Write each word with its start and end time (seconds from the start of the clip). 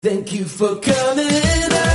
Thank 0.00 0.32
you 0.32 0.44
for 0.44 0.76
coming 0.76 1.26
out. 1.26 1.88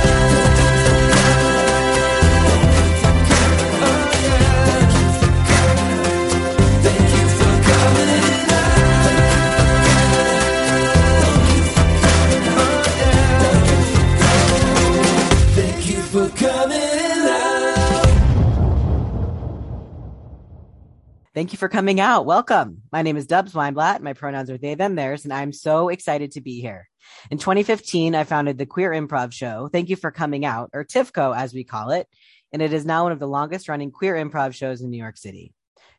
Thank 21.32 21.52
you 21.52 21.58
for 21.58 21.68
coming 21.70 22.00
out. 22.00 22.26
Welcome. 22.26 22.82
My 22.92 23.00
name 23.00 23.16
is 23.16 23.26
Dubs 23.26 23.54
Weinblatt. 23.54 24.02
My 24.02 24.12
pronouns 24.12 24.50
are 24.50 24.58
they, 24.58 24.74
them, 24.74 24.94
theirs, 24.94 25.24
and 25.24 25.32
I'm 25.32 25.54
so 25.54 25.88
excited 25.88 26.32
to 26.32 26.42
be 26.42 26.60
here. 26.60 26.90
In 27.30 27.38
2015, 27.38 28.14
I 28.14 28.24
founded 28.24 28.58
the 28.58 28.66
Queer 28.66 28.90
Improv 28.90 29.32
Show. 29.32 29.68
Thank 29.72 29.88
you 29.88 29.96
for 29.96 30.10
coming 30.10 30.44
out, 30.44 30.70
or 30.72 30.84
TIFCO 30.84 31.36
as 31.36 31.54
we 31.54 31.64
call 31.64 31.90
it, 31.90 32.06
and 32.52 32.62
it 32.62 32.72
is 32.72 32.86
now 32.86 33.04
one 33.04 33.12
of 33.12 33.18
the 33.18 33.28
longest 33.28 33.68
running 33.68 33.90
queer 33.90 34.14
improv 34.14 34.54
shows 34.54 34.80
in 34.80 34.90
New 34.90 34.98
York 34.98 35.16
City. 35.16 35.52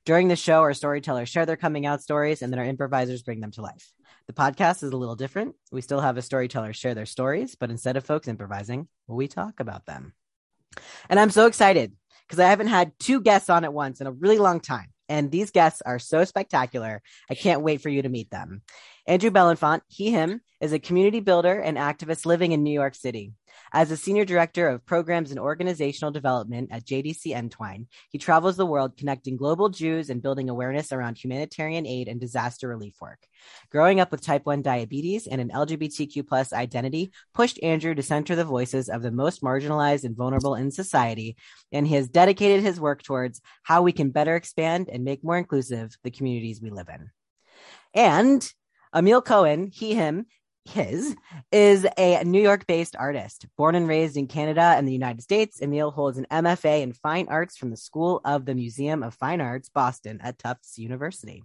During 0.06 0.28
the 0.28 0.36
show, 0.36 0.62
our 0.62 0.74
storytellers 0.74 1.30
share 1.30 1.46
their 1.46 1.58
coming 1.58 1.86
out 1.86 2.02
stories, 2.02 2.42
and 2.42 2.54
then 2.54 2.60
our 2.60 2.66
improvisers 2.66 3.24
bring 3.24 3.42
them 3.42 3.52
to 3.52 3.62
life. 3.62 3.92
The 4.28 4.34
podcast 4.34 4.84
is 4.84 4.92
a 4.92 4.98
little 4.98 5.16
different. 5.16 5.56
We 5.72 5.82
still 5.82 6.00
have 6.00 6.18
a 6.18 6.22
storyteller 6.22 6.74
share 6.74 6.94
their 6.96 7.06
stories, 7.06 7.56
but 7.56 7.72
instead 7.72 7.98
of 7.98 8.06
folks 8.06 8.28
improvising, 8.28 8.88
we 9.08 9.28
talk 9.28 9.60
about 9.60 9.86
them. 9.86 10.14
And 11.10 11.20
I'm 11.20 11.30
so 11.30 11.46
excited 11.46 11.94
because 12.28 12.40
I 12.40 12.50
haven't 12.50 12.68
had 12.68 12.98
two 13.00 13.22
guests 13.22 13.50
on 13.50 13.64
at 13.64 13.74
once 13.74 14.02
in 14.02 14.08
a 14.08 14.12
really 14.12 14.40
long 14.40 14.60
time. 14.60 14.88
And 15.10 15.30
these 15.30 15.52
guests 15.52 15.82
are 15.86 16.00
so 16.00 16.24
spectacular. 16.24 17.02
I 17.30 17.36
can't 17.36 17.62
wait 17.62 17.82
for 17.82 17.90
you 17.90 18.02
to 18.02 18.10
meet 18.10 18.32
them. 18.32 18.62
Andrew 19.08 19.30
Belenfant, 19.30 19.82
he, 19.88 20.10
him, 20.10 20.42
is 20.60 20.74
a 20.74 20.80
community 20.80 21.20
builder 21.20 21.60
and 21.60 21.78
activist 21.78 22.26
living 22.26 22.54
in 22.54 22.64
New 22.64 22.74
York 22.74 22.96
City. 22.96 23.34
As 23.72 23.92
a 23.92 23.98
senior 23.98 24.26
director 24.26 24.68
of 24.68 24.86
programs 24.86 25.30
and 25.30 25.40
organizational 25.40 26.12
development 26.12 26.70
at 26.72 26.86
JDC 26.86 27.36
Entwine, 27.36 27.86
he 28.10 28.18
travels 28.18 28.58
the 28.58 28.66
world 28.66 28.98
connecting 28.98 29.38
global 29.38 29.70
Jews 29.70 30.10
and 30.10 30.24
building 30.24 30.50
awareness 30.50 30.92
around 30.92 31.18
humanitarian 31.18 31.86
aid 31.86 32.08
and 32.08 32.20
disaster 32.20 32.68
relief 32.68 32.96
work. 33.00 33.20
Growing 33.70 34.00
up 34.00 34.12
with 34.12 34.22
type 34.22 34.48
1 34.48 34.64
diabetes 34.64 35.28
and 35.28 35.40
an 35.40 35.50
LGBTQ 35.50 36.28
plus 36.28 36.52
identity 36.52 37.12
pushed 37.36 37.62
Andrew 37.62 37.94
to 37.94 38.02
center 38.02 38.36
the 38.36 38.44
voices 38.44 38.90
of 38.90 39.04
the 39.04 39.12
most 39.12 39.44
marginalized 39.44 40.04
and 40.04 40.18
vulnerable 40.18 40.56
in 40.56 40.72
society, 40.72 41.36
and 41.72 41.86
he 41.86 41.94
has 41.94 42.10
dedicated 42.10 42.64
his 42.64 42.80
work 42.80 43.04
towards 43.04 43.40
how 43.62 43.84
we 43.84 43.92
can 43.92 44.10
better 44.10 44.36
expand 44.36 44.90
and 44.92 45.04
make 45.04 45.24
more 45.24 45.38
inclusive 45.38 45.96
the 46.04 46.12
communities 46.12 46.60
we 46.60 46.72
live 46.72 46.90
in. 46.90 47.12
And 47.94 48.52
Emil 48.94 49.22
Cohen, 49.22 49.68
he, 49.74 49.94
him, 49.94 50.26
his, 50.66 51.16
is 51.52 51.86
a 51.98 52.24
New 52.24 52.42
York 52.42 52.66
based 52.68 52.96
artist. 52.96 53.46
Born 53.58 53.76
and 53.76 53.88
raised 53.88 54.18
in 54.18 54.28
Canada 54.28 54.74
and 54.76 54.88
the 54.88 54.94
United 54.94 55.22
States, 55.22 55.62
Emil 55.62 55.92
holds 55.92 56.18
an 56.18 56.28
MFA 56.32 56.82
in 56.82 56.94
Fine 56.94 57.28
Arts 57.30 57.56
from 57.56 57.70
the 57.70 57.78
School 57.78 58.20
of 58.26 58.46
the 58.46 58.56
Museum 58.56 59.04
of 59.04 59.14
Fine 59.14 59.42
Arts, 59.42 59.70
Boston, 59.70 60.20
at 60.24 60.40
Tufts 60.40 60.78
University. 60.78 61.44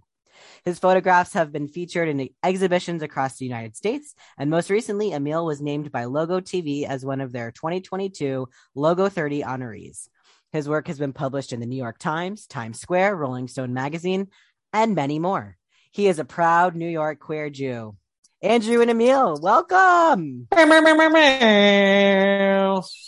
His 0.65 0.79
photographs 0.79 1.33
have 1.33 1.51
been 1.51 1.67
featured 1.67 2.09
in 2.09 2.29
exhibitions 2.43 3.03
across 3.03 3.37
the 3.37 3.45
United 3.45 3.75
States, 3.75 4.15
and 4.37 4.49
most 4.49 4.69
recently, 4.69 5.13
Emil 5.13 5.45
was 5.45 5.61
named 5.61 5.91
by 5.91 6.05
Logo 6.05 6.39
TV 6.39 6.87
as 6.87 7.05
one 7.05 7.21
of 7.21 7.31
their 7.31 7.51
2022 7.51 8.47
Logo 8.73 9.09
30 9.09 9.43
honorees. 9.43 10.07
His 10.51 10.67
work 10.67 10.87
has 10.87 10.97
been 10.97 11.13
published 11.13 11.53
in 11.53 11.59
the 11.59 11.65
New 11.65 11.77
York 11.77 11.97
Times, 11.97 12.47
Times 12.47 12.79
Square, 12.79 13.17
Rolling 13.17 13.47
Stone 13.47 13.73
Magazine, 13.73 14.27
and 14.73 14.95
many 14.95 15.19
more. 15.19 15.57
He 15.91 16.07
is 16.07 16.19
a 16.19 16.25
proud 16.25 16.75
New 16.75 16.87
York 16.87 17.19
queer 17.19 17.49
Jew. 17.49 17.97
Andrew 18.41 18.81
and 18.81 18.89
Emil, 18.89 19.37
welcome. 19.41 20.47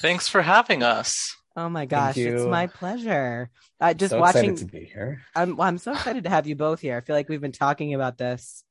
Thanks 0.01 0.27
for 0.27 0.41
having 0.41 0.83
us. 0.83 1.35
Oh 1.55 1.69
my 1.69 1.85
gosh, 1.85 2.17
it's 2.17 2.43
my 2.43 2.67
pleasure. 2.67 3.49
Uh, 3.79 3.93
just 3.93 4.11
so 4.11 4.19
watching, 4.19 4.51
excited 4.51 4.69
to 4.69 4.79
be 4.79 4.83
here. 4.85 5.21
I'm, 5.33 5.55
well, 5.55 5.67
I'm 5.67 5.77
so 5.77 5.93
excited 5.93 6.25
to 6.25 6.29
have 6.29 6.45
you 6.45 6.55
both 6.55 6.81
here. 6.81 6.97
I 6.97 7.01
feel 7.01 7.15
like 7.15 7.29
we've 7.29 7.39
been 7.39 7.53
talking 7.53 7.93
about 7.93 8.17
this 8.17 8.65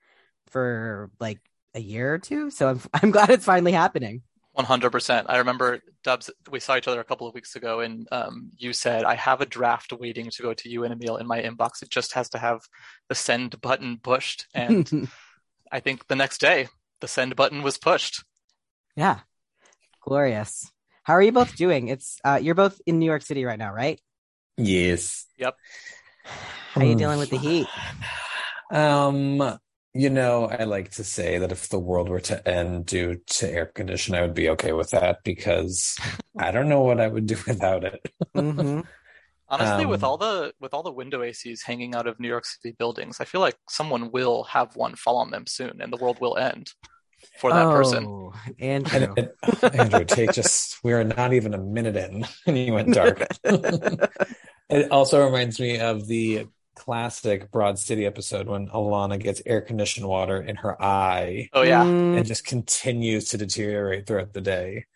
for 0.48 1.10
like 1.18 1.38
a 1.74 1.80
year 1.80 2.12
or 2.12 2.18
two, 2.18 2.50
so 2.50 2.68
I'm, 2.68 2.80
I'm 2.94 3.10
glad 3.12 3.30
it's 3.30 3.46
finally 3.46 3.72
happening. 3.72 4.22
100%. 4.56 5.26
I 5.28 5.38
remember 5.38 5.80
Dubs, 6.04 6.30
we 6.50 6.60
saw 6.60 6.76
each 6.76 6.88
other 6.88 7.00
a 7.00 7.04
couple 7.04 7.26
of 7.26 7.34
weeks 7.34 7.56
ago, 7.56 7.80
and 7.80 8.06
um, 8.12 8.50
you 8.56 8.72
said, 8.72 9.04
I 9.04 9.14
have 9.14 9.40
a 9.40 9.46
draft 9.46 9.92
waiting 9.92 10.30
to 10.30 10.42
go 10.42 10.52
to 10.54 10.68
you 10.68 10.84
and 10.84 10.92
Emil 10.92 11.16
in 11.16 11.26
my 11.26 11.40
inbox. 11.40 11.82
It 11.82 11.90
just 11.90 12.12
has 12.14 12.28
to 12.30 12.38
have 12.38 12.60
the 13.08 13.14
send 13.14 13.60
button 13.60 13.98
pushed. 14.02 14.46
And 14.54 15.08
I 15.72 15.80
think 15.80 16.06
the 16.08 16.16
next 16.16 16.38
day, 16.38 16.68
the 17.00 17.08
send 17.08 17.34
button 17.34 17.62
was 17.62 17.78
pushed. 17.78 18.22
yeah, 18.96 19.20
glorious. 20.02 20.70
How 21.04 21.14
are 21.14 21.22
you 21.22 21.32
both 21.32 21.56
doing? 21.56 21.88
It's 21.88 22.20
uh, 22.24 22.38
you're 22.40 22.54
both 22.54 22.80
in 22.86 22.98
New 22.98 23.06
York 23.06 23.22
City 23.22 23.44
right 23.44 23.58
now, 23.58 23.72
right? 23.72 24.00
Yes. 24.56 25.26
Yep. 25.38 25.56
How 26.24 26.80
are 26.80 26.84
you 26.84 26.94
dealing 26.94 27.18
with 27.18 27.30
the 27.30 27.38
heat? 27.38 27.66
Um, 28.70 29.58
you 29.94 30.10
know, 30.10 30.46
I 30.46 30.64
like 30.64 30.90
to 30.92 31.04
say 31.04 31.38
that 31.38 31.52
if 31.52 31.68
the 31.68 31.78
world 31.78 32.08
were 32.08 32.20
to 32.20 32.48
end 32.48 32.86
due 32.86 33.16
to 33.26 33.48
air 33.50 33.66
condition, 33.66 34.14
I 34.14 34.22
would 34.22 34.34
be 34.34 34.48
okay 34.50 34.72
with 34.72 34.90
that 34.90 35.18
because 35.24 35.96
I 36.38 36.50
don't 36.50 36.68
know 36.68 36.82
what 36.82 37.00
I 37.00 37.08
would 37.08 37.26
do 37.26 37.36
without 37.46 37.84
it. 37.84 38.00
hmm 38.34 38.80
Honestly, 39.48 39.84
with 39.86 40.02
Um, 40.02 40.04
all 40.04 40.16
the 40.18 40.54
with 40.60 40.74
all 40.74 40.82
the 40.82 40.92
window 40.92 41.22
ACs 41.22 41.62
hanging 41.64 41.94
out 41.94 42.06
of 42.06 42.18
New 42.20 42.28
York 42.28 42.46
City 42.46 42.74
buildings, 42.78 43.20
I 43.20 43.26
feel 43.26 43.40
like 43.42 43.56
someone 43.68 44.10
will 44.10 44.44
have 44.44 44.76
one 44.76 44.96
fall 44.96 45.18
on 45.18 45.30
them 45.30 45.46
soon, 45.46 45.80
and 45.82 45.92
the 45.92 45.98
world 45.98 46.18
will 46.20 46.38
end 46.38 46.70
for 47.36 47.52
that 47.52 47.70
person. 47.70 48.10
Oh, 48.10 48.32
And 48.92 49.08
Andrew. 49.08 49.16
it, 49.16 49.38
Andrew, 49.72 50.04
take 50.04 50.32
just 50.32 50.78
we're 50.82 51.04
not 51.04 51.32
even 51.34 51.54
a 51.54 51.58
minute 51.58 51.96
in, 51.96 52.26
and 52.46 52.58
you 52.58 52.72
went 52.72 52.92
dark. 52.92 53.26
it 54.70 54.90
also 54.90 55.24
reminds 55.24 55.60
me 55.60 55.78
of 55.78 56.06
the 56.06 56.46
classic 56.74 57.50
Broad 57.50 57.78
City 57.78 58.06
episode 58.06 58.46
when 58.48 58.68
Ilana 58.68 59.18
gets 59.20 59.42
air 59.46 59.60
conditioned 59.60 60.06
water 60.06 60.40
in 60.40 60.56
her 60.56 60.80
eye. 60.82 61.48
Oh 61.52 61.62
yeah, 61.62 61.84
Mm, 61.84 62.16
and 62.18 62.26
just 62.26 62.44
continues 62.46 63.28
to 63.30 63.38
deteriorate 63.38 64.06
throughout 64.06 64.32
the 64.32 64.40
day. 64.40 64.86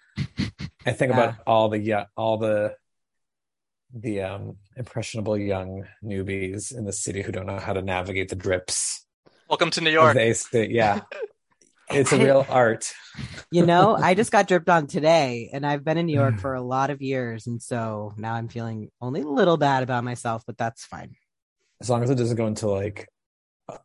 I 0.86 0.92
think 0.92 1.10
Yeah. 1.12 1.19
about 1.22 1.34
all 1.47 1.69
the 1.69 1.78
yeah, 1.78 2.04
all 2.16 2.38
the 2.38 2.75
the 3.94 4.22
um 4.22 4.56
impressionable 4.76 5.36
young 5.38 5.84
newbies 6.04 6.76
in 6.76 6.84
the 6.84 6.92
city 6.92 7.22
who 7.22 7.32
don't 7.32 7.47
know 7.47 7.59
how 7.59 7.72
to 7.72 7.82
navigate 7.82 8.28
the 8.28 8.36
drips. 8.36 9.06
welcome 9.48 9.70
to 9.70 9.81
New 9.81 9.91
York. 9.91 10.15
They 10.15 10.32
say, 10.32 10.69
yeah. 10.69 11.00
It's 11.88 12.10
a 12.12 12.19
real 12.19 12.44
art. 12.48 12.92
you 13.53 13.65
know, 13.65 13.94
I 13.94 14.15
just 14.15 14.32
got 14.32 14.48
dripped 14.48 14.69
on 14.69 14.88
today, 14.88 15.50
and 15.53 15.65
I've 15.65 15.84
been 15.84 15.97
in 15.98 16.06
New 16.06 16.19
York 16.19 16.41
for 16.41 16.54
a 16.54 16.60
lot 16.60 16.91
of 16.91 17.00
years, 17.00 17.47
and 17.47 17.62
so 17.62 18.12
now 18.16 18.34
I'm 18.34 18.48
feeling 18.48 18.91
only 19.00 19.20
a 19.20 19.28
little 19.28 19.56
bad 19.56 19.84
about 19.84 20.03
myself, 20.03 20.42
but 20.48 20.59
that's 20.59 20.84
fine. 20.84 21.15
As 21.81 21.91
long 21.91 22.03
as 22.03 22.10
it 22.10 22.16
doesn't 22.16 22.37
go 22.37 22.47
into 22.47 22.69
like 22.69 23.09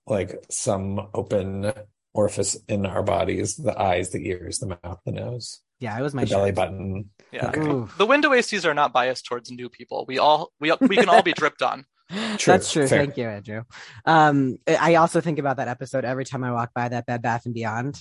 like 0.07 0.43
some 0.49 1.09
open 1.13 1.71
orifice 2.13 2.55
in 2.67 2.85
our 2.85 3.03
bodies, 3.03 3.55
the 3.55 3.77
eyes, 3.79 4.11
the 4.11 4.27
ears, 4.27 4.59
the 4.59 4.67
mouth, 4.67 4.99
the 5.05 5.11
nose, 5.11 5.61
Yeah, 5.79 5.97
it 5.97 6.01
was 6.01 6.13
my 6.13 6.23
the 6.25 6.29
belly 6.29 6.51
button. 6.51 7.09
Yeah. 7.31 7.47
Okay. 7.47 7.93
The 7.97 8.05
window 8.05 8.29
ACs 8.31 8.65
are 8.65 8.73
not 8.73 8.93
biased 8.93 9.25
towards 9.25 9.49
new 9.51 9.69
people. 9.69 10.05
We 10.07 10.19
all 10.19 10.51
we 10.59 10.71
we 10.81 10.97
can 10.97 11.09
all 11.09 11.23
be 11.23 11.33
dripped 11.33 11.61
on. 11.61 11.85
True, 12.37 12.53
That's 12.53 12.69
true. 12.71 12.87
fair. 12.87 13.05
Thank 13.05 13.15
you, 13.15 13.23
Andrew. 13.29 13.63
Um, 14.05 14.57
I 14.67 14.95
also 14.95 15.21
think 15.21 15.39
about 15.39 15.57
that 15.57 15.69
episode 15.69 16.03
every 16.03 16.25
time 16.25 16.43
I 16.43 16.51
walk 16.51 16.71
by 16.75 16.89
that 16.89 17.05
Bed 17.05 17.21
Bath 17.21 17.45
and 17.45 17.53
Beyond, 17.53 17.97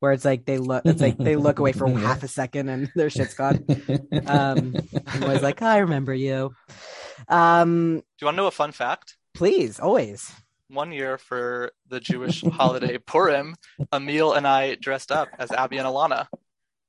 where 0.00 0.10
it's 0.10 0.24
like 0.24 0.44
they 0.44 0.58
look, 0.58 0.84
it's 0.84 1.00
like 1.00 1.16
they 1.16 1.36
look 1.36 1.60
away 1.60 1.70
for 1.70 1.88
Yeah. 1.88 1.98
half 2.00 2.24
a 2.24 2.28
second 2.28 2.68
and 2.68 2.90
their 2.96 3.08
shit's 3.08 3.34
gone. 3.34 3.64
Um, 4.26 4.74
I'm 5.06 5.22
always 5.22 5.42
like, 5.42 5.62
I 5.62 5.78
remember 5.78 6.12
you. 6.12 6.50
Um, 7.28 7.98
Do 7.98 8.04
you 8.20 8.24
want 8.26 8.34
to 8.34 8.42
know 8.42 8.46
a 8.48 8.50
fun 8.50 8.72
fact? 8.72 9.16
Please, 9.34 9.80
always. 9.80 10.30
One 10.68 10.92
year 10.92 11.18
for 11.18 11.72
the 11.88 12.00
Jewish 12.00 12.42
holiday 12.42 12.98
Purim, 13.06 13.54
Emil 13.92 14.32
and 14.32 14.46
I 14.46 14.74
dressed 14.76 15.12
up 15.12 15.28
as 15.38 15.50
Abbi 15.50 15.76
and 15.78 15.86
Ilana. 15.86 16.26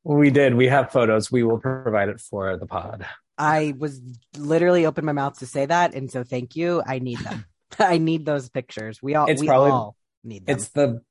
we 0.03 0.29
did. 0.29 0.55
We 0.55 0.67
have 0.67 0.91
photos. 0.91 1.31
We 1.31 1.43
will 1.43 1.57
provide 1.59 2.09
it 2.09 2.19
for 2.19 2.57
the 2.57 2.65
pod. 2.65 3.05
I 3.37 3.73
was 3.77 3.99
literally 4.37 4.85
open 4.85 5.05
my 5.05 5.11
mouth 5.11 5.39
to 5.39 5.45
say 5.45 5.65
that, 5.65 5.93
and 5.95 6.09
so 6.11 6.23
thank 6.23 6.55
you. 6.55 6.81
I 6.85 6.99
need 6.99 7.19
them. 7.19 7.45
I 7.79 7.97
need 7.97 8.25
those 8.25 8.49
pictures. 8.49 9.01
We 9.01 9.15
all, 9.15 9.27
It's 9.27 9.41
we 9.41 9.47
probably- 9.47 9.71
all 9.71 9.95
need 10.23 10.45
them. 10.45 10.55
It's 10.55 10.69
the, 10.69 11.01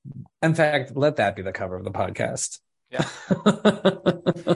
in 0.42 0.54
fact, 0.54 0.96
let 0.96 1.16
that 1.16 1.34
be 1.36 1.42
the 1.42 1.52
cover 1.52 1.76
of 1.76 1.84
the 1.84 1.90
podcast. 1.90 2.60
Yeah. 2.90 3.06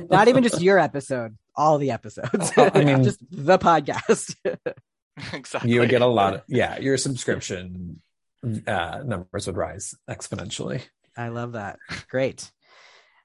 Not 0.10 0.28
even 0.28 0.42
just 0.42 0.60
your 0.60 0.78
episode, 0.78 1.36
all 1.54 1.78
the 1.78 1.90
episodes. 1.90 2.52
I 2.56 2.84
mean- 2.84 3.02
just 3.04 3.18
the 3.30 3.58
podcast. 3.58 4.34
Exactly. 5.32 5.70
you 5.72 5.80
would 5.80 5.88
get 5.88 6.02
a 6.02 6.06
lot 6.06 6.34
of, 6.34 6.42
yeah, 6.48 6.78
your 6.78 6.96
subscription 6.96 8.00
uh, 8.66 9.02
numbers 9.04 9.46
would 9.46 9.56
rise 9.56 9.94
exponentially. 10.08 10.82
I 11.16 11.28
love 11.28 11.52
that. 11.52 11.78
Great. 12.10 12.50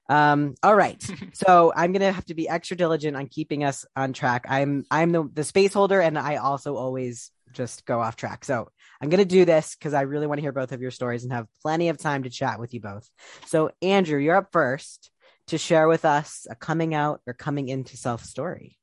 Um, 0.08 0.54
all 0.62 0.74
right. 0.74 1.02
So 1.34 1.72
I'm 1.74 1.92
gonna 1.92 2.12
have 2.12 2.26
to 2.26 2.34
be 2.34 2.48
extra 2.48 2.76
diligent 2.76 3.16
on 3.16 3.26
keeping 3.26 3.64
us 3.64 3.84
on 3.96 4.12
track. 4.12 4.44
I'm 4.48 4.84
I'm 4.90 5.10
the, 5.10 5.28
the 5.32 5.44
space 5.44 5.72
holder 5.72 6.00
and 6.00 6.18
I 6.18 6.36
also 6.36 6.76
always 6.76 7.30
just 7.52 7.84
go 7.84 8.00
off 8.00 8.16
track. 8.16 8.44
So 8.44 8.68
I'm 9.00 9.08
gonna 9.08 9.24
do 9.24 9.44
this 9.44 9.74
because 9.74 9.94
I 9.94 10.02
really 10.02 10.26
want 10.26 10.38
to 10.38 10.42
hear 10.42 10.52
both 10.52 10.72
of 10.72 10.80
your 10.80 10.90
stories 10.90 11.24
and 11.24 11.32
have 11.32 11.48
plenty 11.62 11.88
of 11.88 11.98
time 11.98 12.22
to 12.24 12.30
chat 12.30 12.60
with 12.60 12.74
you 12.74 12.80
both. 12.80 13.08
So 13.46 13.70
Andrew, 13.80 14.18
you're 14.18 14.36
up 14.36 14.52
first. 14.52 15.10
to 15.48 15.58
share 15.58 15.88
with 15.88 16.04
us 16.04 16.46
a 16.48 16.54
coming 16.54 16.94
out 16.94 17.20
or 17.26 17.32
coming 17.32 17.68
into 17.68 17.96
self 17.96 18.24
story. 18.24 18.78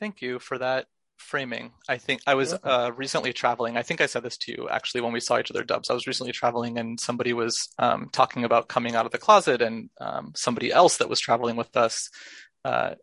Thank 0.00 0.22
you 0.22 0.38
for 0.38 0.58
that 0.58 0.86
framing. 1.18 1.72
I 1.88 1.98
think 1.98 2.22
I 2.26 2.34
was 2.34 2.54
uh, 2.54 2.90
recently 2.96 3.32
traveling. 3.32 3.76
I 3.76 3.82
think 3.82 4.00
I 4.00 4.06
said 4.06 4.22
this 4.22 4.38
to 4.38 4.52
you 4.52 4.68
actually 4.70 5.02
when 5.02 5.12
we 5.12 5.20
saw 5.20 5.38
each 5.38 5.50
other 5.50 5.64
dubs. 5.64 5.90
I 5.90 5.94
was 5.94 6.06
recently 6.06 6.32
traveling 6.32 6.78
and 6.78 6.98
somebody 6.98 7.32
was 7.32 7.68
um, 7.78 8.08
talking 8.12 8.44
about 8.44 8.68
coming 8.68 8.94
out 8.94 9.06
of 9.06 9.12
the 9.12 9.18
closet, 9.18 9.60
and 9.60 9.90
um, 10.00 10.32
somebody 10.34 10.72
else 10.72 10.96
that 10.98 11.08
was 11.08 11.20
traveling 11.20 11.56
with 11.56 11.76
us 11.76 12.08
uh, 12.64 12.94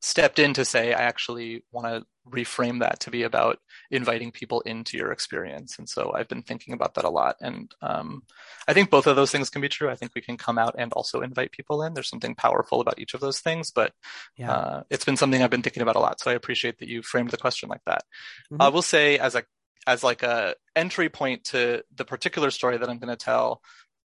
stepped 0.00 0.38
in 0.38 0.54
to 0.54 0.64
say, 0.64 0.92
I 0.92 1.02
actually 1.02 1.64
want 1.70 1.86
to 1.86 2.04
reframe 2.30 2.80
that 2.80 3.00
to 3.00 3.10
be 3.10 3.22
about 3.22 3.58
inviting 3.92 4.32
people 4.32 4.62
into 4.62 4.96
your 4.96 5.12
experience. 5.12 5.78
And 5.78 5.88
so 5.88 6.12
I've 6.14 6.28
been 6.28 6.42
thinking 6.42 6.72
about 6.72 6.94
that 6.94 7.04
a 7.04 7.10
lot. 7.10 7.36
And 7.40 7.72
um, 7.82 8.22
I 8.66 8.72
think 8.72 8.90
both 8.90 9.06
of 9.06 9.16
those 9.16 9.30
things 9.30 9.50
can 9.50 9.60
be 9.60 9.68
true. 9.68 9.90
I 9.90 9.94
think 9.94 10.12
we 10.14 10.22
can 10.22 10.38
come 10.38 10.58
out 10.58 10.74
and 10.78 10.92
also 10.94 11.20
invite 11.20 11.52
people 11.52 11.82
in. 11.82 11.92
There's 11.92 12.08
something 12.08 12.34
powerful 12.34 12.80
about 12.80 12.98
each 12.98 13.14
of 13.14 13.20
those 13.20 13.40
things, 13.40 13.70
but 13.70 13.92
yeah. 14.36 14.50
uh, 14.50 14.82
it's 14.90 15.04
been 15.04 15.18
something 15.18 15.42
I've 15.42 15.50
been 15.50 15.62
thinking 15.62 15.82
about 15.82 15.96
a 15.96 16.00
lot. 16.00 16.20
So 16.20 16.30
I 16.30 16.34
appreciate 16.34 16.78
that 16.78 16.88
you 16.88 17.02
framed 17.02 17.30
the 17.30 17.36
question 17.36 17.68
like 17.68 17.84
that. 17.84 18.02
Mm-hmm. 18.50 18.62
I 18.62 18.68
will 18.68 18.82
say 18.82 19.18
as 19.18 19.34
a 19.34 19.44
as 19.86 20.04
like 20.04 20.22
a 20.22 20.54
entry 20.76 21.08
point 21.08 21.44
to 21.44 21.82
the 21.94 22.04
particular 22.04 22.50
story 22.50 22.78
that 22.78 22.88
I'm 22.88 22.98
going 22.98 23.16
to 23.16 23.24
tell. 23.24 23.60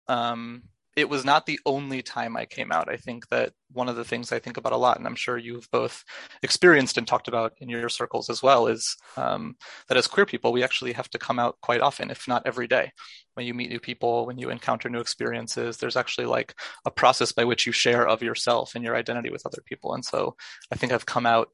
Um, 0.09 0.63
it 0.97 1.11
was 1.11 1.27
not 1.27 1.45
the 1.45 1.61
only 1.67 2.01
time 2.01 2.39
I 2.39 2.47
came 2.47 2.73
out. 2.73 2.89
I 2.89 2.97
think 2.97 3.29
that 3.29 3.53
one 3.71 3.91
of 3.91 3.97
the 3.97 4.05
things 4.05 4.33
I 4.33 4.39
think 4.39 4.57
about 4.57 4.73
a 4.73 4.79
lot, 4.79 4.97
and 4.97 5.07
I'm 5.07 5.15
sure 5.15 5.37
you've 5.37 5.71
both 5.71 6.03
experienced 6.43 6.97
and 6.97 7.07
talked 7.07 7.29
about 7.29 7.53
in 7.59 7.69
your 7.69 7.91
circles 7.91 8.31
as 8.31 8.43
well, 8.43 8.67
is 8.67 8.97
um, 9.19 9.57
that 9.89 9.99
as 9.99 10.07
queer 10.07 10.25
people, 10.25 10.55
we 10.55 10.65
actually 10.65 10.95
have 10.95 11.11
to 11.11 11.19
come 11.19 11.39
out 11.39 11.57
quite 11.61 11.83
often, 11.83 12.11
if 12.11 12.27
not 12.27 12.47
every 12.47 12.67
day. 12.67 12.93
When 13.35 13.45
you 13.45 13.53
meet 13.53 13.69
new 13.69 13.79
people, 13.79 14.25
when 14.25 14.39
you 14.39 14.49
encounter 14.49 14.89
new 14.89 15.01
experiences, 15.01 15.77
there's 15.77 15.97
actually 15.97 16.27
like 16.27 16.55
a 16.87 16.91
process 16.91 17.31
by 17.31 17.45
which 17.45 17.67
you 17.67 17.73
share 17.73 18.09
of 18.09 18.23
yourself 18.23 18.75
and 18.75 18.83
your 18.83 18.97
identity 18.97 19.29
with 19.29 19.45
other 19.45 19.63
people. 19.67 19.93
And 19.93 20.05
so 20.05 20.35
I 20.73 20.77
think 20.77 20.93
I've 20.93 21.05
come 21.05 21.27
out 21.27 21.51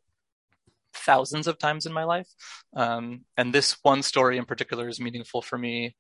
thousands 0.95 1.49
of 1.49 1.59
times 1.59 1.85
in 1.87 1.93
my 1.93 2.05
life. 2.05 2.29
Um, 2.77 3.25
and 3.37 3.53
this 3.53 3.77
one 3.83 4.03
story 4.03 4.39
in 4.39 4.45
particular 4.45 4.89
is 4.89 5.01
meaningful 5.01 5.43
for 5.43 5.59
me, 5.59 5.97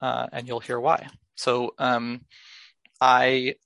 uh, 0.00 0.28
and 0.32 0.48
you'll 0.48 0.60
hear 0.60 0.80
why. 0.80 1.08
So, 1.36 1.74
um, 1.78 2.22
I 3.00 3.56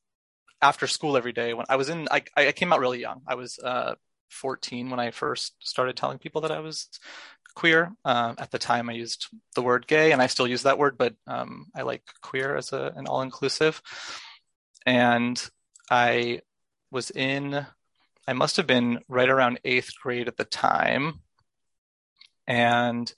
after 0.61 0.87
school 0.87 1.17
every 1.17 1.33
day 1.33 1.55
when 1.55 1.67
I 1.69 1.77
was 1.77 1.89
in 1.89 2.09
I 2.11 2.23
I 2.37 2.53
came 2.53 2.73
out 2.73 2.81
really 2.81 3.01
young. 3.01 3.23
I 3.27 3.35
was 3.35 3.59
uh 3.59 3.95
14 4.31 4.91
when 4.91 5.01
I 5.01 5.11
first 5.11 5.55
started 5.61 5.97
telling 5.97 6.19
people 6.19 6.41
that 6.43 6.51
I 6.51 6.61
was 6.61 6.89
queer. 7.55 7.93
Uh, 8.05 8.35
at 8.39 8.51
the 8.51 8.59
time, 8.59 8.89
I 8.89 8.95
used 8.95 9.29
the 9.55 9.63
word 9.63 9.87
gay, 9.87 10.13
and 10.13 10.23
I 10.23 10.27
still 10.27 10.49
use 10.49 10.63
that 10.63 10.79
word, 10.79 10.97
but 10.99 11.15
um, 11.27 11.67
I 11.75 11.83
like 11.83 12.03
queer 12.23 12.57
as 12.57 12.73
a, 12.73 12.93
an 12.97 13.07
all-inclusive. 13.07 13.83
And 14.87 15.43
I 15.91 16.41
was 16.91 17.11
in, 17.11 17.67
I 18.27 18.33
must 18.33 18.57
have 18.57 18.67
been 18.67 19.01
right 19.09 19.29
around 19.29 19.61
eighth 19.65 19.93
grade 20.03 20.29
at 20.29 20.37
the 20.37 20.45
time, 20.45 21.21
and 22.47 23.13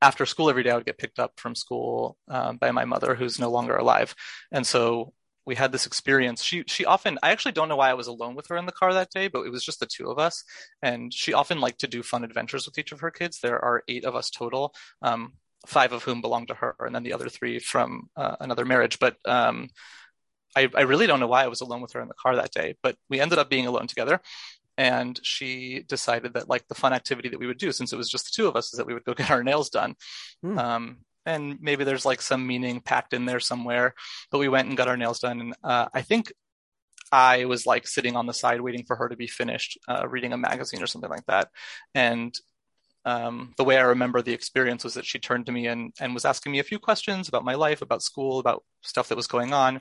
after 0.00 0.26
school 0.26 0.50
every 0.50 0.62
day, 0.62 0.70
I 0.70 0.76
would 0.76 0.86
get 0.86 0.98
picked 0.98 1.20
up 1.20 1.38
from 1.38 1.54
school 1.54 2.16
um, 2.28 2.56
by 2.56 2.72
my 2.72 2.84
mother, 2.84 3.14
who's 3.14 3.38
no 3.38 3.50
longer 3.50 3.76
alive, 3.76 4.14
and 4.50 4.66
so 4.66 5.12
we 5.44 5.54
had 5.54 5.72
this 5.72 5.86
experience. 5.86 6.42
She 6.42 6.64
she 6.66 6.84
often 6.84 7.18
I 7.22 7.30
actually 7.30 7.52
don't 7.52 7.68
know 7.68 7.76
why 7.76 7.90
I 7.90 7.94
was 7.94 8.06
alone 8.06 8.34
with 8.34 8.46
her 8.48 8.56
in 8.56 8.66
the 8.66 8.72
car 8.72 8.94
that 8.94 9.10
day, 9.10 9.28
but 9.28 9.42
it 9.42 9.50
was 9.50 9.64
just 9.64 9.80
the 9.80 9.86
two 9.86 10.10
of 10.10 10.18
us. 10.18 10.44
And 10.82 11.12
she 11.12 11.32
often 11.32 11.60
liked 11.60 11.80
to 11.80 11.88
do 11.88 12.02
fun 12.02 12.24
adventures 12.24 12.66
with 12.66 12.78
each 12.78 12.92
of 12.92 13.00
her 13.00 13.10
kids. 13.10 13.40
There 13.40 13.62
are 13.62 13.82
eight 13.88 14.04
of 14.04 14.14
us 14.14 14.30
total, 14.30 14.74
um, 15.02 15.32
five 15.66 15.92
of 15.92 16.04
whom 16.04 16.20
belong 16.20 16.46
to 16.46 16.54
her, 16.54 16.76
and 16.80 16.94
then 16.94 17.02
the 17.02 17.12
other 17.12 17.28
three 17.28 17.58
from 17.58 18.08
uh, 18.16 18.36
another 18.40 18.64
marriage. 18.64 18.98
But 18.98 19.16
um, 19.24 19.68
I, 20.56 20.68
I 20.74 20.82
really 20.82 21.06
don't 21.06 21.20
know 21.20 21.26
why 21.26 21.44
I 21.44 21.48
was 21.48 21.60
alone 21.60 21.80
with 21.80 21.92
her 21.92 22.00
in 22.00 22.08
the 22.08 22.14
car 22.14 22.36
that 22.36 22.52
day. 22.52 22.76
But 22.82 22.96
we 23.08 23.20
ended 23.20 23.38
up 23.38 23.50
being 23.50 23.66
alone 23.66 23.86
together. 23.86 24.20
And 24.78 25.20
she 25.22 25.84
decided 25.86 26.34
that 26.34 26.48
like 26.48 26.66
the 26.66 26.74
fun 26.74 26.94
activity 26.94 27.28
that 27.28 27.38
we 27.38 27.46
would 27.46 27.58
do, 27.58 27.72
since 27.72 27.92
it 27.92 27.96
was 27.96 28.08
just 28.08 28.26
the 28.26 28.32
two 28.34 28.48
of 28.48 28.56
us, 28.56 28.72
is 28.72 28.78
that 28.78 28.86
we 28.86 28.94
would 28.94 29.04
go 29.04 29.14
get 29.16 29.30
our 29.30 29.44
nails 29.44 29.70
done. 29.70 29.96
Mm. 30.44 30.58
Um, 30.58 30.96
and 31.26 31.58
maybe 31.60 31.84
there's 31.84 32.06
like 32.06 32.22
some 32.22 32.46
meaning 32.46 32.80
packed 32.80 33.12
in 33.12 33.26
there 33.26 33.40
somewhere. 33.40 33.94
But 34.30 34.38
we 34.38 34.48
went 34.48 34.68
and 34.68 34.76
got 34.76 34.88
our 34.88 34.96
nails 34.96 35.20
done, 35.20 35.40
and 35.40 35.54
uh, 35.62 35.88
I 35.92 36.02
think 36.02 36.32
I 37.10 37.44
was 37.44 37.66
like 37.66 37.86
sitting 37.86 38.16
on 38.16 38.26
the 38.26 38.34
side 38.34 38.60
waiting 38.60 38.84
for 38.84 38.96
her 38.96 39.08
to 39.08 39.16
be 39.16 39.26
finished 39.26 39.78
uh, 39.88 40.08
reading 40.08 40.32
a 40.32 40.38
magazine 40.38 40.82
or 40.82 40.86
something 40.86 41.10
like 41.10 41.26
that, 41.26 41.50
and 41.94 42.34
um, 43.04 43.52
the 43.56 43.64
way 43.64 43.76
I 43.78 43.82
remember 43.82 44.22
the 44.22 44.32
experience 44.32 44.84
was 44.84 44.94
that 44.94 45.06
she 45.06 45.18
turned 45.18 45.46
to 45.46 45.52
me 45.52 45.66
and, 45.66 45.92
and 46.00 46.14
was 46.14 46.24
asking 46.24 46.52
me 46.52 46.60
a 46.60 46.64
few 46.64 46.78
questions 46.78 47.28
about 47.28 47.44
my 47.44 47.54
life, 47.54 47.82
about 47.82 48.02
school, 48.02 48.38
about 48.38 48.64
stuff 48.82 49.08
that 49.08 49.16
was 49.16 49.26
going 49.26 49.52
on. 49.52 49.80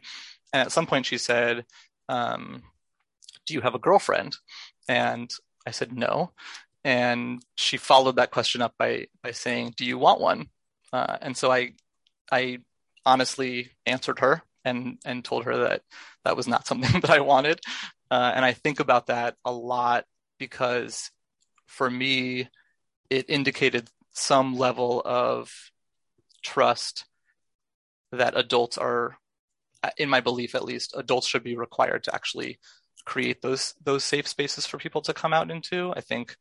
And 0.54 0.62
at 0.62 0.72
some 0.72 0.88
point 0.88 1.06
she 1.06 1.18
said, 1.18 1.66
um, 2.10 2.64
Do 3.46 3.54
you 3.54 3.62
have 3.62 3.76
a 3.76 3.80
girlfriend? 3.80 4.38
And 4.88 5.32
I 5.68 5.72
said, 5.72 5.96
No. 5.96 6.32
And 6.84 7.44
she 7.56 7.78
followed 7.78 8.16
that 8.16 8.32
question 8.32 8.62
up 8.62 8.74
by, 8.78 9.08
by 9.22 9.32
saying, 9.32 9.76
Do 9.78 9.86
you 9.86 9.98
want 9.98 10.20
one? 10.20 10.48
Uh, 10.94 11.18
and 11.22 11.36
so 11.36 11.52
I, 11.52 11.74
I 12.32 12.60
honestly 13.06 13.72
answered 13.86 14.20
her 14.20 14.44
and 14.64 14.98
and 15.06 15.26
told 15.26 15.46
her 15.46 15.58
that 15.58 15.82
that 16.24 16.38
was 16.38 16.48
not 16.48 16.68
something 16.68 17.02
that 17.02 17.10
I 17.10 17.22
wanted. 17.22 17.60
Uh, 18.10 18.32
and 18.36 18.44
I 18.44 18.54
think 18.54 18.80
about 18.80 19.08
that 19.08 19.36
a 19.46 19.52
lot 19.52 20.06
because 20.38 21.12
for 21.66 21.90
me, 21.90 22.50
it 23.10 23.30
indicated 23.30 23.90
some 24.12 24.58
level 24.58 25.02
of 25.06 25.52
trust 26.44 27.06
that 28.12 28.38
adults 28.38 28.78
are, 28.78 29.18
in 29.98 30.10
my 30.10 30.20
belief 30.20 30.54
at 30.56 30.66
least, 30.66 30.94
adults 30.98 31.28
should 31.28 31.44
be 31.44 31.56
required 31.56 32.04
to 32.04 32.14
actually 32.14 32.60
create 33.06 33.42
those 33.42 33.74
those 33.84 34.04
safe 34.04 34.28
spaces 34.28 34.66
for 34.66 34.78
people 34.78 35.02
to 35.02 35.14
come 35.14 35.34
out 35.34 35.50
into. 35.50 35.94
I 35.96 36.02
think 36.02 36.36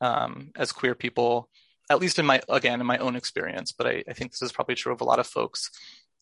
um, 0.00 0.50
as 0.56 0.72
queer 0.72 0.94
people, 0.94 1.48
at 1.90 2.00
least 2.00 2.18
in 2.18 2.26
my 2.26 2.40
again 2.48 2.80
in 2.80 2.86
my 2.86 2.98
own 2.98 3.16
experience, 3.16 3.72
but 3.72 3.86
I, 3.86 4.04
I 4.08 4.12
think 4.12 4.32
this 4.32 4.42
is 4.42 4.52
probably 4.52 4.74
true 4.74 4.92
of 4.92 5.00
a 5.00 5.04
lot 5.04 5.18
of 5.18 5.26
folks. 5.26 5.70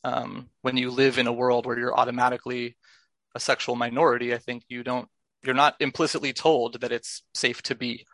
Um, 0.05 0.49
when 0.63 0.77
you 0.77 0.91
live 0.91 1.19
in 1.19 1.29
a 1.29 1.33
world 1.33 1.65
where 1.65 1.79
you're 1.79 1.97
automatically 1.97 2.77
a 3.35 3.41
sexual 3.41 3.77
minority, 3.77 4.35
I 4.35 4.39
think 4.39 4.65
you 4.69 4.83
don't 4.83 5.09
you're 5.45 5.55
not 5.55 5.77
implicitly 5.81 6.33
told 6.33 6.81
that 6.81 6.93
it's 6.93 7.23
safe 7.35 7.63
to 7.63 7.75
be. 7.75 8.07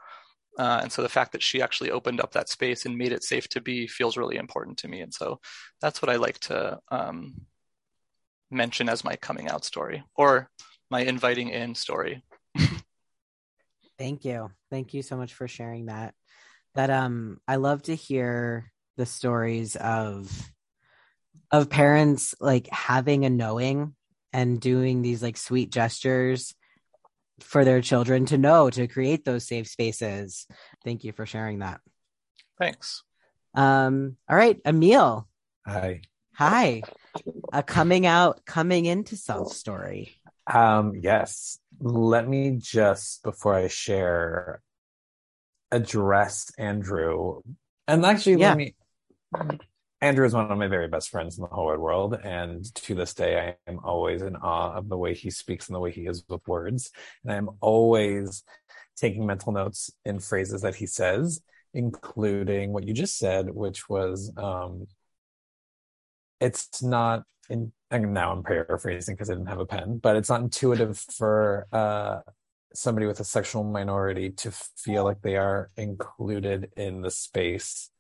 Uh, 0.59 0.81
and 0.83 0.91
so 0.91 1.03
the 1.03 1.09
fact 1.09 1.33
that 1.33 1.43
she 1.43 1.63
actually 1.63 1.91
opened 1.91 2.21
up 2.21 2.33
that 2.33 2.49
space 2.49 2.85
and 2.85 2.99
made 2.99 3.13
it 3.13 3.23
safe 3.23 3.49
to 3.49 3.61
be 3.61 3.87
feels 3.87 4.17
really 4.17 4.37
important 4.37 4.77
to 4.79 4.89
me. 4.89 5.01
And 5.01 5.15
so 5.15 5.39
that's 5.81 6.03
what 6.03 6.11
I 6.11 6.17
like 6.17 6.39
to 6.41 6.79
um, 6.91 7.43
mention 8.51 8.89
as 8.89 9.05
my 9.05 9.15
coming 9.15 9.49
out 9.49 9.65
story 9.65 10.03
or 10.17 10.51
my 10.91 11.01
inviting 11.01 11.51
in 11.51 11.75
story. 11.75 12.25
Thank 13.99 14.25
you. 14.25 14.51
Thank 14.71 14.95
you 14.95 15.03
so 15.03 15.17
much 15.17 15.35
for 15.35 15.47
sharing 15.47 15.87
that 15.87 16.15
that 16.79 16.91
um 16.91 17.41
I 17.49 17.57
love 17.57 17.83
to 17.83 17.97
hear 17.97 18.71
the 18.97 19.05
stories 19.05 19.75
of 19.75 20.31
of 21.51 21.69
parents 21.69 22.37
like 22.39 22.69
having 22.69 23.25
a 23.25 23.31
knowing 23.31 23.97
and 24.33 24.61
doing 24.61 25.03
these 25.03 25.21
like 25.21 25.37
sweet 25.37 25.71
gestures 25.73 26.55
for 27.41 27.65
their 27.65 27.81
children 27.81 28.27
to 28.27 28.39
know 28.39 28.71
to 28.71 28.87
create 28.87 29.25
those 29.25 29.45
safe 29.45 29.67
spaces. 29.67 30.47
Thank 30.85 31.03
you 31.03 31.11
for 31.11 31.27
sharing 31.27 31.59
that. 31.59 31.81
Thanks. 32.61 33.03
Um 33.57 34.17
all 34.31 34.37
right, 34.37 34.61
Emil. 34.65 35.27
Hi. 35.67 36.03
Hi. 36.35 36.83
A 37.53 37.65
coming 37.65 38.07
out, 38.07 38.47
coming 38.47 38.87
into 38.87 39.17
self 39.17 39.53
story. 39.53 40.21
Um 40.47 40.93
yes. 41.03 41.59
Let 41.81 42.29
me 42.29 42.57
just 42.61 43.25
before 43.25 43.55
I 43.57 43.67
share 43.67 44.63
address 45.71 46.51
Andrew. 46.59 47.41
And 47.87 48.05
actually, 48.05 48.41
yeah. 48.41 48.49
let 48.49 48.57
me. 48.57 48.75
Andrew 50.01 50.25
is 50.25 50.33
one 50.33 50.51
of 50.51 50.59
my 50.59 50.69
very 50.69 50.87
best 50.87 51.09
friends 51.09 51.39
in 51.39 51.43
the 51.43 51.49
whole 51.49 51.67
wide 51.67 51.79
world. 51.79 52.15
And 52.23 52.65
to 52.77 52.95
this 52.95 53.15
day, 53.15 53.57
I 53.67 53.71
am 53.71 53.81
always 53.83 54.23
in 54.23 54.37
awe 54.37 54.75
of 54.75 54.89
the 54.89 54.97
way 54.97 55.13
he 55.13 55.31
speaks 55.31 55.67
and 55.67 55.75
the 55.75 55.81
way 55.81 55.91
he 55.91 56.07
is 56.07 56.23
with 56.29 56.47
words. 56.47 56.93
And 57.25 57.33
I'm 57.33 57.51
always 57.61 58.45
taking 58.97 59.27
mental 59.27 59.53
notes 59.53 59.91
in 60.05 60.21
phrases 60.21 60.63
that 60.63 60.77
he 60.77 60.87
says, 60.87 61.41
including 61.75 62.73
what 62.73 62.87
you 62.87 62.95
just 62.95 63.19
said, 63.19 63.51
which 63.51 63.89
was, 63.89 64.33
um, 64.37 64.87
it's 66.41 66.81
not 66.81 67.25
in, 67.51 67.73
and 67.91 68.15
now 68.15 68.33
I'm 68.33 68.45
paraphrasing 68.45 69.17
because 69.17 69.31
I 69.31 69.35
didn't 69.35 69.49
have 69.49 69.59
a 69.59 69.67
pen, 69.67 69.99
but 69.99 70.15
it's 70.15 70.29
not 70.29 70.43
intuitive 70.43 70.97
for, 70.97 71.67
uh, 71.73 72.21
somebody 72.75 73.07
with 73.07 73.21
a 73.21 73.25
sexual 73.25 73.65
minority 73.65 74.31
to 74.31 74.51
feel 74.51 75.05
like 75.05 75.23
they 75.23 75.37
are 75.37 75.71
included 75.77 76.71
in 76.77 77.01
the 77.01 77.11
space. 77.11 77.91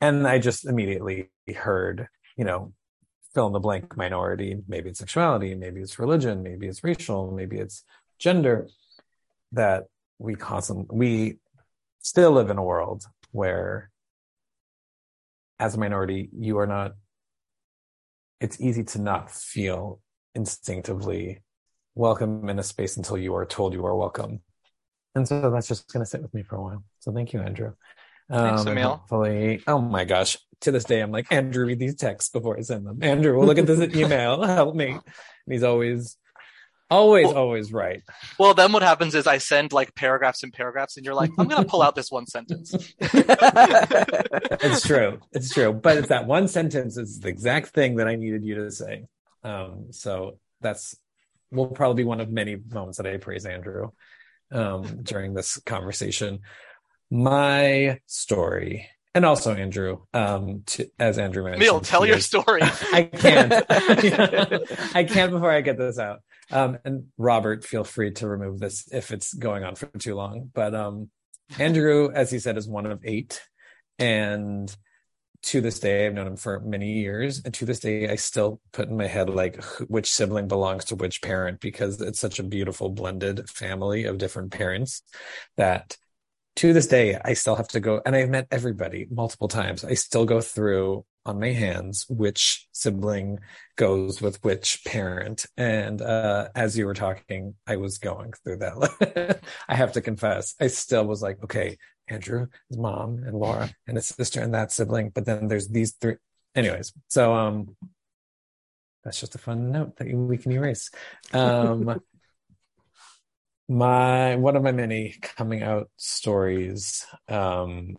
And 0.00 0.26
I 0.26 0.38
just 0.38 0.66
immediately 0.66 1.30
heard, 1.56 2.08
you 2.36 2.44
know, 2.44 2.72
fill 3.34 3.46
in 3.46 3.52
the 3.52 3.60
blank 3.60 3.96
minority. 3.96 4.56
Maybe 4.66 4.90
it's 4.90 4.98
sexuality, 4.98 5.54
maybe 5.54 5.80
it's 5.80 5.98
religion, 5.98 6.42
maybe 6.42 6.66
it's 6.66 6.82
racial, 6.82 7.30
maybe 7.30 7.58
it's 7.58 7.84
gender. 8.18 8.68
That 9.52 9.86
we 10.18 10.34
constantly, 10.34 10.86
we 10.96 11.38
still 12.00 12.32
live 12.32 12.50
in 12.50 12.58
a 12.58 12.62
world 12.62 13.04
where 13.32 13.90
as 15.58 15.74
a 15.74 15.78
minority, 15.78 16.30
you 16.32 16.58
are 16.58 16.66
not, 16.66 16.92
it's 18.40 18.60
easy 18.60 18.84
to 18.84 19.00
not 19.00 19.30
feel 19.30 20.00
instinctively 20.34 21.42
welcome 21.94 22.48
in 22.48 22.58
a 22.58 22.62
space 22.62 22.96
until 22.96 23.18
you 23.18 23.34
are 23.34 23.44
told 23.46 23.72
you 23.72 23.84
are 23.86 23.96
welcome. 23.96 24.40
And 25.14 25.26
so 25.26 25.50
that's 25.50 25.66
just 25.68 25.92
going 25.92 26.04
to 26.04 26.08
sit 26.08 26.22
with 26.22 26.32
me 26.32 26.42
for 26.42 26.56
a 26.56 26.62
while. 26.62 26.84
So 27.00 27.12
thank 27.12 27.32
you, 27.32 27.40
Andrew. 27.40 27.72
Thanks, 28.30 28.60
Um, 28.62 28.68
and 28.68 28.78
Emil. 28.78 28.90
Hopefully, 28.96 29.62
oh 29.66 29.80
my 29.80 30.04
gosh. 30.04 30.36
To 30.62 30.70
this 30.70 30.84
day, 30.84 31.00
I'm 31.00 31.10
like, 31.10 31.32
Andrew, 31.32 31.64
read 31.64 31.78
these 31.78 31.96
texts 31.96 32.30
before 32.30 32.56
I 32.58 32.60
send 32.60 32.86
them. 32.86 32.98
Andrew, 33.02 33.36
will 33.36 33.46
look 33.46 33.56
at 33.58 33.66
this 33.66 33.80
email. 33.96 34.42
Help 34.42 34.74
me. 34.76 34.90
And 34.90 35.02
he's 35.48 35.62
always, 35.62 36.16
always, 36.90 37.26
Well- 37.26 37.36
always 37.38 37.72
right. 37.72 38.02
Well, 38.38 38.52
then 38.54 38.70
what 38.70 38.82
happens 38.82 39.14
is 39.14 39.26
I 39.26 39.38
send 39.38 39.72
like 39.72 39.94
paragraphs 39.94 40.42
and 40.42 40.52
paragraphs, 40.52 40.96
and 40.98 41.04
you're 41.06 41.14
like, 41.14 41.30
I'm 41.38 41.48
gonna 41.48 41.64
pull 41.64 41.80
out 41.82 41.94
this 41.94 42.10
one 42.10 42.26
sentence. 42.26 42.74
It's 44.62 44.86
true. 44.86 45.18
It's 45.32 45.52
true. 45.54 45.72
But 45.72 45.96
it's 45.98 46.08
that 46.08 46.26
one 46.26 46.46
sentence 46.48 46.96
is 46.96 47.20
the 47.20 47.28
exact 47.28 47.68
thing 47.68 47.96
that 47.96 48.06
I 48.06 48.16
needed 48.16 48.44
you 48.44 48.56
to 48.56 48.70
say. 48.70 49.06
Um, 49.42 49.86
so 49.92 50.38
that's 50.60 50.94
will 51.50 51.68
probably 51.68 52.02
be 52.02 52.06
one 52.06 52.20
of 52.20 52.30
many 52.30 52.56
moments 52.56 52.98
that 52.98 53.06
I 53.06 53.16
praise 53.16 53.46
Andrew 53.46 53.90
um, 54.52 55.02
during 55.02 55.34
this 55.34 55.58
conversation. 55.66 56.40
My 57.10 58.00
story, 58.06 58.88
and 59.14 59.24
also 59.24 59.54
Andrew, 59.54 60.02
um, 60.14 60.62
to, 60.66 60.88
as 60.98 61.18
Andrew 61.18 61.44
mentioned, 61.44 61.62
Emil, 61.62 61.80
tell 61.80 62.06
your 62.06 62.18
is- 62.18 62.26
story. 62.26 62.60
I 62.92 63.10
can't. 63.12 63.52
I 64.94 65.04
can't 65.04 65.32
before 65.32 65.50
I 65.50 65.60
get 65.60 65.78
this 65.78 65.98
out. 65.98 66.20
Um, 66.52 66.78
and 66.84 67.04
Robert, 67.16 67.64
feel 67.64 67.84
free 67.84 68.12
to 68.12 68.28
remove 68.28 68.58
this 68.58 68.88
if 68.92 69.10
it's 69.12 69.32
going 69.34 69.64
on 69.64 69.74
for 69.76 69.86
too 69.98 70.14
long. 70.14 70.50
But 70.52 70.74
um, 70.74 71.10
Andrew, 71.58 72.10
as 72.12 72.30
he 72.30 72.38
said, 72.38 72.56
is 72.56 72.68
one 72.68 72.86
of 72.86 73.00
eight, 73.04 73.40
and 73.98 74.74
to 75.42 75.60
this 75.60 75.80
day, 75.80 76.06
I've 76.06 76.14
known 76.14 76.26
him 76.26 76.36
for 76.36 76.60
many 76.60 76.92
years, 77.00 77.42
and 77.44 77.54
to 77.54 77.64
this 77.64 77.80
day, 77.80 78.08
I 78.08 78.16
still 78.16 78.60
put 78.72 78.88
in 78.88 78.96
my 78.96 79.06
head 79.06 79.30
like 79.30 79.62
which 79.88 80.10
sibling 80.10 80.48
belongs 80.48 80.84
to 80.86 80.96
which 80.96 81.22
parent 81.22 81.60
because 81.60 82.00
it's 82.00 82.20
such 82.20 82.38
a 82.38 82.44
beautiful 82.44 82.90
blended 82.90 83.48
family 83.48 84.04
of 84.04 84.18
different 84.18 84.52
parents 84.52 85.02
that 85.56 85.96
to 86.56 86.72
this 86.72 86.86
day 86.86 87.18
I 87.24 87.34
still 87.34 87.56
have 87.56 87.68
to 87.68 87.80
go 87.80 88.02
and 88.04 88.14
I've 88.14 88.28
met 88.28 88.46
everybody 88.50 89.06
multiple 89.10 89.48
times. 89.48 89.84
I 89.84 89.94
still 89.94 90.26
go 90.26 90.40
through 90.40 91.04
on 91.24 91.38
my 91.38 91.52
hands 91.52 92.06
which 92.08 92.66
sibling 92.72 93.38
goes 93.76 94.20
with 94.20 94.42
which 94.44 94.82
parent. 94.84 95.46
And 95.56 96.02
uh 96.02 96.48
as 96.54 96.76
you 96.76 96.86
were 96.86 96.94
talking, 96.94 97.54
I 97.66 97.76
was 97.76 97.98
going 97.98 98.32
through 98.44 98.58
that. 98.58 99.40
I 99.68 99.74
have 99.74 99.92
to 99.92 100.00
confess, 100.00 100.54
I 100.60 100.66
still 100.66 101.06
was 101.06 101.22
like, 101.22 101.42
okay, 101.44 101.78
Andrew, 102.10 102.46
his 102.68 102.78
mom 102.78 103.22
and 103.24 103.34
Laura 103.34 103.70
and 103.86 103.96
his 103.96 104.08
sister 104.08 104.40
and 104.40 104.54
that 104.54 104.72
sibling, 104.72 105.10
but 105.10 105.24
then 105.24 105.48
there's 105.48 105.68
these 105.68 105.92
three 105.92 106.16
anyways. 106.54 106.92
So 107.08 107.34
um 107.34 107.76
that's 109.04 109.20
just 109.20 109.34
a 109.34 109.38
fun 109.38 109.70
note 109.70 109.96
that 109.96 110.12
we 110.12 110.36
can 110.36 110.52
erase. 110.52 110.90
Um 111.32 112.00
my 113.70 114.34
one 114.34 114.56
of 114.56 114.64
my 114.64 114.72
many 114.72 115.14
coming 115.22 115.62
out 115.62 115.88
stories 115.96 117.06
um 117.28 117.94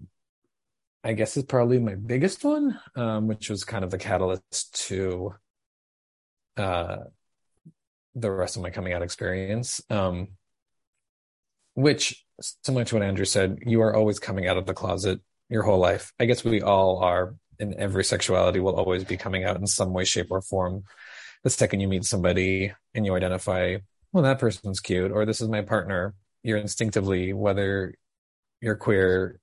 i 1.02 1.14
guess 1.14 1.38
is 1.38 1.46
probably 1.46 1.80
my 1.80 1.96
biggest 1.96 2.44
one 2.44 2.78
um 2.98 3.30
which 3.30 3.50
was 3.50 3.64
kind 3.64 3.86
of 3.86 3.90
the 3.90 3.98
catalyst 3.98 4.88
to 4.88 5.34
uh 6.58 6.98
the 8.16 8.30
rest 8.30 8.58
of 8.58 8.62
my 8.62 8.70
coming 8.70 8.92
out 8.92 9.02
experience 9.02 9.80
um 9.90 10.28
which 11.74 12.26
similar 12.40 12.86
to 12.86 12.96
what 12.96 13.04
andrew 13.04 13.26
said 13.26 13.60
you 13.66 13.82
are 13.82 13.96
always 13.96 14.20
coming 14.20 14.48
out 14.48 14.58
of 14.58 14.66
the 14.66 14.74
closet 14.74 15.20
your 15.50 15.64
whole 15.64 15.80
life 15.80 16.14
i 16.20 16.26
guess 16.26 16.44
we 16.44 16.62
all 16.62 17.00
are 17.00 17.36
in 17.60 17.80
every 17.80 18.04
sexuality 18.04 18.60
will 18.60 18.76
always 18.76 19.04
be 19.04 19.18
coming 19.18 19.44
out 19.44 19.58
in 19.58 19.68
some 19.68 19.94
way 19.94 20.04
shape 20.04 20.28
or 20.32 20.42
form 20.42 20.84
the 21.44 21.50
second 21.50 21.80
you 21.80 21.88
meet 21.88 22.04
somebody 22.04 22.74
and 22.94 23.06
you 23.06 23.16
identify 23.16 23.78
well, 24.14 24.24
that 24.24 24.40
person's 24.40 24.80
cute, 24.80 25.12
or 25.12 25.26
this 25.26 25.42
is 25.42 25.48
my 25.48 25.62
partner. 25.62 26.14
You're 26.44 26.58
instinctively, 26.58 27.34
whether 27.34 27.96
you're 28.60 28.76
queer 28.76 29.40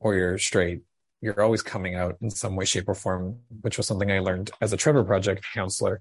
or 0.00 0.14
you're 0.14 0.38
straight, 0.38 0.82
you're 1.20 1.42
always 1.42 1.62
coming 1.62 1.94
out 1.94 2.16
in 2.20 2.30
some 2.30 2.56
way, 2.56 2.64
shape, 2.64 2.88
or 2.88 2.94
form, 2.94 3.40
which 3.60 3.76
was 3.76 3.86
something 3.86 4.10
I 4.10 4.20
learned 4.20 4.50
as 4.60 4.72
a 4.72 4.76
Trevor 4.76 5.04
Project 5.04 5.44
counselor. 5.52 6.00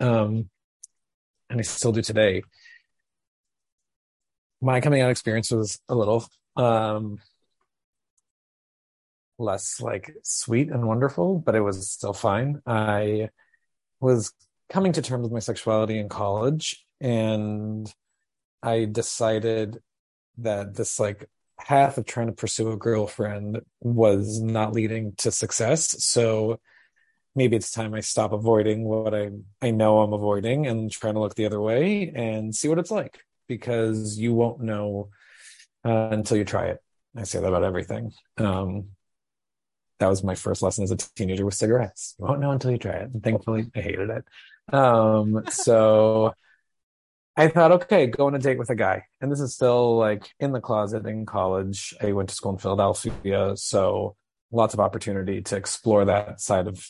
Um, 0.00 0.50
and 1.48 1.60
I 1.60 1.62
still 1.62 1.92
do 1.92 2.02
today. 2.02 2.42
My 4.60 4.80
coming 4.80 5.02
out 5.02 5.10
experience 5.10 5.50
was 5.50 5.78
a 5.88 5.94
little 5.94 6.26
um, 6.56 7.18
less 9.38 9.80
like 9.80 10.14
sweet 10.22 10.70
and 10.70 10.86
wonderful, 10.86 11.38
but 11.38 11.54
it 11.54 11.60
was 11.60 11.90
still 11.90 12.12
fine. 12.12 12.62
I 12.66 13.30
was 14.00 14.32
coming 14.68 14.92
to 14.92 15.02
terms 15.02 15.24
with 15.24 15.32
my 15.32 15.38
sexuality 15.38 15.98
in 15.98 16.08
college 16.08 16.84
and 17.00 17.92
I 18.62 18.86
decided 18.86 19.78
that 20.38 20.74
this 20.74 20.98
like 20.98 21.28
path 21.58 21.98
of 21.98 22.06
trying 22.06 22.26
to 22.26 22.32
pursue 22.32 22.70
a 22.72 22.76
girlfriend 22.76 23.60
was 23.80 24.40
not 24.40 24.72
leading 24.72 25.14
to 25.18 25.30
success. 25.30 26.04
So 26.04 26.60
maybe 27.34 27.56
it's 27.56 27.70
time 27.70 27.94
I 27.94 28.00
stop 28.00 28.32
avoiding 28.32 28.84
what 28.84 29.14
I 29.14 29.30
I 29.62 29.70
know 29.70 30.00
I'm 30.00 30.12
avoiding 30.12 30.66
and 30.66 30.90
trying 30.90 31.14
to 31.14 31.20
look 31.20 31.34
the 31.34 31.46
other 31.46 31.60
way 31.60 32.12
and 32.14 32.54
see 32.54 32.68
what 32.68 32.78
it's 32.78 32.90
like 32.90 33.20
because 33.48 34.18
you 34.18 34.34
won't 34.34 34.60
know 34.60 35.10
uh, 35.84 36.08
until 36.10 36.36
you 36.36 36.44
try 36.44 36.66
it. 36.66 36.80
I 37.16 37.24
say 37.24 37.40
that 37.40 37.46
about 37.46 37.64
everything. 37.64 38.12
Um, 38.36 38.88
that 39.98 40.08
was 40.08 40.22
my 40.22 40.34
first 40.34 40.62
lesson 40.62 40.84
as 40.84 40.90
a 40.90 40.96
teenager 40.96 41.44
with 41.44 41.54
cigarettes. 41.54 42.14
You 42.18 42.26
won't 42.26 42.40
know 42.40 42.50
until 42.50 42.70
you 42.70 42.78
try 42.78 42.92
it. 42.92 43.10
And 43.12 43.22
thankfully, 43.22 43.70
I 43.74 43.80
hated 43.80 44.10
it. 44.10 44.24
Um, 44.74 45.44
so 45.50 46.34
I 47.36 47.48
thought, 47.48 47.72
okay, 47.72 48.06
go 48.06 48.26
on 48.26 48.34
a 48.34 48.38
date 48.38 48.58
with 48.58 48.70
a 48.70 48.74
guy. 48.74 49.04
And 49.20 49.30
this 49.30 49.40
is 49.40 49.54
still 49.54 49.96
like 49.96 50.28
in 50.38 50.52
the 50.52 50.60
closet 50.60 51.06
in 51.06 51.26
college. 51.26 51.94
I 52.00 52.12
went 52.12 52.28
to 52.28 52.34
school 52.34 52.52
in 52.52 52.58
Philadelphia. 52.58 53.56
So 53.56 54.16
lots 54.50 54.74
of 54.74 54.80
opportunity 54.80 55.42
to 55.42 55.56
explore 55.56 56.04
that 56.06 56.40
side 56.40 56.66
of 56.66 56.86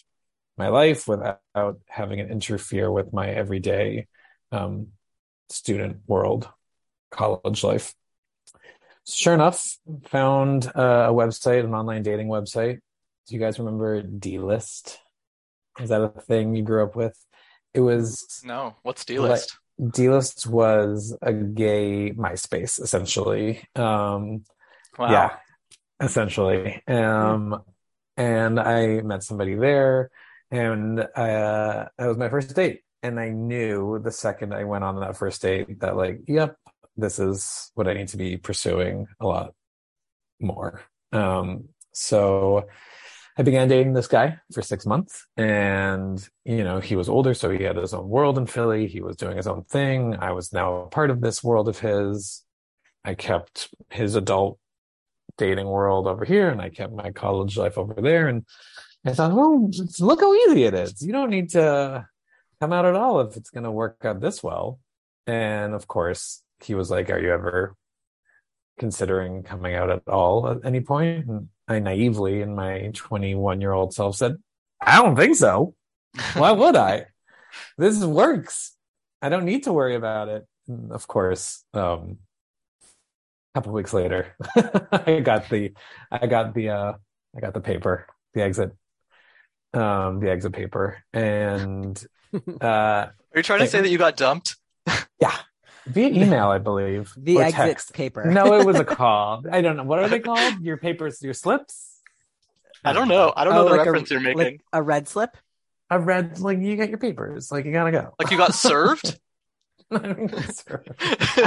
my 0.57 0.69
life 0.69 1.07
without 1.07 1.41
having 1.89 2.19
it 2.19 2.31
interfere 2.31 2.91
with 2.91 3.13
my 3.13 3.29
everyday 3.29 4.07
um, 4.53 4.89
student 5.49 5.99
world, 6.07 6.49
college 7.11 7.63
life. 7.65 7.95
Sure 9.09 9.35
enough, 9.35 9.79
found 10.07 10.67
uh, 10.67 11.07
a 11.09 11.13
website, 11.13 11.65
an 11.65 11.75
online 11.75 12.03
dating 12.03 12.29
website. 12.29 12.81
Do 13.27 13.35
you 13.35 13.41
guys 13.41 13.59
remember 13.59 14.03
D-List? 14.03 14.99
Is 15.81 15.91
that 15.91 16.01
a 16.01 16.09
thing 16.09 16.55
you 16.57 16.63
grew 16.63 16.83
up 16.83 16.97
with? 16.97 17.17
It 17.75 17.81
was 17.81 18.43
No, 18.45 18.77
what's 18.83 19.05
D-list? 19.05 19.57
D-List 19.79 20.47
was 20.47 21.17
a 21.23 21.33
gay 21.33 22.13
MySpace, 22.13 22.81
essentially. 22.81 23.63
Um, 23.75 24.45
Wow. 24.99 25.11
Yeah, 25.11 25.37
essentially. 26.01 26.83
Um, 26.87 27.63
and 28.17 28.59
I 28.59 29.03
met 29.03 29.23
somebody 29.23 29.55
there, 29.55 30.11
and 30.51 30.99
uh, 31.01 31.89
that 31.99 32.07
was 32.07 32.17
my 32.17 32.31
first 32.31 32.55
date. 32.55 32.81
And 33.03 33.21
I 33.21 33.31
knew 33.31 34.01
the 34.03 34.11
second 34.11 34.55
I 34.55 34.65
went 34.65 34.85
on 34.85 34.99
that 35.01 35.17
first 35.17 35.43
date 35.43 35.81
that, 35.81 35.97
like, 35.97 36.23
yep, 36.27 36.57
this 36.97 37.19
is 37.19 37.71
what 37.75 37.87
I 37.87 37.95
need 37.95 38.09
to 38.09 38.17
be 38.17 38.37
pursuing 38.37 39.07
a 39.21 39.27
lot 39.27 39.55
more. 40.41 40.83
Um, 41.13 41.69
so 41.93 42.67
I 43.39 43.43
began 43.43 43.69
dating 43.69 43.93
this 43.93 44.07
guy 44.07 44.39
for 44.53 44.63
six 44.63 44.87
months, 44.87 45.27
and 45.37 46.27
you 46.45 46.65
know, 46.65 46.81
he 46.81 46.97
was 46.97 47.09
older, 47.09 47.35
so 47.35 47.51
he 47.51 47.65
had 47.65 47.77
his 47.77 47.93
own 47.93 48.09
world 48.09 48.39
in 48.39 48.47
Philly. 48.47 48.87
He 48.87 49.03
was 49.03 49.17
doing 49.17 49.37
his 49.37 49.47
own 49.47 49.65
thing. 49.65 50.17
I 50.19 50.33
was 50.33 50.53
now 50.53 50.77
a 50.77 50.89
part 50.89 51.11
of 51.11 51.21
this 51.21 51.45
world 51.45 51.69
of 51.69 51.79
his. 51.79 52.43
I 53.05 53.15
kept 53.15 53.69
his 53.91 54.15
adult 54.15 54.59
dating 55.39 55.67
world 55.67 56.07
over 56.07 56.25
here, 56.25 56.49
and 56.49 56.63
I 56.63 56.71
kept 56.71 56.95
my 56.95 57.13
college 57.13 57.59
life 57.59 57.77
over 57.77 57.95
there. 57.95 58.27
And 58.27 58.47
I 59.05 59.13
thought, 59.13 59.35
well, 59.35 59.71
look 60.01 60.21
how 60.21 60.35
easy 60.35 60.65
it 60.65 60.75
is. 60.75 61.03
You 61.03 61.13
don't 61.13 61.31
need 61.31 61.51
to 61.51 62.09
come 62.61 62.73
out 62.73 62.87
at 62.87 62.95
all 62.95 63.21
if 63.21 63.37
it's 63.37 63.51
going 63.51 63.65
to 63.65 63.71
work 63.71 63.99
out 64.05 64.21
this 64.21 64.43
well. 64.43 64.81
And 65.27 65.75
of 65.75 65.87
course, 65.87 66.43
he 66.63 66.75
was 66.75 66.91
like, 66.91 67.11
"Are 67.11 67.19
you 67.19 67.33
ever 67.33 67.75
considering 68.79 69.43
coming 69.43 69.75
out 69.75 69.91
at 69.91 70.03
all 70.07 70.49
at 70.49 70.59
any 70.65 70.81
point?" 70.81 71.27
And 71.27 71.49
I 71.69 71.81
naively, 71.81 72.43
in 72.43 72.55
my 72.55 72.91
21 72.95 73.61
year 73.61 73.73
old 73.73 73.93
self, 73.93 74.17
said, 74.17 74.37
"I 74.81 75.03
don't 75.03 75.17
think 75.17 75.37
so. 75.37 75.75
Why 76.35 76.53
would 76.53 76.77
I? 76.77 77.07
This 77.79 78.05
works. 78.05 78.77
I 79.21 79.29
don't 79.29 79.45
need 79.45 79.65
to 79.65 79.73
worry 79.73 79.97
about 79.97 80.29
it." 80.29 80.47
And 80.69 80.93
of 80.93 81.07
course, 81.07 81.65
um, 81.75 82.19
a 82.83 83.59
couple 83.59 83.73
weeks 83.73 83.93
later, 83.93 84.37
I 84.93 85.21
got 85.21 85.49
the, 85.49 85.73
I 86.11 86.27
got 86.27 86.55
the, 86.55 86.71
uh, 86.71 86.93
I 87.37 87.41
got 87.41 87.55
the 87.55 87.61
paper, 87.61 88.07
the 88.35 88.43
exit, 88.43 88.73
um, 89.75 90.21
the 90.21 90.31
exit 90.31 90.53
paper, 90.53 91.03
and 91.13 92.07
uh, 92.61 92.67
Are 92.67 93.13
you 93.35 93.43
trying 93.43 93.61
to 93.61 93.67
say 93.67 93.81
that 93.81 93.89
you 93.89 93.99
got 93.99 94.17
dumped? 94.17 94.57
yeah, 95.21 95.37
via 95.87 96.09
email, 96.09 96.49
I 96.49 96.59
believe, 96.59 97.13
The 97.17 97.39
exit 97.39 97.55
text. 97.57 97.93
paper. 97.95 98.25
No, 98.25 98.55
it 98.55 98.65
was 98.67 98.77
a 98.79 98.85
call. 98.99 99.43
I 99.51 99.61
don't 99.61 99.77
know 99.77 99.85
what 99.85 99.99
are 100.01 100.09
they 100.09 100.21
called. 100.21 100.61
Your 100.61 100.77
papers, 100.77 101.23
your 101.23 101.35
slips. 101.35 102.01
I 102.85 102.93
don't 102.93 103.09
know. 103.09 103.33
I 103.37 103.45
don't 103.45 103.55
know 103.55 103.63
Oh, 103.63 103.65
the 103.65 103.71
like 103.77 103.87
a- 103.87 103.91
reference 103.91 104.11
you're 104.11 104.21
making. 104.21 104.39
Like 104.39 104.61
a 104.73 104.83
red 104.83 105.09
slip? 105.09 105.37
I 105.91 105.97
read 105.97 106.39
like 106.41 106.59
you 106.59 106.77
got 106.77 106.89
your 106.89 106.99
papers, 106.99 107.51
like 107.53 107.65
you 107.65 107.73
gotta 107.73 107.91
go. 107.93 108.13
Like 108.19 108.31
you 108.31 108.37
got 108.39 108.55
served? 108.55 109.19
I 109.91 109.99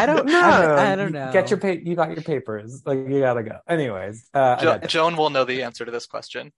don't 0.06 0.26
know. 0.26 0.40
I, 0.42 0.94
I 0.94 0.96
don't 0.96 1.12
know. 1.12 1.30
Get 1.34 1.50
your 1.50 1.60
pa- 1.60 1.68
you 1.84 1.96
got 1.96 2.12
your 2.12 2.22
papers. 2.22 2.84
Like 2.86 3.00
you 3.00 3.20
gotta 3.20 3.44
go. 3.44 3.60
Anyways, 3.68 4.30
uh, 4.34 4.56
Jo- 4.58 4.78
Joan 4.88 5.18
will 5.18 5.30
know 5.30 5.44
the 5.44 5.64
answer 5.64 5.84
to 5.84 5.92
this 5.92 6.06
question. 6.06 6.54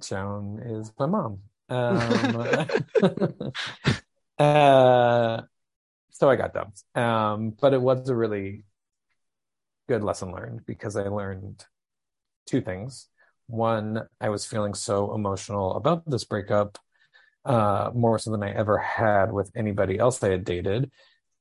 Joan 0.00 0.60
is 0.64 0.90
my 0.98 1.04
mom. 1.06 1.40
Um, 1.68 2.46
uh, 4.38 5.42
so 6.10 6.30
I 6.30 6.36
got 6.36 6.54
dumped. 6.54 6.82
Um, 6.94 7.50
but 7.60 7.74
it 7.74 7.80
was 7.80 8.08
a 8.08 8.16
really 8.16 8.64
good 9.88 10.02
lesson 10.02 10.32
learned 10.32 10.66
because 10.66 10.96
I 10.96 11.04
learned 11.04 11.64
two 12.46 12.60
things. 12.60 13.08
One, 13.46 14.02
I 14.20 14.28
was 14.28 14.44
feeling 14.44 14.74
so 14.74 15.14
emotional 15.14 15.74
about 15.74 16.08
this 16.08 16.24
breakup, 16.24 16.78
uh, 17.44 17.90
more 17.94 18.18
so 18.18 18.30
than 18.30 18.42
I 18.42 18.50
ever 18.50 18.78
had 18.78 19.32
with 19.32 19.50
anybody 19.56 19.98
else 19.98 20.22
I 20.22 20.30
had 20.30 20.44
dated 20.44 20.90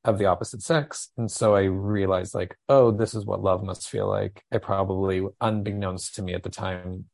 of 0.06 0.18
the 0.18 0.26
opposite 0.26 0.62
sex. 0.62 1.10
And 1.18 1.30
so 1.30 1.54
I 1.54 1.64
realized, 1.64 2.34
like, 2.34 2.56
oh, 2.70 2.92
this 2.92 3.14
is 3.14 3.26
what 3.26 3.44
love 3.44 3.64
must 3.64 3.90
feel 3.90 4.08
like. 4.08 4.42
I 4.52 4.58
probably, 4.58 5.26
unbeknownst 5.42 6.16
to 6.16 6.22
me 6.22 6.34
at 6.34 6.44
the 6.44 6.50
time, 6.50 7.06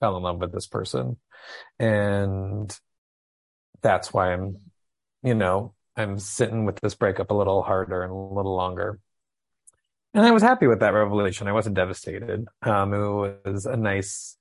fell 0.00 0.16
in 0.16 0.22
love 0.22 0.40
with 0.40 0.52
this 0.52 0.66
person. 0.66 1.16
And 1.78 2.76
that's 3.82 4.12
why 4.12 4.32
I'm, 4.32 4.56
you 5.22 5.34
know, 5.34 5.74
I'm 5.96 6.18
sitting 6.18 6.64
with 6.64 6.80
this 6.80 6.94
breakup 6.94 7.30
a 7.30 7.34
little 7.34 7.62
harder 7.62 8.02
and 8.02 8.12
a 8.12 8.14
little 8.14 8.54
longer. 8.54 9.00
And 10.14 10.24
I 10.24 10.30
was 10.30 10.42
happy 10.42 10.66
with 10.66 10.80
that 10.80 10.94
revelation. 10.94 11.48
I 11.48 11.52
wasn't 11.52 11.76
devastated. 11.76 12.46
Um, 12.62 12.94
it 12.94 13.38
was 13.44 13.66
a 13.66 13.76
nice 13.76 14.36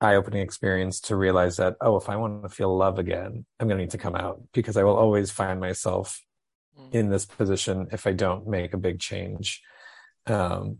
eye-opening 0.00 0.42
experience 0.42 1.00
to 1.02 1.16
realize 1.16 1.56
that, 1.56 1.76
oh, 1.80 1.96
if 1.96 2.08
I 2.08 2.16
want 2.16 2.42
to 2.42 2.48
feel 2.48 2.76
love 2.76 2.98
again, 2.98 3.44
I'm 3.58 3.68
going 3.68 3.78
to 3.78 3.84
need 3.84 3.90
to 3.90 3.98
come 3.98 4.14
out 4.14 4.40
because 4.52 4.76
I 4.76 4.84
will 4.84 4.96
always 4.96 5.30
find 5.30 5.60
myself 5.60 6.20
Mm. 6.78 6.94
in 6.94 7.08
this 7.10 7.26
position 7.26 7.88
if 7.92 8.06
I 8.06 8.12
don't 8.12 8.46
make 8.46 8.72
a 8.72 8.78
big 8.78 9.00
change. 9.00 9.62
Um, 10.26 10.78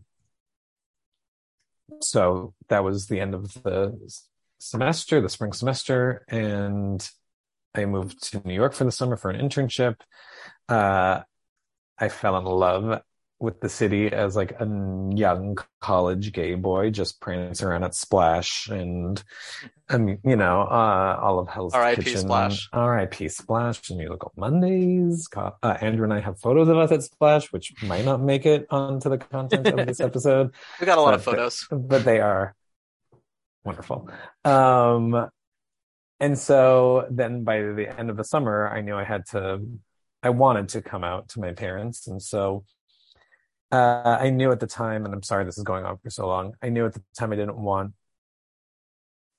so 2.00 2.54
that 2.68 2.84
was 2.84 3.06
the 3.06 3.20
end 3.20 3.34
of 3.34 3.52
the 3.62 3.96
semester, 4.58 5.20
the 5.20 5.28
spring 5.28 5.52
semester, 5.52 6.24
and 6.28 7.08
I 7.74 7.84
moved 7.84 8.22
to 8.30 8.42
New 8.44 8.54
York 8.54 8.74
for 8.74 8.84
the 8.84 8.92
summer 8.92 9.16
for 9.16 9.30
an 9.30 9.40
internship. 9.40 9.96
Uh, 10.68 11.22
I 11.98 12.08
fell 12.08 12.36
in 12.38 12.44
love 12.44 13.02
with 13.40 13.60
the 13.60 13.68
city 13.68 14.08
as 14.12 14.34
like 14.34 14.52
a 14.60 14.64
young 15.14 15.56
college 15.80 16.32
gay 16.32 16.54
boy, 16.54 16.90
just 16.90 17.20
prancing 17.20 17.68
around 17.68 17.84
at 17.84 17.94
Splash 17.94 18.68
and, 18.68 19.22
mean, 19.96 20.18
you 20.24 20.34
know, 20.34 20.62
uh, 20.62 21.18
all 21.22 21.38
of 21.38 21.48
Hell's 21.48 21.72
R.I.P. 21.72 22.02
Kitchen. 22.02 22.22
Splash. 22.22 22.68
R.I.P. 22.72 23.28
Splash 23.28 23.90
and 23.90 23.98
Musical 23.98 24.32
Mondays. 24.36 25.28
Uh, 25.36 25.52
Andrew 25.80 26.04
and 26.04 26.12
I 26.12 26.20
have 26.20 26.40
photos 26.40 26.68
of 26.68 26.76
us 26.78 26.90
at 26.90 27.04
Splash, 27.04 27.52
which 27.52 27.72
might 27.84 28.04
not 28.04 28.20
make 28.20 28.44
it 28.44 28.66
onto 28.70 29.08
the 29.08 29.18
content 29.18 29.66
of 29.68 29.86
this 29.86 30.00
episode 30.08 30.52
We 30.80 30.86
got 30.86 30.98
a 30.98 31.02
lot 31.02 31.14
of 31.14 31.22
photos. 31.22 31.66
but 31.70 32.04
they 32.04 32.20
are 32.20 32.56
wonderful. 33.64 34.10
Um, 34.44 35.28
and 36.18 36.36
so 36.36 37.06
then 37.10 37.44
by 37.44 37.62
the 37.62 37.86
end 37.96 38.10
of 38.10 38.16
the 38.16 38.24
summer, 38.24 38.68
I 38.68 38.80
knew 38.80 38.96
I 38.96 39.04
had 39.04 39.26
to, 39.26 39.60
I 40.24 40.30
wanted 40.30 40.70
to 40.70 40.82
come 40.82 41.04
out 41.04 41.28
to 41.30 41.40
my 41.40 41.52
parents. 41.52 42.08
And 42.08 42.20
so 42.20 42.64
uh, 43.70 44.18
I 44.20 44.30
knew 44.30 44.50
at 44.50 44.60
the 44.60 44.66
time, 44.66 45.04
and 45.04 45.14
I'm 45.14 45.22
sorry 45.22 45.44
this 45.44 45.58
is 45.58 45.64
going 45.64 45.84
on 45.84 45.98
for 45.98 46.10
so 46.10 46.26
long, 46.26 46.54
I 46.62 46.68
knew 46.68 46.86
at 46.86 46.94
the 46.94 47.02
time 47.18 47.32
I 47.32 47.36
didn't 47.36 47.58
want 47.58 47.92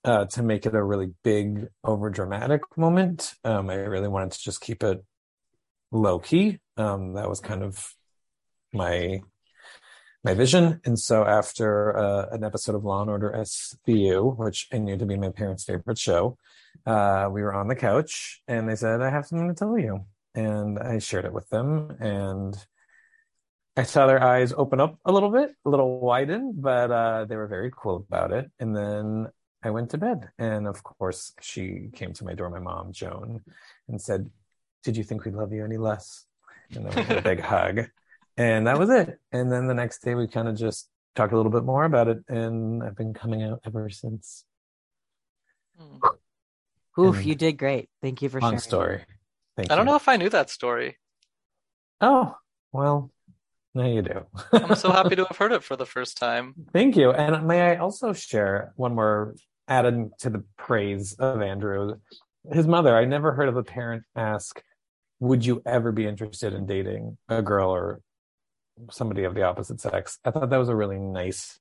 uh, 0.05 0.25
to 0.25 0.43
make 0.43 0.65
it 0.65 0.75
a 0.75 0.83
really 0.83 1.13
big, 1.24 1.67
over 1.83 2.09
dramatic 2.09 2.62
moment. 2.77 3.33
Um, 3.43 3.69
I 3.69 3.75
really 3.75 4.07
wanted 4.07 4.31
to 4.31 4.39
just 4.41 4.62
keep 4.62 4.83
it 4.83 5.03
low 5.91 6.19
key. 6.19 6.59
Um, 6.77 7.13
that 7.13 7.29
was 7.29 7.39
kind 7.39 7.63
of 7.63 7.93
my 8.74 9.21
my 10.24 10.33
vision. 10.33 10.81
And 10.83 11.00
so 11.00 11.25
after 11.25 11.96
uh, 11.96 12.25
an 12.31 12.44
episode 12.44 12.75
of 12.75 12.83
Law 12.83 13.01
and 13.01 13.09
Order 13.09 13.33
SVU, 13.37 14.37
which 14.37 14.68
I 14.74 14.77
knew 14.77 14.98
to 14.98 15.05
be 15.05 15.18
my 15.18 15.29
parents' 15.29 15.63
favorite 15.63 15.98
show, 15.98 16.37
uh, 16.85 17.29
we 17.31 17.42
were 17.42 17.53
on 17.53 17.70
the 17.70 17.75
couch 17.75 18.42
and 18.48 18.68
they 18.68 18.75
said, 18.75 19.01
I 19.01 19.09
have 19.09 19.25
something 19.25 19.48
to 19.48 19.53
tell 19.53 19.77
you. 19.77 20.05
And 20.35 20.77
I 20.77 21.00
shared 21.00 21.25
it 21.25 21.33
with 21.33 21.48
them 21.50 21.96
and 22.01 22.55
I 23.79 23.83
saw 23.83 24.07
their 24.07 24.22
eyes 24.22 24.51
open 24.55 24.79
up 24.79 25.00
a 25.05 25.11
little 25.11 25.31
bit, 25.31 25.55
a 25.65 25.70
little 25.70 26.00
widen, 26.00 26.53
but 26.57 26.92
uh, 26.92 27.25
they 27.25 27.35
were 27.35 27.48
very 27.48 27.72
cool 27.75 27.96
about 28.07 28.31
it. 28.31 28.50
And 28.59 28.75
then 28.75 29.27
I 29.63 29.70
went 29.70 29.92
to 29.92 29.98
bed. 29.98 30.29
And 30.37 30.68
of 30.68 30.83
course, 30.83 31.33
she 31.42 31.89
came 31.94 32.13
to 32.13 32.25
my 32.25 32.33
door, 32.33 32.50
my 32.50 32.59
mom, 32.59 32.92
Joan, 32.92 33.42
and 33.87 34.01
said, 34.01 34.29
Did 34.83 34.98
you 34.98 35.03
think 35.03 35.24
we'd 35.24 35.33
love 35.33 35.53
you 35.53 35.63
any 35.63 35.77
less? 35.77 36.25
And 36.75 36.85
then 36.85 36.94
we 36.96 37.03
had 37.03 37.18
a 37.18 37.22
big 37.22 37.39
hug 37.53 37.89
and 38.39 38.68
that 38.68 38.79
was 38.79 38.89
it. 38.89 39.20
And 39.33 39.51
then 39.51 39.68
the 39.68 39.74
next 39.74 40.01
day 40.01 40.15
we 40.15 40.25
kind 40.27 40.48
of 40.48 40.55
just 40.55 40.87
talked 41.13 41.33
a 41.33 41.35
little 41.35 41.51
bit 41.51 41.65
more 41.65 41.83
about 41.83 42.07
it, 42.07 42.20
and 42.29 42.81
I've 42.81 42.96
been 42.96 43.13
coming 43.13 43.44
out 43.44 43.59
ever 43.65 43.89
since. 43.89 44.46
Mm. 45.79 46.00
Oof, 46.98 47.18
And- 47.18 47.25
you 47.25 47.35
did 47.35 47.57
great. 47.57 47.89
Thank 48.01 48.22
you 48.22 48.29
for 48.29 48.39
Long 48.39 48.51
sharing. 48.51 48.59
story. 48.61 49.05
Thank 49.57 49.72
I 49.72 49.75
don't 49.75 49.85
know 49.85 49.96
if 49.98 50.07
I 50.07 50.15
knew 50.15 50.29
that 50.29 50.50
story. 50.50 50.98
Oh 52.00 52.35
well, 52.72 53.11
now 53.79 53.87
you 53.87 54.01
do. 54.01 54.25
I'm 54.53 54.75
so 54.75 54.92
happy 54.92 55.15
to 55.15 55.25
have 55.29 55.37
heard 55.37 55.51
it 55.51 55.63
for 55.63 55.75
the 55.75 55.85
first 55.85 56.18
time. 56.18 56.53
Thank 56.74 56.96
you. 56.96 57.11
And 57.11 57.48
may 57.48 57.61
I 57.61 57.75
also 57.77 58.13
share 58.13 58.74
one 58.75 58.94
more 58.94 59.35
added 59.68 60.11
to 60.20 60.29
the 60.29 60.44
praise 60.57 61.13
of 61.13 61.42
Andrew? 61.42 61.96
His 62.51 62.68
mother, 62.68 62.96
I 62.96 63.05
never 63.05 63.33
heard 63.33 63.50
of 63.50 63.57
a 63.57 63.63
parent 63.63 64.03
ask, 64.15 64.61
Would 65.20 65.46
you 65.46 65.61
ever 65.65 65.92
be 65.92 66.05
interested 66.05 66.53
in 66.53 66.65
dating 66.65 67.18
a 67.27 67.42
girl 67.42 67.70
or 67.70 68.01
somebody 68.92 69.24
of 69.24 69.35
the 69.35 69.44
opposite 69.44 69.79
sex? 69.79 70.20
I 70.25 70.31
thought 70.31 70.50
that 70.50 70.57
was 70.57 70.70
a 70.70 70.75
really 70.75 71.00
nice 71.00 71.59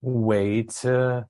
way 0.00 0.62
to 0.62 1.26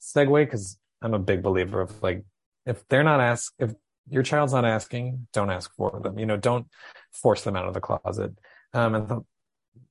segue 0.00 0.44
because 0.44 0.78
I'm 1.02 1.14
a 1.14 1.18
big 1.18 1.42
believer 1.42 1.80
of 1.80 2.02
like, 2.02 2.24
if 2.66 2.86
they're 2.88 3.04
not 3.04 3.20
ask, 3.20 3.52
if 3.58 3.72
your 4.08 4.22
child's 4.22 4.52
not 4.52 4.64
asking, 4.64 5.26
don't 5.32 5.50
ask 5.50 5.74
for 5.76 6.00
them. 6.02 6.18
You 6.18 6.26
know, 6.26 6.36
don't 6.36 6.66
force 7.12 7.42
them 7.42 7.56
out 7.56 7.68
of 7.68 7.74
the 7.74 7.80
closet. 7.80 8.32
Um, 8.72 8.94
and 8.94 9.08
the, 9.08 9.20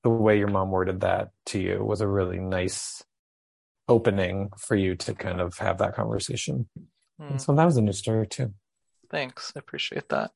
the 0.03 0.09
way 0.09 0.37
your 0.37 0.47
mom 0.47 0.71
worded 0.71 1.01
that 1.01 1.29
to 1.47 1.59
you 1.59 1.83
was 1.83 2.01
a 2.01 2.07
really 2.07 2.39
nice 2.39 3.03
opening 3.87 4.49
for 4.57 4.75
you 4.75 4.95
to 4.95 5.13
kind 5.13 5.41
of 5.41 5.57
have 5.57 5.79
that 5.79 5.95
conversation. 5.95 6.69
Mm. 7.19 7.31
And 7.31 7.41
so 7.41 7.53
that 7.55 7.65
was 7.65 7.77
a 7.77 7.81
new 7.81 7.91
story 7.91 8.27
too. 8.27 8.53
Thanks. 9.09 9.51
I 9.55 9.59
appreciate 9.59 10.09
that. 10.09 10.31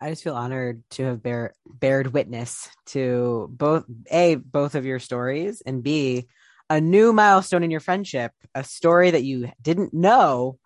I 0.00 0.10
just 0.10 0.22
feel 0.24 0.34
honored 0.36 0.82
to 0.92 1.04
have 1.04 1.22
bear 1.22 1.54
bared 1.66 2.14
witness 2.14 2.70
to 2.86 3.48
both 3.52 3.84
a 4.10 4.36
both 4.36 4.74
of 4.74 4.86
your 4.86 4.98
stories 4.98 5.60
and 5.66 5.82
b 5.82 6.26
a 6.70 6.80
new 6.80 7.12
milestone 7.12 7.64
in 7.64 7.70
your 7.70 7.80
friendship, 7.80 8.32
a 8.54 8.64
story 8.64 9.10
that 9.10 9.24
you 9.24 9.50
didn't 9.60 9.92
know 9.92 10.58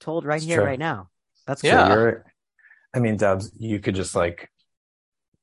told 0.00 0.24
right 0.24 0.36
It's 0.36 0.44
here, 0.44 0.58
true. 0.58 0.66
right 0.66 0.78
now. 0.78 1.08
That's 1.46 1.64
Yeah. 1.64 1.88
cool. 1.88 1.96
You're, 1.96 2.24
I 2.94 2.98
mean, 2.98 3.16
Dubs, 3.16 3.52
you 3.56 3.78
could 3.78 3.94
just 3.94 4.14
like 4.14 4.50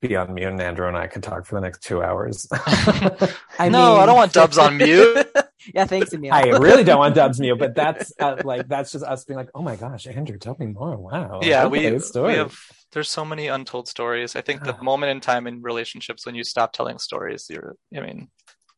be 0.02 0.16
on 0.16 0.34
mute 0.34 0.48
and 0.48 0.62
Andrew 0.62 0.88
and 0.88 0.98
I 0.98 1.08
could 1.08 1.24
talk 1.24 1.46
for 1.46 1.56
the 1.56 1.62
next 1.62 1.82
two 1.82 2.04
hours. 2.04 2.48
I 2.52 3.70
No, 3.70 3.96
I 3.96 4.06
don't 4.06 4.16
want 4.16 4.34
Dubs 4.34 4.58
on 4.58 4.78
mute. 4.78 5.28
yeah, 5.74 5.86
thanks, 5.86 6.14
Emil. 6.14 6.34
I 6.34 6.50
really 6.50 6.84
don't 6.84 7.00
want 7.00 7.16
Dubs 7.16 7.40
mute, 7.40 7.58
but 7.58 7.74
that's 7.74 8.14
uh, 8.20 8.38
like, 8.44 8.68
that's 8.68 8.92
just 8.92 9.04
us 9.04 9.24
being 9.26 9.38
like, 9.38 9.50
oh 9.56 9.62
my 9.62 9.76
gosh, 9.76 10.06
Andrew, 10.08 10.38
tell 10.38 10.56
me 10.60 10.68
more. 10.68 10.96
Wow. 10.98 11.40
yeah, 11.42 11.64
Okay, 11.64 11.72
we, 11.72 11.90
good 11.90 12.04
story. 12.04 12.34
we 12.34 12.38
have. 12.38 12.58
There's 12.92 13.10
so 13.10 13.26
many 13.26 13.48
untold 13.48 13.88
stories. 13.88 14.36
I 14.36 14.42
think 14.42 14.64
the 14.64 14.78
moment 14.82 15.12
in 15.12 15.20
time 15.20 15.46
in 15.46 15.62
relationships 15.62 16.26
when 16.26 16.36
you 16.36 16.44
stop 16.44 16.74
telling 16.74 17.00
stories, 17.00 17.48
you're. 17.50 17.76
I 17.96 18.00
mean, 18.00 18.30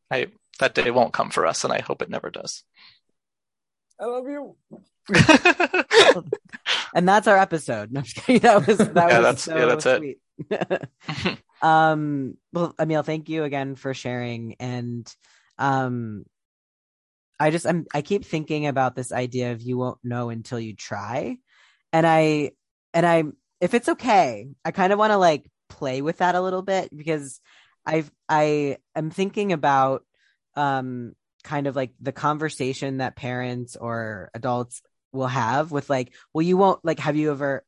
I 0.09 0.27
that 0.59 0.73
day 0.73 0.89
won't 0.89 1.13
come 1.13 1.29
for 1.29 1.45
us, 1.45 1.63
and 1.63 1.71
I 1.71 1.79
hope 1.79 2.01
it 2.01 2.09
never 2.09 2.29
does. 2.31 2.63
I 3.99 4.05
love 4.05 4.25
you. 4.27 4.55
and 6.93 7.07
that's 7.07 7.27
our 7.27 7.37
episode. 7.37 7.91
No, 7.91 7.99
I'm 7.99 8.03
just 8.05 8.15
kidding. 8.15 8.41
That 8.41 8.65
was 8.67 8.77
that 8.77 8.95
Yeah, 8.95 9.19
was 9.19 9.45
that's- 9.45 9.47
yeah, 9.47 9.65
that's 9.65 9.85
it. 9.85 10.17
it. 10.49 11.39
um, 11.61 12.37
well, 12.53 12.73
Emil, 12.79 13.03
thank 13.03 13.29
you 13.29 13.43
again 13.43 13.75
for 13.75 13.93
sharing. 13.93 14.55
And 14.59 15.11
um, 15.57 16.25
I 17.39 17.49
just 17.51 17.65
I'm 17.65 17.85
I 17.93 18.01
keep 18.01 18.25
thinking 18.25 18.67
about 18.67 18.95
this 18.95 19.11
idea 19.11 19.51
of 19.51 19.61
you 19.61 19.77
won't 19.77 19.99
know 20.03 20.29
until 20.29 20.59
you 20.59 20.75
try, 20.75 21.37
and 21.91 22.05
I 22.07 22.51
and 22.93 23.05
I 23.05 23.23
if 23.61 23.73
it's 23.73 23.89
okay, 23.89 24.47
I 24.63 24.71
kind 24.71 24.93
of 24.93 24.99
want 24.99 25.11
to 25.11 25.17
like 25.17 25.45
play 25.69 26.01
with 26.01 26.17
that 26.17 26.35
a 26.35 26.41
little 26.41 26.61
bit 26.61 26.95
because 26.95 27.39
I've 27.85 28.09
I 28.27 28.77
am 28.95 29.09
thinking 29.09 29.51
about 29.53 30.03
um 30.55 31.13
kind 31.49 31.65
of 31.65 31.75
like 31.75 31.91
the 31.99 32.11
conversation 32.11 32.97
that 32.97 33.15
parents 33.15 33.75
or 33.75 34.29
adults 34.35 34.81
will 35.11 35.27
have 35.27 35.71
with 35.71 35.89
like 35.89 36.13
well 36.31 36.43
you 36.43 36.55
won't 36.55 36.85
like 36.85 36.99
have 36.99 37.15
you 37.15 37.31
ever 37.31 37.63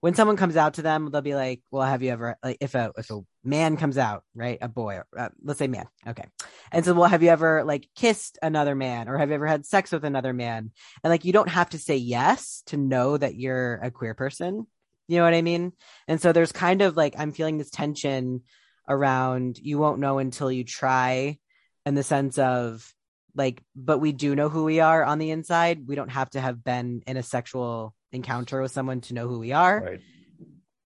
when 0.00 0.14
someone 0.14 0.36
comes 0.38 0.56
out 0.56 0.74
to 0.74 0.82
them, 0.82 1.10
they'll 1.10 1.20
be 1.20 1.34
like, 1.34 1.60
"Well, 1.70 1.86
have 1.86 2.02
you 2.02 2.10
ever 2.10 2.36
like 2.42 2.56
if 2.60 2.74
a 2.74 2.90
if 2.96 3.10
a 3.10 3.20
man 3.44 3.76
comes 3.76 3.98
out, 3.98 4.24
right, 4.34 4.58
a 4.60 4.68
boy, 4.68 5.00
uh, 5.16 5.28
let's 5.44 5.58
say 5.58 5.66
man, 5.66 5.86
okay, 6.06 6.24
and 6.72 6.84
so, 6.84 6.94
well, 6.94 7.08
have 7.08 7.22
you 7.22 7.28
ever 7.28 7.64
like 7.64 7.86
kissed 7.94 8.38
another 8.42 8.74
man, 8.74 9.08
or 9.08 9.18
have 9.18 9.28
you 9.28 9.34
ever 9.34 9.46
had 9.46 9.66
sex 9.66 9.92
with 9.92 10.04
another 10.04 10.32
man?" 10.32 10.70
And 11.04 11.10
like, 11.10 11.26
you 11.26 11.34
don't 11.34 11.50
have 11.50 11.70
to 11.70 11.78
say 11.78 11.96
yes 11.96 12.62
to 12.66 12.78
know 12.78 13.16
that 13.16 13.34
you're 13.34 13.74
a 13.74 13.90
queer 13.90 14.14
person. 14.14 14.66
You 15.06 15.18
know 15.18 15.24
what 15.24 15.34
I 15.34 15.42
mean? 15.42 15.72
And 16.08 16.20
so 16.20 16.32
there's 16.32 16.52
kind 16.52 16.82
of 16.82 16.96
like 16.96 17.14
I'm 17.18 17.32
feeling 17.32 17.58
this 17.58 17.70
tension 17.70 18.42
around 18.88 19.58
you 19.58 19.78
won't 19.78 20.00
know 20.00 20.18
until 20.18 20.50
you 20.50 20.64
try, 20.64 21.38
in 21.84 21.94
the 21.94 22.02
sense 22.02 22.38
of 22.38 22.94
like, 23.34 23.62
but 23.74 23.98
we 23.98 24.12
do 24.12 24.34
know 24.34 24.48
who 24.48 24.64
we 24.64 24.80
are 24.80 25.04
on 25.04 25.18
the 25.18 25.30
inside. 25.30 25.86
We 25.86 25.94
don't 25.94 26.10
have 26.10 26.30
to 26.30 26.40
have 26.40 26.62
been 26.62 27.02
in 27.06 27.16
a 27.16 27.22
sexual 27.22 27.94
encounter 28.12 28.60
with 28.60 28.72
someone 28.72 29.00
to 29.02 29.14
know 29.14 29.28
who 29.28 29.38
we 29.38 29.52
are. 29.52 29.80
Right. 29.80 30.00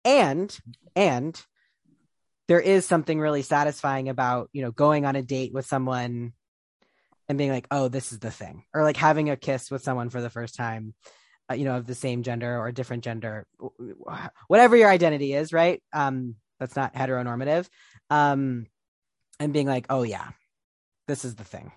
And 0.04 0.56
and 0.94 1.40
there 2.46 2.60
is 2.60 2.84
something 2.84 3.18
really 3.18 3.42
satisfying 3.42 4.08
about, 4.08 4.50
you 4.52 4.62
know, 4.62 4.70
going 4.70 5.06
on 5.06 5.16
a 5.16 5.22
date 5.22 5.52
with 5.54 5.66
someone 5.66 6.32
and 7.28 7.38
being 7.38 7.50
like, 7.50 7.66
"Oh, 7.70 7.88
this 7.88 8.12
is 8.12 8.18
the 8.18 8.30
thing." 8.30 8.64
Or 8.74 8.82
like 8.82 8.96
having 8.96 9.30
a 9.30 9.36
kiss 9.36 9.70
with 9.70 9.82
someone 9.82 10.10
for 10.10 10.20
the 10.20 10.30
first 10.30 10.54
time, 10.56 10.94
uh, 11.50 11.54
you 11.54 11.64
know, 11.64 11.76
of 11.76 11.86
the 11.86 11.94
same 11.94 12.22
gender 12.22 12.58
or 12.58 12.70
different 12.70 13.04
gender, 13.04 13.46
whatever 14.48 14.76
your 14.76 14.90
identity 14.90 15.32
is, 15.32 15.52
right? 15.52 15.82
Um 15.92 16.36
that's 16.60 16.76
not 16.76 16.94
heteronormative. 16.94 17.66
Um 18.10 18.66
and 19.40 19.52
being 19.52 19.66
like, 19.66 19.86
"Oh 19.88 20.02
yeah. 20.02 20.28
This 21.08 21.24
is 21.24 21.34
the 21.34 21.44
thing." 21.44 21.72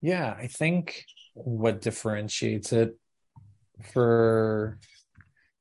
Yeah, 0.00 0.34
I 0.38 0.46
think 0.46 1.04
what 1.34 1.80
differentiates 1.80 2.72
it 2.72 2.96
for 3.92 4.78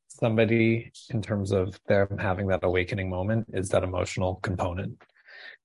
somebody 0.07 0.91
in 1.09 1.21
terms 1.21 1.51
of 1.51 1.79
them 1.87 2.17
having 2.17 2.47
that 2.47 2.63
awakening 2.63 3.09
moment 3.09 3.47
is 3.53 3.69
that 3.69 3.83
emotional 3.83 4.35
component. 4.35 5.01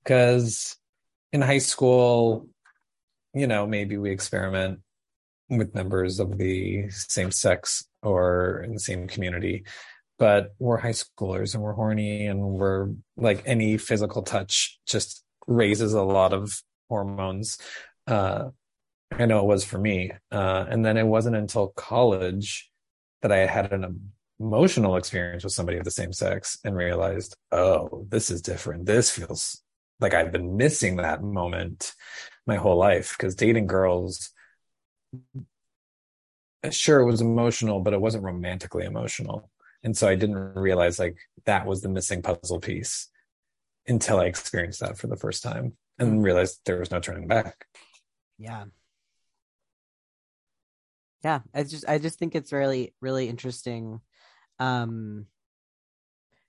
Because 0.02 0.76
in 1.32 1.40
high 1.40 1.58
school, 1.58 2.48
you 3.32 3.46
know, 3.46 3.66
maybe 3.66 3.96
we 3.96 4.10
experiment 4.10 4.80
with 5.50 5.74
members 5.74 6.20
of 6.20 6.38
the 6.38 6.88
same 6.90 7.30
sex 7.30 7.84
or 8.02 8.62
in 8.64 8.72
the 8.72 8.80
same 8.80 9.06
community, 9.06 9.64
but 10.18 10.54
we're 10.58 10.78
high 10.78 10.90
schoolers 10.90 11.54
and 11.54 11.62
we're 11.62 11.72
horny 11.72 12.26
and 12.26 12.40
we're 12.40 12.90
like 13.16 13.42
any 13.46 13.76
physical 13.76 14.22
touch 14.22 14.78
just 14.86 15.24
raises 15.46 15.92
a 15.92 16.02
lot 16.02 16.32
of 16.32 16.62
hormones. 16.88 17.58
Uh, 18.06 18.50
I 19.16 19.26
know 19.26 19.38
it 19.38 19.46
was 19.46 19.64
for 19.64 19.78
me. 19.78 20.10
Uh, 20.32 20.64
and 20.68 20.84
then 20.84 20.96
it 20.96 21.06
wasn't 21.06 21.36
until 21.36 21.68
college 21.68 22.70
that 23.22 23.30
I 23.30 23.46
had 23.46 23.72
an 23.72 24.10
emotional 24.40 24.96
experience 24.96 25.44
with 25.44 25.52
somebody 25.52 25.78
of 25.78 25.84
the 25.84 25.90
same 25.90 26.12
sex 26.12 26.58
and 26.64 26.74
realized, 26.74 27.36
oh, 27.52 28.06
this 28.08 28.30
is 28.30 28.42
different. 28.42 28.86
This 28.86 29.10
feels 29.10 29.62
like 30.00 30.14
I've 30.14 30.32
been 30.32 30.56
missing 30.56 30.96
that 30.96 31.22
moment 31.22 31.94
my 32.46 32.56
whole 32.56 32.76
life 32.76 33.14
because 33.16 33.36
dating 33.36 33.68
girls, 33.68 34.32
sure, 36.70 37.00
it 37.00 37.06
was 37.06 37.20
emotional, 37.20 37.80
but 37.80 37.94
it 37.94 38.00
wasn't 38.00 38.24
romantically 38.24 38.84
emotional. 38.84 39.48
And 39.84 39.96
so 39.96 40.08
I 40.08 40.16
didn't 40.16 40.54
realize 40.54 40.98
like 40.98 41.18
that 41.44 41.66
was 41.66 41.82
the 41.82 41.88
missing 41.88 42.20
puzzle 42.20 42.58
piece 42.58 43.08
until 43.86 44.18
I 44.18 44.24
experienced 44.24 44.80
that 44.80 44.98
for 44.98 45.06
the 45.06 45.16
first 45.16 45.44
time 45.44 45.76
and 46.00 46.24
realized 46.24 46.62
there 46.66 46.80
was 46.80 46.90
no 46.90 46.98
turning 46.98 47.28
back. 47.28 47.66
Yeah 48.38 48.64
yeah 51.24 51.40
i 51.54 51.62
just 51.62 51.88
i 51.88 51.98
just 51.98 52.18
think 52.18 52.34
it's 52.34 52.52
really 52.52 52.94
really 53.00 53.28
interesting 53.28 54.00
um 54.60 55.26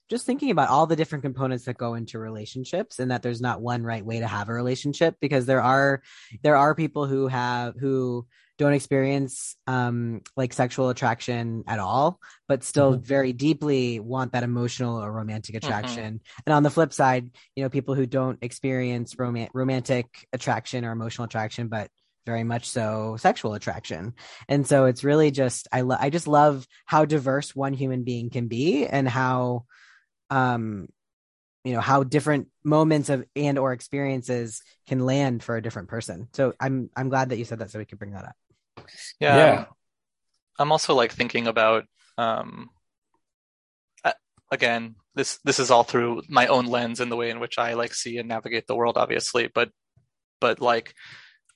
just 0.09 0.25
thinking 0.25 0.51
about 0.51 0.69
all 0.69 0.85
the 0.85 0.95
different 0.95 1.23
components 1.23 1.65
that 1.65 1.77
go 1.77 1.95
into 1.95 2.19
relationships 2.19 2.99
and 2.99 3.09
that 3.09 3.23
there's 3.23 3.41
not 3.41 3.61
one 3.61 3.83
right 3.83 4.05
way 4.05 4.19
to 4.19 4.27
have 4.27 4.49
a 4.49 4.53
relationship 4.53 5.15
because 5.19 5.45
there 5.45 5.61
are 5.61 6.03
there 6.43 6.57
are 6.57 6.75
people 6.75 7.07
who 7.07 7.27
have 7.27 7.75
who 7.79 8.27
don't 8.57 8.73
experience 8.73 9.55
um 9.67 10.21
like 10.37 10.53
sexual 10.53 10.89
attraction 10.89 11.63
at 11.67 11.79
all 11.79 12.19
but 12.47 12.63
still 12.63 12.93
mm-hmm. 12.93 13.03
very 13.03 13.33
deeply 13.33 13.99
want 13.99 14.31
that 14.33 14.43
emotional 14.43 15.01
or 15.01 15.11
romantic 15.11 15.55
mm-hmm. 15.55 15.65
attraction 15.65 16.15
mm-hmm. 16.15 16.41
and 16.45 16.53
on 16.53 16.63
the 16.63 16.69
flip 16.69 16.93
side 16.93 17.29
you 17.55 17.63
know 17.63 17.69
people 17.69 17.95
who 17.95 18.05
don't 18.05 18.39
experience 18.41 19.17
rom- 19.17 19.47
romantic 19.53 20.27
attraction 20.31 20.85
or 20.85 20.91
emotional 20.91 21.25
attraction 21.25 21.67
but 21.67 21.89
very 22.25 22.43
much 22.43 22.69
so 22.69 23.15
sexual 23.19 23.53
attraction. 23.53 24.13
And 24.47 24.65
so 24.67 24.85
it's 24.85 25.03
really 25.03 25.31
just 25.31 25.67
I 25.71 25.81
lo- 25.81 25.97
I 25.99 26.09
just 26.09 26.27
love 26.27 26.67
how 26.85 27.05
diverse 27.05 27.55
one 27.55 27.73
human 27.73 28.03
being 28.03 28.29
can 28.29 28.47
be 28.47 28.85
and 28.85 29.07
how 29.07 29.65
um 30.29 30.87
you 31.63 31.73
know 31.73 31.81
how 31.81 32.03
different 32.03 32.47
moments 32.63 33.09
of 33.09 33.25
and 33.35 33.57
or 33.57 33.73
experiences 33.73 34.61
can 34.87 35.05
land 35.05 35.43
for 35.43 35.55
a 35.55 35.61
different 35.61 35.89
person. 35.89 36.27
So 36.33 36.53
I'm 36.59 36.89
I'm 36.95 37.09
glad 37.09 37.29
that 37.29 37.37
you 37.37 37.45
said 37.45 37.59
that 37.59 37.71
so 37.71 37.79
we 37.79 37.85
could 37.85 37.99
bring 37.99 38.13
that 38.13 38.25
up. 38.25 38.35
Yeah. 39.19 39.35
yeah. 39.35 39.65
I'm 40.59 40.71
also 40.71 40.93
like 40.93 41.11
thinking 41.11 41.47
about 41.47 41.85
um 42.17 42.69
again 44.51 44.95
this 45.15 45.39
this 45.43 45.59
is 45.59 45.71
all 45.71 45.83
through 45.83 46.21
my 46.29 46.47
own 46.47 46.65
lens 46.65 46.99
and 46.99 47.11
the 47.11 47.15
way 47.15 47.29
in 47.29 47.39
which 47.39 47.57
I 47.57 47.73
like 47.73 47.93
see 47.93 48.17
and 48.17 48.27
navigate 48.29 48.67
the 48.67 48.75
world 48.75 48.97
obviously 48.97 49.49
but 49.53 49.69
but 50.39 50.61
like 50.61 50.93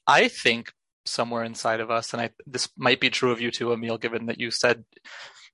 I 0.10 0.28
think 0.28 0.74
somewhere 1.06 1.44
inside 1.44 1.80
of 1.80 1.92
us, 1.92 2.14
and 2.14 2.22
I 2.22 2.32
this 2.46 2.70
might 2.78 3.00
be 3.00 3.10
true 3.10 3.32
of 3.32 3.42
you 3.42 3.52
too, 3.52 3.72
Emil, 3.72 3.98
given 3.98 4.26
that 4.26 4.40
you 4.40 4.52
said 4.52 4.84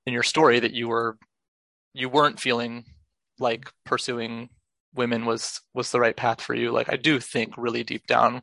in 0.05 0.13
your 0.13 0.23
story 0.23 0.59
that 0.59 0.73
you 0.73 0.87
were 0.87 1.17
you 1.93 2.09
weren't 2.09 2.39
feeling 2.39 2.85
like 3.39 3.71
pursuing 3.85 4.49
women 4.93 5.25
was 5.25 5.61
was 5.73 5.91
the 5.91 5.99
right 5.99 6.15
path 6.15 6.41
for 6.41 6.55
you. 6.55 6.71
Like 6.71 6.91
I 6.91 6.95
do 6.95 7.19
think 7.19 7.57
really 7.57 7.83
deep 7.83 8.07
down 8.07 8.41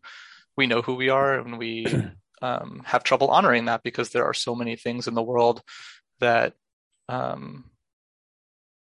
we 0.57 0.67
know 0.67 0.83
who 0.83 0.95
we 0.95 1.09
are 1.09 1.39
and 1.39 1.59
we 1.59 1.87
um, 2.43 2.83
have 2.85 3.05
trouble 3.05 3.29
honoring 3.29 3.67
that 3.67 3.83
because 3.83 4.11
there 4.11 4.25
are 4.25 4.35
so 4.35 4.55
many 4.55 4.77
things 4.77 5.09
in 5.09 5.15
the 5.15 5.23
world 5.23 5.63
that 6.21 6.55
um, 7.09 7.71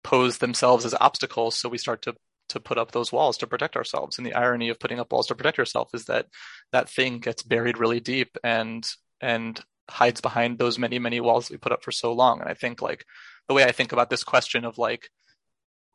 pose 0.02 0.38
themselves 0.38 0.84
as 0.84 0.94
obstacles. 1.00 1.56
So 1.56 1.68
we 1.68 1.78
start 1.78 2.02
to 2.02 2.14
to 2.48 2.60
put 2.60 2.78
up 2.78 2.92
those 2.92 3.12
walls 3.12 3.38
to 3.38 3.46
protect 3.46 3.76
ourselves. 3.76 4.18
And 4.18 4.26
the 4.26 4.34
irony 4.34 4.68
of 4.68 4.78
putting 4.78 5.00
up 5.00 5.12
walls 5.12 5.26
to 5.28 5.34
protect 5.34 5.58
yourself 5.58 5.90
is 5.94 6.06
that 6.06 6.26
that 6.72 6.88
thing 6.88 7.18
gets 7.18 7.42
buried 7.42 7.78
really 7.78 8.00
deep 8.00 8.36
and 8.42 8.88
and 9.20 9.60
hides 9.90 10.20
behind 10.20 10.58
those 10.58 10.78
many 10.78 10.98
many 10.98 11.20
walls 11.20 11.50
we 11.50 11.56
put 11.56 11.72
up 11.72 11.82
for 11.82 11.92
so 11.92 12.12
long. 12.12 12.40
And 12.40 12.48
I 12.48 12.54
think 12.54 12.82
like 12.82 13.04
the 13.48 13.54
way 13.54 13.64
I 13.64 13.72
think 13.72 13.92
about 13.92 14.10
this 14.10 14.24
question 14.24 14.64
of 14.64 14.78
like 14.78 15.10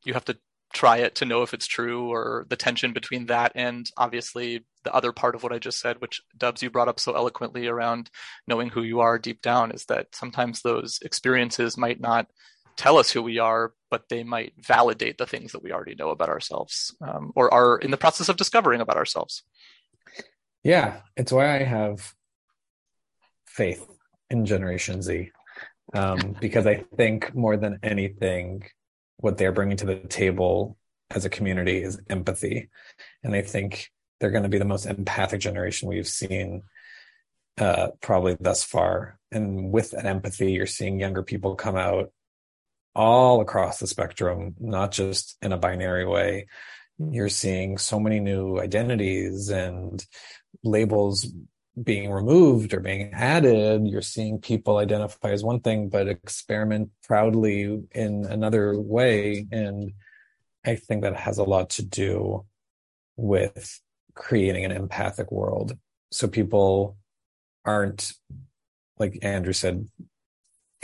you 0.06 0.14
have 0.14 0.26
to 0.26 0.38
try 0.74 0.98
it 0.98 1.16
to 1.16 1.26
know 1.26 1.44
if 1.44 1.54
it's 1.54 1.68
true 1.68 2.12
or 2.12 2.46
the 2.50 2.56
tension 2.56 2.94
between 2.94 3.28
that 3.28 3.52
and 3.56 3.90
obviously 3.96 4.66
the 4.84 4.94
other 4.94 5.12
part 5.12 5.36
of 5.36 5.44
what 5.44 5.54
I 5.54 5.60
just 5.60 5.80
said, 5.80 6.02
which 6.02 6.22
Dubs 6.36 6.62
you 6.62 6.70
brought 6.70 6.88
up 6.88 7.00
so 7.00 7.16
eloquently 7.16 7.68
around 7.68 8.10
knowing 8.48 8.70
who 8.70 8.82
you 8.82 9.00
are 9.00 9.20
deep 9.20 9.42
down, 9.42 9.72
is 9.72 9.86
that 9.86 10.08
sometimes 10.14 10.62
those 10.62 11.00
experiences 11.04 11.78
might 11.78 12.02
not 12.02 12.28
tell 12.76 12.98
us 12.98 13.12
who 13.12 13.22
we 13.22 13.40
are, 13.40 13.74
but 13.90 14.10
they 14.10 14.24
might 14.24 14.54
validate 14.58 15.18
the 15.18 15.26
things 15.26 15.52
that 15.52 15.64
we 15.64 15.72
already 15.72 15.96
know 15.96 16.10
about 16.10 16.30
ourselves 16.30 16.96
um, 17.02 17.32
or 17.36 17.54
are 17.54 17.78
in 17.78 17.92
the 17.92 17.98
process 17.98 18.30
of 18.30 18.38
discovering 18.38 18.82
about 18.82 18.98
ourselves. 18.98 19.44
Yeah, 20.64 21.02
it's 21.16 21.32
why 21.32 21.56
I 21.56 21.64
have 21.64 22.14
faith 23.46 23.86
in 24.30 24.46
Generation 24.46 25.02
Z 25.02 25.32
um, 25.94 26.36
because 26.42 26.66
I 26.68 26.84
think 26.96 27.36
more 27.36 27.58
than 27.58 27.80
anything, 27.84 28.64
what 29.18 29.38
they're 29.38 29.52
bringing 29.52 29.78
to 29.78 29.86
the 29.86 29.96
table 29.96 30.78
as 31.12 31.26
a 31.26 31.30
community 31.30 31.82
is 31.82 32.02
empathy. 32.10 32.70
And 33.24 33.36
I 33.36 33.42
think 33.42 33.90
they're 34.20 34.32
going 34.32 34.44
to 34.44 34.50
be 34.50 34.58
the 34.58 34.66
most 34.66 34.86
empathic 34.86 35.42
generation 35.42 35.90
we've 35.90 36.08
seen 36.08 36.64
uh, 37.58 37.90
probably 38.02 38.36
thus 38.40 38.64
far. 38.64 39.20
And 39.32 39.72
with 39.72 39.92
that 39.92 40.06
empathy, 40.06 40.54
you're 40.54 40.66
seeing 40.66 41.00
younger 41.00 41.24
people 41.24 41.56
come 41.56 41.76
out 41.76 42.12
all 42.96 43.42
across 43.42 43.80
the 43.80 43.88
spectrum, 43.88 44.56
not 44.60 44.92
just 44.92 45.38
in 45.42 45.52
a 45.52 45.58
binary 45.58 46.06
way. 46.06 46.48
You're 47.00 47.30
seeing 47.30 47.78
so 47.78 48.00
many 48.00 48.20
new 48.20 48.60
identities 48.60 49.50
and 49.50 50.06
labels 50.64 51.28
being 51.82 52.12
removed 52.12 52.74
or 52.74 52.80
being 52.80 53.12
added. 53.14 53.88
You're 53.88 54.02
seeing 54.02 54.40
people 54.40 54.78
identify 54.78 55.32
as 55.32 55.44
one 55.44 55.60
thing, 55.60 55.90
but 55.90 56.08
experiment 56.08 56.92
proudly 57.04 57.82
in 57.92 58.26
another 58.26 58.80
way. 58.80 59.48
And 59.52 59.94
I 60.64 60.76
think 60.76 61.02
that 61.02 61.16
has 61.16 61.40
a 61.40 61.44
lot 61.44 61.72
to 61.72 61.84
do 61.84 62.46
with 63.16 63.82
creating 64.14 64.66
an 64.66 64.72
empathic 64.72 65.32
world. 65.32 65.78
So 66.12 66.28
people 66.28 66.98
aren't, 67.66 68.14
like 69.00 69.20
Andrew 69.24 69.54
said, 69.54 69.88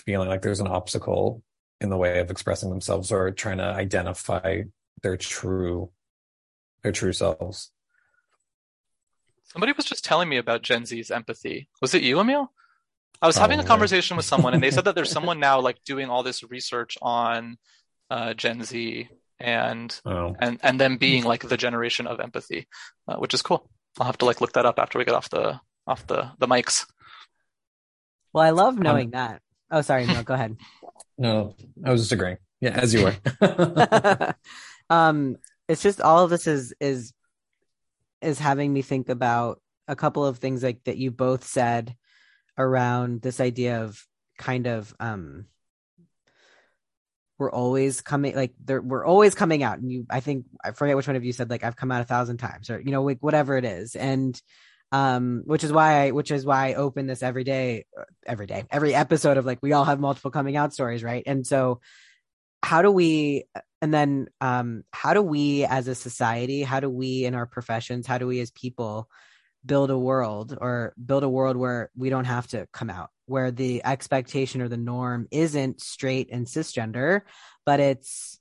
feeling 0.06 0.28
like 0.28 0.42
there's 0.42 0.60
an 0.60 0.68
obstacle 0.68 1.44
in 1.82 1.90
the 1.90 1.98
way 1.98 2.20
of 2.20 2.30
expressing 2.30 2.70
themselves 2.70 3.12
or 3.12 3.32
trying 3.32 3.58
to 3.58 3.64
identify 3.64 4.64
their 5.02 5.18
true 5.18 5.92
their 6.84 6.92
true 6.92 7.14
selves. 7.14 7.72
Somebody 9.44 9.74
was 9.74 9.86
just 9.86 10.06
telling 10.06 10.30
me 10.30 10.38
about 10.38 10.62
Gen 10.62 10.86
Z's 10.86 11.12
empathy. 11.12 11.68
Was 11.82 11.94
it 11.94 12.04
you, 12.04 12.20
Emil? 12.20 12.52
I 13.22 13.28
was 13.28 13.38
having 13.38 13.60
a 13.60 13.64
conversation 13.64 14.16
with 14.16 14.26
someone, 14.26 14.54
and 14.54 14.64
they 14.64 14.72
said 14.72 14.86
that 14.86 14.96
there's 14.96 15.12
someone 15.18 15.40
now 15.40 15.60
like 15.60 15.84
doing 15.84 16.10
all 16.10 16.24
this 16.24 16.44
research 16.44 16.98
on 17.02 17.58
uh, 18.10 18.34
Gen 18.34 18.64
Z 18.64 19.10
and 19.40 20.00
Oh, 20.06 20.36
and 20.40 20.60
and 20.64 20.80
them 20.80 20.98
being 20.98 21.24
like 21.24 21.48
the 21.48 21.58
generation 21.58 22.08
of 22.08 22.20
empathy, 22.20 22.68
uh, 23.08 23.18
which 23.18 23.34
is 23.34 23.42
cool. 23.42 23.70
I'll 24.00 24.06
have 24.06 24.18
to 24.20 24.26
like 24.26 24.42
look 24.42 24.54
that 24.54 24.66
up 24.66 24.80
after 24.80 25.00
we 25.00 25.06
get 25.06 25.16
off 25.16 25.30
the 25.30 25.60
off 25.88 26.06
the 26.08 26.32
the 26.38 26.48
mics. 26.48 26.86
Well, 28.34 28.44
I 28.44 28.52
love 28.52 28.78
knowing 28.78 29.12
that. 29.12 29.42
Oh, 29.72 29.82
sorry, 29.82 30.06
no, 30.06 30.24
go 30.24 30.34
ahead. 30.34 30.58
no, 31.18 31.56
I 31.84 31.92
was 31.92 32.02
just 32.02 32.12
agreeing. 32.12 32.38
Yeah, 32.62 32.72
as 32.72 32.94
you 32.94 33.04
were. 33.04 33.16
um, 34.90 35.38
it's 35.68 35.82
just 35.82 36.02
all 36.02 36.24
of 36.24 36.30
this 36.30 36.48
is 36.48 36.74
is 36.80 37.14
is 38.22 38.40
having 38.40 38.74
me 38.74 38.82
think 38.82 39.10
about 39.10 39.62
a 39.88 39.96
couple 39.96 40.26
of 40.26 40.38
things 40.38 40.64
like 40.64 40.84
that 40.84 40.98
you 40.98 41.12
both 41.12 41.46
said 41.46 41.96
around 42.58 43.22
this 43.22 43.40
idea 43.40 43.84
of 43.84 44.06
kind 44.38 44.68
of 44.68 44.94
um 45.00 45.46
we're 47.38 47.52
always 47.52 48.02
coming 48.02 48.36
like 48.36 48.54
there 48.64 48.82
we're 48.82 49.06
always 49.06 49.34
coming 49.34 49.64
out 49.64 49.80
and 49.80 49.92
you 49.92 50.06
i 50.10 50.20
think 50.20 50.46
i 50.64 50.72
forget 50.72 50.96
which 50.96 51.08
one 51.08 51.16
of 51.16 51.24
you 51.24 51.32
said 51.32 51.50
like 51.50 51.64
i've 51.64 51.76
come 51.76 51.92
out 51.92 52.02
a 52.02 52.06
thousand 52.06 52.38
times 52.38 52.70
or 52.70 52.80
you 52.80 52.92
know 52.92 53.02
like 53.02 53.18
whatever 53.22 53.58
it 53.58 53.66
is 53.66 53.96
and 53.96 54.42
um 54.92 55.44
which 55.46 55.64
is 55.64 55.72
why 55.72 56.06
i 56.06 56.12
which 56.12 56.32
is 56.32 56.46
why 56.46 56.70
i 56.70 56.74
open 56.74 57.06
this 57.06 57.22
every 57.22 57.44
day 57.44 57.86
every 58.26 58.48
day 58.48 58.64
every 58.72 58.96
episode 58.96 59.38
of 59.38 59.46
like 59.46 59.60
we 59.62 59.74
all 59.74 59.86
have 59.86 60.00
multiple 60.00 60.32
coming 60.32 60.56
out 60.56 60.74
stories 60.74 61.04
right? 61.04 61.24
And 61.26 61.46
so 61.46 61.80
how 62.62 62.82
do 62.82 62.92
we 62.92 63.46
and 63.82 63.94
then 63.94 64.28
um 64.42 64.84
how 64.92 65.14
do 65.14 65.22
we 65.22 65.66
as 65.66 65.88
a 65.88 65.96
society 65.96 66.64
how 66.64 66.80
do 66.80 66.90
we 66.90 67.26
in 67.26 67.36
our 67.36 67.46
professions 67.46 68.06
how 68.06 68.18
do 68.18 68.28
we 68.28 68.40
as 68.40 68.52
people 68.52 69.08
build 69.66 69.92
a 69.92 69.98
world 69.98 70.58
or 70.60 70.94
build 71.04 71.24
a 71.24 71.30
world 71.30 71.58
where 71.58 71.90
we 71.96 72.10
don't 72.10 72.26
have 72.26 72.48
to 72.48 72.68
come 72.72 72.90
out 72.90 73.10
where 73.26 73.52
the 73.52 73.84
expectation 73.86 74.62
or 74.62 74.68
the 74.68 74.78
norm 74.78 75.28
isn't 75.32 75.82
straight 75.82 76.30
and 76.32 76.48
cisgender 76.48 77.22
but 77.66 77.80
it's 77.80 78.39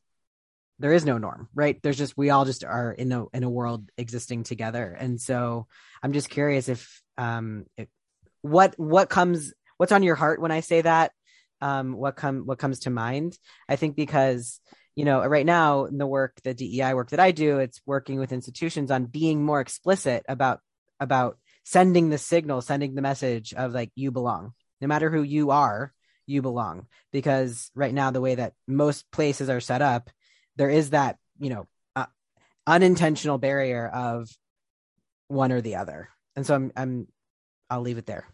there 0.78 0.92
is 0.92 1.04
no 1.04 1.18
norm 1.18 1.48
right? 1.54 1.80
There's 1.82 1.98
just 1.98 2.16
we 2.16 2.30
all 2.30 2.44
just 2.44 2.64
are 2.64 2.92
in 2.92 3.12
a 3.12 3.26
in 3.32 3.42
a 3.42 3.50
world 3.50 3.90
existing 3.96 4.44
together. 4.44 4.96
And 4.98 5.20
so 5.20 5.66
i'm 6.02 6.12
just 6.12 6.30
curious 6.30 6.68
if 6.68 7.02
um 7.16 7.66
if, 7.76 7.88
what 8.42 8.74
what 8.78 9.08
comes 9.08 9.52
what's 9.76 9.92
on 9.92 10.02
your 10.02 10.14
heart 10.14 10.40
when 10.40 10.52
i 10.52 10.60
say 10.60 10.80
that? 10.82 11.12
Um 11.60 11.92
what 11.92 12.16
come 12.16 12.46
what 12.46 12.58
comes 12.58 12.80
to 12.80 12.90
mind? 12.90 13.36
I 13.68 13.76
think 13.76 13.96
because 13.96 14.60
you 14.94 15.04
know 15.04 15.24
right 15.24 15.46
now 15.46 15.84
in 15.86 15.98
the 15.98 16.06
work 16.06 16.40
the 16.42 16.54
dei 16.54 16.92
work 16.94 17.10
that 17.10 17.20
i 17.20 17.30
do 17.30 17.58
it's 17.58 17.80
working 17.86 18.18
with 18.18 18.32
institutions 18.32 18.90
on 18.90 19.04
being 19.04 19.44
more 19.44 19.60
explicit 19.60 20.24
about 20.28 20.60
about 20.98 21.38
sending 21.64 22.08
the 22.08 22.18
signal 22.18 22.60
sending 22.62 22.94
the 22.94 23.02
message 23.02 23.52
of 23.54 23.72
like 23.72 23.90
you 23.94 24.10
belong. 24.10 24.54
No 24.80 24.88
matter 24.88 25.10
who 25.10 25.22
you 25.22 25.50
are 25.50 25.92
you 26.26 26.42
belong. 26.42 26.86
Because 27.12 27.70
right 27.74 27.92
now 27.92 28.10
the 28.10 28.20
way 28.20 28.34
that 28.36 28.52
most 28.66 29.10
places 29.10 29.48
are 29.48 29.60
set 29.60 29.82
up 29.82 30.10
there 30.58 30.68
is 30.68 30.90
that 30.90 31.16
you 31.38 31.48
know 31.50 31.66
uh, 31.96 32.04
unintentional 32.66 33.38
barrier 33.38 33.88
of 33.88 34.28
one 35.28 35.52
or 35.52 35.60
the 35.62 35.76
other 35.76 36.10
and 36.36 36.44
so 36.46 36.54
i'm 36.54 36.70
i'm 36.76 37.06
i'll 37.70 37.80
leave 37.80 37.96
it 37.98 38.06
there 38.06 38.26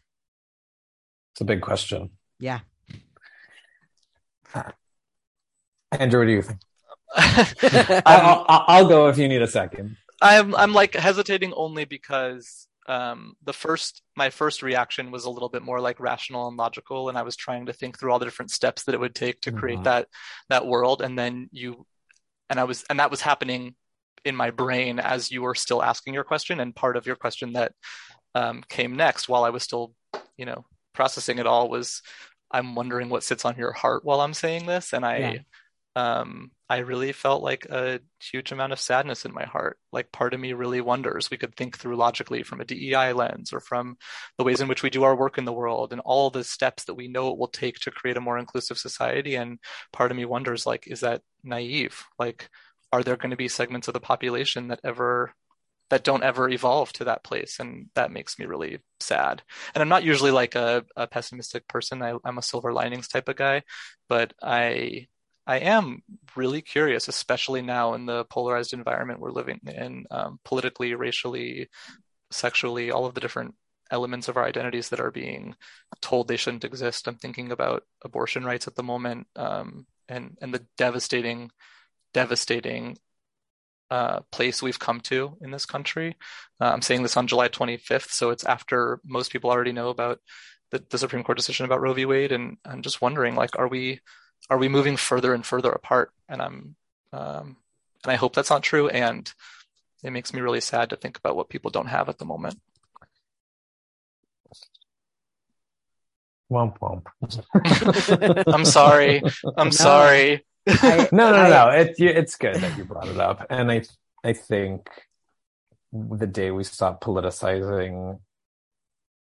It's 1.32 1.40
a 1.42 1.44
big 1.44 1.60
question. 1.60 2.10
yeah 2.40 2.60
Andrew, 5.92 6.20
what 6.20 6.26
do 6.26 6.32
you 6.32 6.42
think? 6.42 6.60
I'm, 7.16 8.02
I'll, 8.06 8.44
I'll, 8.48 8.64
I'll 8.68 8.88
go 8.88 9.08
if 9.08 9.18
you 9.18 9.28
need 9.28 9.42
a 9.42 9.46
second. 9.46 9.96
I'm 10.20 10.54
I'm 10.54 10.72
like 10.72 10.94
hesitating 10.94 11.52
only 11.54 11.84
because 11.84 12.66
um, 12.88 13.34
the 13.44 13.52
first 13.52 14.02
my 14.16 14.30
first 14.30 14.62
reaction 14.62 15.10
was 15.10 15.24
a 15.24 15.30
little 15.30 15.48
bit 15.48 15.62
more 15.62 15.80
like 15.80 16.00
rational 16.00 16.48
and 16.48 16.56
logical, 16.56 17.08
and 17.08 17.16
I 17.18 17.22
was 17.22 17.36
trying 17.36 17.66
to 17.66 17.72
think 17.72 17.98
through 17.98 18.12
all 18.12 18.18
the 18.18 18.24
different 18.26 18.50
steps 18.50 18.84
that 18.84 18.94
it 18.94 19.00
would 19.00 19.14
take 19.14 19.40
to 19.42 19.52
create 19.52 19.80
Mhm. 19.80 19.84
that 19.84 20.08
that 20.48 20.66
world, 20.66 21.00
and 21.02 21.18
then 21.18 21.48
you 21.52 21.86
and 22.50 22.60
I 22.60 22.64
was 22.64 22.84
and 22.88 23.00
that 23.00 23.10
was 23.10 23.20
happening 23.20 23.74
in 24.24 24.34
my 24.34 24.50
brain 24.50 24.98
as 24.98 25.30
you 25.30 25.42
were 25.42 25.54
still 25.54 25.82
asking 25.82 26.14
your 26.14 26.24
question, 26.24 26.60
and 26.60 26.74
part 26.74 26.96
of 26.96 27.06
your 27.06 27.16
question 27.16 27.52
that 27.54 27.72
um, 28.34 28.62
came 28.68 28.96
next 28.96 29.28
while 29.28 29.44
I 29.44 29.50
was 29.50 29.62
still 29.62 29.94
you 30.36 30.46
know 30.46 30.64
processing 30.94 31.38
it 31.38 31.46
all 31.46 31.68
was 31.68 32.02
I'm 32.50 32.74
wondering 32.74 33.08
what 33.08 33.24
sits 33.24 33.44
on 33.44 33.56
your 33.56 33.72
heart 33.72 34.04
while 34.04 34.20
I'm 34.20 34.34
saying 34.34 34.66
this, 34.66 34.92
and 34.92 35.04
I. 35.04 35.18
Yeah. 35.18 35.38
Um, 35.96 36.50
I 36.68 36.78
really 36.78 37.12
felt 37.12 37.42
like 37.42 37.66
a 37.66 38.00
huge 38.20 38.50
amount 38.50 38.72
of 38.72 38.80
sadness 38.80 39.24
in 39.24 39.32
my 39.32 39.44
heart. 39.44 39.78
Like 39.92 40.10
part 40.10 40.34
of 40.34 40.40
me 40.40 40.52
really 40.52 40.80
wonders 40.80 41.30
we 41.30 41.36
could 41.36 41.54
think 41.54 41.78
through 41.78 41.96
logically 41.96 42.42
from 42.42 42.60
a 42.60 42.64
DEI 42.64 43.12
lens 43.12 43.52
or 43.52 43.60
from 43.60 43.96
the 44.36 44.44
ways 44.44 44.60
in 44.60 44.68
which 44.68 44.82
we 44.82 44.90
do 44.90 45.04
our 45.04 45.14
work 45.14 45.38
in 45.38 45.44
the 45.44 45.52
world 45.52 45.92
and 45.92 46.00
all 46.00 46.30
the 46.30 46.42
steps 46.42 46.84
that 46.84 46.94
we 46.94 47.06
know 47.06 47.30
it 47.30 47.38
will 47.38 47.48
take 47.48 47.78
to 47.80 47.90
create 47.90 48.16
a 48.16 48.20
more 48.20 48.38
inclusive 48.38 48.78
society. 48.78 49.36
And 49.36 49.58
part 49.92 50.10
of 50.10 50.16
me 50.16 50.24
wonders 50.24 50.66
like, 50.66 50.86
is 50.88 51.00
that 51.00 51.22
naive? 51.44 52.04
Like, 52.18 52.48
are 52.92 53.02
there 53.02 53.16
going 53.16 53.30
to 53.30 53.36
be 53.36 53.48
segments 53.48 53.88
of 53.88 53.94
the 53.94 54.00
population 54.00 54.68
that 54.68 54.80
ever 54.84 55.32
that 55.90 56.04
don't 56.04 56.24
ever 56.24 56.48
evolve 56.48 56.92
to 56.94 57.04
that 57.04 57.22
place 57.22 57.60
and 57.60 57.88
that 57.94 58.10
makes 58.10 58.38
me 58.38 58.46
really 58.46 58.78
sad 59.00 59.42
and 59.74 59.82
i'm 59.82 59.88
not 59.88 60.02
usually 60.02 60.30
like 60.30 60.54
a, 60.54 60.84
a 60.96 61.06
pessimistic 61.06 61.68
person 61.68 62.02
I, 62.02 62.14
i'm 62.24 62.38
a 62.38 62.42
silver 62.42 62.72
linings 62.72 63.06
type 63.06 63.28
of 63.28 63.36
guy 63.36 63.62
but 64.08 64.32
i 64.42 65.06
I 65.46 65.58
am 65.58 66.02
really 66.36 66.62
curious, 66.62 67.08
especially 67.08 67.62
now 67.62 67.94
in 67.94 68.06
the 68.06 68.24
polarized 68.24 68.72
environment 68.72 69.20
we're 69.20 69.30
living 69.30 69.60
in, 69.66 70.06
um, 70.10 70.40
politically, 70.44 70.94
racially, 70.94 71.68
sexually, 72.30 72.90
all 72.90 73.06
of 73.06 73.14
the 73.14 73.20
different 73.20 73.54
elements 73.90 74.28
of 74.28 74.36
our 74.36 74.44
identities 74.44 74.88
that 74.88 75.00
are 75.00 75.10
being 75.10 75.54
told 76.00 76.28
they 76.28 76.36
shouldn't 76.36 76.64
exist. 76.64 77.06
I'm 77.06 77.16
thinking 77.16 77.52
about 77.52 77.84
abortion 78.02 78.44
rights 78.44 78.66
at 78.66 78.74
the 78.74 78.82
moment, 78.82 79.26
um, 79.36 79.86
and 80.08 80.36
and 80.40 80.52
the 80.52 80.64
devastating, 80.78 81.50
devastating 82.14 82.96
uh, 83.90 84.20
place 84.32 84.62
we've 84.62 84.78
come 84.78 85.00
to 85.00 85.36
in 85.42 85.50
this 85.50 85.66
country. 85.66 86.16
Uh, 86.60 86.70
I'm 86.72 86.82
saying 86.82 87.02
this 87.02 87.16
on 87.16 87.26
July 87.26 87.48
25th, 87.48 88.10
so 88.10 88.30
it's 88.30 88.44
after 88.44 89.00
most 89.04 89.30
people 89.30 89.50
already 89.50 89.72
know 89.72 89.90
about 89.90 90.20
the, 90.70 90.82
the 90.90 90.98
Supreme 90.98 91.22
Court 91.22 91.36
decision 91.36 91.66
about 91.66 91.80
Roe 91.80 91.92
v. 91.92 92.06
Wade, 92.06 92.32
and 92.32 92.56
I'm 92.64 92.82
just 92.82 93.02
wondering, 93.02 93.34
like, 93.34 93.58
are 93.58 93.68
we 93.68 94.00
are 94.50 94.58
we 94.58 94.68
moving 94.68 94.96
further 94.96 95.34
and 95.34 95.44
further 95.44 95.72
apart? 95.72 96.12
And 96.28 96.42
I'm, 96.42 96.76
um, 97.12 97.56
and 98.04 98.12
I 98.12 98.14
hope 98.16 98.34
that's 98.34 98.50
not 98.50 98.62
true. 98.62 98.88
And 98.88 99.32
it 100.02 100.10
makes 100.10 100.32
me 100.34 100.40
really 100.40 100.60
sad 100.60 100.90
to 100.90 100.96
think 100.96 101.16
about 101.18 101.36
what 101.36 101.48
people 101.48 101.70
don't 101.70 101.86
have 101.86 102.08
at 102.08 102.18
the 102.18 102.24
moment. 102.24 102.60
Womp 106.52 106.78
womp. 106.78 108.44
I'm 108.54 108.64
sorry. 108.64 109.22
I'm 109.56 109.68
No. 109.68 109.70
sorry. 109.70 110.44
I- 110.68 111.08
no, 111.12 111.30
no, 111.32 111.36
I- 111.36 111.48
no. 111.48 111.68
It, 111.70 111.94
it's 111.98 112.36
good 112.36 112.56
that 112.56 112.76
you 112.76 112.84
brought 112.84 113.08
it 113.08 113.18
up, 113.18 113.46
and 113.50 113.70
I, 113.72 113.82
I 114.22 114.34
think 114.34 114.88
the 115.92 116.26
day 116.26 116.50
we 116.50 116.64
stop 116.64 117.02
politicizing 117.02 118.18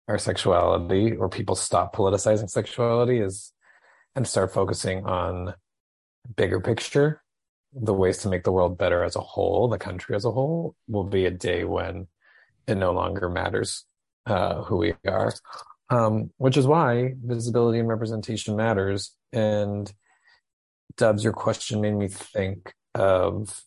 our 0.08 0.18
sexuality, 0.18 1.16
or 1.16 1.30
people 1.30 1.56
stop 1.56 1.96
politicizing 1.96 2.50
sexuality, 2.50 3.20
is 3.20 3.52
and 4.16 4.28
start 4.28 4.54
focusing 4.54 5.06
on 5.06 5.54
bigger 6.36 6.60
picture, 6.60 7.22
the 7.74 7.94
ways 7.94 8.20
to 8.20 8.30
make 8.30 8.44
the 8.44 8.52
world 8.52 8.78
better 8.78 9.04
as 9.04 9.16
a 9.16 9.22
whole, 9.22 9.68
the 9.68 9.78
country 9.78 10.16
as 10.16 10.26
a 10.26 10.32
whole, 10.32 10.76
will 10.88 11.04
be 11.04 11.26
a 11.26 11.32
day 11.32 11.64
when 11.64 12.08
it 12.68 12.76
no 12.76 12.92
longer 12.92 13.30
matters 13.30 13.86
uh, 14.26 14.64
who 14.64 14.78
we 14.78 14.94
are. 15.08 15.34
Um, 15.92 16.30
which 16.38 16.56
is 16.56 16.68
why 16.68 17.16
visibility 17.24 17.80
and 17.80 17.88
representation 17.88 18.56
matters. 18.56 19.16
And 19.34 19.92
Dubs, 20.98 21.24
your 21.24 21.34
question 21.34 21.82
made 21.82 21.96
me 21.96 22.08
think 22.08 22.74
of 22.94 23.64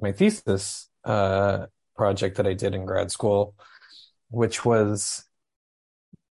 my 0.00 0.12
thesis 0.12 0.88
uh, 1.04 1.66
project 1.96 2.36
that 2.36 2.46
I 2.46 2.52
did 2.52 2.74
in 2.74 2.86
grad 2.86 3.10
school, 3.10 3.54
which 4.30 4.64
was 4.64 5.24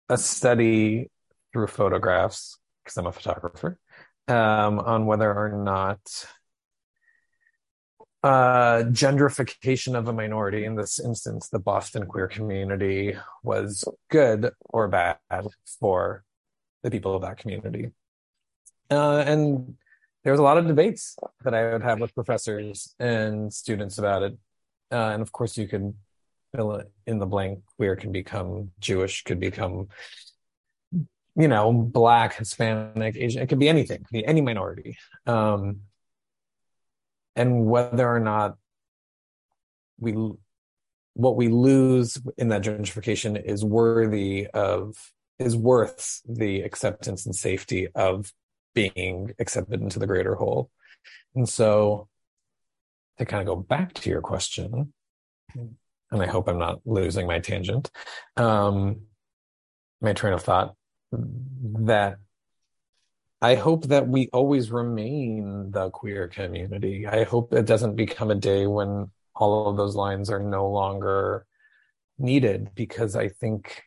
a 0.10 0.18
study 0.18 1.10
through 1.54 1.68
photographs, 1.68 2.58
because 2.84 2.98
I'm 2.98 3.08
a 3.08 3.12
photographer, 3.12 3.78
um, 4.28 4.80
on 4.80 5.06
whether 5.06 5.34
or 5.34 5.50
not 5.64 6.00
uh, 8.24 8.84
gentrification 8.88 9.96
of 9.96 10.08
a 10.08 10.14
minority, 10.14 10.64
in 10.66 10.76
this 10.76 11.00
instance, 11.00 11.50
the 11.50 11.60
Boston 11.60 12.06
queer 12.06 12.28
community, 12.28 13.16
was 13.44 13.84
good 14.10 14.52
or 14.70 14.88
bad 14.88 15.18
for 15.80 16.24
the 16.84 16.92
people 16.92 17.16
of 17.16 17.22
that 17.22 17.38
community. 17.38 17.92
Uh, 18.90 19.24
and 19.26 19.76
there 20.24 20.32
was 20.32 20.40
a 20.40 20.44
lot 20.44 20.58
of 20.58 20.68
debates 20.68 21.18
that 21.44 21.54
I 21.54 21.74
would 21.74 21.84
have 21.84 22.00
with 22.00 22.16
professors 22.16 22.96
and 23.00 23.54
students 23.54 23.98
about 23.98 24.24
it. 24.24 24.38
Uh, 24.92 25.12
and 25.14 25.22
of 25.22 25.32
course, 25.32 25.58
you 25.58 25.68
can 25.68 25.96
fill 26.56 26.82
in 27.08 27.20
the 27.20 27.26
blank. 27.26 27.60
Queer 27.76 27.96
can 27.96 28.12
become 28.12 28.72
Jewish, 28.80 29.24
could 29.24 29.40
become, 29.40 29.90
you 31.36 31.48
know, 31.48 31.72
Black, 31.74 32.36
Hispanic, 32.36 33.16
Asian. 33.16 33.42
It 33.42 33.48
could 33.48 33.60
be 33.60 33.70
anything, 33.70 34.00
could 34.00 34.12
be 34.12 34.26
any 34.26 34.42
minority. 34.42 34.98
Um, 35.26 35.82
and 37.36 37.66
whether 37.66 38.08
or 38.08 38.20
not 38.20 38.58
we, 40.00 40.14
what 41.14 41.36
we 41.36 41.48
lose 41.48 42.22
in 42.38 42.50
that 42.50 42.64
gentrification 42.64 43.42
is 43.44 43.64
worthy 43.64 44.48
of 44.54 44.96
is 45.40 45.56
worth 45.56 46.22
the 46.28 46.62
acceptance 46.62 47.26
and 47.26 47.36
safety 47.36 47.88
of 47.96 48.32
being 48.76 49.32
accepted 49.40 49.82
into 49.82 50.00
the 50.00 50.08
greater 50.08 50.36
whole. 50.36 50.70
And 51.36 51.50
so 51.50 52.08
to 53.18 53.26
kind 53.26 53.42
of 53.42 53.48
go 53.48 53.62
back 53.62 53.94
to 53.96 54.10
your 54.10 54.22
question, 54.22 54.94
and 55.56 56.22
I 56.22 56.28
hope 56.28 56.48
I'm 56.48 56.60
not 56.60 56.80
losing 56.86 57.28
my 57.28 57.40
tangent, 57.40 57.90
um, 58.38 59.02
my 60.02 60.14
train 60.14 60.34
of 60.34 60.44
thought, 60.44 60.76
that 61.14 62.18
I 63.42 63.56
hope 63.56 63.86
that 63.88 64.08
we 64.08 64.30
always 64.32 64.72
remain 64.72 65.72
the 65.72 65.90
queer 65.90 66.30
community. 66.30 67.06
I 67.06 67.24
hope 67.24 67.54
it 67.54 67.66
doesn't 67.66 67.96
become 67.96 68.32
a 68.32 68.36
day 68.36 68.68
when 68.68 69.12
all 69.36 69.68
of 69.68 69.76
those 69.76 69.96
lines 69.96 70.30
are 70.30 70.40
no 70.40 70.70
longer 70.70 71.46
needed 72.18 72.70
because 72.74 73.16
I 73.16 73.28
think 73.28 73.84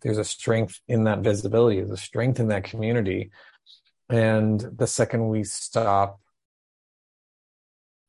there's 0.00 0.18
a 0.18 0.24
strength 0.24 0.80
in 0.88 1.04
that 1.04 1.20
visibility, 1.20 1.76
there's 1.76 1.90
a 1.90 1.96
strength 1.96 2.40
in 2.40 2.48
that 2.48 2.64
community. 2.64 3.30
And 4.08 4.60
the 4.60 4.86
second 4.86 5.28
we 5.28 5.44
stop 5.44 6.20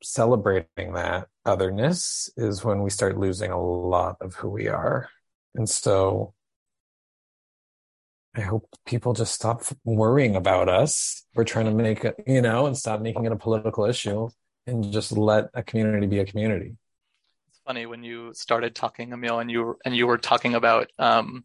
celebrating 0.02 0.94
that 0.94 1.28
otherness 1.44 2.30
is 2.36 2.64
when 2.64 2.82
we 2.82 2.90
start 2.90 3.18
losing 3.18 3.50
a 3.50 3.62
lot 3.62 4.16
of 4.20 4.34
who 4.34 4.48
we 4.48 4.68
are. 4.68 5.08
And 5.54 5.68
so 5.68 6.34
I 8.34 8.42
hope 8.42 8.68
people 8.86 9.12
just 9.12 9.34
stop 9.34 9.64
worrying 9.84 10.36
about 10.36 10.68
us. 10.68 11.24
We're 11.34 11.44
trying 11.44 11.64
to 11.64 11.72
make 11.72 12.04
it, 12.04 12.22
you 12.26 12.42
know, 12.42 12.66
and 12.66 12.76
stop 12.76 13.00
making 13.00 13.24
it 13.24 13.32
a 13.32 13.36
political 13.36 13.86
issue 13.86 14.28
and 14.66 14.92
just 14.92 15.12
let 15.12 15.48
a 15.54 15.62
community 15.62 16.06
be 16.06 16.20
a 16.20 16.24
community. 16.24 16.76
It's 17.48 17.60
funny 17.66 17.86
when 17.86 18.04
you 18.04 18.32
started 18.34 18.74
talking, 18.74 19.12
Emil, 19.12 19.40
and 19.40 19.50
you 19.50 19.62
were, 19.62 19.78
and 19.84 19.96
you 19.96 20.06
were 20.06 20.18
talking 20.18 20.54
about 20.54 20.92
um, 20.98 21.44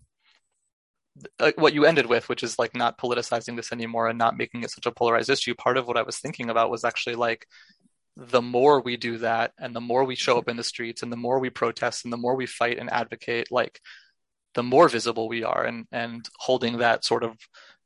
uh, 1.39 1.53
what 1.55 1.73
you 1.73 1.85
ended 1.85 2.05
with, 2.05 2.29
which 2.29 2.43
is 2.43 2.59
like 2.59 2.75
not 2.75 2.99
politicizing 2.99 3.55
this 3.55 3.71
anymore 3.71 4.07
and 4.07 4.19
not 4.19 4.37
making 4.37 4.63
it 4.63 4.69
such 4.69 4.85
a 4.85 4.91
polarized 4.91 5.29
issue. 5.29 5.55
Part 5.55 5.77
of 5.77 5.87
what 5.87 5.97
I 5.97 6.03
was 6.03 6.19
thinking 6.19 6.49
about 6.49 6.69
was 6.69 6.83
actually 6.83 7.15
like 7.15 7.47
the 8.17 8.41
more 8.41 8.81
we 8.81 8.95
do 8.95 9.17
that 9.19 9.53
and 9.57 9.75
the 9.75 9.81
more 9.81 10.03
we 10.03 10.15
show 10.15 10.37
up 10.37 10.47
in 10.47 10.55
the 10.55 10.63
streets 10.63 11.03
and 11.03 11.11
the 11.11 11.17
more 11.17 11.39
we 11.39 11.49
protest 11.49 12.05
and 12.05 12.13
the 12.13 12.17
more 12.17 12.35
we 12.35 12.45
fight 12.45 12.77
and 12.77 12.91
advocate, 12.91 13.51
like 13.51 13.79
the 14.55 14.63
more 14.63 14.89
visible 14.89 15.27
we 15.27 15.43
are 15.43 15.63
and 15.63 15.85
and 15.91 16.27
holding 16.39 16.77
that 16.79 17.05
sort 17.05 17.23
of 17.23 17.37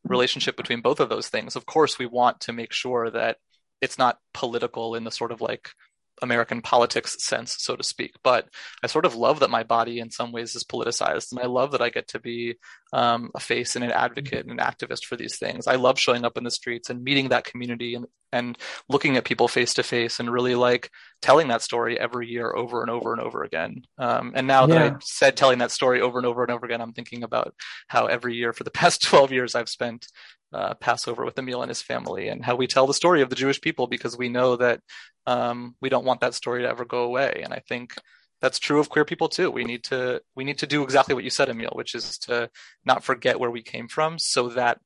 relationship 0.04 0.56
between 0.56 0.82
both 0.82 1.00
of 1.00 1.10
those 1.10 1.28
things. 1.28 1.56
Of 1.56 1.66
course, 1.66 2.00
we 2.00 2.06
want 2.06 2.40
to 2.42 2.54
make 2.54 2.72
sure 2.72 3.10
that 3.10 3.38
it's 3.82 3.98
not 3.98 4.20
political 4.34 4.96
in 4.96 5.04
the 5.04 5.12
sort 5.12 5.32
of 5.32 5.42
like 5.42 5.70
American 6.22 6.62
politics 6.62 7.24
sense, 7.24 7.56
so 7.60 7.76
to 7.76 7.84
speak. 7.84 8.16
But 8.24 8.48
I 8.84 8.88
sort 8.88 9.06
of 9.06 9.16
love 9.16 9.40
that 9.40 9.50
my 9.50 9.64
body 9.64 10.00
in 10.00 10.12
some 10.12 10.32
ways 10.32 10.56
is 10.56 10.64
politicized. 10.64 11.32
And 11.32 11.40
I 11.40 11.46
love 11.46 11.72
that 11.72 11.82
I 11.82 11.90
get 11.90 12.08
to 12.10 12.20
be 12.20 12.56
um, 12.92 13.32
a 13.36 13.40
face 13.40 13.76
and 13.76 13.86
an 13.86 13.92
advocate 13.92 14.46
and 14.46 14.60
an 14.60 14.66
activist 14.66 15.06
for 15.06 15.16
these 15.16 15.38
things. 15.38 15.68
I 15.68 15.76
love 15.76 16.00
showing 16.00 16.26
up 16.26 16.38
in 16.38 16.44
the 16.44 16.52
streets 16.52 16.90
and 16.90 17.04
meeting 17.04 17.30
that 17.30 17.46
community 17.46 17.96
and, 17.96 18.06
and 18.32 18.58
looking 18.88 19.18
at 19.18 19.26
people 19.26 19.48
face 19.48 19.74
to 19.76 19.84
face 19.84 20.20
and 20.20 20.32
really 20.32 20.56
like 20.56 20.90
telling 21.22 21.50
that 21.50 21.62
story 21.62 22.00
every 22.00 22.28
year 22.28 22.52
over 22.56 22.82
and 22.82 22.90
over 22.90 23.14
and 23.14 23.22
over 23.22 23.44
again. 23.44 23.84
Um, 23.98 24.34
and 24.36 24.48
now 24.48 24.66
that 24.66 24.78
I 24.78 24.96
said 25.02 25.38
telling 25.38 25.60
that 25.60 25.72
story 25.72 26.02
over 26.02 26.18
and 26.18 26.26
over 26.26 26.44
and 26.44 26.52
over 26.52 26.66
again, 26.66 26.82
I'm 26.82 26.94
thinking 26.94 27.24
about 27.24 27.54
how 27.88 28.08
every 28.08 28.36
year 28.36 28.54
for 28.54 28.64
the 28.64 28.72
past 28.80 29.04
12 29.04 29.32
years 29.32 29.56
I've 29.56 29.70
spent 29.70 30.08
uh, 30.54 30.74
Passover 30.76 31.26
with 31.26 31.38
Emil 31.38 31.62
and 31.62 31.70
his 31.70 31.82
family, 31.82 32.28
and 32.30 32.44
how 32.44 32.56
we 32.56 32.68
tell 32.68 32.88
the 32.88 32.94
story 32.94 33.22
of 33.22 33.30
the 33.30 33.36
Jewish 33.36 33.62
people 33.62 33.88
because 33.88 34.18
we 34.18 34.30
know 34.30 34.56
that 34.56 34.82
um, 35.28 35.76
we 35.82 35.90
don't 35.90 36.06
want 36.06 36.22
that 36.22 36.34
story 36.34 36.64
to 36.64 36.70
ever 36.70 36.86
go 36.86 37.04
away. 37.04 37.42
And 37.44 37.54
I 37.54 37.62
think 37.68 37.94
that's 38.42 38.60
true 38.60 38.80
of 38.80 38.90
queer 38.90 39.06
people 39.06 39.30
too. 39.30 39.52
We 39.52 39.64
need 39.64 39.84
to 39.86 40.22
we 40.36 40.44
need 40.44 40.60
to 40.60 40.68
do 40.68 40.84
exactly 40.84 41.14
what 41.14 41.24
you 41.24 41.30
said, 41.30 41.50
Emil, 41.50 41.72
which 41.74 41.94
is 41.96 42.18
to 42.20 42.50
not 42.86 43.04
forget 43.04 43.40
where 43.40 43.52
we 43.52 43.62
came 43.62 43.88
from, 43.88 44.18
so 44.18 44.50
that 44.50 44.80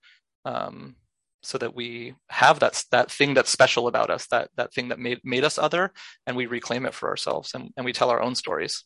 um, 0.45 0.95
so 1.41 1.57
that 1.57 1.75
we 1.75 2.15
have 2.29 2.59
that 2.59 2.83
that 2.91 3.11
thing 3.11 3.33
that's 3.33 3.49
special 3.49 3.87
about 3.87 4.09
us, 4.09 4.27
that 4.27 4.49
that 4.55 4.73
thing 4.73 4.89
that 4.89 4.99
made 4.99 5.19
made 5.23 5.43
us 5.43 5.57
other, 5.57 5.91
and 6.25 6.35
we 6.35 6.45
reclaim 6.45 6.85
it 6.85 6.93
for 6.93 7.09
ourselves, 7.09 7.53
and, 7.53 7.69
and 7.77 7.85
we 7.85 7.93
tell 7.93 8.09
our 8.09 8.21
own 8.21 8.35
stories. 8.35 8.83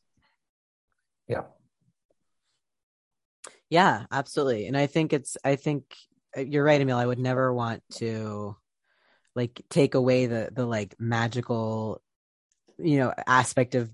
Yeah. 1.27 1.43
Yeah, 3.69 4.05
absolutely. 4.11 4.67
And 4.67 4.77
I 4.77 4.87
think 4.87 5.13
it's 5.13 5.37
I 5.43 5.55
think 5.55 5.83
you're 6.37 6.63
right, 6.63 6.79
Emil. 6.79 6.97
I 6.97 7.05
would 7.05 7.19
never 7.19 7.53
want 7.53 7.83
to 7.95 8.55
like 9.35 9.61
take 9.69 9.95
away 9.95 10.25
the 10.25 10.49
the 10.51 10.65
like 10.65 10.95
magical 10.99 12.01
you 12.79 12.97
know 12.97 13.13
aspect 13.25 13.75
of 13.75 13.89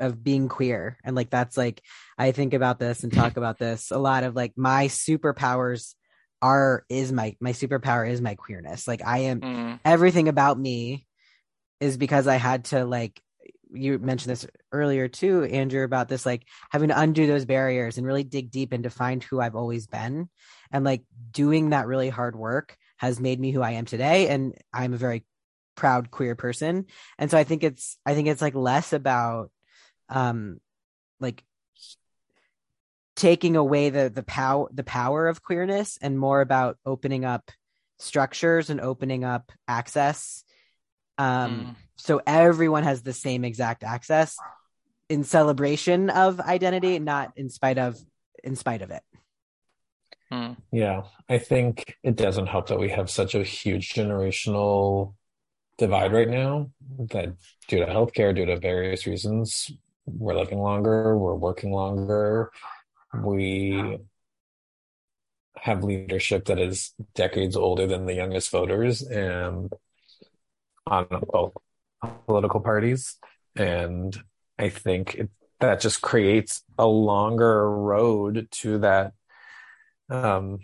of 0.00 0.22
being 0.22 0.48
queer 0.48 0.98
and 1.04 1.14
like 1.14 1.30
that's 1.30 1.56
like 1.56 1.82
i 2.18 2.32
think 2.32 2.54
about 2.54 2.78
this 2.78 3.02
and 3.02 3.12
talk 3.12 3.36
about 3.36 3.58
this 3.58 3.90
a 3.90 3.98
lot 3.98 4.24
of 4.24 4.34
like 4.34 4.52
my 4.56 4.88
superpowers 4.88 5.94
are 6.42 6.84
is 6.88 7.12
my 7.12 7.34
my 7.40 7.52
superpower 7.52 8.08
is 8.08 8.20
my 8.20 8.34
queerness 8.34 8.86
like 8.86 9.02
i 9.04 9.18
am 9.20 9.40
mm. 9.40 9.80
everything 9.84 10.28
about 10.28 10.58
me 10.58 11.06
is 11.80 11.96
because 11.96 12.26
i 12.26 12.36
had 12.36 12.64
to 12.64 12.84
like 12.84 13.20
you 13.72 13.98
mentioned 13.98 14.30
this 14.30 14.46
earlier 14.70 15.08
too 15.08 15.42
andrew 15.44 15.82
about 15.84 16.08
this 16.08 16.24
like 16.24 16.46
having 16.70 16.88
to 16.88 17.00
undo 17.00 17.26
those 17.26 17.44
barriers 17.44 17.98
and 17.98 18.06
really 18.06 18.22
dig 18.22 18.50
deep 18.50 18.72
and 18.72 18.84
to 18.84 18.90
find 18.90 19.24
who 19.24 19.40
i've 19.40 19.56
always 19.56 19.86
been 19.86 20.28
and 20.70 20.84
like 20.84 21.02
doing 21.32 21.70
that 21.70 21.86
really 21.86 22.08
hard 22.08 22.36
work 22.36 22.76
has 22.96 23.20
made 23.20 23.38
me 23.38 23.52
who 23.52 23.62
I 23.62 23.72
am 23.72 23.84
today. 23.84 24.28
And 24.28 24.54
I'm 24.72 24.94
a 24.94 24.98
very 24.98 25.24
proud 25.74 26.10
queer 26.10 26.34
person. 26.34 26.86
And 27.18 27.30
so 27.30 27.38
I 27.38 27.44
think 27.44 27.62
it's, 27.62 27.98
I 28.06 28.14
think 28.14 28.28
it's 28.28 28.42
like 28.42 28.54
less 28.54 28.92
about, 28.92 29.50
um, 30.08 30.60
like 31.20 31.42
taking 33.14 33.56
away 33.56 33.90
the, 33.90 34.10
the 34.10 34.22
power, 34.22 34.68
the 34.72 34.84
power 34.84 35.28
of 35.28 35.42
queerness 35.42 35.98
and 36.00 36.18
more 36.18 36.40
about 36.40 36.78
opening 36.84 37.24
up 37.24 37.50
structures 37.98 38.70
and 38.70 38.80
opening 38.80 39.24
up 39.24 39.52
access. 39.68 40.44
Um, 41.18 41.50
mm. 41.50 41.74
so 41.96 42.20
everyone 42.26 42.84
has 42.84 43.02
the 43.02 43.12
same 43.12 43.44
exact 43.44 43.84
access 43.84 44.36
in 45.08 45.24
celebration 45.24 46.10
of 46.10 46.40
identity, 46.40 46.98
not 46.98 47.32
in 47.36 47.48
spite 47.48 47.78
of, 47.78 47.98
in 48.42 48.56
spite 48.56 48.82
of 48.82 48.90
it. 48.90 49.02
Hmm. 50.30 50.52
Yeah, 50.72 51.02
I 51.28 51.38
think 51.38 51.96
it 52.02 52.16
doesn't 52.16 52.48
help 52.48 52.68
that 52.68 52.80
we 52.80 52.90
have 52.90 53.08
such 53.08 53.34
a 53.34 53.44
huge 53.44 53.94
generational 53.94 55.14
divide 55.78 56.12
right 56.12 56.28
now 56.28 56.70
that 57.10 57.34
due 57.68 57.78
to 57.78 57.86
healthcare, 57.86 58.34
due 58.34 58.46
to 58.46 58.56
various 58.56 59.06
reasons, 59.06 59.70
we're 60.06 60.34
living 60.34 60.58
longer, 60.58 61.16
we're 61.16 61.34
working 61.34 61.70
longer, 61.70 62.50
we 63.22 63.98
have 65.56 65.84
leadership 65.84 66.46
that 66.46 66.58
is 66.58 66.92
decades 67.14 67.56
older 67.56 67.86
than 67.86 68.06
the 68.06 68.14
youngest 68.14 68.50
voters 68.50 69.02
and 69.02 69.72
on 70.86 71.06
both 71.32 71.52
political 72.26 72.60
parties. 72.60 73.16
And 73.56 74.16
I 74.58 74.68
think 74.68 75.14
it, 75.14 75.30
that 75.60 75.80
just 75.80 76.02
creates 76.02 76.62
a 76.78 76.86
longer 76.86 77.70
road 77.70 78.48
to 78.50 78.78
that 78.78 79.12
um, 80.10 80.60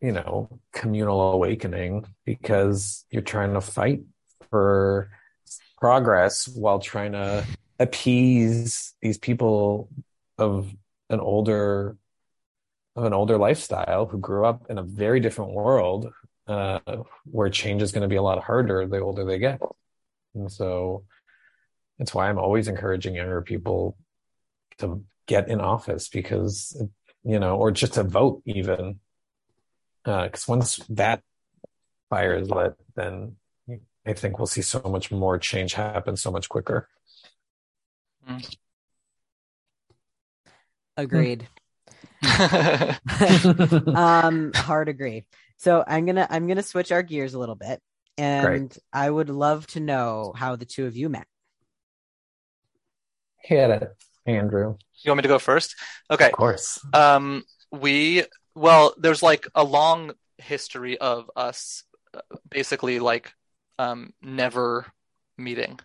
you 0.00 0.12
know, 0.12 0.60
communal 0.72 1.20
awakening 1.32 2.06
because 2.24 3.04
you're 3.10 3.22
trying 3.22 3.54
to 3.54 3.60
fight 3.60 4.02
for 4.50 5.10
progress 5.78 6.48
while 6.48 6.78
trying 6.78 7.12
to 7.12 7.44
appease 7.78 8.94
these 9.02 9.18
people 9.18 9.88
of 10.38 10.72
an 11.10 11.20
older 11.20 11.96
of 12.96 13.04
an 13.04 13.12
older 13.12 13.36
lifestyle 13.36 14.06
who 14.06 14.18
grew 14.18 14.44
up 14.44 14.66
in 14.70 14.78
a 14.78 14.82
very 14.82 15.18
different 15.18 15.52
world 15.52 16.12
uh, 16.46 16.80
where 17.24 17.48
change 17.50 17.82
is 17.82 17.92
going 17.92 18.02
to 18.02 18.08
be 18.08 18.16
a 18.16 18.22
lot 18.22 18.42
harder 18.42 18.86
the 18.86 18.98
older 18.98 19.24
they 19.24 19.38
get. 19.38 19.60
And 20.34 20.50
so 20.50 21.04
that's 21.98 22.14
why 22.14 22.28
I'm 22.28 22.38
always 22.38 22.68
encouraging 22.68 23.14
younger 23.14 23.42
people 23.42 23.96
to 24.78 25.04
get 25.26 25.48
in 25.48 25.60
office 25.60 26.08
because 26.08 26.76
you 27.24 27.38
know, 27.38 27.56
or 27.56 27.70
just 27.70 27.94
to 27.94 28.02
vote 28.02 28.42
even. 28.44 29.00
Because 30.04 30.48
uh, 30.48 30.52
once 30.52 30.76
that 30.90 31.22
fire 32.10 32.36
is 32.36 32.50
lit, 32.50 32.74
then 32.94 33.36
I 34.06 34.12
think 34.12 34.38
we'll 34.38 34.46
see 34.46 34.60
so 34.60 34.80
much 34.82 35.10
more 35.10 35.38
change 35.38 35.72
happen 35.72 36.16
so 36.16 36.30
much 36.30 36.50
quicker. 36.50 36.88
Agreed. 40.96 41.48
um, 43.94 44.52
hard 44.54 44.88
agree. 44.88 45.24
So 45.64 45.82
I'm 45.86 46.04
gonna 46.04 46.26
I'm 46.28 46.46
gonna 46.46 46.62
switch 46.62 46.92
our 46.92 47.02
gears 47.02 47.32
a 47.32 47.38
little 47.38 47.54
bit, 47.54 47.80
and 48.18 48.68
Great. 48.68 48.78
I 48.92 49.08
would 49.08 49.30
love 49.30 49.66
to 49.68 49.80
know 49.80 50.34
how 50.36 50.56
the 50.56 50.66
two 50.66 50.84
of 50.84 50.94
you 50.94 51.08
met. 51.08 51.26
Hit 53.38 53.70
it. 53.70 53.88
Andrew. 54.26 54.76
You 55.02 55.10
want 55.10 55.16
me 55.16 55.22
to 55.22 55.28
go 55.28 55.38
first? 55.38 55.74
Okay. 56.10 56.26
Of 56.26 56.32
course. 56.32 56.84
Um, 56.92 57.44
we 57.72 58.24
well, 58.54 58.92
there's 58.98 59.22
like 59.22 59.48
a 59.54 59.64
long 59.64 60.12
history 60.36 60.98
of 60.98 61.30
us 61.34 61.84
uh, 62.12 62.20
basically 62.50 62.98
like 62.98 63.32
um, 63.78 64.12
never 64.20 64.84
meeting 65.38 65.80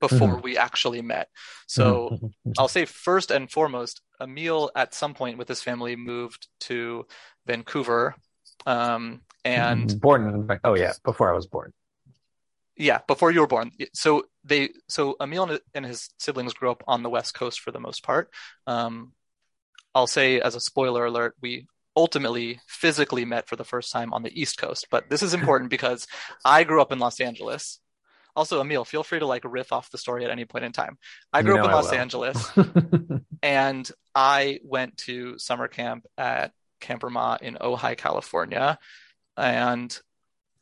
before 0.00 0.30
mm-hmm. 0.30 0.40
we 0.40 0.58
actually 0.58 1.02
met. 1.02 1.28
So 1.68 2.18
mm-hmm. 2.20 2.50
I'll 2.58 2.66
say 2.66 2.84
first 2.84 3.30
and 3.30 3.48
foremost, 3.48 4.00
Emil 4.20 4.72
at 4.74 4.92
some 4.92 5.14
point 5.14 5.38
with 5.38 5.46
his 5.46 5.62
family 5.62 5.94
moved 5.94 6.48
to 6.62 7.06
Vancouver. 7.46 8.16
Um, 8.66 9.22
and 9.44 10.00
born 10.00 10.28
in, 10.50 10.58
oh 10.64 10.74
yeah, 10.74 10.92
before 11.04 11.30
I 11.32 11.34
was 11.34 11.46
born. 11.46 11.72
yeah, 12.76 13.00
before 13.06 13.30
you 13.30 13.40
were 13.40 13.46
born. 13.46 13.70
So 13.94 14.24
they, 14.44 14.70
so 14.88 15.16
Emil 15.20 15.58
and- 15.74 15.86
his 15.86 16.10
siblings 16.18 16.52
grew 16.54 16.70
up 16.70 16.82
on 16.86 17.02
the 17.02 17.10
West 17.10 17.34
Coast 17.34 17.60
for 17.60 17.70
the 17.70 17.80
most 17.80 18.02
part. 18.02 18.30
Um, 18.66 19.12
I'll 19.94 20.06
say 20.06 20.40
as 20.40 20.54
a 20.54 20.60
spoiler 20.60 21.04
alert, 21.06 21.34
we 21.40 21.66
ultimately 21.96 22.60
physically 22.68 23.24
met 23.24 23.48
for 23.48 23.56
the 23.56 23.64
first 23.64 23.92
time 23.92 24.12
on 24.12 24.22
the 24.22 24.40
East 24.40 24.58
Coast. 24.58 24.86
But 24.90 25.10
this 25.10 25.22
is 25.22 25.34
important 25.34 25.70
because 25.76 26.06
I 26.44 26.64
grew 26.64 26.80
up 26.80 26.92
in 26.92 26.98
Los 26.98 27.18
Angeles. 27.20 27.80
Also, 28.36 28.60
Emil, 28.60 28.84
feel 28.84 29.02
free 29.02 29.18
to 29.18 29.26
like 29.26 29.42
riff 29.44 29.72
off 29.72 29.90
the 29.90 29.98
story 29.98 30.24
at 30.24 30.30
any 30.30 30.44
point 30.44 30.64
in 30.64 30.72
time. 30.72 30.98
I 31.32 31.42
grew 31.42 31.54
You 31.54 31.60
up 31.60 31.64
in 31.64 31.70
I 31.72 31.74
Los 31.74 31.90
will. 31.90 31.98
Angeles 31.98 32.50
and 33.42 33.90
I 34.14 34.60
went 34.62 34.98
to 34.98 35.38
summer 35.38 35.66
camp 35.66 36.06
at 36.16 36.52
Camp 36.80 37.02
Vermont 37.02 37.42
in 37.42 37.56
Ojai, 37.60 37.96
California. 37.96 38.78
And 39.36 39.96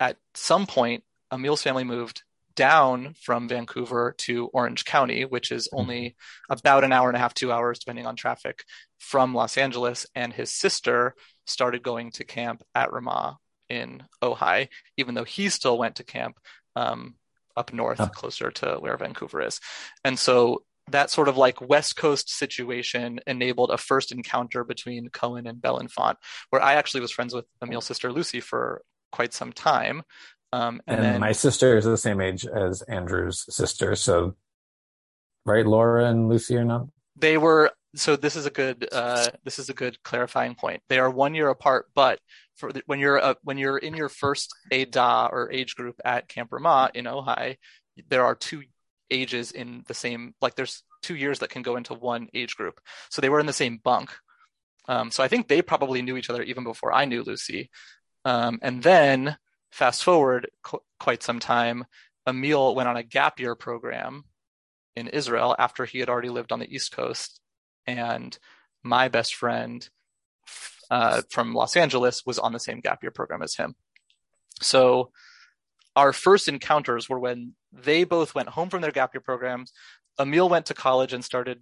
at 0.01 0.17
some 0.35 0.67
point, 0.67 1.05
Emil's 1.31 1.63
family 1.63 1.85
moved 1.85 2.23
down 2.55 3.15
from 3.23 3.49
Vancouver 3.49 4.15
to 4.19 4.47
Orange 4.53 4.85
County, 4.85 5.25
which 5.25 5.53
is 5.53 5.69
only 5.73 6.17
about 6.51 6.83
an 6.83 6.93
hour 6.93 7.09
and 7.09 7.17
a 7.17 7.21
half, 7.21 7.33
two 7.33 7.53
hours, 7.53 7.79
depending 7.79 8.07
on 8.07 8.17
traffic, 8.17 8.65
from 8.99 9.33
Los 9.33 9.57
Angeles. 9.57 10.07
And 10.15 10.33
his 10.33 10.53
sister 10.53 11.15
started 11.47 11.83
going 11.83 12.11
to 12.13 12.25
camp 12.25 12.63
at 12.75 12.93
Ramah 12.93 13.39
in 13.69 14.03
Ojai, 14.23 14.69
even 14.97 15.15
though 15.15 15.25
he 15.25 15.49
still 15.51 15.79
went 15.79 15.97
to 15.97 16.05
camp 16.05 16.39
um, 16.75 17.15
up 17.57 17.73
north, 17.73 18.01
closer 18.13 18.51
to 18.51 18.77
where 18.81 18.97
Vancouver 18.97 19.43
is. 19.43 19.61
And 20.05 20.19
so 20.19 20.65
that 20.91 21.11
sort 21.11 21.29
of 21.29 21.37
like 21.37 21.61
West 21.61 21.97
Coast 21.97 22.31
situation 22.31 23.21
enabled 23.27 23.71
a 23.71 23.79
first 23.79 24.13
encounter 24.13 24.65
between 24.65 25.09
Cohen 25.11 25.47
and 25.47 25.61
Belenfant, 25.61 26.17
where 26.51 26.63
I 26.63 26.75
actually 26.75 27.01
was 27.01 27.13
friends 27.13 27.35
with 27.35 27.47
Emil's 27.61 27.87
sister 27.87 28.13
Lucy 28.13 28.41
for 28.41 28.83
quite 29.13 29.33
some 29.33 29.53
time. 29.53 30.03
Um, 30.53 30.81
and, 30.87 30.97
and 30.97 31.05
then 31.05 31.21
my 31.21 31.33
sister 31.33 31.77
is 31.77 31.85
the 31.85 31.97
same 31.97 32.21
age 32.21 32.47
as 32.47 32.83
Andrew's 32.83 33.45
sister, 33.55 33.95
so 33.95 34.35
right, 35.45 35.67
Laura 35.67 36.07
and 36.07 36.29
Lucy 36.29 36.57
are 36.57 36.65
not. 36.65 36.87
they 37.17 37.37
were 37.37 37.71
so 37.95 38.17
this 38.17 38.37
is 38.37 38.47
a 38.47 38.51
good 38.51 38.89
uh, 38.93 39.27
this 39.45 39.59
is 39.59 39.69
a 39.69 39.75
good 39.75 40.03
clarifying 40.03 40.55
point. 40.55 40.83
They 40.89 40.99
are 40.99 41.11
one 41.11 41.35
year 41.35 41.49
apart, 41.49 41.87
but 41.95 42.19
for 42.57 42.73
the, 42.73 42.83
when 42.87 42.99
you're 42.99 43.23
uh, 43.23 43.35
when 43.43 43.59
you're 43.59 43.79
in 43.79 43.95
your 43.95 44.09
first 44.09 44.55
edah 44.73 45.33
or 45.33 45.51
age 45.51 45.75
group 45.75 46.01
at 46.05 46.29
Camp 46.29 46.53
Ramah 46.53 46.91
in 46.95 47.07
Ojai, 47.07 47.57
there 48.09 48.25
are 48.25 48.35
two 48.35 48.63
ages 49.11 49.53
in 49.53 49.85
the 49.87 49.95
same 49.95 50.35
like 50.41 50.55
there's 50.55 50.83
two 51.03 51.17
years 51.17 51.39
that 51.39 51.51
can 51.51 51.63
go 51.63 51.77
into 51.77 51.95
one 51.95 52.29
age 52.35 52.57
group. 52.57 52.81
So 53.11 53.21
they 53.21 53.29
were 53.29 53.41
in 53.41 53.47
the 53.47 53.53
same 53.53 53.79
bunk. 53.83 54.11
Um, 54.89 55.11
so 55.11 55.23
I 55.23 55.29
think 55.29 55.49
they 55.49 55.63
probably 55.63 56.03
knew 56.03 56.17
each 56.17 56.31
other 56.31 56.43
even 56.43 56.65
before 56.65 56.93
I 56.93 57.05
knew 57.05 57.23
Lucy. 57.23 57.71
Um, 58.25 58.59
and 58.63 58.83
then 58.83 59.37
fast 59.71 60.03
forward 60.03 60.49
qu- 60.63 60.83
quite 60.99 61.23
some 61.23 61.39
time, 61.39 61.85
Emil 62.27 62.75
went 62.75 62.89
on 62.89 62.97
a 62.97 63.03
gap 63.03 63.39
year 63.39 63.55
program 63.55 64.25
in 64.97 65.09
Israel 65.09 65.55
after 65.59 65.85
he 65.85 66.01
had 66.01 66.09
already 66.09 66.31
lived 66.31 66.53
on 66.53 66.59
the 66.59 66.75
East 66.75 66.93
Coast. 66.93 67.41
And 67.87 68.37
my 68.83 69.09
best 69.09 69.35
friend 69.35 69.89
uh, 70.91 71.23
from 71.31 71.55
Los 71.55 71.77
Angeles 71.77 72.25
was 72.25 72.39
on 72.39 72.53
the 72.53 72.61
same 72.61 72.81
gap 72.81 73.03
year 73.03 73.13
program 73.13 73.43
as 73.43 73.55
him. 73.55 73.75
So 74.61 75.13
our 75.99 76.13
first 76.13 76.47
encounters 76.47 77.09
were 77.09 77.19
when 77.19 77.55
they 77.73 78.05
both 78.05 78.33
went 78.33 78.49
home 78.49 78.71
from 78.71 78.83
their 78.83 78.93
gap 78.93 79.13
year 79.15 79.21
programs. 79.21 79.73
Emil 80.21 80.49
went 80.49 80.67
to 80.67 80.75
college 80.75 81.13
and 81.13 81.25
started 81.25 81.61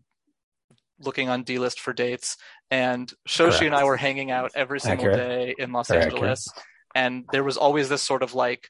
looking 1.01 1.31
on 1.31 1.43
D 1.43 1.59
list 1.59 1.81
for 1.81 1.95
dates, 1.95 2.37
and 2.71 3.11
Shoshi 3.27 3.49
Correct. 3.49 3.63
and 3.63 3.75
I 3.75 3.85
were 3.85 3.97
hanging 3.97 4.31
out 4.31 4.51
every 4.55 4.79
single 4.79 5.07
Accurate. 5.07 5.17
day 5.17 5.55
in 5.59 5.73
Los 5.73 5.89
Very 5.89 6.03
Angeles. 6.03 6.47
And 6.95 7.25
there 7.33 7.45
was 7.45 7.57
always 7.57 7.89
this 7.89 8.03
sort 8.03 8.23
of 8.23 8.35
like 8.35 8.69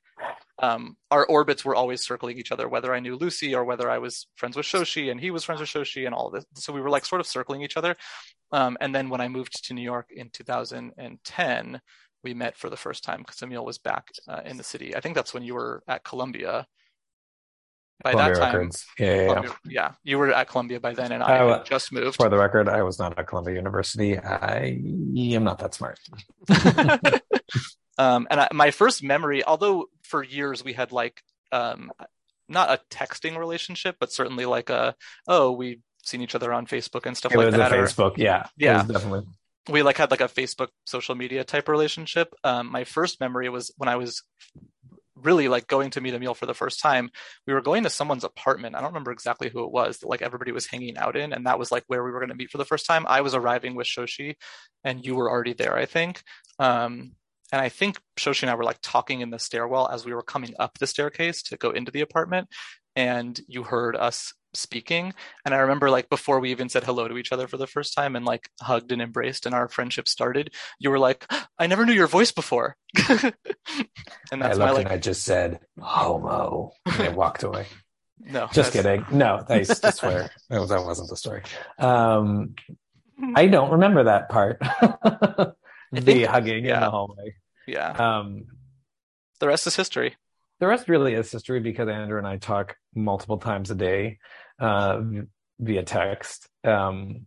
um, 0.60 0.96
our 1.10 1.26
orbits 1.26 1.64
were 1.64 1.74
always 1.74 2.04
circling 2.04 2.38
each 2.38 2.52
other, 2.52 2.68
whether 2.68 2.94
I 2.94 3.00
knew 3.00 3.16
Lucy 3.16 3.52
or 3.52 3.64
whether 3.64 3.90
I 3.90 3.98
was 3.98 4.28
friends 4.36 4.56
with 4.56 4.66
Shoshi 4.66 5.10
and 5.10 5.20
he 5.20 5.32
was 5.32 5.42
friends 5.44 5.60
with 5.60 5.70
Shoshi 5.70 6.06
and 6.06 6.14
all 6.14 6.30
this. 6.30 6.44
So 6.54 6.72
we 6.72 6.80
were 6.80 6.90
like 6.90 7.04
sort 7.04 7.20
of 7.20 7.26
circling 7.26 7.62
each 7.62 7.76
other. 7.76 7.96
Um, 8.52 8.76
and 8.80 8.94
then 8.94 9.08
when 9.08 9.20
I 9.20 9.28
moved 9.28 9.64
to 9.66 9.74
New 9.74 9.82
York 9.82 10.10
in 10.14 10.30
2010, 10.30 11.80
we 12.26 12.34
met 12.34 12.56
for 12.58 12.68
the 12.68 12.76
first 12.76 13.04
time 13.04 13.20
because 13.20 13.40
Emil 13.42 13.64
was 13.64 13.78
back 13.78 14.04
uh, 14.26 14.40
in 14.44 14.56
the 14.56 14.64
city. 14.64 14.88
I 14.96 15.00
think 15.00 15.14
that's 15.14 15.32
when 15.32 15.44
you 15.44 15.54
were 15.54 15.82
at 15.86 16.02
Columbia. 16.02 16.66
By 18.02 18.10
Columbia 18.10 18.34
that 18.34 18.40
time, 18.40 18.54
Records. 18.56 18.84
Yeah, 18.98 19.06
yeah, 19.06 19.14
yeah. 19.14 19.26
Columbia- 19.28 19.56
yeah, 19.78 19.90
you 20.02 20.18
were 20.18 20.30
at 20.40 20.48
Columbia 20.48 20.80
by 20.80 20.92
then, 20.92 21.12
and 21.12 21.22
I 21.22 21.48
I 21.48 21.62
just 21.62 21.92
moved. 21.92 22.16
For 22.16 22.28
the 22.28 22.36
record, 22.36 22.68
I 22.68 22.82
was 22.82 22.98
not 22.98 23.18
at 23.18 23.26
Columbia 23.26 23.54
University. 23.54 24.18
I 24.18 24.78
am 25.36 25.44
not 25.44 25.58
that 25.60 25.72
smart. 25.74 25.98
um, 27.98 28.26
and 28.30 28.40
I, 28.40 28.48
my 28.52 28.70
first 28.70 29.02
memory, 29.02 29.44
although 29.44 29.86
for 30.02 30.22
years 30.22 30.64
we 30.64 30.72
had 30.74 30.92
like 30.92 31.22
um, 31.52 31.90
not 32.48 32.70
a 32.70 32.80
texting 32.90 33.38
relationship, 33.38 33.96
but 33.98 34.12
certainly 34.12 34.44
like 34.46 34.68
a 34.70 34.94
oh 35.26 35.52
we 35.52 35.80
seen 36.02 36.20
each 36.20 36.34
other 36.34 36.52
on 36.52 36.66
Facebook 36.66 37.06
and 37.06 37.16
stuff 37.16 37.32
It 37.32 37.38
like 37.38 37.46
was 37.46 37.54
a 37.54 37.58
that. 37.58 37.72
or- 37.72 37.82
Facebook. 37.84 38.16
Yeah. 38.18 38.42
It 38.58 38.64
Yeah. 38.66 38.82
was 38.82 38.92
definitely. 38.92 39.26
We 39.68 39.82
like 39.82 39.96
had 39.96 40.10
like 40.10 40.20
a 40.20 40.28
Facebook 40.28 40.68
social 40.84 41.14
media 41.14 41.44
type 41.44 41.68
relationship. 41.68 42.34
Um, 42.44 42.70
my 42.70 42.84
first 42.84 43.20
memory 43.20 43.48
was 43.48 43.72
when 43.76 43.88
I 43.88 43.96
was 43.96 44.22
really 45.16 45.48
like 45.48 45.66
going 45.66 45.90
to 45.90 46.00
meet 46.00 46.14
Emil 46.14 46.34
for 46.34 46.46
the 46.46 46.54
first 46.54 46.80
time. 46.80 47.10
We 47.46 47.54
were 47.54 47.62
going 47.62 47.84
to 47.84 47.90
someone's 47.90 48.24
apartment. 48.24 48.76
I 48.76 48.80
don't 48.80 48.90
remember 48.90 49.10
exactly 49.10 49.48
who 49.48 49.64
it 49.64 49.72
was 49.72 49.98
that 49.98 50.08
like 50.08 50.22
everybody 50.22 50.52
was 50.52 50.66
hanging 50.66 50.96
out 50.98 51.16
in, 51.16 51.32
and 51.32 51.46
that 51.46 51.58
was 51.58 51.72
like 51.72 51.84
where 51.86 52.04
we 52.04 52.10
were 52.10 52.20
going 52.20 52.30
to 52.30 52.36
meet 52.36 52.50
for 52.50 52.58
the 52.58 52.64
first 52.64 52.86
time. 52.86 53.06
I 53.08 53.22
was 53.22 53.34
arriving 53.34 53.74
with 53.74 53.86
Shoshi, 53.86 54.34
and 54.84 55.04
you 55.04 55.14
were 55.16 55.30
already 55.30 55.54
there, 55.54 55.76
I 55.76 55.86
think. 55.86 56.22
Um, 56.58 57.12
and 57.52 57.60
I 57.60 57.68
think 57.68 57.98
Shoshi 58.18 58.42
and 58.42 58.50
I 58.50 58.54
were 58.54 58.64
like 58.64 58.78
talking 58.82 59.20
in 59.20 59.30
the 59.30 59.38
stairwell 59.38 59.88
as 59.88 60.04
we 60.04 60.14
were 60.14 60.22
coming 60.22 60.54
up 60.58 60.78
the 60.78 60.86
staircase 60.86 61.42
to 61.44 61.56
go 61.56 61.70
into 61.70 61.90
the 61.90 62.02
apartment, 62.02 62.48
and 62.94 63.38
you 63.48 63.62
heard 63.62 63.96
us 63.96 64.34
speaking. 64.56 65.14
And 65.44 65.54
I 65.54 65.58
remember 65.58 65.90
like 65.90 66.08
before 66.08 66.40
we 66.40 66.50
even 66.50 66.68
said 66.68 66.84
hello 66.84 67.08
to 67.08 67.16
each 67.18 67.32
other 67.32 67.46
for 67.46 67.56
the 67.56 67.66
first 67.66 67.94
time 67.94 68.16
and 68.16 68.24
like 68.24 68.50
hugged 68.60 68.92
and 68.92 69.00
embraced 69.02 69.46
and 69.46 69.54
our 69.54 69.68
friendship 69.68 70.08
started, 70.08 70.52
you 70.78 70.90
were 70.90 70.98
like, 70.98 71.26
I 71.58 71.66
never 71.66 71.84
knew 71.86 71.92
your 71.92 72.06
voice 72.06 72.32
before. 72.32 72.76
and 73.08 73.34
I 74.32 74.48
that's 74.48 74.58
looked 74.58 74.58
my 74.58 74.70
like 74.70 74.86
and 74.86 74.94
I 74.94 74.98
just 74.98 75.24
said 75.24 75.60
homo, 75.80 76.72
and 76.86 77.02
I 77.02 77.08
walked 77.08 77.42
away. 77.42 77.66
no. 78.20 78.48
Just 78.52 78.72
that's- 78.72 79.00
kidding. 79.04 79.18
No, 79.18 79.44
I 79.48 79.62
swear 79.62 80.30
that, 80.50 80.60
was, 80.60 80.70
that 80.70 80.84
wasn't 80.84 81.10
the 81.10 81.16
story. 81.16 81.42
Um, 81.78 82.54
I 83.34 83.46
don't 83.46 83.72
remember 83.72 84.04
that 84.04 84.28
part. 84.28 84.58
the 84.60 85.54
think- 86.00 86.26
hugging 86.26 86.58
in 86.58 86.64
yeah. 86.64 86.80
the 86.80 86.90
hallway. 86.90 87.34
Yeah. 87.66 87.90
Um, 87.90 88.46
The 89.40 89.48
rest 89.48 89.66
is 89.66 89.76
history. 89.76 90.16
The 90.60 90.66
rest 90.66 90.88
really 90.88 91.14
is 91.14 91.30
history 91.30 91.60
because 91.60 91.88
Andrew 91.88 92.18
and 92.18 92.26
I 92.26 92.38
talk 92.38 92.76
multiple 92.94 93.38
times 93.38 93.70
a 93.70 93.74
day 93.74 94.18
uh, 94.58 95.02
via 95.58 95.82
text. 95.82 96.48
Um, 96.64 97.26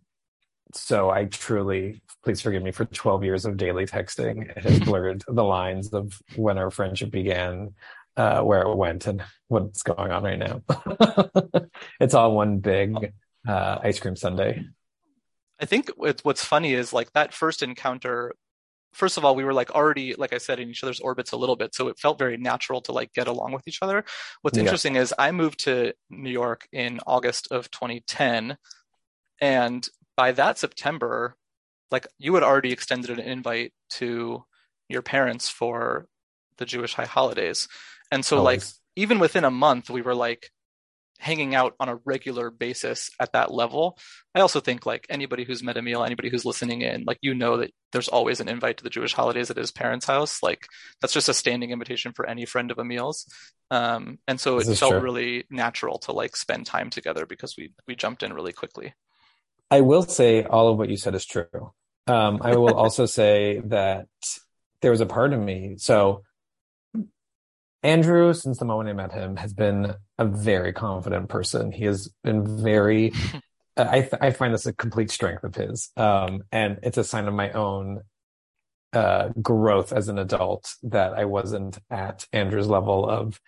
so 0.74 1.10
I 1.10 1.26
truly, 1.26 2.02
please 2.24 2.42
forgive 2.42 2.64
me 2.64 2.72
for 2.72 2.86
12 2.86 3.24
years 3.24 3.46
of 3.46 3.58
daily 3.58 3.86
texting. 3.86 4.50
It 4.56 4.64
has 4.64 4.80
blurred 4.86 5.24
the 5.28 5.44
lines 5.44 5.94
of 5.94 6.14
when 6.36 6.58
our 6.58 6.70
friendship 6.72 7.12
began, 7.12 7.74
uh, 8.18 8.42
where 8.42 8.62
it 8.62 8.76
went, 8.76 9.08
and 9.08 9.24
what's 9.48 9.82
going 9.82 10.12
on 10.12 10.24
right 10.24 10.40
now. 10.40 10.62
it's 12.00 12.14
all 12.14 12.36
one 12.36 12.60
big 12.60 13.14
uh, 13.48 13.80
ice 13.84 14.00
cream 14.00 14.16
sundae. 14.16 14.64
I 15.60 15.66
think 15.66 15.92
what's 15.98 16.24
what's 16.24 16.44
funny 16.44 16.74
is 16.74 16.94
like 16.94 17.12
that 17.14 17.34
first 17.34 17.64
encounter. 17.64 18.34
First 18.94 19.18
of 19.18 19.26
all, 19.26 19.36
we 19.36 19.44
were 19.44 19.54
like 19.54 19.72
already, 19.72 20.16
like 20.16 20.34
I 20.34 20.40
said, 20.40 20.60
in 20.60 20.70
each 20.70 20.84
other's 20.84 21.00
orbits 21.00 21.32
a 21.32 21.38
little 21.38 21.56
bit, 21.56 21.76
so 21.76 21.88
it 21.88 22.00
felt 22.00 22.18
very 22.18 22.38
natural 22.38 22.82
to 22.82 22.92
like 22.92 23.14
get 23.14 23.28
along 23.28 23.52
with 23.52 23.68
each 23.68 23.80
other. 23.82 24.04
What's 24.42 24.58
Yeah. 24.58 24.64
interesting 24.64 24.96
is 24.96 25.14
I 25.18 25.32
moved 25.32 25.60
to 25.66 25.94
New 26.10 26.32
York 26.32 26.68
in 26.72 27.00
August 27.06 27.52
of 27.52 27.70
2010, 27.72 28.58
and 29.40 29.88
by 30.18 30.32
that 30.34 30.58
September, 30.58 31.36
like 31.92 32.08
you 32.18 32.34
had 32.34 32.44
already 32.44 32.72
extended 32.72 33.12
an 33.12 33.20
invite 33.20 33.74
to 33.92 34.44
your 34.90 35.02
parents 35.02 35.50
for 35.50 36.08
the 36.58 36.66
Jewish 36.66 36.94
high 36.96 37.06
holidays, 37.06 37.68
and 38.12 38.26
so 38.26 38.42
like 38.44 38.64
even 38.96 39.20
within 39.20 39.46
a 39.46 39.52
month, 39.52 39.90
we 39.90 40.02
were 40.02 40.16
like 40.16 40.52
hanging 41.20 41.54
out 41.54 41.76
on 41.80 41.90
a 41.90 41.98
regular 42.06 42.50
basis 42.50 43.12
at 43.20 43.34
that 43.34 43.52
level. 43.54 43.98
I 44.34 44.40
also 44.40 44.62
think 44.62 44.86
like 44.86 45.06
anybody 45.10 45.44
who's 45.44 45.62
met 45.62 45.78
Emil, 45.78 46.04
anybody 46.04 46.30
who's 46.30 46.46
listening 46.46 46.82
in, 46.82 47.04
like 47.04 47.18
you 47.22 47.36
know 47.36 47.58
that 47.58 47.72
there's 47.92 48.08
always 48.08 48.40
an 48.40 48.48
invite 48.48 48.78
to 48.78 48.84
the 48.84 48.90
Jewish 48.90 49.14
holidays 49.14 49.52
at 49.52 49.58
his 49.58 49.72
parents' 49.72 50.06
house. 50.06 50.42
Like 50.42 50.66
that's 51.02 51.14
just 51.14 51.30
a 51.30 51.34
standing 51.34 51.72
invitation 51.72 52.14
for 52.14 52.26
any 52.26 52.46
friend 52.46 52.72
of 52.72 52.80
Emil's. 52.80 53.26
Um, 53.70 54.18
and 54.28 54.40
so 54.40 54.56
it 54.56 54.60
This 54.60 54.70
is 54.70 54.80
felt 54.80 54.94
true. 54.94 55.02
really 55.02 55.46
natural 55.50 56.00
to 56.00 56.14
like 56.14 56.36
spend 56.36 56.66
time 56.66 56.90
together 56.90 57.26
because 57.26 57.56
we 57.58 57.74
we 57.88 57.96
jumped 57.96 58.24
in 58.24 58.34
really 58.34 58.54
quickly. 58.54 58.94
I 59.70 59.82
will 59.82 60.04
say 60.04 60.44
all 60.44 60.70
of 60.70 60.78
what 60.78 60.90
you 60.90 60.98
said 60.98 61.16
is 61.16 61.26
true. 61.26 61.74
Um, 62.08 62.40
I 62.42 62.56
will 62.56 62.74
also 62.84 63.06
say 63.06 63.62
that 63.66 64.08
there 64.82 64.92
was 64.92 65.02
a 65.02 65.06
part 65.06 65.34
of 65.34 65.40
me. 65.40 65.76
So 65.78 66.24
Andrew, 67.84 68.34
since 68.34 68.58
the 68.58 68.66
moment 68.66 68.90
I 68.90 68.94
met 68.94 69.12
him, 69.14 69.36
has 69.38 69.54
been 69.54 69.96
a 70.20 70.26
very 70.26 70.74
confident 70.74 71.30
person. 71.30 71.72
He 71.72 71.86
has 71.86 72.10
been 72.24 72.62
very. 72.62 73.14
I 73.78 74.08
I 74.20 74.32
find 74.32 74.54
this 74.54 74.66
a 74.66 74.74
complete 74.74 75.10
strength 75.10 75.44
of 75.44 75.56
his, 75.56 75.90
um, 75.96 76.44
and 76.52 76.80
it's 76.84 76.98
a 76.98 77.04
sign 77.04 77.28
of 77.28 77.34
my 77.34 77.52
own 77.52 78.02
uh, 78.92 79.30
growth 79.42 79.94
as 79.94 80.10
an 80.10 80.20
adult 80.20 80.74
that 80.84 81.14
I 81.14 81.26
wasn't 81.26 81.80
at 81.90 82.28
Andrew's 82.34 82.68
level 82.68 83.08
of 83.08 83.40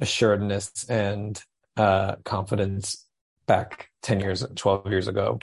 assuredness 0.00 0.88
and 0.88 1.40
uh, 1.76 2.16
confidence 2.24 3.04
back 3.46 3.90
10 4.02 4.20
years, 4.20 4.44
12 4.54 4.86
years 4.88 5.08
ago. 5.08 5.38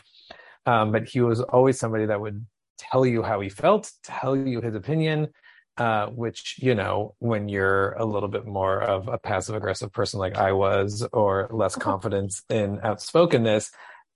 Um, 0.65 0.91
but 0.91 1.07
he 1.07 1.21
was 1.21 1.41
always 1.41 1.79
somebody 1.79 2.07
that 2.07 2.19
would 2.19 2.45
tell 2.77 3.05
you 3.05 3.21
how 3.23 3.39
he 3.39 3.49
felt, 3.49 3.91
tell 4.03 4.35
you 4.35 4.59
his 4.59 4.75
opinion, 4.75 5.29
uh, 5.77 6.07
which, 6.07 6.57
you 6.59 6.75
know, 6.75 7.15
when 7.19 7.49
you're 7.49 7.93
a 7.93 8.05
little 8.05 8.29
bit 8.29 8.45
more 8.45 8.81
of 8.81 9.07
a 9.07 9.17
passive 9.17 9.55
aggressive 9.55 9.91
person 9.91 10.19
like 10.19 10.37
I 10.37 10.51
was, 10.51 11.05
or 11.11 11.49
less 11.51 11.75
confidence 11.75 12.43
in 12.49 12.79
outspokenness, 12.83 13.71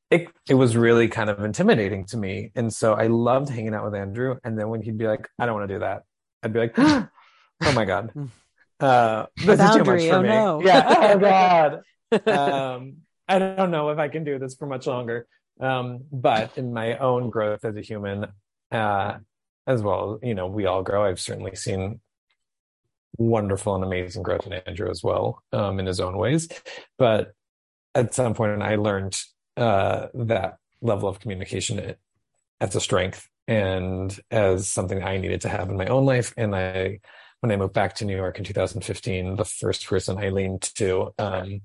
it, 0.10 0.28
it 0.48 0.54
was 0.54 0.78
really 0.78 1.08
kind 1.08 1.30
of 1.30 1.44
intimidating 1.44 2.06
to 2.06 2.18
me. 2.18 2.52
And 2.56 2.74
so 2.74 2.94
I 2.94 3.08
loved 3.08 3.50
hanging 3.50 3.74
out 3.74 3.84
with 3.84 3.96
Andrew. 3.96 4.38
And 4.44 4.58
then 4.58 4.70
when 4.70 4.82
he'd 4.82 4.98
be 4.98 5.08
like, 5.08 5.28
I 5.40 5.46
don't 5.46 5.56
want 5.56 5.68
to 5.68 5.76
do 5.76 5.80
that, 5.80 6.04
I'd 6.44 6.54
be 6.54 6.60
like, 6.60 6.74
oh 6.78 7.08
my 7.74 7.86
God. 7.86 8.12
Uh, 8.80 9.26
this 9.36 9.60
is 9.60 9.76
too 9.76 9.84
much 9.84 10.04
for 10.08 10.16
oh, 10.16 10.22
me. 10.22 10.30
no. 10.30 10.62
Yeah. 10.64 11.14
Oh 11.14 11.20
God. 11.20 11.82
Um, 12.26 12.98
I 13.28 13.40
don't 13.40 13.72
know 13.72 13.90
if 13.90 13.98
I 13.98 14.08
can 14.08 14.24
do 14.24 14.40
this 14.40 14.56
for 14.56 14.66
much 14.66 14.88
longer. 14.88 15.28
Um, 15.60 16.06
but 16.12 16.58
in 16.58 16.72
my 16.74 16.98
own 16.98 17.30
growth 17.30 17.66
as 17.66 17.76
a 17.76 17.82
human, 17.82 18.28
uh, 18.72 19.18
as 19.68 19.82
well, 19.82 20.20
you 20.24 20.34
know, 20.34 20.48
we 20.48 20.66
all 20.66 20.82
grow. 20.82 21.06
I've 21.06 21.20
certainly 21.20 21.56
seen 21.56 22.00
wonderful 23.18 23.76
and 23.76 23.84
amazing 23.84 24.24
growth 24.24 24.48
in 24.48 24.54
Andrew 24.54 24.90
as 24.90 25.04
well, 25.04 25.44
um, 25.52 25.80
in 25.80 25.86
his 25.86 26.00
own 26.00 26.18
ways. 26.18 26.48
But 26.98 27.34
at 27.94 28.14
some 28.14 28.34
point, 28.34 28.62
I 28.62 28.76
learned 28.76 29.20
uh, 29.58 30.08
that 30.14 30.58
level 30.82 31.10
of 31.10 31.20
communication 31.20 31.96
as 32.62 32.76
a 32.76 32.82
strength 32.82 33.28
and 33.48 34.18
as 34.32 34.70
something 34.70 35.04
I 35.04 35.18
needed 35.18 35.42
to 35.42 35.50
have 35.50 35.70
in 35.70 35.78
my 35.78 35.88
own 35.88 36.06
life. 36.06 36.34
And 36.38 36.56
I, 36.56 37.00
when 37.42 37.52
I 37.52 37.58
moved 37.58 37.74
back 37.74 37.96
to 37.96 38.06
New 38.06 38.16
York 38.16 38.38
in 38.38 38.46
2015, 38.46 39.36
the 39.36 39.46
first 39.46 39.86
person 39.86 40.18
I 40.18 40.30
leaned 40.30 40.62
to 40.76 41.14
um, 41.20 41.62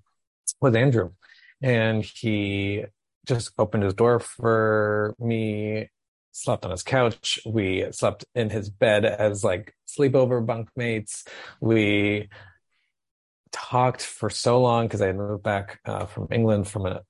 was 0.60 0.74
Andrew, 0.74 1.12
and 1.62 2.04
he 2.04 2.84
just 3.26 3.52
opened 3.58 3.84
his 3.84 3.94
door 3.94 4.18
for 4.18 5.14
me 5.18 5.88
slept 6.32 6.64
on 6.64 6.70
his 6.70 6.82
couch. 6.82 7.38
We 7.46 7.86
slept 7.92 8.24
in 8.34 8.50
his 8.50 8.68
bed 8.68 9.04
as 9.04 9.44
like 9.44 9.74
sleepover 9.86 10.44
bunkmates. 10.44 11.26
We 11.60 12.28
talked 13.52 14.02
for 14.02 14.30
so 14.30 14.60
long 14.60 14.86
because 14.86 15.02
I 15.02 15.08
had 15.08 15.16
moved 15.16 15.42
back 15.42 15.78
uh, 15.84 16.06
from 16.06 16.28
England 16.32 16.66
from 16.66 16.86
a, 16.86 17.02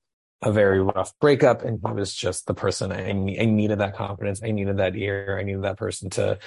a 0.42 0.52
very 0.52 0.82
rough 0.82 1.16
breakup, 1.20 1.62
and 1.62 1.80
he 1.86 1.92
was 1.92 2.12
just 2.12 2.46
the 2.46 2.54
person 2.54 2.92
I, 2.92 3.08
I 3.08 3.12
needed 3.12 3.78
that 3.78 3.94
confidence. 3.94 4.42
I 4.42 4.50
needed 4.50 4.78
that 4.78 4.96
ear. 4.96 5.38
I 5.38 5.44
needed 5.44 5.62
that 5.62 5.78
person 5.78 6.10
to 6.10 6.38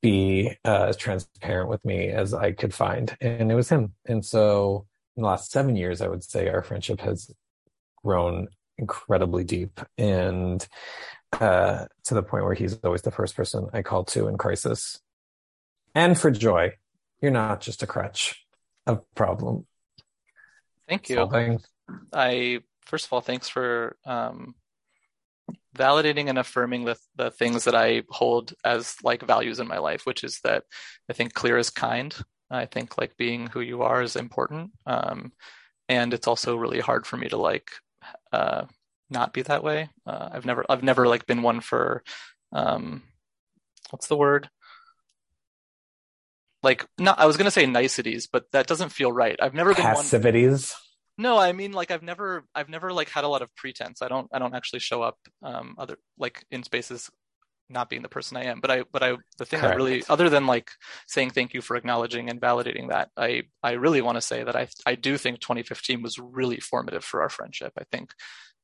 be 0.00 0.56
uh, 0.64 0.86
as 0.88 0.96
transparent 0.96 1.68
with 1.68 1.84
me 1.84 2.08
as 2.08 2.32
I 2.32 2.52
could 2.52 2.72
find, 2.72 3.14
and 3.20 3.50
it 3.50 3.54
was 3.56 3.68
him. 3.68 3.94
And 4.06 4.24
so, 4.24 4.86
in 5.16 5.24
the 5.24 5.28
last 5.28 5.50
seven 5.50 5.74
years, 5.76 6.00
I 6.00 6.08
would 6.08 6.22
say 6.22 6.48
our 6.48 6.62
friendship 6.62 7.00
has 7.00 7.30
grown 8.04 8.48
incredibly 8.78 9.44
deep 9.44 9.80
and 9.98 10.66
uh, 11.40 11.86
to 12.04 12.14
the 12.14 12.22
point 12.22 12.44
where 12.44 12.54
he's 12.54 12.74
always 12.84 13.02
the 13.02 13.10
first 13.10 13.36
person 13.36 13.68
I 13.72 13.82
call 13.82 14.04
to 14.04 14.28
in 14.28 14.38
crisis. 14.38 15.00
And 15.94 16.18
for 16.18 16.30
joy, 16.30 16.74
you're 17.20 17.30
not 17.30 17.60
just 17.60 17.82
a 17.82 17.86
crutch 17.86 18.44
of 18.86 19.02
problem. 19.14 19.66
Thank 20.88 21.08
you. 21.08 21.16
Solving. 21.16 21.60
I 22.12 22.60
first 22.84 23.06
of 23.06 23.12
all, 23.12 23.20
thanks 23.20 23.48
for 23.48 23.96
um, 24.04 24.54
validating 25.76 26.28
and 26.28 26.38
affirming 26.38 26.84
the 26.84 26.96
the 27.16 27.30
things 27.30 27.64
that 27.64 27.74
I 27.74 28.02
hold 28.10 28.52
as 28.64 28.96
like 29.02 29.22
values 29.22 29.60
in 29.60 29.68
my 29.68 29.78
life, 29.78 30.04
which 30.04 30.24
is 30.24 30.40
that 30.44 30.64
I 31.08 31.12
think 31.12 31.34
clear 31.34 31.58
is 31.58 31.70
kind. 31.70 32.14
I 32.50 32.66
think 32.66 32.98
like 32.98 33.16
being 33.16 33.46
who 33.46 33.60
you 33.60 33.82
are 33.82 34.02
is 34.02 34.16
important, 34.16 34.72
um, 34.86 35.32
and 35.88 36.12
it's 36.12 36.26
also 36.26 36.56
really 36.56 36.80
hard 36.80 37.06
for 37.06 37.16
me 37.16 37.28
to 37.28 37.38
like 37.38 37.70
uh, 38.32 38.64
not 39.12 39.32
be 39.32 39.42
that 39.42 39.62
way. 39.62 39.90
Uh, 40.06 40.30
I've 40.32 40.46
never 40.46 40.64
I've 40.68 40.82
never 40.82 41.06
like 41.06 41.26
been 41.26 41.42
one 41.42 41.60
for 41.60 42.02
um, 42.52 43.02
what's 43.90 44.08
the 44.08 44.16
word? 44.16 44.48
Like 46.62 46.86
not 46.98 47.18
I 47.18 47.26
was 47.26 47.36
gonna 47.36 47.50
say 47.50 47.66
niceties, 47.66 48.26
but 48.26 48.50
that 48.52 48.66
doesn't 48.66 48.90
feel 48.90 49.12
right. 49.12 49.36
I've 49.40 49.54
never 49.54 49.74
been 49.74 49.84
passivities. 49.84 50.74
One... 51.18 51.24
No, 51.24 51.38
I 51.38 51.52
mean 51.52 51.72
like 51.72 51.90
I've 51.90 52.02
never 52.02 52.44
I've 52.54 52.68
never 52.68 52.92
like 52.92 53.08
had 53.08 53.24
a 53.24 53.28
lot 53.28 53.42
of 53.42 53.54
pretense. 53.54 54.02
I 54.02 54.08
don't 54.08 54.28
I 54.32 54.38
don't 54.38 54.54
actually 54.54 54.80
show 54.80 55.02
up 55.02 55.18
um 55.42 55.76
other 55.78 55.98
like 56.18 56.44
in 56.50 56.62
spaces 56.62 57.10
not 57.72 57.88
being 57.88 58.02
the 58.02 58.08
person 58.08 58.36
I 58.36 58.44
am. 58.44 58.60
But 58.60 58.70
I 58.70 58.84
but 58.92 59.02
I 59.02 59.16
the 59.38 59.44
thing 59.44 59.60
Correct. 59.60 59.72
that 59.72 59.76
really 59.76 60.04
other 60.08 60.28
than 60.28 60.46
like 60.46 60.70
saying 61.06 61.30
thank 61.30 61.54
you 61.54 61.60
for 61.60 61.76
acknowledging 61.76 62.30
and 62.30 62.40
validating 62.40 62.90
that, 62.90 63.10
I 63.16 63.44
I 63.62 63.72
really 63.72 64.02
want 64.02 64.16
to 64.16 64.22
say 64.22 64.44
that 64.44 64.56
I 64.56 64.68
I 64.86 64.94
do 64.94 65.16
think 65.18 65.40
2015 65.40 66.02
was 66.02 66.18
really 66.18 66.60
formative 66.60 67.04
for 67.04 67.22
our 67.22 67.28
friendship. 67.28 67.72
I 67.78 67.84
think 67.90 68.12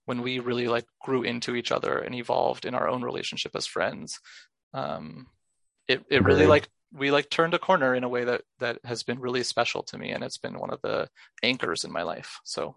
when 0.09 0.23
we 0.23 0.39
really 0.39 0.69
like 0.69 0.87
grew 1.03 1.23
into 1.23 1.55
each 1.55 1.71
other 1.71 1.99
and 1.99 2.15
evolved 2.15 2.65
in 2.65 2.75
our 2.75 2.89
own 2.89 3.03
relationship 3.03 3.55
as 3.55 3.67
friends 3.67 4.19
um 4.73 5.27
it 5.87 6.03
it 6.11 6.25
really 6.25 6.47
like 6.47 6.67
we 6.95 7.11
like 7.11 7.29
turned 7.29 7.53
a 7.53 7.59
corner 7.59 7.95
in 7.95 8.05
a 8.05 8.09
way 8.09 8.25
that 8.25 8.41
that 8.59 8.79
has 8.85 9.03
been 9.03 9.19
really 9.19 9.43
special 9.43 9.83
to 9.83 9.99
me 9.99 10.11
and 10.11 10.25
it's 10.25 10.39
been 10.39 10.59
one 10.59 10.71
of 10.71 10.81
the 10.81 11.07
anchors 11.43 11.85
in 11.85 11.93
my 11.93 12.03
life 12.03 12.41
so. 12.43 12.75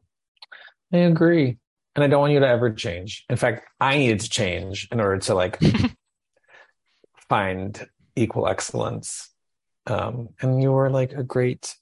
I 0.94 0.98
agree 0.98 1.58
and 1.96 2.04
i 2.04 2.08
don't 2.08 2.20
want 2.20 2.34
you 2.34 2.42
to 2.42 2.48
ever 2.48 2.70
change. 2.70 3.24
In 3.30 3.38
fact 3.38 3.66
i 3.80 3.98
needed 3.98 4.20
to 4.20 4.30
change 4.30 4.90
in 4.92 5.00
order 5.00 5.20
to 5.20 5.34
like 5.34 5.58
find 7.30 7.88
equal 8.18 8.50
excellence. 8.50 9.30
Um 9.88 10.30
and 10.42 10.62
you 10.62 10.74
were 10.74 10.90
like 10.90 11.14
a 11.14 11.24
great 11.24 11.78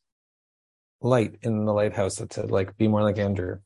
light 1.01 1.39
in 1.41 1.65
the 1.65 1.73
lighthouse 1.73 2.17
that 2.17 2.33
said 2.33 2.51
like 2.51 2.77
be 2.77 2.87
more 2.87 3.01
like 3.01 3.17
andrew 3.17 3.57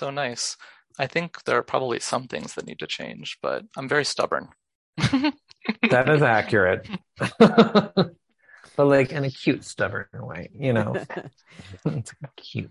so 0.00 0.10
nice. 0.10 0.56
I 0.98 1.06
think 1.06 1.44
there 1.44 1.58
are 1.58 1.62
probably 1.62 2.00
some 2.00 2.26
things 2.26 2.54
that 2.54 2.66
need 2.66 2.78
to 2.80 2.86
change, 2.86 3.38
but 3.42 3.64
I'm 3.76 3.88
very 3.88 4.04
stubborn. 4.04 4.48
that 4.96 6.08
is 6.08 6.22
accurate. 6.22 6.88
but 7.38 8.14
like 8.76 9.12
in 9.12 9.24
a 9.24 9.30
cute, 9.30 9.64
stubborn 9.64 10.06
way, 10.14 10.48
you 10.58 10.72
know. 10.72 10.96
it's 11.84 12.12
cute. 12.36 12.70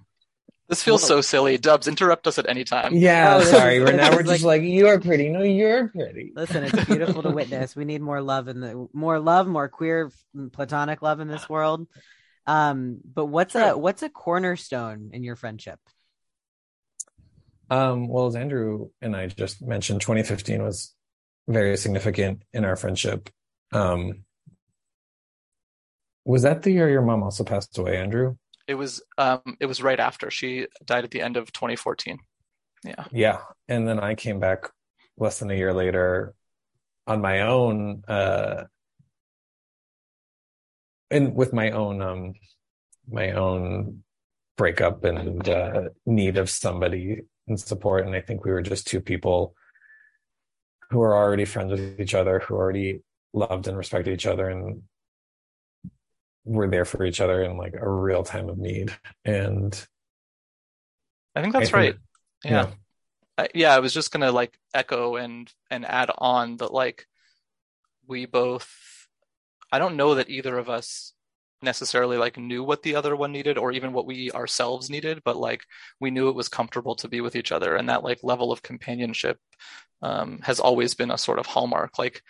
This 0.68 0.84
feels 0.84 1.06
so 1.06 1.22
silly. 1.22 1.58
Dubs, 1.58 1.88
interrupt 1.88 2.28
us 2.28 2.38
at 2.38 2.48
any 2.48 2.64
time. 2.64 2.94
Yeah, 2.96 3.38
oh, 3.38 3.44
sorry. 3.44 3.80
We're 3.80 3.94
now 3.94 4.12
we're 4.12 4.22
just 4.22 4.44
like, 4.44 4.62
like, 4.62 4.70
you're 4.70 5.00
pretty. 5.00 5.30
No, 5.30 5.42
you're 5.42 5.88
pretty. 5.88 6.32
Listen, 6.36 6.64
it's 6.64 6.86
beautiful 6.86 7.24
to 7.24 7.32
witness. 7.32 7.76
We 7.76 7.86
need 7.86 8.02
more 8.02 8.22
love 8.22 8.48
in 8.48 8.60
the 8.60 8.88
more 8.94 9.20
love, 9.20 9.48
more 9.48 9.68
queer 9.68 10.12
platonic 10.52 11.02
love 11.02 11.22
in 11.22 11.28
this 11.28 11.50
world. 11.50 11.88
Um, 12.46 13.00
but 13.04 13.26
what's 13.26 13.56
a 13.56 13.76
what's 13.76 14.04
a 14.04 14.10
cornerstone 14.10 15.10
in 15.14 15.24
your 15.24 15.36
friendship? 15.36 15.80
Um, 17.70 18.08
well, 18.08 18.28
as 18.28 18.36
Andrew 18.36 18.90
and 19.02 19.16
I 19.16 19.28
just 19.28 19.62
mentioned, 19.62 20.02
2015 20.02 20.64
was 20.64 20.94
very 21.48 21.78
significant 21.78 22.44
in 22.54 22.66
our 22.66 22.76
friendship. 22.76 23.30
Um, 23.72 24.24
was 26.26 26.44
that 26.44 26.64
the 26.64 26.72
year 26.72 26.90
your 26.90 27.02
mom 27.02 27.24
also 27.24 27.44
passed 27.44 27.78
away, 27.78 27.98
Andrew? 27.98 28.36
It 28.68 28.76
was. 28.76 29.02
Um, 29.18 29.58
it 29.60 29.66
was 29.66 29.82
right 29.82 30.00
after 30.00 30.30
she 30.30 30.68
died 30.86 31.04
at 31.04 31.12
the 31.12 31.22
end 31.22 31.38
of 31.38 31.52
2014. 31.52 32.20
Yeah. 32.84 33.06
Yeah, 33.12 33.40
and 33.68 33.88
then 33.88 34.00
I 34.00 34.16
came 34.16 34.40
back 34.40 34.70
less 35.18 35.40
than 35.40 35.50
a 35.52 35.56
year 35.56 35.74
later 35.74 36.34
on 37.08 37.22
my 37.22 37.42
own, 37.42 38.04
uh, 38.08 38.66
and 41.10 41.34
with 41.34 41.52
my 41.52 41.72
own, 41.72 42.02
um, 42.02 42.34
my 43.10 43.32
own 43.32 44.04
breakup 44.56 45.04
and 45.04 45.48
uh, 45.50 45.90
need 46.06 46.38
of 46.38 46.50
somebody 46.50 47.22
and 47.50 47.60
support. 47.60 48.06
And 48.06 48.16
I 48.16 48.22
think 48.22 48.46
we 48.46 48.52
were 48.52 48.62
just 48.62 48.88
two 48.88 49.02
people 49.02 49.56
who 50.90 51.00
were 51.00 51.16
already 51.16 51.46
friends 51.46 51.72
with 51.72 52.00
each 52.00 52.16
other, 52.16 52.40
who 52.40 52.56
already 52.56 53.02
loved 53.34 53.68
and 53.68 53.78
respected 53.78 54.14
each 54.14 54.26
other 54.26 54.50
and 54.50 54.84
were 56.46 56.68
there 56.68 56.86
for 56.86 57.06
each 57.06 57.22
other 57.22 57.44
in 57.44 57.58
like 57.58 57.76
a 57.76 57.90
real 57.90 58.24
time 58.24 58.50
of 58.50 58.58
need. 58.58 58.92
And 59.24 59.74
I 61.36 61.42
think 61.42 61.54
that's 61.54 61.72
I 61.72 61.72
think, 61.72 61.74
right. 61.76 61.96
Yeah. 62.44 62.52
yeah. 62.52 62.68
I, 63.38 63.48
yeah. 63.54 63.76
I 63.76 63.80
was 63.80 63.94
just 63.94 64.12
going 64.12 64.22
to 64.22 64.32
like 64.32 64.58
echo 64.74 65.16
and, 65.16 65.52
and 65.70 65.86
add 65.86 66.10
on 66.18 66.58
that 66.58 66.74
like 66.74 67.06
we 68.08 68.26
both, 68.26 69.08
I 69.72 69.78
don't 69.78 69.98
know 69.98 70.16
that 70.16 70.30
either 70.30 70.58
of 70.58 70.70
us 70.70 71.14
necessarily 71.62 72.18
like 72.18 72.38
knew 72.38 72.64
what 72.64 72.84
the 72.84 72.96
other 72.96 73.16
one 73.16 73.32
needed 73.32 73.58
or 73.58 73.72
even 73.72 73.94
what 73.94 74.06
we 74.06 74.32
ourselves 74.32 74.90
needed 74.90 75.22
but 75.26 75.38
like 75.38 75.64
we 76.00 76.12
knew 76.12 76.30
it 76.30 76.36
was 76.36 76.48
comfortable 76.50 76.96
to 76.96 77.08
be 77.10 77.22
with 77.22 77.36
each 77.36 77.52
other. 77.52 77.76
And 77.76 77.90
that 77.90 78.04
like 78.04 78.20
level 78.24 78.52
of 78.52 78.62
companionship 78.64 79.38
um, 80.02 80.40
has 80.44 80.60
always 80.60 80.94
been 80.96 81.12
a 81.12 81.18
sort 81.18 81.40
of 81.40 81.46
hallmark. 81.46 82.00
Like 82.00 82.24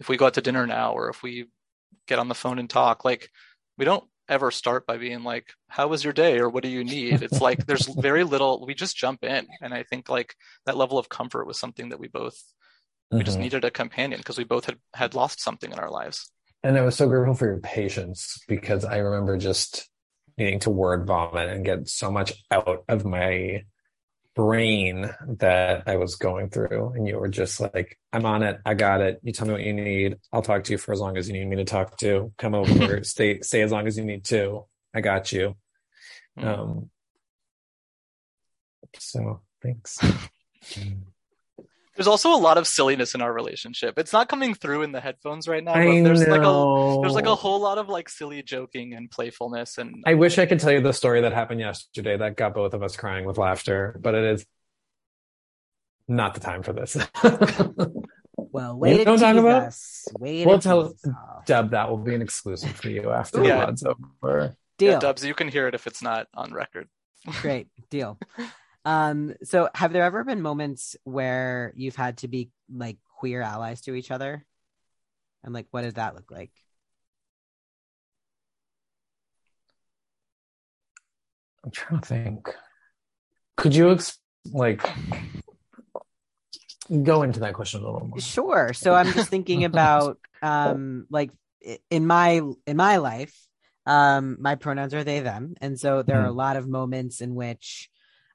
if 0.00 0.08
we 0.08 0.16
go 0.16 0.26
out 0.26 0.34
to 0.34 0.42
dinner 0.42 0.66
now 0.66 0.92
or 0.92 1.08
if 1.08 1.22
we 1.22 1.46
get 2.06 2.18
on 2.18 2.28
the 2.28 2.34
phone 2.34 2.58
and 2.58 2.68
talk 2.70 3.04
like 3.04 3.30
we 3.78 3.84
don't 3.84 4.04
ever 4.28 4.50
start 4.50 4.86
by 4.86 4.96
being 4.98 5.22
like 5.22 5.52
how 5.68 5.88
was 5.88 6.04
your 6.04 6.12
day? 6.12 6.38
or 6.38 6.48
what 6.50 6.62
do 6.62 6.68
you 6.68 6.84
need? 6.84 7.22
It's 7.22 7.40
like 7.40 7.66
there's 7.66 7.86
very 8.00 8.24
little 8.24 8.66
we 8.66 8.74
just 8.74 8.96
jump 8.96 9.24
in. 9.24 9.46
And 9.62 9.72
i 9.74 9.82
think 9.84 10.08
like 10.08 10.34
that 10.66 10.76
level 10.76 10.98
of 10.98 11.08
comfort 11.08 11.46
was 11.46 11.58
something 11.58 11.90
that 11.90 12.00
we 12.00 12.08
both 12.08 12.42
we 13.12 13.24
just 13.24 13.38
Mhm. 13.38 13.42
needed 13.42 13.64
a 13.64 13.70
companion 13.70 14.18
because 14.20 14.38
we 14.38 14.44
both 14.44 14.66
had 14.66 14.78
had 14.94 15.14
lost 15.14 15.40
something 15.40 15.72
in 15.72 15.78
our 15.78 15.90
lives. 15.90 16.30
And 16.66 16.76
I 16.76 16.82
was 16.82 16.96
so 16.96 17.08
grateful 17.08 17.34
for 17.34 17.46
your 17.46 17.60
patience 17.60 18.42
because 18.48 18.84
I 18.84 18.96
remember 18.96 19.38
just 19.38 19.88
needing 20.36 20.58
to 20.60 20.70
word 20.70 21.06
vomit 21.06 21.48
and 21.48 21.64
get 21.64 21.88
so 21.88 22.10
much 22.10 22.32
out 22.50 22.82
of 22.88 23.04
my 23.04 23.62
brain 24.34 25.08
that 25.38 25.84
I 25.86 25.94
was 25.94 26.16
going 26.16 26.50
through. 26.50 26.94
And 26.96 27.06
you 27.06 27.20
were 27.20 27.28
just 27.28 27.60
like, 27.60 27.96
I'm 28.12 28.26
on 28.26 28.42
it. 28.42 28.58
I 28.66 28.74
got 28.74 29.00
it. 29.00 29.20
You 29.22 29.32
tell 29.32 29.46
me 29.46 29.52
what 29.52 29.62
you 29.62 29.74
need. 29.74 30.16
I'll 30.32 30.42
talk 30.42 30.64
to 30.64 30.72
you 30.72 30.78
for 30.78 30.90
as 30.90 30.98
long 30.98 31.16
as 31.16 31.28
you 31.28 31.34
need 31.34 31.46
me 31.46 31.54
to 31.54 31.64
talk 31.64 31.98
to. 31.98 32.32
Come 32.36 32.54
over, 32.56 33.04
stay, 33.04 33.42
stay 33.42 33.62
as 33.62 33.70
long 33.70 33.86
as 33.86 33.96
you 33.96 34.04
need 34.04 34.24
to. 34.24 34.64
I 34.92 35.02
got 35.02 35.30
you. 35.30 35.54
Mm. 36.36 36.46
Um, 36.46 36.90
so 38.98 39.40
thanks. 39.62 40.00
There's 41.96 42.06
also 42.06 42.34
a 42.34 42.36
lot 42.36 42.58
of 42.58 42.66
silliness 42.66 43.14
in 43.14 43.22
our 43.22 43.32
relationship. 43.32 43.98
It's 43.98 44.12
not 44.12 44.28
coming 44.28 44.54
through 44.54 44.82
in 44.82 44.92
the 44.92 45.00
headphones 45.00 45.48
right 45.48 45.64
now, 45.64 45.72
but 45.74 45.80
I 45.82 46.02
there's 46.02 46.20
like 46.26 46.42
a 46.42 46.98
there's 47.00 47.14
like 47.14 47.26
a 47.26 47.34
whole 47.34 47.60
lot 47.60 47.78
of 47.78 47.88
like 47.88 48.08
silly 48.08 48.42
joking 48.42 48.92
and 48.94 49.10
playfulness 49.10 49.78
and 49.78 50.02
I 50.06 50.14
wish 50.14 50.38
I 50.38 50.46
could 50.46 50.60
tell 50.60 50.72
you 50.72 50.80
the 50.80 50.92
story 50.92 51.22
that 51.22 51.32
happened 51.32 51.60
yesterday 51.60 52.16
that 52.16 52.36
got 52.36 52.54
both 52.54 52.74
of 52.74 52.82
us 52.82 52.96
crying 52.96 53.24
with 53.24 53.38
laughter, 53.38 53.98
but 54.00 54.14
it 54.14 54.24
is 54.24 54.46
not 56.08 56.34
the 56.34 56.40
time 56.40 56.62
for 56.62 56.72
this. 56.72 56.96
Well, 58.38 58.78
way 58.78 58.98
to 58.98 59.04
don't 59.04 59.18
talk 59.18 59.34
tease 59.34 59.40
about? 59.40 59.62
us. 59.64 60.08
Way 60.18 60.46
We'll 60.46 60.58
tell- 60.58 60.88
tease 60.90 61.04
us 61.04 61.10
off. 61.36 61.44
Deb, 61.46 61.70
that 61.70 61.90
will 61.90 61.98
be 61.98 62.14
an 62.14 62.22
exclusive 62.22 62.70
for 62.72 62.88
you 62.88 63.10
after 63.10 63.42
Yeah. 63.44 63.60
the 63.60 63.66
pod's 63.66 63.84
over. 63.84 64.56
Deal. 64.78 64.92
Yeah, 64.92 64.98
Dubs, 64.98 65.24
you 65.24 65.34
can 65.34 65.48
hear 65.48 65.68
it 65.68 65.74
if 65.74 65.86
it's 65.86 66.02
not 66.02 66.26
on 66.34 66.52
record. 66.54 66.88
Great 67.42 67.68
deal. 67.90 68.18
Um, 68.86 69.34
so 69.42 69.68
have 69.74 69.92
there 69.92 70.04
ever 70.04 70.22
been 70.22 70.40
moments 70.40 70.94
where 71.02 71.72
you've 71.74 71.96
had 71.96 72.18
to 72.18 72.28
be 72.28 72.50
like 72.72 72.98
queer 73.18 73.42
allies 73.42 73.80
to 73.82 73.94
each 73.96 74.12
other? 74.12 74.46
And 75.42 75.52
like, 75.52 75.66
what 75.72 75.82
did 75.82 75.96
that 75.96 76.14
look 76.14 76.30
like? 76.30 76.52
I'm 81.64 81.72
trying 81.72 82.00
to 82.00 82.06
think. 82.06 82.48
Could 83.56 83.74
you 83.74 83.90
ex- 83.90 84.18
like 84.52 84.88
go 87.02 87.22
into 87.22 87.40
that 87.40 87.54
question 87.54 87.80
a 87.80 87.84
little 87.84 88.06
more? 88.06 88.20
Sure. 88.20 88.72
So 88.72 88.94
I'm 88.94 89.12
just 89.12 89.28
thinking 89.28 89.64
about 89.64 90.18
um 90.42 91.08
like 91.10 91.32
in 91.90 92.06
my 92.06 92.40
in 92.68 92.76
my 92.76 92.98
life, 92.98 93.36
um 93.84 94.36
my 94.38 94.54
pronouns 94.54 94.94
are 94.94 95.02
they 95.02 95.18
them. 95.18 95.56
And 95.60 95.76
so 95.76 96.02
there 96.02 96.20
are 96.20 96.26
a 96.26 96.32
lot 96.32 96.56
of 96.56 96.68
moments 96.68 97.20
in 97.20 97.34
which 97.34 97.90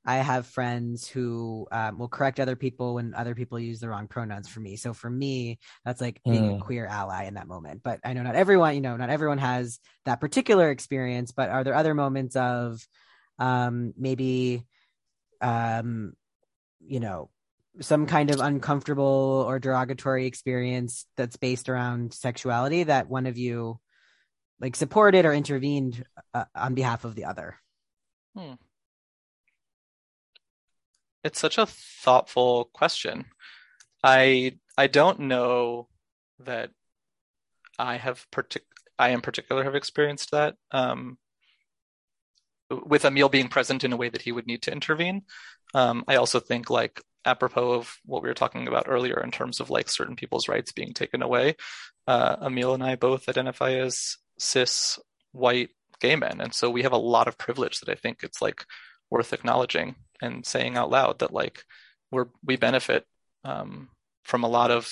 I 0.05 0.15
have 0.17 0.47
friends 0.47 1.07
who 1.07 1.67
um, 1.71 1.99
will 1.99 2.07
correct 2.07 2.39
other 2.39 2.55
people 2.55 2.95
when 2.95 3.13
other 3.13 3.35
people 3.35 3.59
use 3.59 3.79
the 3.79 3.89
wrong 3.89 4.07
pronouns 4.07 4.47
for 4.47 4.59
me. 4.59 4.75
So 4.75 4.93
for 4.93 5.09
me, 5.09 5.59
that's 5.85 6.01
like 6.01 6.21
being 6.23 6.49
a 6.49 6.55
Mm. 6.55 6.59
queer 6.59 6.87
ally 6.87 7.25
in 7.25 7.35
that 7.35 7.47
moment. 7.47 7.81
But 7.83 7.99
I 8.03 8.13
know 8.13 8.23
not 8.23 8.35
everyone, 8.35 8.73
you 8.75 8.81
know, 8.81 8.97
not 8.97 9.11
everyone 9.11 9.37
has 9.37 9.79
that 10.05 10.19
particular 10.19 10.71
experience. 10.71 11.31
But 11.31 11.49
are 11.49 11.63
there 11.63 11.75
other 11.75 11.93
moments 11.93 12.35
of 12.35 12.85
um, 13.37 13.93
maybe, 13.95 14.65
um, 15.39 16.13
you 16.79 16.99
know, 16.99 17.29
some 17.79 18.05
kind 18.07 18.31
of 18.31 18.39
uncomfortable 18.39 19.45
or 19.47 19.59
derogatory 19.59 20.25
experience 20.25 21.05
that's 21.15 21.37
based 21.37 21.69
around 21.69 22.13
sexuality 22.13 22.83
that 22.83 23.07
one 23.09 23.27
of 23.27 23.37
you 23.37 23.79
like 24.59 24.75
supported 24.75 25.25
or 25.25 25.33
intervened 25.33 26.03
uh, 26.33 26.45
on 26.55 26.73
behalf 26.73 27.05
of 27.05 27.15
the 27.15 27.25
other? 27.25 27.55
It's 31.23 31.39
such 31.39 31.57
a 31.57 31.65
thoughtful 31.67 32.65
question. 32.73 33.25
I 34.03 34.57
I 34.77 34.87
don't 34.87 35.21
know 35.21 35.87
that 36.39 36.71
I 37.77 37.97
have 37.97 38.25
partic 38.31 38.61
I 38.97 39.09
in 39.09 39.21
particular 39.21 39.63
have 39.63 39.75
experienced 39.75 40.31
that 40.31 40.55
um, 40.71 41.17
with 42.69 43.05
Emil 43.05 43.29
being 43.29 43.49
present 43.49 43.83
in 43.83 43.93
a 43.93 43.97
way 43.97 44.09
that 44.09 44.21
he 44.21 44.31
would 44.31 44.47
need 44.47 44.61
to 44.63 44.71
intervene. 44.71 45.23
Um, 45.73 46.03
I 46.07 46.15
also 46.15 46.39
think 46.39 46.69
like 46.69 47.01
apropos 47.25 47.73
of 47.73 47.97
what 48.05 48.23
we 48.23 48.29
were 48.29 48.33
talking 48.33 48.67
about 48.67 48.85
earlier 48.87 49.21
in 49.23 49.31
terms 49.31 49.59
of 49.59 49.69
like 49.69 49.89
certain 49.89 50.15
people's 50.15 50.47
rights 50.47 50.71
being 50.71 50.93
taken 50.93 51.21
away. 51.21 51.55
Uh, 52.07 52.35
Emil 52.41 52.73
and 52.73 52.83
I 52.83 52.95
both 52.95 53.29
identify 53.29 53.73
as 53.73 54.17
cis 54.39 54.99
white 55.31 55.69
gay 55.99 56.15
men, 56.15 56.41
and 56.41 56.53
so 56.53 56.69
we 56.69 56.83
have 56.83 56.93
a 56.93 56.97
lot 56.97 57.27
of 57.27 57.37
privilege 57.37 57.79
that 57.79 57.89
I 57.89 57.95
think 57.95 58.19
it's 58.23 58.41
like 58.41 58.65
worth 59.09 59.33
acknowledging 59.33 59.95
and 60.21 60.45
saying 60.45 60.77
out 60.77 60.89
loud 60.89 61.19
that 61.19 61.33
like 61.33 61.63
we're 62.11 62.27
we 62.43 62.55
benefit 62.55 63.05
um, 63.43 63.89
from 64.23 64.43
a 64.43 64.47
lot 64.49 64.71
of 64.71 64.91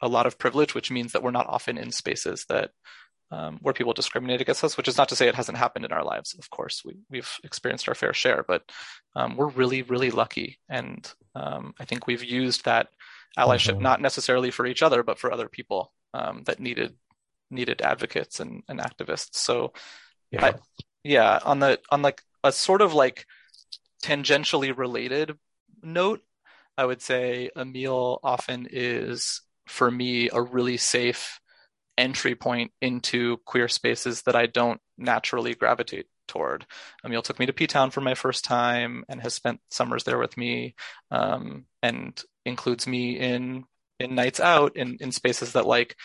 a 0.00 0.08
lot 0.08 0.26
of 0.26 0.38
privilege, 0.38 0.74
which 0.74 0.90
means 0.90 1.12
that 1.12 1.22
we're 1.22 1.30
not 1.30 1.46
often 1.46 1.78
in 1.78 1.90
spaces 1.92 2.44
that 2.48 2.70
um, 3.30 3.58
where 3.62 3.74
people 3.74 3.92
discriminate 3.92 4.40
against 4.40 4.62
us. 4.64 4.76
Which 4.76 4.88
is 4.88 4.98
not 4.98 5.08
to 5.10 5.16
say 5.16 5.28
it 5.28 5.34
hasn't 5.34 5.58
happened 5.58 5.84
in 5.84 5.92
our 5.92 6.04
lives. 6.04 6.34
Of 6.38 6.50
course, 6.50 6.82
we 6.84 6.96
we've 7.10 7.30
experienced 7.44 7.88
our 7.88 7.94
fair 7.94 8.12
share, 8.12 8.44
but 8.46 8.62
um, 9.16 9.36
we're 9.36 9.48
really 9.48 9.82
really 9.82 10.10
lucky, 10.10 10.58
and 10.68 11.10
um, 11.34 11.74
I 11.80 11.84
think 11.84 12.06
we've 12.06 12.24
used 12.24 12.64
that 12.64 12.88
allyship 13.38 13.76
Mhm. 13.76 13.80
not 13.80 14.00
necessarily 14.00 14.50
for 14.52 14.64
each 14.66 14.82
other, 14.82 15.02
but 15.02 15.18
for 15.18 15.32
other 15.32 15.48
people 15.48 15.92
um, 16.12 16.42
that 16.44 16.60
needed 16.60 16.94
needed 17.50 17.82
advocates 17.82 18.40
and, 18.40 18.62
and 18.68 18.80
activists. 18.80 19.36
So 19.36 19.72
Yeah. 20.30 20.46
I- 20.46 20.54
yeah, 21.02 21.38
on 21.44 21.58
the 21.60 21.80
on 21.90 22.02
like 22.02 22.22
a 22.42 22.50
sort 22.52 22.80
of 22.82 22.94
like 22.94 23.26
tangentially 24.04 24.76
related 24.76 25.36
note, 25.82 26.20
I 26.76 26.84
would 26.84 27.02
say 27.02 27.50
Emil 27.56 28.20
often 28.22 28.66
is 28.70 29.40
for 29.66 29.90
me 29.90 30.28
a 30.30 30.42
really 30.42 30.76
safe 30.76 31.40
entry 31.96 32.34
point 32.34 32.72
into 32.80 33.38
queer 33.46 33.68
spaces 33.68 34.22
that 34.22 34.34
I 34.34 34.46
don't 34.46 34.80
naturally 34.98 35.54
gravitate 35.54 36.06
toward. 36.26 36.66
Emil 37.04 37.22
took 37.22 37.38
me 37.38 37.46
to 37.46 37.52
P 37.52 37.66
Town 37.66 37.90
for 37.90 38.00
my 38.00 38.14
first 38.14 38.44
time 38.44 39.04
and 39.08 39.20
has 39.20 39.34
spent 39.34 39.60
summers 39.70 40.04
there 40.04 40.18
with 40.18 40.36
me, 40.36 40.74
um, 41.10 41.66
and 41.82 42.20
includes 42.44 42.86
me 42.86 43.18
in 43.18 43.64
in 44.00 44.14
nights 44.14 44.40
out 44.40 44.76
in 44.76 44.96
in 45.00 45.12
spaces 45.12 45.52
that 45.52 45.66
like 45.66 45.96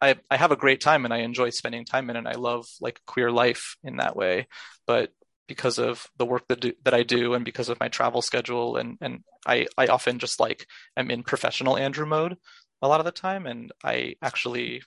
I 0.00 0.16
I 0.30 0.36
have 0.36 0.52
a 0.52 0.56
great 0.56 0.80
time 0.80 1.04
and 1.04 1.12
I 1.12 1.18
enjoy 1.18 1.50
spending 1.50 1.84
time 1.84 2.08
in 2.10 2.16
and 2.16 2.26
I 2.28 2.32
love 2.32 2.66
like 2.80 3.00
queer 3.06 3.30
life 3.30 3.76
in 3.84 3.98
that 3.98 4.16
way. 4.16 4.48
But 4.86 5.12
because 5.46 5.78
of 5.78 6.06
the 6.16 6.26
work 6.26 6.46
that 6.48 6.60
do, 6.60 6.72
that 6.84 6.94
I 6.94 7.02
do 7.02 7.34
and 7.34 7.44
because 7.44 7.68
of 7.68 7.80
my 7.80 7.88
travel 7.88 8.22
schedule. 8.22 8.76
And 8.76 8.98
and 9.00 9.20
I 9.46 9.66
I 9.76 9.86
often 9.86 10.18
just 10.18 10.40
like 10.40 10.66
am 10.96 11.10
in 11.10 11.22
professional 11.22 11.76
Andrew 11.76 12.06
mode 12.06 12.36
a 12.80 12.88
lot 12.88 13.00
of 13.00 13.06
the 13.06 13.12
time. 13.12 13.46
And 13.46 13.72
I 13.84 14.16
actually 14.22 14.82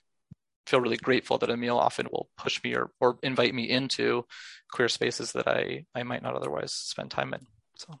feel 0.66 0.80
really 0.80 0.96
grateful 0.96 1.38
that 1.38 1.50
Emil 1.50 1.78
often 1.78 2.08
will 2.10 2.28
push 2.36 2.62
me 2.62 2.74
or 2.74 2.90
or 3.00 3.18
invite 3.22 3.54
me 3.54 3.68
into 3.68 4.24
queer 4.70 4.88
spaces 4.88 5.32
that 5.32 5.48
I 5.48 5.84
I 5.94 6.02
might 6.02 6.22
not 6.22 6.34
otherwise 6.34 6.72
spend 6.72 7.10
time 7.10 7.34
in. 7.34 7.46
So. 7.76 7.98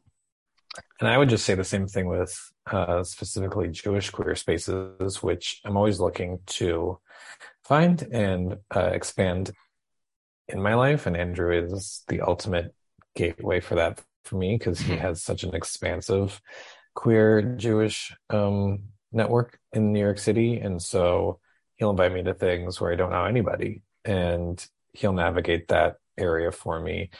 And 1.00 1.08
I 1.08 1.16
would 1.16 1.30
just 1.30 1.46
say 1.46 1.54
the 1.54 1.64
same 1.64 1.86
thing 1.86 2.06
with 2.06 2.38
uh, 2.70 3.02
specifically 3.02 3.68
Jewish 3.68 4.10
queer 4.10 4.34
spaces, 4.34 5.22
which 5.22 5.60
I'm 5.64 5.76
always 5.76 6.00
looking 6.00 6.40
to 6.46 6.98
find 7.64 8.02
and 8.12 8.56
uh, 8.74 8.90
expand 8.92 9.52
in 10.48 10.62
my 10.62 10.74
life. 10.74 11.06
And 11.06 11.16
Andrew 11.16 11.52
is 11.52 12.04
the 12.08 12.20
ultimate 12.20 12.74
gateway 13.14 13.60
for 13.60 13.76
that 13.76 14.02
for 14.24 14.36
me 14.36 14.56
because 14.56 14.80
he 14.80 14.96
has 15.06 15.22
such 15.22 15.42
an 15.42 15.54
expansive 15.54 16.40
queer 16.94 17.42
Jewish 17.42 18.14
um, 18.30 18.84
network 19.12 19.58
in 19.72 19.92
New 19.92 20.00
York 20.00 20.18
City. 20.18 20.58
And 20.58 20.82
so 20.82 21.40
he'll 21.76 21.90
invite 21.90 22.12
me 22.12 22.22
to 22.22 22.34
things 22.34 22.80
where 22.80 22.92
I 22.92 22.96
don't 22.96 23.10
know 23.10 23.24
anybody 23.24 23.82
and 24.04 24.64
he'll 24.92 25.12
navigate 25.12 25.68
that 25.68 25.96
area 26.18 26.50
for 26.50 26.80
me. 26.80 27.10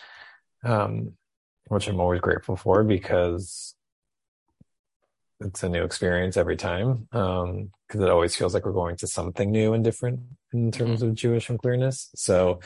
Um, 0.65 1.13
which 1.69 1.89
I'm 1.89 2.01
always 2.01 2.21
grateful 2.21 2.57
for 2.57 2.85
because 2.85 3.75
it's 5.41 5.63
a 5.63 5.69
new 5.69 5.83
experience 5.85 6.37
every 6.37 6.57
time. 6.57 7.09
Um, 7.13 7.71
because 7.87 8.01
it 8.01 8.11
always 8.11 8.35
feels 8.35 8.53
like 8.53 8.65
we're 8.65 8.73
going 8.73 8.97
to 8.97 9.07
something 9.07 9.53
new 9.53 9.73
and 9.73 9.85
different 9.85 10.21
in 10.53 10.73
terms 10.73 11.03
of 11.03 11.15
Jewish 11.15 11.49
and 11.49 11.59
queerness. 11.59 12.11
So 12.17 12.59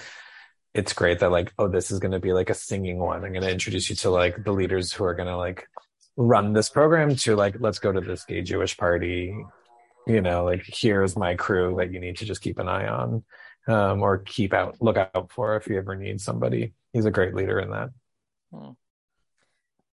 it's 0.74 0.92
great 0.92 1.18
that 1.20 1.30
like, 1.30 1.52
oh, 1.58 1.68
this 1.68 1.90
is 1.90 1.98
going 1.98 2.12
to 2.12 2.20
be 2.20 2.32
like 2.32 2.50
a 2.50 2.54
singing 2.54 2.98
one. 2.98 3.24
I'm 3.24 3.32
going 3.32 3.42
to 3.42 3.50
introduce 3.50 3.90
you 3.90 3.96
to 3.96 4.10
like 4.10 4.44
the 4.44 4.52
leaders 4.52 4.92
who 4.92 5.04
are 5.04 5.14
going 5.14 5.28
to 5.28 5.36
like 5.36 5.68
run 6.16 6.52
this 6.52 6.68
program 6.68 7.16
to 7.16 7.36
like, 7.36 7.56
let's 7.58 7.78
go 7.78 7.92
to 7.92 8.00
this 8.00 8.24
gay 8.24 8.42
Jewish 8.42 8.76
party. 8.76 9.34
You 10.06 10.20
know, 10.20 10.44
like 10.44 10.64
here's 10.66 11.16
my 11.16 11.34
crew 11.34 11.76
that 11.78 11.92
you 11.92 12.00
need 12.00 12.18
to 12.18 12.24
just 12.24 12.40
keep 12.40 12.58
an 12.58 12.68
eye 12.68 12.86
on, 12.86 13.24
um, 13.68 14.02
or 14.02 14.18
keep 14.18 14.54
out, 14.54 14.76
look 14.80 14.96
out 14.96 15.30
for 15.32 15.56
if 15.56 15.66
you 15.66 15.76
ever 15.76 15.96
need 15.96 16.20
somebody. 16.20 16.72
He's 16.92 17.04
a 17.04 17.10
great 17.10 17.34
leader 17.34 17.60
in 17.60 17.70
that. 17.70 17.90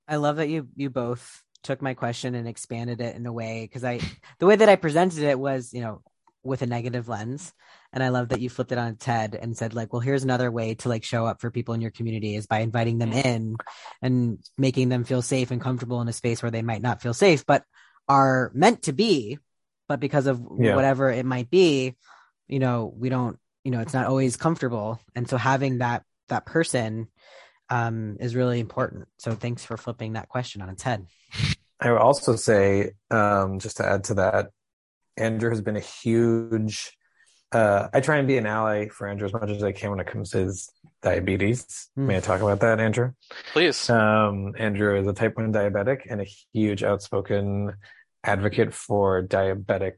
I 0.07 0.15
love 0.15 0.37
that 0.37 0.49
you 0.49 0.69
you 0.75 0.89
both 0.89 1.43
took 1.63 1.81
my 1.81 1.93
question 1.93 2.33
and 2.33 2.47
expanded 2.47 3.01
it 3.01 3.15
in 3.15 3.25
a 3.25 3.33
way 3.33 3.63
because 3.63 3.83
I 3.83 3.99
the 4.39 4.45
way 4.45 4.55
that 4.55 4.69
I 4.69 4.77
presented 4.77 5.23
it 5.23 5.37
was 5.37 5.73
you 5.73 5.81
know 5.81 6.01
with 6.47 6.61
a 6.61 6.65
negative 6.65 7.07
lens 7.07 7.53
and 7.93 8.03
I 8.03 8.09
love 8.09 8.29
that 8.29 8.41
you 8.41 8.49
flipped 8.49 8.71
it 8.71 8.77
on 8.77 8.93
its 8.93 9.05
head 9.05 9.37
and 9.39 9.55
said 9.57 9.73
like 9.73 9.93
well 9.93 9.99
here's 9.99 10.23
another 10.23 10.49
way 10.51 10.75
to 10.75 10.89
like 10.89 11.03
show 11.03 11.25
up 11.25 11.41
for 11.41 11.51
people 11.51 11.73
in 11.73 11.81
your 11.81 11.91
community 11.91 12.35
is 12.35 12.47
by 12.47 12.59
inviting 12.59 12.97
them 12.97 13.13
in 13.13 13.57
and 14.01 14.39
making 14.57 14.89
them 14.89 15.03
feel 15.03 15.21
safe 15.21 15.51
and 15.51 15.61
comfortable 15.61 16.01
in 16.01 16.07
a 16.07 16.13
space 16.13 16.41
where 16.41 16.51
they 16.51 16.61
might 16.61 16.81
not 16.81 17.01
feel 17.01 17.13
safe 17.13 17.45
but 17.45 17.63
are 18.07 18.51
meant 18.55 18.83
to 18.83 18.93
be 18.93 19.37
but 19.87 19.99
because 19.99 20.27
of 20.27 20.39
Yeah. 20.57 20.75
whatever 20.75 21.09
it 21.09 21.25
might 21.25 21.49
be, 21.49 21.95
you 22.47 22.59
know, 22.59 22.93
we 22.95 23.09
don't, 23.09 23.39
you 23.63 23.71
know, 23.71 23.79
it's 23.79 23.93
not 23.93 24.07
always 24.07 24.37
comfortable. 24.37 24.99
And 25.15 25.29
so 25.29 25.37
having 25.37 25.79
that 25.79 26.03
that 26.29 26.45
person 26.45 27.07
um 27.69 28.17
is 28.19 28.35
really 28.35 28.59
important. 28.59 29.07
So 29.17 29.31
thanks 29.33 29.65
for 29.65 29.77
flipping 29.77 30.13
that 30.13 30.29
question 30.29 30.61
on 30.61 30.69
its 30.69 30.83
head. 30.83 31.05
I 31.79 31.91
would 31.91 32.01
also 32.01 32.35
say, 32.35 32.91
um, 33.11 33.59
just 33.59 33.77
to 33.77 33.85
add 33.85 34.05
to 34.05 34.15
that, 34.15 34.47
Andrew 35.17 35.49
has 35.49 35.61
been 35.61 35.75
a 35.75 35.81
huge. 35.81 36.91
Uh, 37.51 37.87
I 37.93 38.01
try 38.01 38.17
and 38.17 38.27
be 38.27 38.37
an 38.37 38.45
ally 38.45 38.89
for 38.89 39.07
Andrew 39.07 39.25
as 39.25 39.33
much 39.33 39.49
as 39.49 39.63
I 39.63 39.71
can 39.71 39.89
when 39.89 39.99
it 39.99 40.07
comes 40.07 40.31
to 40.31 40.39
his 40.39 40.69
diabetes. 41.01 41.89
Mm. 41.97 42.07
May 42.07 42.17
I 42.17 42.19
talk 42.19 42.41
about 42.41 42.59
that, 42.59 42.79
Andrew? 42.79 43.11
Please. 43.53 43.89
Um, 43.89 44.53
Andrew 44.57 44.99
is 44.99 45.07
a 45.07 45.13
type 45.13 45.37
1 45.37 45.53
diabetic 45.53 46.01
and 46.09 46.21
a 46.21 46.27
huge 46.53 46.83
outspoken 46.83 47.73
advocate 48.23 48.73
for 48.73 49.23
diabetic 49.23 49.93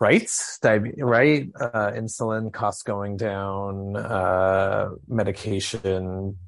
rights, 0.00 0.58
diabe- 0.60 0.96
right? 0.98 1.48
Uh, 1.58 1.92
insulin 1.92 2.52
costs 2.52 2.82
going 2.82 3.16
down, 3.16 3.96
uh, 3.96 4.90
medication, 5.06 6.38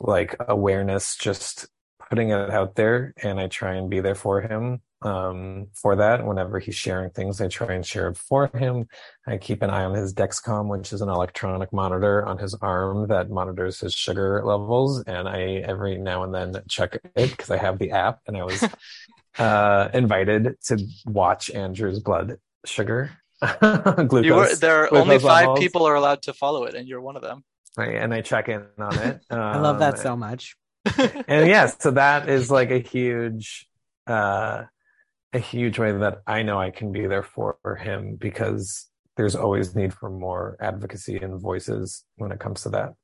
like 0.00 0.36
awareness, 0.40 1.16
just 1.16 1.66
putting 2.08 2.30
it 2.30 2.50
out 2.50 2.76
there. 2.76 3.12
And 3.22 3.38
I 3.38 3.48
try 3.48 3.74
and 3.74 3.90
be 3.90 4.00
there 4.00 4.14
for 4.14 4.40
him 4.40 4.80
um, 5.04 5.68
for 5.74 5.96
that. 5.96 6.24
Whenever 6.26 6.58
he's 6.58 6.74
sharing 6.74 7.10
things, 7.10 7.40
I 7.40 7.48
try 7.48 7.74
and 7.74 7.84
share 7.84 8.08
it 8.08 8.16
for 8.16 8.48
him. 8.56 8.86
I 9.26 9.36
keep 9.38 9.62
an 9.62 9.70
eye 9.70 9.84
on 9.84 9.94
his 9.94 10.14
Dexcom, 10.14 10.68
which 10.68 10.92
is 10.92 11.00
an 11.00 11.08
electronic 11.08 11.72
monitor 11.72 12.24
on 12.26 12.38
his 12.38 12.54
arm 12.54 13.08
that 13.08 13.30
monitors 13.30 13.80
his 13.80 13.94
sugar 13.94 14.42
levels. 14.44 15.02
And 15.04 15.28
I 15.28 15.62
every 15.66 15.98
now 15.98 16.22
and 16.24 16.34
then 16.34 16.62
check 16.68 16.94
it 17.14 17.30
because 17.30 17.50
I 17.50 17.56
have 17.56 17.78
the 17.78 17.90
app 17.92 18.20
and 18.26 18.36
I 18.36 18.44
was 18.44 18.64
uh, 19.38 19.88
invited 19.94 20.56
to 20.66 20.86
watch 21.06 21.50
Andrew's 21.50 22.00
blood 22.00 22.38
sugar. 22.64 23.10
glucose, 23.40 24.24
You 24.24 24.34
were, 24.34 24.54
there 24.56 24.84
are 24.84 24.94
only 24.94 25.18
five 25.18 25.46
levels. 25.46 25.58
people 25.60 25.86
are 25.86 25.94
allowed 25.94 26.22
to 26.22 26.32
follow 26.34 26.64
it, 26.64 26.74
and 26.74 26.86
you're 26.88 27.00
one 27.00 27.16
of 27.16 27.22
them. 27.22 27.44
Right, 27.76 27.96
and 27.96 28.12
I 28.12 28.20
check 28.20 28.48
in 28.48 28.66
on 28.78 28.98
it. 28.98 29.20
I 29.30 29.58
love 29.58 29.78
that 29.80 29.94
Um, 29.94 30.00
so 30.00 30.16
much. 30.16 30.56
and 31.28 31.46
yes, 31.48 31.76
so 31.80 31.92
that 31.92 32.28
is 32.28 32.50
like 32.50 32.70
a 32.70 32.78
huge, 32.78 33.66
uh, 34.06 34.64
a 35.32 35.38
huge 35.38 35.78
way 35.78 35.92
that 35.92 36.22
I 36.26 36.42
know 36.42 36.60
I 36.60 36.70
can 36.70 36.92
be 36.92 37.06
there 37.06 37.22
for 37.22 37.58
him 37.80 38.16
because 38.16 38.88
there's 39.16 39.34
always 39.34 39.74
need 39.74 39.92
for 39.92 40.10
more 40.10 40.56
advocacy 40.60 41.16
and 41.16 41.40
voices 41.40 42.04
when 42.16 42.32
it 42.32 42.40
comes 42.40 42.62
to 42.62 42.70
that. 42.70 42.94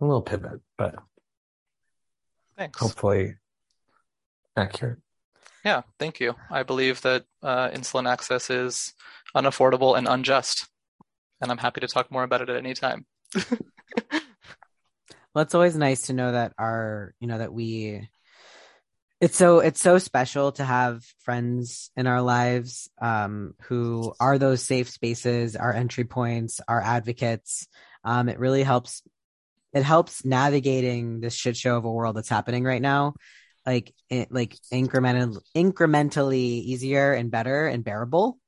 A 0.00 0.04
little 0.04 0.22
pivot, 0.22 0.60
but 0.76 0.96
Thanks. 2.56 2.78
hopefully 2.78 3.34
accurate. 4.56 4.98
Yeah, 5.64 5.82
thank 5.98 6.20
you. 6.20 6.34
I 6.50 6.62
believe 6.62 7.00
that 7.02 7.24
uh, 7.42 7.70
insulin 7.70 8.08
access 8.08 8.50
is 8.50 8.94
unaffordable 9.34 9.96
and 9.96 10.06
unjust, 10.06 10.68
and 11.40 11.50
I'm 11.50 11.58
happy 11.58 11.80
to 11.80 11.88
talk 11.88 12.10
more 12.10 12.22
about 12.22 12.42
it 12.42 12.50
at 12.50 12.56
any 12.56 12.74
time. 12.74 13.06
Well, 15.36 15.42
it's 15.42 15.54
always 15.54 15.76
nice 15.76 16.06
to 16.06 16.14
know 16.14 16.32
that 16.32 16.54
our, 16.56 17.12
you 17.20 17.26
know, 17.26 17.36
that 17.36 17.52
we 17.52 18.08
it's 19.20 19.36
so 19.36 19.60
it's 19.60 19.80
so 19.80 19.98
special 19.98 20.52
to 20.52 20.64
have 20.64 21.02
friends 21.20 21.90
in 21.96 22.06
our 22.06 22.22
lives 22.22 22.90
um 23.00 23.54
who 23.62 24.14
are 24.20 24.38
those 24.38 24.62
safe 24.62 24.90
spaces, 24.90 25.56
our 25.56 25.72
entry 25.72 26.04
points, 26.04 26.60
our 26.68 26.80
advocates. 26.80 27.66
Um 28.04 28.28
it 28.28 28.38
really 28.38 28.62
helps 28.62 29.02
it 29.72 29.82
helps 29.82 30.24
navigating 30.24 31.20
this 31.20 31.34
shit 31.34 31.56
show 31.56 31.76
of 31.76 31.84
a 31.84 31.92
world 31.92 32.16
that's 32.16 32.28
happening 32.28 32.64
right 32.64 32.82
now 32.82 33.14
like 33.66 33.92
it, 34.08 34.30
like 34.30 34.56
incremental 34.72 35.38
incrementally 35.54 36.62
easier 36.72 37.12
and 37.12 37.30
better 37.30 37.66
and 37.66 37.84
bearable 37.84 38.38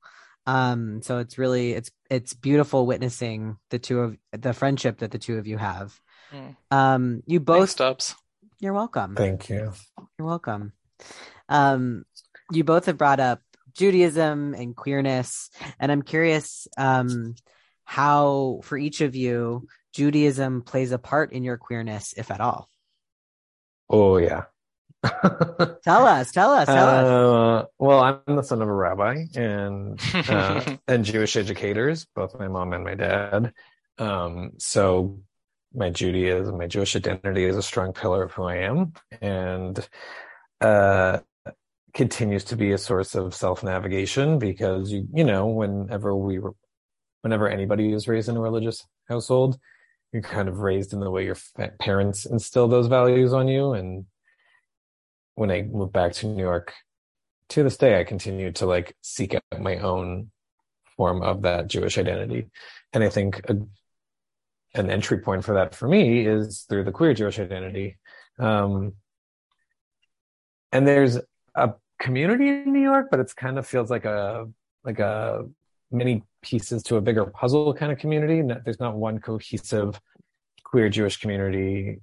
um 0.47 1.03
so 1.03 1.19
it's 1.19 1.37
really 1.37 1.73
it's 1.73 1.91
it's 2.09 2.35
beautiful 2.35 2.87
witnessing 2.87 3.59
the 3.71 3.79
two 3.79 4.01
of 4.01 4.17
the 4.33 4.55
friendship 4.55 4.99
that 4.99 5.11
the 5.11 5.19
two 5.19 5.39
of 5.39 5.47
you 5.47 5.59
have 5.59 5.99
Mm. 6.33 6.57
um 6.71 7.23
you 7.27 7.41
both 7.41 7.71
Thanks, 7.71 7.75
Dubs. 7.75 8.15
You're 8.61 8.73
welcome 8.73 9.15
Thank 9.15 9.49
you. 9.49 9.73
you're 10.19 10.27
welcome 10.29 10.73
um 11.49 12.05
you 12.51 12.65
both 12.65 12.87
have 12.87 12.99
brought 12.99 13.21
up 13.21 13.41
judaism 13.73 14.55
and 14.55 14.75
queerness 14.75 15.51
and 15.79 15.93
i'm 15.93 16.03
curious 16.03 16.67
um 16.77 17.35
how 17.85 18.61
for 18.65 18.77
each 18.77 19.01
of 19.01 19.15
you 19.15 19.67
judaism 19.93 20.63
plays 20.63 20.93
a 20.93 20.99
part 20.99 21.33
in 21.33 21.45
your 21.45 21.57
queerness 21.57 22.15
if 22.17 22.31
at 22.31 22.41
all 22.41 22.69
Oh 23.91 24.19
yeah. 24.19 24.45
tell 25.03 26.07
us 26.07 26.31
tell 26.31 26.53
us 26.53 26.67
tell 26.67 26.89
us 26.89 27.09
Uh, 27.09 27.65
well, 27.79 28.01
I'm 28.01 28.37
the 28.37 28.43
son 28.43 28.61
of 28.61 28.69
a 28.69 28.73
rabbi 28.73 29.25
and 29.35 29.99
uh, 30.29 30.77
and 30.87 31.05
Jewish 31.07 31.37
educators, 31.37 32.07
both 32.15 32.39
my 32.39 32.49
mom 32.49 32.75
and 32.75 32.85
my 32.85 32.95
dad. 32.95 33.55
Um, 33.97 34.53
so 34.59 35.21
my 35.75 35.91
Judaism, 35.91 36.59
my 36.59 36.67
Jewish 36.67 36.97
identity 36.97 37.45
is 37.45 37.57
a 37.57 37.63
strong 37.63 37.93
pillar 37.93 38.23
of 38.25 38.33
who 38.33 38.45
I 38.45 38.57
am, 38.57 38.93
and 39.21 39.87
uh, 40.61 41.19
continues 41.95 42.45
to 42.45 42.57
be 42.57 42.73
a 42.73 42.79
source 42.79 43.15
of 43.15 43.35
self 43.35 43.63
navigation 43.63 44.39
because 44.39 44.93
you 44.93 45.07
you 45.13 45.25
know 45.25 45.47
whenever 45.47 46.15
we 46.15 46.39
were, 46.39 46.55
whenever 47.23 47.49
anybody 47.49 47.93
is 47.93 48.09
raised 48.09 48.29
in 48.29 48.37
a 48.37 48.41
religious 48.41 48.87
household, 49.09 49.59
you're 50.13 50.23
kind 50.23 50.49
of 50.49 50.59
raised 50.59 50.93
in 50.93 51.01
the 51.01 51.11
way 51.11 51.25
your 51.25 51.37
parents 51.79 52.25
instill 52.27 52.69
those 52.69 52.87
values 52.87 53.33
on 53.33 53.49
you, 53.49 53.73
and 53.73 54.07
when 55.35 55.51
I 55.51 55.63
moved 55.63 55.93
back 55.93 56.13
to 56.15 56.27
New 56.27 56.43
York 56.43 56.73
to 57.51 57.63
this 57.63 57.77
day, 57.77 58.01
I 58.01 58.05
continue 58.05 58.53
to 58.53 58.67
like 58.67 58.97
seek 59.03 59.35
out 59.35 59.61
my 59.61 59.77
own 59.77 60.31
form 60.97 61.23
of 61.23 61.43
that 61.43 61.69
Jewish 61.69 61.97
identity. 61.97 62.51
And 62.93 63.05
I 63.05 63.09
think 63.09 63.41
a, 63.49 63.57
an 64.75 64.91
entry 64.91 65.19
point 65.19 65.45
for 65.45 65.55
that 65.55 65.75
for 65.75 65.89
me 65.89 66.27
is 66.27 66.67
through 66.69 66.85
the 66.85 66.93
queer 66.93 67.15
Jewish 67.15 67.39
identity. 67.39 67.97
Um, 68.39 68.95
and 70.73 70.87
there's 70.87 71.19
a 71.55 71.73
community 71.99 72.49
in 72.49 72.73
New 72.73 72.83
York, 72.83 73.09
but 73.11 73.21
it's 73.21 73.35
kind 73.35 73.59
of 73.59 73.67
feels 73.67 73.91
like 73.91 74.05
a, 74.05 74.47
like 74.85 74.99
a 74.99 75.47
many 75.91 76.23
pieces 76.43 76.83
to 76.85 76.97
a 76.97 77.01
bigger 77.01 77.25
puzzle 77.25 77.73
kind 77.75 77.91
of 77.91 77.99
community. 77.99 78.43
There's 78.65 78.81
not 78.81 78.97
one 78.97 79.19
cohesive 79.19 80.01
queer 80.65 80.89
Jewish 80.89 81.19
community 81.19 82.01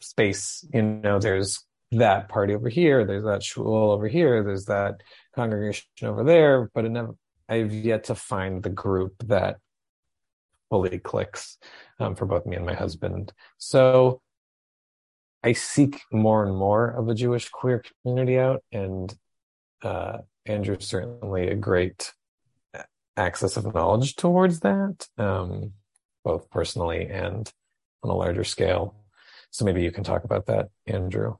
space. 0.00 0.64
You 0.72 0.82
know, 0.82 1.18
there's 1.18 1.64
that 1.92 2.28
party 2.28 2.54
over 2.54 2.68
here, 2.68 3.04
there's 3.04 3.24
that 3.24 3.42
shul 3.42 3.90
over 3.90 4.06
here, 4.06 4.44
there's 4.44 4.66
that 4.66 5.02
congregation 5.34 5.86
over 6.02 6.22
there, 6.22 6.70
but 6.74 6.84
it 6.84 6.90
never, 6.90 7.16
I've 7.48 7.72
yet 7.72 8.04
to 8.04 8.14
find 8.14 8.62
the 8.62 8.70
group 8.70 9.14
that 9.26 9.58
fully 10.70 10.98
clicks 10.98 11.58
um, 11.98 12.14
for 12.14 12.24
both 12.24 12.46
me 12.46 12.56
and 12.56 12.64
my 12.64 12.74
husband. 12.74 13.32
So 13.58 14.22
I 15.42 15.52
seek 15.52 16.00
more 16.12 16.44
and 16.46 16.56
more 16.56 16.88
of 16.88 17.08
a 17.08 17.14
Jewish 17.14 17.48
queer 17.48 17.82
community 18.02 18.38
out, 18.38 18.62
and 18.72 19.14
uh, 19.82 20.18
Andrew's 20.46 20.86
certainly 20.86 21.48
a 21.48 21.56
great 21.56 22.12
access 23.16 23.56
of 23.56 23.74
knowledge 23.74 24.16
towards 24.16 24.60
that, 24.60 25.06
um, 25.18 25.72
both 26.24 26.50
personally 26.50 27.06
and 27.08 27.52
on 28.02 28.10
a 28.10 28.14
larger 28.14 28.44
scale. 28.44 28.94
So 29.50 29.64
maybe 29.64 29.82
you 29.82 29.90
can 29.90 30.04
talk 30.04 30.24
about 30.24 30.46
that, 30.46 30.68
Andrew. 30.86 31.36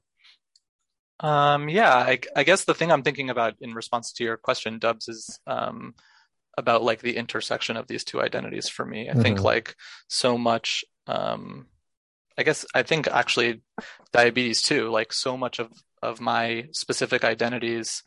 Um, 1.20 1.68
yeah, 1.68 1.94
I, 1.94 2.18
I 2.34 2.44
guess 2.44 2.64
the 2.64 2.74
thing 2.74 2.90
I'm 2.90 3.02
thinking 3.02 3.30
about 3.30 3.54
in 3.60 3.74
response 3.74 4.12
to 4.14 4.24
your 4.24 4.36
question, 4.36 4.78
Dubs, 4.78 5.08
is 5.08 5.38
um, 5.46 5.94
about 6.60 6.82
like 6.84 7.00
the 7.02 7.16
intersection 7.16 7.76
of 7.76 7.88
these 7.88 8.04
two 8.04 8.22
identities 8.22 8.68
for 8.68 8.86
me. 8.86 9.10
I 9.10 9.14
think 9.14 9.40
Mhm. 9.40 9.44
like 9.44 9.76
so 10.08 10.38
much, 10.38 10.84
um, 11.08 11.68
I 12.38 12.44
guess 12.44 12.64
I 12.74 12.82
think 12.84 13.08
actually 13.08 13.62
diabetes 14.12 14.62
too, 14.62 14.88
like 14.90 15.12
so 15.12 15.36
much 15.36 15.58
of, 15.58 15.70
of 16.02 16.20
my 16.20 16.68
specific 16.72 17.24
identities, 17.24 18.04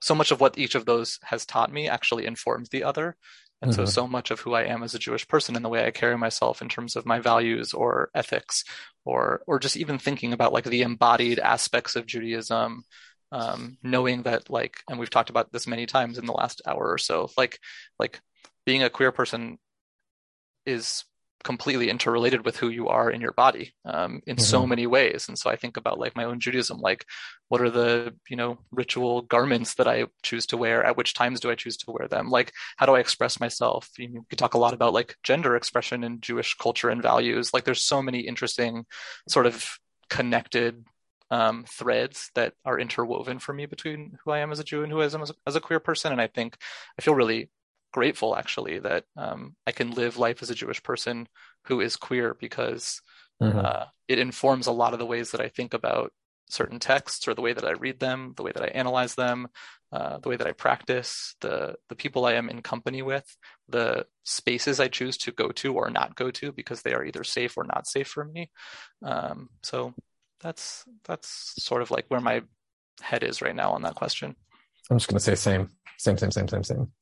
so 0.00 0.14
much 0.14 0.30
of 0.30 0.40
what 0.40 0.58
each 0.58 0.74
of 0.74 0.84
those 0.86 1.18
has 1.24 1.46
taught 1.46 1.72
me 1.72 1.88
actually 1.88 2.26
informs 2.26 2.68
the 2.68 2.84
other. 2.84 3.16
And 3.60 3.74
so, 3.74 3.82
Mhm. 3.82 3.88
so 3.88 4.06
much 4.06 4.30
of 4.30 4.40
who 4.40 4.54
I 4.54 4.64
am 4.64 4.84
as 4.84 4.94
a 4.94 5.00
Jewish 5.00 5.26
person 5.26 5.56
and 5.56 5.64
the 5.64 5.68
way 5.68 5.84
I 5.84 5.90
carry 5.90 6.16
myself 6.16 6.62
in 6.62 6.68
terms 6.68 6.94
of 6.94 7.06
my 7.06 7.18
values 7.18 7.74
or 7.74 8.10
ethics 8.14 8.64
or 9.04 9.42
or 9.48 9.58
just 9.58 9.76
even 9.76 9.98
thinking 9.98 10.32
about 10.32 10.52
like 10.52 10.64
the 10.64 10.82
embodied 10.82 11.40
aspects 11.40 11.96
of 11.96 12.06
Judaism, 12.06 12.84
um, 13.32 13.78
knowing 13.82 14.22
that 14.22 14.50
like, 14.50 14.78
and 14.88 14.98
we've 14.98 15.10
talked 15.10 15.30
about 15.30 15.52
this 15.52 15.66
many 15.66 15.86
times 15.86 16.18
in 16.18 16.26
the 16.26 16.32
last 16.32 16.62
hour 16.66 16.90
or 16.92 16.98
so, 16.98 17.30
like 17.36 17.58
like 17.98 18.20
being 18.66 18.82
a 18.82 18.90
queer 18.90 19.12
person 19.12 19.58
is 20.66 21.04
completely 21.44 21.88
interrelated 21.88 22.44
with 22.44 22.56
who 22.56 22.68
you 22.68 22.88
are 22.88 23.10
in 23.10 23.20
your 23.20 23.32
body 23.32 23.72
um, 23.84 24.20
in 24.26 24.36
so 24.38 24.66
Mhm. 24.66 24.68
many 24.68 24.86
ways. 24.88 25.28
And 25.28 25.38
so 25.38 25.48
I 25.48 25.56
think 25.56 25.76
about 25.76 25.98
like 25.98 26.16
my 26.16 26.24
own 26.24 26.40
Judaism, 26.40 26.78
like 26.80 27.04
what 27.48 27.60
are 27.62 27.70
the 27.70 28.14
you 28.28 28.36
know 28.36 28.58
ritual 28.72 29.22
garments 29.22 29.74
that 29.74 29.86
I 29.86 30.06
choose 30.22 30.46
to 30.46 30.56
wear? 30.56 30.84
At 30.84 30.96
which 30.96 31.14
times 31.14 31.38
do 31.40 31.50
I 31.50 31.54
choose 31.54 31.76
to 31.78 31.92
wear 31.92 32.08
them? 32.08 32.28
Like 32.28 32.52
how 32.76 32.86
do 32.86 32.94
I 32.96 33.00
express 33.00 33.38
myself? 33.40 33.88
You, 33.98 34.08
know, 34.08 34.20
we 34.20 34.26
could 34.28 34.38
talk 34.38 34.54
a 34.54 34.58
lot 34.58 34.74
about 34.74 34.92
like 34.92 35.14
gender 35.22 35.54
expression 35.56 36.02
in 36.04 36.20
Jewish 36.20 36.54
culture 36.54 36.90
and 36.90 37.02
values. 37.02 37.54
Like 37.54 37.64
there's 37.64 37.84
so 37.84 38.02
many 38.02 38.20
interesting 38.20 38.84
sort 39.28 39.46
of 39.46 39.64
connected 40.10 40.84
um, 41.30 41.64
threads 41.68 42.30
that 42.34 42.54
are 42.64 42.78
interwoven 42.78 43.38
for 43.38 43.52
me 43.52 43.66
between 43.66 44.18
who 44.24 44.30
I 44.30 44.38
am 44.38 44.52
as 44.52 44.60
a 44.60 44.64
Jew 44.64 44.82
and 44.82 44.92
who 44.92 45.00
I 45.00 45.04
am 45.04 45.22
as 45.22 45.30
a, 45.30 45.34
as 45.46 45.56
a 45.56 45.60
queer 45.60 45.80
person. 45.80 46.12
And 46.12 46.20
I 46.20 46.26
think 46.26 46.56
I 46.98 47.02
feel 47.02 47.14
really 47.14 47.50
grateful 47.92 48.36
actually 48.36 48.78
that 48.80 49.04
um, 49.16 49.54
I 49.66 49.72
can 49.72 49.90
live 49.92 50.18
life 50.18 50.42
as 50.42 50.50
a 50.50 50.54
Jewish 50.54 50.82
person 50.82 51.28
who 51.64 51.80
is 51.80 51.96
queer 51.96 52.36
because 52.38 53.00
mm-hmm. 53.42 53.58
uh, 53.58 53.84
it 54.08 54.18
informs 54.18 54.66
a 54.66 54.72
lot 54.72 54.92
of 54.92 54.98
the 54.98 55.06
ways 55.06 55.30
that 55.32 55.40
I 55.40 55.48
think 55.48 55.74
about 55.74 56.12
certain 56.50 56.78
texts 56.78 57.28
or 57.28 57.34
the 57.34 57.42
way 57.42 57.52
that 57.52 57.64
I 57.64 57.72
read 57.72 58.00
them, 58.00 58.32
the 58.36 58.42
way 58.42 58.52
that 58.52 58.62
I 58.62 58.68
analyze 58.68 59.14
them, 59.14 59.48
uh, 59.92 60.18
the 60.18 60.28
way 60.28 60.36
that 60.36 60.46
I 60.46 60.52
practice, 60.52 61.34
the 61.40 61.76
the 61.88 61.94
people 61.94 62.24
I 62.24 62.34
am 62.34 62.48
in 62.48 62.62
company 62.62 63.02
with, 63.02 63.36
the 63.68 64.06
spaces 64.24 64.80
I 64.80 64.88
choose 64.88 65.16
to 65.18 65.32
go 65.32 65.48
to 65.52 65.74
or 65.74 65.90
not 65.90 66.14
go 66.14 66.30
to 66.30 66.52
because 66.52 66.82
they 66.82 66.94
are 66.94 67.04
either 67.04 67.24
safe 67.24 67.56
or 67.56 67.64
not 67.64 67.86
safe 67.86 68.08
for 68.08 68.24
me. 68.24 68.50
Um, 69.02 69.48
so 69.62 69.94
that's 70.40 70.84
that's 71.04 71.54
sort 71.62 71.82
of 71.82 71.90
like 71.90 72.06
where 72.08 72.20
my 72.20 72.42
head 73.00 73.22
is 73.22 73.42
right 73.42 73.54
now 73.54 73.72
on 73.72 73.82
that 73.82 73.94
question. 73.94 74.34
I'm 74.90 74.98
just 74.98 75.08
gonna 75.08 75.20
say 75.20 75.34
same, 75.34 75.70
same, 75.98 76.18
same, 76.18 76.30
same, 76.30 76.48
same, 76.48 76.64
same. 76.64 76.92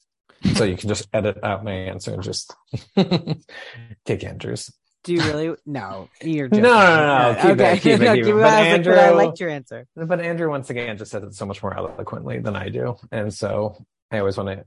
So 0.55 0.65
you 0.65 0.77
can 0.77 0.89
just 0.89 1.09
edit 1.13 1.39
out 1.43 1.65
my 1.65 1.73
answer 1.73 2.13
and 2.13 2.23
just 2.23 2.55
take 4.05 4.25
Andrew's. 4.25 4.73
Do 5.05 5.15
you 5.15 5.21
really? 5.23 5.57
No, 5.65 6.09
you're 6.21 6.49
joking. 6.49 6.65
no, 6.65 6.75
no, 6.75 6.97
no. 6.97 7.33
no. 7.33 7.39
Keep 7.41 7.51
okay, 7.53 7.73
it, 7.73 7.81
keep 7.81 8.01
it, 8.01 8.15
keep 8.15 8.27
it. 8.27 8.35
But 8.35 8.53
Andrew, 8.53 8.95
but 8.95 9.05
I 9.05 9.11
liked 9.11 9.41
your 9.41 9.51
answer. 9.51 9.87
But 9.95 10.21
Andrew, 10.21 10.51
once 10.51 10.69
again, 10.69 10.99
just 10.99 11.11
said 11.11 11.23
it 11.23 11.35
so 11.35 11.47
much 11.47 11.63
more 11.63 11.77
eloquently 11.77 12.41
than 12.41 12.57
I 12.57 12.69
do, 12.69 12.97
and 13.13 13.33
so 13.33 13.77
I 14.11 14.19
always 14.19 14.37
want 14.37 14.49
to 14.59 14.65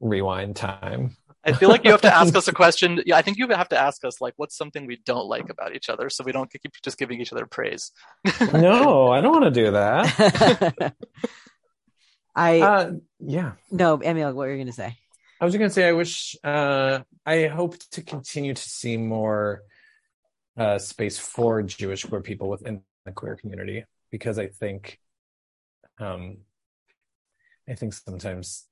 rewind 0.00 0.56
time. 0.56 1.16
I 1.44 1.52
feel 1.52 1.68
like 1.68 1.84
you 1.84 1.90
have 1.90 2.02
to 2.02 2.14
ask 2.14 2.34
us 2.36 2.48
a 2.48 2.52
question. 2.52 3.02
Yeah, 3.04 3.16
I 3.16 3.22
think 3.22 3.38
you 3.38 3.48
have 3.48 3.68
to 3.70 3.78
ask 3.78 4.04
us 4.04 4.20
like, 4.20 4.34
what's 4.36 4.56
something 4.56 4.86
we 4.86 5.00
don't 5.04 5.26
like 5.26 5.50
about 5.50 5.74
each 5.74 5.88
other, 5.88 6.08
so 6.08 6.24
we 6.24 6.32
don't 6.32 6.50
keep 6.50 6.72
just 6.82 6.98
giving 6.98 7.20
each 7.20 7.32
other 7.32 7.46
praise. 7.46 7.90
no, 8.52 9.10
I 9.10 9.20
don't 9.20 9.32
want 9.32 9.52
to 9.52 9.62
do 9.62 9.72
that. 9.72 10.94
I 12.34 12.60
uh, 12.60 12.92
yeah. 13.20 13.52
No, 13.70 14.00
Emil, 14.02 14.28
what 14.28 14.46
were 14.46 14.50
you 14.50 14.56
going 14.56 14.66
to 14.66 14.72
say? 14.72 14.96
I 15.40 15.44
was 15.44 15.56
going 15.56 15.68
to 15.68 15.74
say 15.74 15.88
I 15.88 15.92
wish 15.92 16.36
uh, 16.44 17.00
I 17.26 17.48
hope 17.48 17.76
to 17.90 18.02
continue 18.02 18.54
to 18.54 18.62
see 18.62 18.96
more 18.96 19.62
uh, 20.56 20.78
space 20.78 21.18
for 21.18 21.62
Jewish 21.62 22.04
queer 22.04 22.20
people 22.20 22.48
within 22.48 22.82
the 23.04 23.12
queer 23.12 23.36
community 23.36 23.84
because 24.10 24.38
I 24.38 24.46
think, 24.46 24.98
um, 25.98 26.38
I 27.68 27.74
think 27.74 27.92
sometimes 27.92 28.66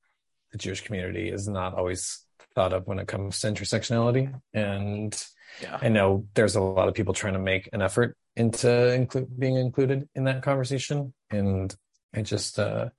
the 0.53 0.59
Jewish 0.59 0.83
community 0.83 1.31
is 1.31 1.49
not 1.49 1.75
always 1.75 2.25
thought 2.55 2.73
of 2.73 2.87
when 2.87 2.99
it 2.99 3.09
comes 3.09 3.41
to 3.41 3.49
intersectionality, 3.49 4.33
and 4.53 5.25
yeah. 5.63 5.79
I 5.81 5.89
know 5.89 6.27
there's 6.35 6.57
a 6.57 6.61
lot 6.61 6.89
of 6.89 6.95
people 6.95 7.15
trying 7.15 7.35
to 7.35 7.39
make 7.39 7.69
an 7.73 7.83
effort 7.83 8.17
into 8.37 8.67
inclu- 8.67 9.29
being 9.39 9.57
included 9.57 10.09
in 10.15 10.25
that 10.25 10.43
conversation, 10.43 11.13
and 11.31 11.75
I 12.15 12.23
just 12.23 12.59
uh, 12.59 12.91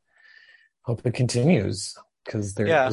hope 0.83 1.05
it 1.05 1.13
continues 1.13 1.95
because 2.25 2.53
there's 2.53 2.69
yeah. 2.69 2.91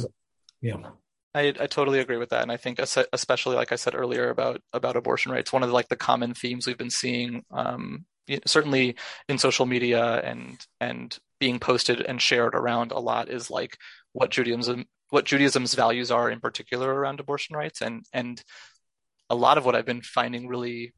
yeah. 0.61 0.91
I, 1.35 1.49
I 1.61 1.67
totally 1.67 2.01
agree 2.01 2.17
with 2.17 2.31
that, 2.31 2.43
and 2.43 2.53
I 2.53 2.57
think 2.57 2.79
especially 2.79 3.57
like 3.57 3.73
I 3.73 3.77
said 3.77 3.95
earlier 3.95 4.31
about 4.31 4.61
about 4.73 4.97
abortion 4.97 5.33
rights, 5.33 5.53
one 5.53 5.63
of 5.63 5.69
the, 5.69 5.75
like 5.75 5.89
the 5.89 5.97
common 5.97 6.35
themes 6.35 6.67
we've 6.67 6.79
been 6.79 6.91
seeing, 6.91 7.45
um, 7.51 8.07
certainly 8.47 8.97
in 9.29 9.39
social 9.39 9.67
media 9.67 10.21
and 10.21 10.59
and 10.81 11.19
being 11.39 11.59
posted 11.59 12.01
and 12.01 12.21
shared 12.21 12.55
around 12.55 12.93
a 12.93 12.99
lot 12.99 13.29
is 13.29 13.51
like 13.51 13.77
what 14.13 14.31
Judaism 14.31 14.87
what 15.11 15.25
Judaism's 15.25 15.75
values 15.75 16.11
are 16.11 16.31
in 16.31 16.41
particular 16.41 16.93
around 16.93 17.21
abortion 17.21 17.57
rights, 17.57 17.81
and 17.81 18.05
and 18.13 18.43
a 19.31 19.35
lot 19.35 19.59
of 19.59 19.65
what 19.65 19.75
I've 19.75 19.87
been 19.87 20.03
finding 20.03 20.49
really 20.49 20.95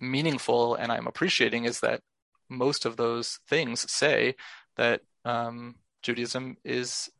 meaningful 0.00 0.74
and 0.74 0.90
I'm 0.90 1.06
appreciating 1.06 1.64
is 1.64 1.80
that 1.80 2.00
most 2.48 2.84
of 2.84 2.96
those 2.96 3.38
things 3.48 3.90
say 3.90 4.34
that 4.76 5.00
um, 5.24 5.76
Judaism 6.02 6.56
is 6.64 7.10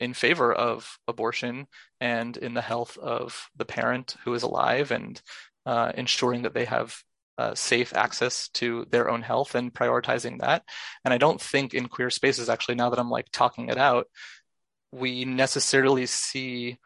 in 0.00 0.12
favor 0.12 0.52
of 0.52 0.98
abortion 1.08 1.66
and 2.00 2.36
in 2.36 2.54
the 2.54 2.60
health 2.60 2.98
of 2.98 3.48
the 3.56 3.64
parent 3.64 4.16
who 4.24 4.34
is 4.34 4.42
alive 4.42 4.90
and 4.90 5.20
uh, 5.64 5.92
ensuring 5.94 6.42
that 6.42 6.54
they 6.54 6.64
have 6.64 6.96
uh, 7.38 7.54
safe 7.54 7.94
access 7.94 8.48
to 8.48 8.86
their 8.90 9.10
own 9.10 9.22
health 9.22 9.54
and 9.54 9.72
prioritizing 9.72 10.40
that. 10.40 10.62
And 11.04 11.12
I 11.12 11.18
don't 11.18 11.40
think 11.40 11.74
in 11.74 11.88
queer 11.88 12.10
spaces, 12.10 12.48
actually, 12.48 12.76
now 12.76 12.90
that 12.90 12.98
I'm 12.98 13.10
like 13.10 13.26
talking 13.30 13.68
it 13.68 13.78
out, 13.78 14.06
we 14.92 15.24
necessarily 15.24 16.06
see 16.06 16.78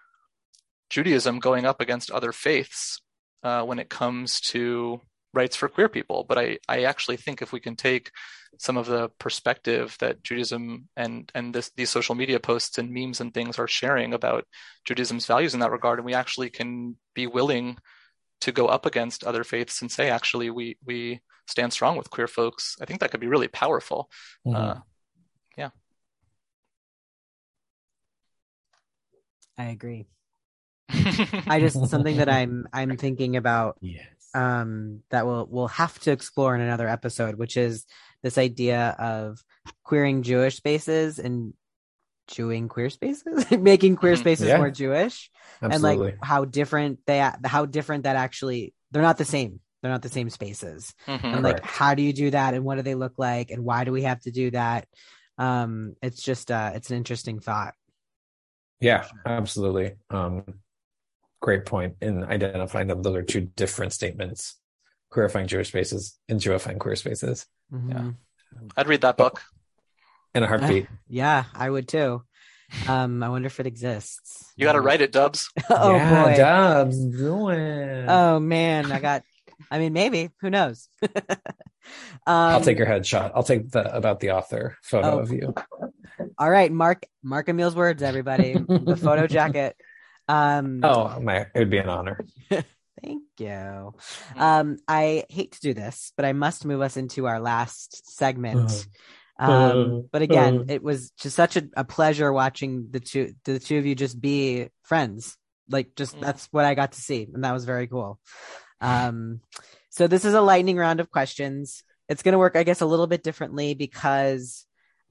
Judaism 0.89 1.39
going 1.39 1.65
up 1.65 1.81
against 1.81 2.11
other 2.11 2.33
faiths 2.33 3.01
uh, 3.43 3.63
when 3.63 3.79
it 3.79 3.89
comes 3.89 4.41
to 4.41 5.01
rights 5.33 5.57
for 5.57 5.69
queer 5.69 5.89
people. 5.89 6.25
But 6.29 6.39
I, 6.39 6.59
I 6.69 6.83
actually 6.85 7.17
think 7.17 7.41
if 7.41 7.53
we 7.53 7.61
can 7.61 7.77
take 7.77 8.11
some 8.59 8.77
of 8.77 8.87
the 8.87 9.09
perspective 9.19 9.97
that 10.01 10.23
Judaism 10.23 10.89
and 10.97 11.31
and 11.35 11.55
this, 11.55 11.71
these 11.77 11.91
social 11.91 12.15
media 12.15 12.41
posts 12.41 12.79
and 12.79 12.93
memes 12.93 13.21
and 13.21 13.33
things 13.33 13.59
are 13.59 13.69
sharing 13.69 14.13
about 14.13 14.45
Judaism's 14.85 15.27
values 15.27 15.55
in 15.55 15.61
that 15.61 15.71
regard, 15.71 15.99
and 15.99 16.07
we 16.07 16.15
actually 16.15 16.51
can 16.51 16.97
be 17.15 17.27
willing 17.27 17.79
to 18.41 18.53
go 18.53 18.67
up 18.67 18.87
against 18.87 19.25
other 19.25 19.45
faiths 19.45 19.83
and 19.83 19.91
say, 19.91 20.11
actually, 20.11 20.51
we 20.51 20.77
we 20.85 21.21
stand 21.47 21.73
strong 21.73 21.97
with 21.97 22.11
queer 22.11 22.27
folks. 22.29 22.77
I 22.81 22.85
think 22.85 23.01
that 23.01 23.11
could 23.11 23.21
be 23.21 23.29
really 23.29 23.49
powerful. 23.49 24.11
Mm-hmm. 24.47 24.57
Uh, 24.57 24.81
yeah, 25.57 25.71
I 29.61 29.65
agree. 29.67 30.07
I 30.89 31.61
just 31.61 31.89
something 31.89 32.17
that 32.17 32.29
I'm 32.39 32.67
I'm 32.73 32.97
thinking 32.97 33.37
about. 33.37 33.77
Yes. 33.81 34.07
Um, 34.33 35.03
that 35.11 35.27
we'll 35.27 35.47
we'll 35.51 35.69
have 35.69 35.99
to 36.01 36.13
explore 36.13 36.55
in 36.55 36.61
another 36.61 36.89
episode, 36.89 37.35
which 37.35 37.57
is 37.57 37.85
this 38.23 38.39
idea 38.39 38.97
of 38.99 39.43
queering 39.83 40.23
Jewish 40.23 40.57
spaces 40.57 41.19
and 41.19 41.53
Jewing 42.29 42.69
queer 42.69 42.91
spaces, 42.91 43.51
making 43.59 43.97
queer 43.97 44.13
mm-hmm. 44.13 44.21
spaces 44.21 44.47
yeah. 44.47 44.59
more 44.59 44.71
Jewish, 44.71 45.31
Absolutely. 45.61 45.75
and 45.75 45.83
like 45.83 46.19
how 46.23 46.45
different 46.45 47.01
they 47.05 47.29
how 47.45 47.67
different 47.67 48.05
that 48.05 48.15
actually 48.15 48.73
they're 48.93 49.03
not 49.03 49.19
the 49.19 49.25
same. 49.25 49.59
They're 49.83 49.91
not 49.91 50.03
the 50.03 50.11
same 50.11 50.31
spaces, 50.31 50.95
mm-hmm. 51.09 51.27
and 51.27 51.43
like 51.43 51.65
how 51.65 51.95
do 51.95 52.03
you 52.03 52.13
do 52.13 52.31
that, 52.31 52.55
and 52.55 52.65
what 52.65 52.77
do 52.77 52.83
they 52.83 52.95
look 52.95 53.15
like, 53.19 53.51
and 53.51 53.65
why 53.65 53.83
do 53.83 53.91
we 53.91 54.03
have 54.03 54.21
to 54.21 54.31
do 54.31 54.53
that? 54.53 54.87
Um, 55.39 55.97
it's 56.03 56.23
just 56.23 56.53
uh, 56.53 56.71
it's 56.75 56.91
an 56.91 56.99
interesting 56.99 57.41
thought. 57.41 57.75
Yeah, 58.81 59.07
absolutely. 59.27 59.97
Um, 60.09 60.45
great 61.41 61.67
point 61.67 61.97
in 62.01 62.25
identifying 62.25 62.89
that 62.89 63.03
those 63.03 63.17
are 63.17 63.23
two 63.23 63.43
different 63.57 63.93
statements: 63.93 64.57
queerifying 65.13 65.47
Jewish 65.47 65.69
spaces 65.69 66.19
and 66.29 66.41
Jewifying 66.41 66.79
queer 66.79 66.97
spaces. 66.97 67.47
Mm-hmm. 67.73 67.91
Yeah. 67.91 68.11
I'd 68.77 68.89
read 68.89 69.03
that 69.03 69.17
book. 69.17 69.43
In 70.35 70.43
a 70.43 70.47
heartbeat. 70.47 70.87
yeah, 71.09 71.45
I 71.55 71.69
would 71.69 71.89
too. 71.89 72.23
Um, 72.89 73.23
I 73.23 73.29
wonder 73.29 73.47
if 73.47 73.59
it 73.59 73.67
exists. 73.67 74.53
You 74.57 74.65
got 74.65 74.73
to 74.73 74.81
write 74.81 75.01
it, 75.01 75.11
Dubs. 75.11 75.51
oh 75.71 75.97
yeah, 75.97 76.25
boy, 76.25 76.37
Dubs, 76.37 77.05
do 77.05 77.49
it. 77.51 78.07
Oh 78.09 78.39
man, 78.39 78.93
I 78.93 79.01
got. 79.01 79.25
I 79.71 79.79
mean, 79.79 79.93
maybe. 79.93 80.31
Who 80.41 80.51
knows? 80.51 80.89
um, 81.03 81.09
I'll 82.27 82.61
take 82.61 82.79
your 82.79 82.87
headshot. 82.87 83.33
I'll 83.35 83.43
take 83.43 83.71
the 83.71 83.95
about 83.95 84.21
the 84.21 84.33
author 84.33 84.77
photo 84.83 85.13
oh. 85.13 85.19
of 85.21 85.33
you. 85.33 85.55
All 86.39 86.51
right, 86.51 86.71
Mark. 86.71 87.07
Mark 87.23 87.49
Emil's 87.49 87.75
words, 87.75 88.03
everybody. 88.03 88.55
the 88.55 88.99
photo 89.01 89.27
jacket. 89.29 89.77
Um, 90.29 90.81
oh, 90.85 91.19
my! 91.21 91.47
It 91.55 91.59
would 91.59 91.71
be 91.71 91.79
an 91.79 91.89
honor. 91.89 92.25
Thank 93.03 93.23
you. 93.39 93.95
Um, 94.37 94.79
I 94.87 95.25
hate 95.29 95.53
to 95.53 95.61
do 95.61 95.75
this, 95.75 96.13
but 96.17 96.25
I 96.25 96.33
must 96.33 96.65
move 96.65 96.83
us 96.83 96.97
into 96.97 97.27
our 97.27 97.41
last 97.41 98.15
segment. 98.15 98.71
Uh-huh. 99.39 99.53
Um, 99.53 99.95
uh, 99.97 100.01
but 100.13 100.23
again, 100.23 100.59
uh, 100.59 100.65
it 100.69 100.83
was 100.83 101.13
just 101.13 101.35
such 101.35 101.57
a, 101.57 101.63
a, 101.75 101.83
pleasure 101.83 102.31
watching 102.31 102.89
the 102.91 103.01
two 103.01 103.33
the 103.45 103.59
two 103.59 103.79
of 103.79 103.87
you 103.87 103.95
just 103.95 104.21
be 104.21 104.69
friends. 104.83 105.37
Like 105.71 105.95
just 105.97 106.15
mm. 106.17 106.21
that's 106.21 106.47
what 106.51 106.67
I 106.67 106.75
got 106.75 106.93
to 106.93 107.01
see, 107.01 107.27
and 107.33 107.43
that 107.43 107.53
was 107.53 107.65
very 107.65 107.87
cool. 107.87 108.21
Um, 108.81 109.41
so 109.91 110.07
this 110.07 110.25
is 110.25 110.35
a 110.35 110.41
lightning 110.41 110.77
round 110.77 111.01
of 111.01 111.11
questions. 111.11 111.83
It's 112.09 112.23
going 112.23 112.33
to 112.33 112.39
work, 112.39 112.57
I 112.57 112.63
guess, 112.63 112.81
a 112.81 112.87
little 112.87 113.07
bit 113.07 113.23
differently 113.23 113.75
because 113.75 114.67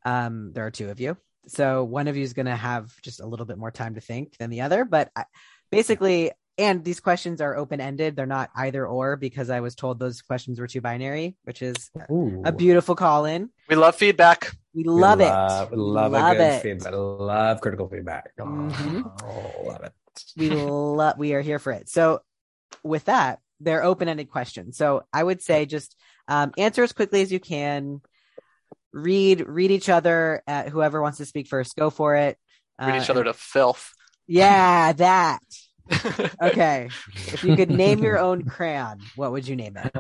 um, 0.05 0.51
there 0.53 0.65
are 0.65 0.72
two 0.72 0.89
of 0.89 0.99
you. 0.99 1.17
So 1.47 1.84
one 1.84 2.07
of 2.07 2.17
you 2.17 2.24
is 2.24 2.34
going 2.34 2.45
to 2.45 2.55
have 2.55 2.91
just 3.01 3.22
a 3.22 3.26
little 3.26 3.45
bit 3.45 3.57
more 3.57 3.72
time 3.72 3.95
to 3.95 4.01
think 4.01 4.38
than 4.38 4.49
the 4.49 4.61
other. 4.61 4.86
But 4.86 5.09
I, 5.15 5.26
basically, 5.72 6.32
and 6.57 6.84
these 6.84 6.99
questions 6.99 7.39
are 7.39 7.55
open 7.55 7.80
ended. 7.80 8.15
They're 8.15 8.26
not 8.26 8.49
either 8.53 8.86
or 8.86 9.15
because 9.15 9.49
I 9.49 9.61
was 9.61 9.76
told 9.76 9.97
those 9.97 10.22
questions 10.22 10.59
were 10.59 10.67
too 10.67 10.82
binary, 10.82 11.38
which 11.43 11.61
is 11.61 11.89
Ooh. 12.11 12.41
a 12.45 12.51
beautiful 12.51 12.95
call 12.95 13.26
in. 13.26 13.49
We 13.70 13.78
love 13.78 13.95
feedback. 13.95 14.51
We 14.74 14.84
love, 14.84 15.20
we 15.20 15.26
love 15.26 15.72
it. 15.72 15.78
Love, 15.78 16.11
love 16.11 16.38
good 16.38 16.41
it. 16.41 16.61
feedback. 16.61 16.93
Love 16.93 17.61
critical 17.61 17.88
feedback. 17.88 18.32
Oh, 18.39 18.43
mm-hmm. 18.43 19.67
love 19.67 19.84
it. 19.84 19.93
we 20.36 20.49
love. 20.49 21.17
We 21.17 21.34
are 21.34 21.41
here 21.41 21.59
for 21.59 21.72
it. 21.72 21.88
So, 21.89 22.20
with 22.84 23.05
that, 23.05 23.39
they're 23.60 23.84
open 23.84 24.07
ended 24.07 24.30
questions. 24.30 24.78
So 24.78 25.03
I 25.12 25.24
would 25.24 25.41
say 25.41 25.66
just 25.66 25.95
um, 26.28 26.51
answer 26.57 26.84
as 26.84 26.93
quickly 26.93 27.22
as 27.22 27.32
you 27.32 27.39
can. 27.39 28.01
Read 28.91 29.45
read 29.47 29.72
each 29.72 29.89
other. 29.89 30.41
At 30.47 30.70
whoever 30.70 31.01
wants 31.01 31.20
to 31.20 31.26
speak 31.26 31.47
first, 31.47 31.76
go 31.76 31.89
for 31.89 32.16
it. 32.16 32.38
Read 32.80 32.97
uh, 32.97 33.01
each 33.01 33.10
other 33.10 33.24
to 33.24 33.34
filth. 33.34 33.93
Yeah, 34.28 34.93
that 34.93 35.41
okay. 36.41 36.89
If 37.16 37.43
you 37.43 37.55
could 37.55 37.70
name 37.70 38.03
your 38.03 38.20
own 38.20 38.45
crayon, 38.45 38.99
what 39.16 39.32
would 39.32 39.47
you 39.47 39.55
name 39.55 39.78
it? 39.78 39.95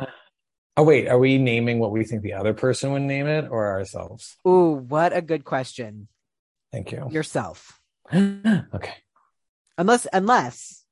Oh 0.77 0.83
wait, 0.83 1.07
are 1.07 1.19
we 1.19 1.37
naming 1.37 1.79
what 1.79 1.91
we 1.91 2.03
think 2.03 2.21
the 2.21 2.33
other 2.33 2.53
person 2.53 2.91
would 2.93 3.01
name 3.01 3.27
it 3.27 3.47
or 3.49 3.67
ourselves? 3.67 4.37
Ooh, 4.47 4.73
what 4.87 5.15
a 5.15 5.21
good 5.21 5.43
question. 5.43 6.07
Thank 6.71 6.91
you. 6.91 7.07
Yourself. 7.09 7.79
okay. 8.13 8.93
Unless 9.77 10.07
unless 10.13 10.85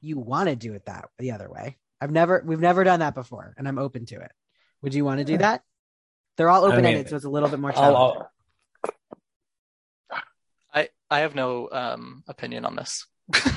you 0.00 0.18
want 0.18 0.48
to 0.48 0.56
do 0.56 0.74
it 0.74 0.86
that 0.86 1.08
the 1.18 1.32
other 1.32 1.50
way. 1.50 1.76
I've 2.04 2.10
never 2.12 2.42
we've 2.44 2.60
never 2.60 2.84
done 2.84 3.00
that 3.00 3.14
before 3.14 3.54
and 3.56 3.66
I'm 3.66 3.78
open 3.78 4.04
to 4.06 4.16
it. 4.16 4.30
Would 4.82 4.92
you 4.92 5.06
want 5.06 5.20
to 5.20 5.24
do 5.24 5.38
that? 5.38 5.62
They're 6.36 6.50
all 6.50 6.66
open 6.66 6.84
ended, 6.84 6.94
mean, 6.96 7.06
so 7.08 7.16
it's 7.16 7.24
a 7.24 7.30
little 7.30 7.48
bit 7.48 7.58
more 7.58 7.70
I'll, 7.70 7.76
challenging. 7.80 8.26
I'll, 10.12 10.20
I 10.74 10.88
I 11.10 11.20
have 11.20 11.34
no 11.34 11.70
um, 11.72 12.22
opinion 12.28 12.66
on 12.66 12.76
this. 12.76 13.06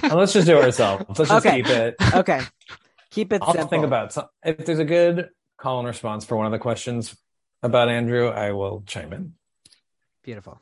let's 0.03 0.31
just 0.31 0.47
do 0.47 0.57
it 0.57 0.63
ourselves. 0.63 1.03
Let's 1.09 1.29
just 1.29 1.45
Okay. 1.45 1.57
keep 1.57 1.67
it. 1.67 1.95
Okay. 2.13 2.39
Keep 3.11 3.33
it 3.33 3.41
I'll 3.41 3.51
simple. 3.51 3.67
think 3.67 3.83
about 3.83 4.13
some, 4.13 4.27
if 4.45 4.65
there's 4.65 4.79
a 4.79 4.85
good 4.85 5.27
call 5.57 5.79
and 5.79 5.87
response 5.87 6.23
for 6.23 6.37
one 6.37 6.45
of 6.45 6.53
the 6.53 6.59
questions 6.59 7.17
about 7.61 7.89
Andrew, 7.89 8.29
I 8.29 8.53
will 8.53 8.83
chime 8.87 9.11
in. 9.11 9.33
Beautiful. 10.23 10.61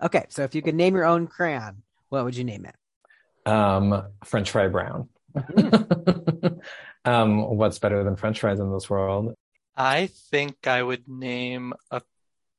Okay, 0.00 0.26
so 0.28 0.44
if 0.44 0.54
you 0.54 0.62
could 0.62 0.76
name 0.76 0.94
your 0.94 1.06
own 1.06 1.26
crayon, 1.26 1.82
what 2.08 2.24
would 2.24 2.36
you 2.36 2.44
name 2.44 2.66
it? 2.66 3.50
Um, 3.50 4.04
French 4.24 4.52
fry 4.52 4.68
brown. 4.68 5.08
um, 7.04 7.56
what's 7.56 7.78
better 7.78 8.04
than 8.04 8.16
French 8.16 8.40
fries 8.40 8.60
in 8.60 8.72
this 8.72 8.88
world? 8.88 9.34
I 9.76 10.08
think 10.30 10.66
I 10.66 10.82
would 10.82 11.08
name 11.08 11.74
a 11.90 12.02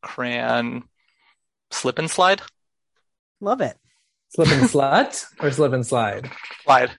crayon 0.01 0.83
slip 1.71 1.99
and 1.99 2.09
slide. 2.09 2.41
Love 3.41 3.61
it. 3.61 3.77
Slip 4.29 4.49
and 4.49 4.63
slut 4.69 5.25
or 5.39 5.51
slip 5.51 5.73
and 5.73 5.85
slide? 5.85 6.29
Slide. 6.63 6.91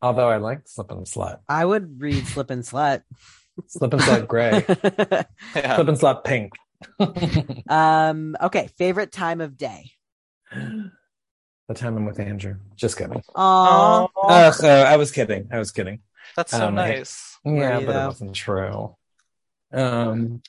Although 0.00 0.28
I 0.28 0.36
like 0.36 0.62
slip 0.66 0.90
and 0.90 1.06
slut. 1.06 1.38
I 1.48 1.64
would 1.64 2.00
read 2.00 2.26
Slip 2.26 2.50
and 2.50 2.64
Slut. 2.64 3.02
Slip 3.68 3.92
and 3.92 4.02
slut 4.02 4.26
gray. 4.26 4.64
Yeah. 5.54 5.76
Slip 5.76 5.88
and 5.88 5.98
slut 5.98 6.24
pink. 6.24 6.52
um, 7.68 8.36
okay, 8.42 8.68
favorite 8.78 9.12
time 9.12 9.40
of 9.40 9.56
day. 9.56 9.92
the 11.74 11.80
time 11.80 11.96
I'm 11.96 12.06
with 12.06 12.20
Andrew. 12.20 12.56
Just 12.76 12.96
kidding. 12.96 13.22
Aw. 13.34 14.08
Ugh, 14.28 14.64
uh, 14.64 14.66
I 14.66 14.96
was 14.96 15.10
kidding. 15.10 15.48
I 15.50 15.58
was 15.58 15.70
kidding. 15.70 16.00
That's 16.36 16.52
so 16.52 16.68
Um, 16.68 16.74
nice. 16.74 17.38
Yeah, 17.44 17.78
you 17.80 17.86
but 17.86 17.96
it 17.96 18.06
wasn't 18.06 18.34
true. 18.34 18.96
Um, 19.72 20.42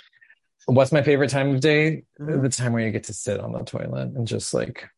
what's 0.65 0.91
my 0.91 1.01
favorite 1.01 1.30
time 1.30 1.55
of 1.55 1.61
day? 1.61 2.03
Mhm. 2.19 2.41
The 2.41 2.49
time 2.49 2.74
where 2.74 2.84
you 2.86 2.91
get 2.91 3.05
to 3.05 3.13
sit 3.13 3.39
on 3.39 3.51
the 3.51 3.63
toilet 3.63 4.09
and 4.15 4.28
just 4.28 4.53
like 4.53 4.89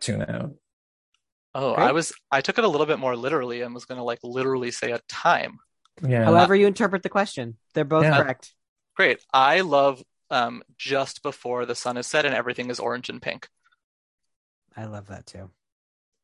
tune 0.00 0.22
out. 0.22 0.54
Oh, 1.54 1.74
Great. 1.74 1.88
I 1.88 1.92
was 1.92 2.12
I 2.30 2.40
took 2.40 2.58
it 2.58 2.64
a 2.64 2.68
little 2.68 2.86
bit 2.86 2.98
more 2.98 3.16
literally 3.16 3.62
and 3.62 3.74
was 3.74 3.84
gonna 3.84 4.04
like 4.04 4.20
literally 4.22 4.70
say 4.70 4.92
a 4.92 5.00
time. 5.08 5.58
Yeah. 6.06 6.24
However 6.24 6.54
you 6.54 6.66
interpret 6.66 7.02
the 7.02 7.08
question, 7.08 7.56
they're 7.74 7.84
both 7.84 8.04
Yeah. 8.04 8.16
correct. 8.22 8.54
Great. 8.94 9.24
I 9.32 9.60
love 9.62 10.02
um 10.30 10.62
just 10.78 11.22
before 11.22 11.66
the 11.66 11.74
sun 11.74 11.96
is 11.96 12.06
set 12.06 12.24
and 12.24 12.34
everything 12.34 12.70
is 12.70 12.78
orange 12.78 13.08
and 13.08 13.20
pink. 13.20 13.48
I 14.76 14.84
love 14.84 15.08
that 15.08 15.26
too. 15.26 15.50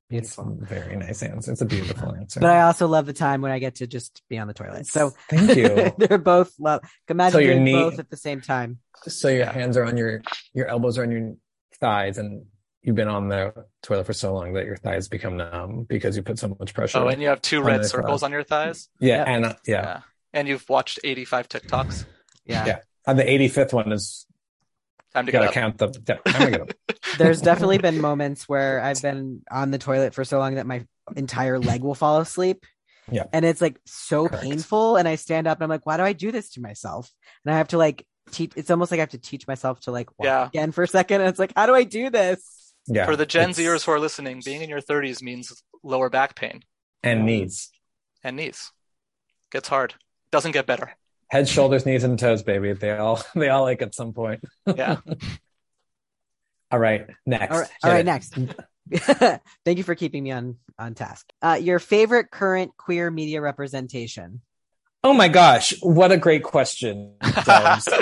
It's 0.08 0.36
Beautiful. 0.36 0.58
a 0.62 0.64
very 0.66 0.96
nice 0.96 1.22
answer. 1.22 1.50
It's 1.52 1.60
a 1.60 1.66
beautiful 1.66 2.14
answer. 2.20 2.40
But 2.40 2.50
I 2.50 2.62
also 2.62 2.86
love 2.86 3.06
the 3.06 3.12
time 3.12 3.40
when 3.42 3.50
I 3.52 3.58
get 3.58 3.76
to 3.76 3.86
just 3.86 4.22
be 4.28 4.38
on 4.38 4.46
the 4.46 4.54
toilet. 4.54 4.86
So 4.86 5.12
thank 5.28 5.56
you. 5.56 5.92
they're 5.98 6.18
both 6.18 6.52
love. 6.60 6.82
Imagine 7.08 7.32
So 7.32 7.38
your 7.38 7.52
doing 7.54 7.64
knee- 7.64 7.72
both 7.72 7.98
at 7.98 8.08
the 8.10 8.16
same 8.16 8.40
time. 8.40 8.78
so 9.06 9.28
your 9.28 9.46
hands 9.46 9.76
are 9.76 9.84
on 9.84 9.96
your 9.96 10.22
your 10.54 10.68
elbows 10.68 10.96
are 10.98 11.02
on 11.02 11.10
your 11.10 11.34
thighs 11.80 12.18
and 12.18 12.46
you've 12.82 12.94
been 12.96 13.08
on 13.08 13.28
the 13.28 13.52
toilet 13.82 14.06
for 14.06 14.12
so 14.12 14.32
long 14.32 14.52
that 14.52 14.64
your 14.64 14.76
thighs 14.76 15.08
become 15.08 15.36
numb 15.36 15.84
because 15.88 16.16
you 16.16 16.22
put 16.22 16.38
so 16.38 16.56
much 16.58 16.72
pressure. 16.72 16.98
Oh, 16.98 17.08
and 17.08 17.20
you 17.20 17.28
have 17.28 17.42
two 17.42 17.60
red 17.62 17.84
circles 17.84 18.20
thigh. 18.20 18.26
on 18.26 18.32
your 18.32 18.44
thighs. 18.44 18.88
yeah, 19.00 19.18
Yep. 19.18 19.26
and 19.28 19.44
uh, 19.46 19.54
yeah. 19.66 20.00
And 20.32 20.46
you've 20.46 20.68
watched 20.68 21.00
85 21.02 21.48
TikToks. 21.48 22.04
Yeah. 22.44 22.66
Yeah. 22.66 22.78
And 23.06 23.18
the 23.18 23.24
85th 23.24 23.72
one 23.72 23.90
is 23.92 24.25
Time 25.16 25.24
to 25.26 25.32
you 25.32 25.32
get 25.32 25.38
gotta 25.38 25.48
up. 25.48 25.54
count 25.54 25.78
the 25.78 26.02
yeah, 26.06 26.16
I'm 26.26 26.32
gonna 26.38 26.50
get 26.50 26.60
up. 26.60 26.96
There's 27.18 27.40
definitely 27.40 27.78
been 27.78 28.00
moments 28.02 28.46
where 28.48 28.82
I've 28.82 29.00
been 29.00 29.40
on 29.50 29.70
the 29.70 29.78
toilet 29.78 30.12
for 30.12 30.24
so 30.24 30.38
long 30.38 30.56
that 30.56 30.66
my 30.66 30.84
entire 31.16 31.58
leg 31.58 31.82
will 31.82 31.94
fall 31.94 32.18
asleep. 32.20 32.66
Yeah. 33.10 33.24
And 33.32 33.44
it's 33.44 33.62
like 33.62 33.78
so 33.86 34.28
Correct. 34.28 34.44
painful. 34.44 34.96
And 34.96 35.08
I 35.08 35.14
stand 35.14 35.46
up 35.46 35.56
and 35.58 35.64
I'm 35.64 35.70
like, 35.70 35.86
why 35.86 35.96
do 35.96 36.02
I 36.02 36.12
do 36.12 36.30
this 36.32 36.50
to 36.50 36.60
myself? 36.60 37.10
And 37.44 37.54
I 37.54 37.56
have 37.56 37.68
to 37.68 37.78
like 37.78 38.04
teach, 38.32 38.52
it's 38.56 38.70
almost 38.70 38.90
like 38.90 38.98
I 38.98 39.02
have 39.02 39.10
to 39.10 39.18
teach 39.18 39.46
myself 39.46 39.80
to 39.82 39.90
like 39.90 40.10
walk 40.18 40.26
Yeah. 40.26 40.46
again 40.48 40.70
for 40.72 40.82
a 40.82 40.88
second. 40.88 41.22
And 41.22 41.30
it's 41.30 41.38
like, 41.38 41.52
how 41.56 41.64
do 41.64 41.74
I 41.74 41.84
do 41.84 42.10
this? 42.10 42.74
Yeah. 42.86 43.06
For 43.06 43.16
the 43.16 43.24
Gen 43.24 43.50
it's- 43.50 43.58
Zers 43.58 43.86
who 43.86 43.92
are 43.92 44.00
listening, 44.00 44.42
being 44.44 44.60
in 44.60 44.68
your 44.68 44.82
30s 44.82 45.22
means 45.22 45.62
lower 45.82 46.10
back 46.10 46.34
pain 46.34 46.62
and 47.02 47.24
knees. 47.24 47.70
and 48.22 48.36
knees. 48.36 48.70
Gets 49.50 49.68
hard. 49.68 49.94
Doesn't 50.30 50.52
get 50.52 50.66
better. 50.66 50.94
Head, 51.28 51.48
shoulders, 51.48 51.84
knees, 51.86 52.04
and 52.04 52.18
toes, 52.18 52.42
baby. 52.42 52.72
They 52.72 52.92
all 52.92 53.22
they 53.34 53.48
all 53.48 53.62
like 53.62 53.82
at 53.82 53.94
some 53.94 54.12
point. 54.12 54.44
Yeah. 54.66 54.98
All 56.68 56.80
right, 56.80 57.06
next. 57.24 57.52
All 57.52 57.60
right. 57.60 57.70
All 57.84 57.90
right 57.92 58.04
next. 58.04 58.36
Thank 59.64 59.78
you 59.78 59.84
for 59.84 59.94
keeping 59.94 60.24
me 60.24 60.32
on 60.32 60.56
on 60.80 60.94
task. 60.94 61.32
Uh, 61.40 61.56
your 61.60 61.78
favorite 61.78 62.32
current 62.32 62.76
queer 62.76 63.08
media 63.08 63.40
representation? 63.40 64.40
Oh 65.04 65.12
my 65.12 65.28
gosh, 65.28 65.72
what 65.82 66.10
a 66.10 66.16
great 66.16 66.42
question, 66.42 67.14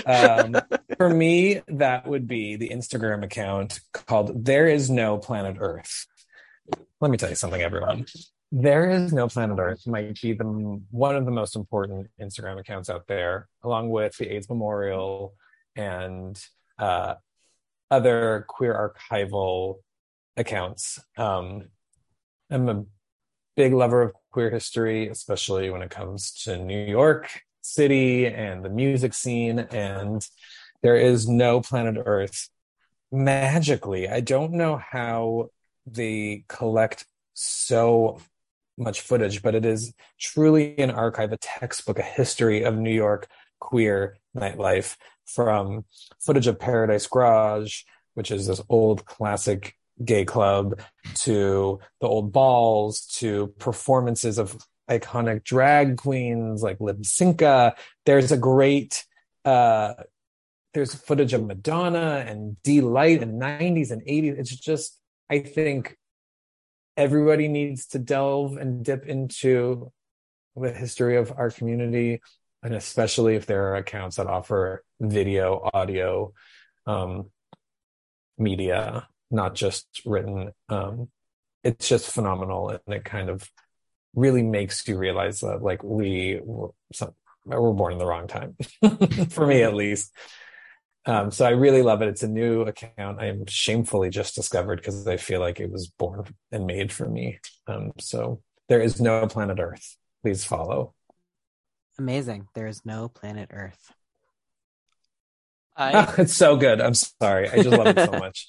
um, 0.06 0.56
for 0.96 1.10
me, 1.10 1.60
that 1.68 2.06
would 2.06 2.26
be 2.26 2.56
the 2.56 2.70
Instagram 2.70 3.22
account 3.22 3.80
called 3.92 4.46
There 4.46 4.66
Is 4.66 4.88
No 4.88 5.18
Planet 5.18 5.58
Earth. 5.60 6.06
Let 7.02 7.10
me 7.10 7.18
tell 7.18 7.28
you 7.28 7.34
something, 7.34 7.60
everyone. 7.60 8.06
There 8.56 8.88
is 8.88 9.12
no 9.12 9.26
planet 9.26 9.58
Earth 9.58 9.84
might 9.84 10.20
be 10.22 10.32
the 10.32 10.44
one 10.92 11.16
of 11.16 11.24
the 11.24 11.32
most 11.32 11.56
important 11.56 12.08
Instagram 12.20 12.60
accounts 12.60 12.88
out 12.88 13.08
there, 13.08 13.48
along 13.64 13.90
with 13.90 14.16
the 14.16 14.32
AIDS 14.32 14.48
Memorial 14.48 15.34
and 15.74 16.40
uh, 16.78 17.14
other 17.90 18.44
queer 18.46 18.94
archival 19.10 19.78
accounts. 20.36 21.00
Um, 21.16 21.64
I'm 22.48 22.68
a 22.68 22.84
big 23.56 23.72
lover 23.72 24.02
of 24.02 24.12
queer 24.30 24.50
history, 24.50 25.08
especially 25.08 25.68
when 25.70 25.82
it 25.82 25.90
comes 25.90 26.30
to 26.44 26.56
New 26.56 26.86
York 26.86 27.40
City 27.60 28.28
and 28.28 28.64
the 28.64 28.70
music 28.70 29.14
scene. 29.14 29.58
And 29.58 30.24
there 30.80 30.96
is 30.96 31.28
no 31.28 31.60
planet 31.60 31.96
Earth 32.06 32.48
magically. 33.10 34.08
I 34.08 34.20
don't 34.20 34.52
know 34.52 34.76
how 34.76 35.50
they 35.88 36.44
collect 36.46 37.04
so 37.32 38.20
much 38.76 39.00
footage, 39.00 39.42
but 39.42 39.54
it 39.54 39.64
is 39.64 39.92
truly 40.18 40.78
an 40.78 40.90
archive, 40.90 41.32
a 41.32 41.36
textbook, 41.38 41.98
a 41.98 42.02
history 42.02 42.62
of 42.62 42.76
New 42.76 42.92
York 42.92 43.28
queer 43.60 44.16
nightlife 44.36 44.96
from 45.24 45.84
footage 46.20 46.46
of 46.46 46.58
Paradise 46.58 47.06
Garage, 47.06 47.82
which 48.14 48.30
is 48.30 48.46
this 48.46 48.60
old 48.68 49.04
classic 49.04 49.74
gay 50.04 50.24
club, 50.24 50.80
to 51.14 51.78
the 52.00 52.08
old 52.08 52.32
balls, 52.32 53.06
to 53.06 53.48
performances 53.58 54.38
of 54.38 54.56
iconic 54.90 55.44
drag 55.44 55.96
queens 55.96 56.62
like 56.62 56.78
Lypsinka. 56.78 57.74
There's 58.04 58.32
a 58.32 58.36
great 58.36 59.04
uh 59.44 59.94
there's 60.74 60.94
footage 60.94 61.32
of 61.32 61.46
Madonna 61.46 62.24
and 62.26 62.60
Deee-Lite 62.64 63.22
in 63.22 63.38
90s 63.38 63.92
and 63.92 64.02
80s. 64.02 64.38
It's 64.38 64.56
just 64.56 64.98
I 65.30 65.38
think 65.38 65.96
everybody 66.96 67.48
needs 67.48 67.86
to 67.88 67.98
delve 67.98 68.56
and 68.56 68.84
dip 68.84 69.06
into 69.06 69.92
the 70.56 70.72
history 70.72 71.16
of 71.16 71.32
our 71.36 71.50
community 71.50 72.20
and 72.62 72.74
especially 72.74 73.34
if 73.34 73.46
there 73.46 73.68
are 73.68 73.76
accounts 73.76 74.16
that 74.16 74.26
offer 74.26 74.82
video 75.00 75.68
audio 75.74 76.32
um, 76.86 77.30
media 78.38 79.06
not 79.30 79.54
just 79.54 79.86
written 80.06 80.52
um, 80.68 81.08
it's 81.64 81.88
just 81.88 82.10
phenomenal 82.10 82.68
and 82.68 82.94
it 82.94 83.04
kind 83.04 83.28
of 83.28 83.48
really 84.14 84.42
makes 84.42 84.86
you 84.86 84.96
realize 84.96 85.40
that 85.40 85.62
like 85.62 85.82
we 85.82 86.38
were, 86.44 86.70
some, 86.92 87.12
were 87.44 87.74
born 87.74 87.92
in 87.92 87.98
the 87.98 88.06
wrong 88.06 88.28
time 88.28 88.56
for 89.30 89.46
me 89.46 89.62
at 89.62 89.74
least 89.74 90.12
um, 91.06 91.30
so 91.30 91.44
I 91.44 91.50
really 91.50 91.82
love 91.82 92.02
it. 92.02 92.08
It's 92.08 92.22
a 92.22 92.28
new 92.28 92.62
account. 92.62 93.20
I 93.20 93.26
am 93.26 93.46
shamefully 93.46 94.10
just 94.10 94.34
discovered 94.34 94.76
because 94.76 95.06
I 95.06 95.16
feel 95.16 95.40
like 95.40 95.60
it 95.60 95.70
was 95.70 95.88
born 95.88 96.24
and 96.50 96.66
made 96.66 96.92
for 96.92 97.08
me. 97.08 97.38
Um, 97.66 97.92
so 97.98 98.40
there 98.68 98.80
is 98.80 99.00
no 99.00 99.26
planet 99.26 99.58
Earth. 99.60 99.96
Please 100.22 100.44
follow. 100.44 100.94
Amazing. 101.98 102.48
There 102.54 102.66
is 102.66 102.84
no 102.84 103.08
planet 103.08 103.50
Earth. 103.52 103.92
I 105.76 106.14
it's 106.18 106.34
so 106.34 106.56
good. 106.56 106.80
I'm 106.80 106.94
sorry. 106.94 107.50
I 107.50 107.56
just 107.56 107.76
love 107.76 107.86
it 107.86 107.98
so 107.98 108.12
much. 108.18 108.48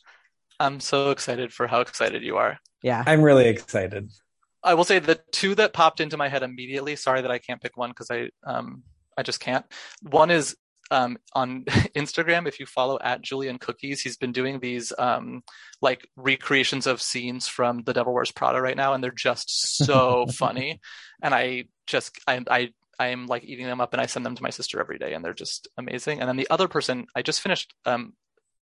I'm 0.59 0.79
so 0.79 1.11
excited 1.11 1.51
for 1.51 1.67
how 1.67 1.81
excited 1.81 2.23
you 2.23 2.37
are. 2.37 2.59
Yeah. 2.81 3.03
I'm 3.05 3.21
really 3.21 3.47
excited. 3.47 4.11
I 4.63 4.73
will 4.73 4.85
say 4.85 4.99
the 4.99 5.19
two 5.31 5.55
that 5.55 5.73
popped 5.73 5.99
into 5.99 6.17
my 6.17 6.29
head 6.29 6.41
immediately. 6.41 6.95
Sorry 6.95 7.21
that 7.21 7.31
I 7.31 7.39
can't 7.39 7.61
pick 7.61 7.75
one 7.75 7.89
because 7.89 8.09
I 8.09 8.29
um 8.45 8.83
I 9.17 9.23
just 9.23 9.39
can't. 9.39 9.65
One 10.01 10.31
is 10.31 10.55
um 10.91 11.17
on 11.33 11.63
Instagram. 11.95 12.47
If 12.47 12.59
you 12.59 12.65
follow 12.65 12.97
at 13.01 13.21
Julian 13.21 13.57
Cookies, 13.57 14.01
he's 14.01 14.17
been 14.17 14.31
doing 14.31 14.59
these 14.59 14.91
um 14.97 15.43
like 15.81 16.07
recreations 16.15 16.87
of 16.87 17.01
scenes 17.01 17.47
from 17.47 17.83
The 17.83 17.93
Devil 17.93 18.13
Wears 18.13 18.31
Prada 18.31 18.61
right 18.61 18.77
now, 18.77 18.93
and 18.93 19.03
they're 19.03 19.11
just 19.11 19.83
so 19.85 20.25
funny. 20.31 20.79
And 21.21 21.33
I 21.33 21.65
just 21.87 22.17
I 22.27 22.41
I 22.49 22.69
I 22.97 23.07
am 23.07 23.27
like 23.27 23.43
eating 23.43 23.65
them 23.65 23.81
up 23.81 23.93
and 23.93 24.01
I 24.01 24.05
send 24.05 24.25
them 24.25 24.35
to 24.35 24.43
my 24.43 24.49
sister 24.51 24.79
every 24.79 24.97
day 24.97 25.13
and 25.13 25.23
they're 25.25 25.33
just 25.33 25.67
amazing. 25.77 26.21
And 26.21 26.29
then 26.29 26.37
the 26.37 26.49
other 26.49 26.69
person, 26.69 27.07
I 27.13 27.23
just 27.23 27.41
finished 27.41 27.73
um, 27.85 28.13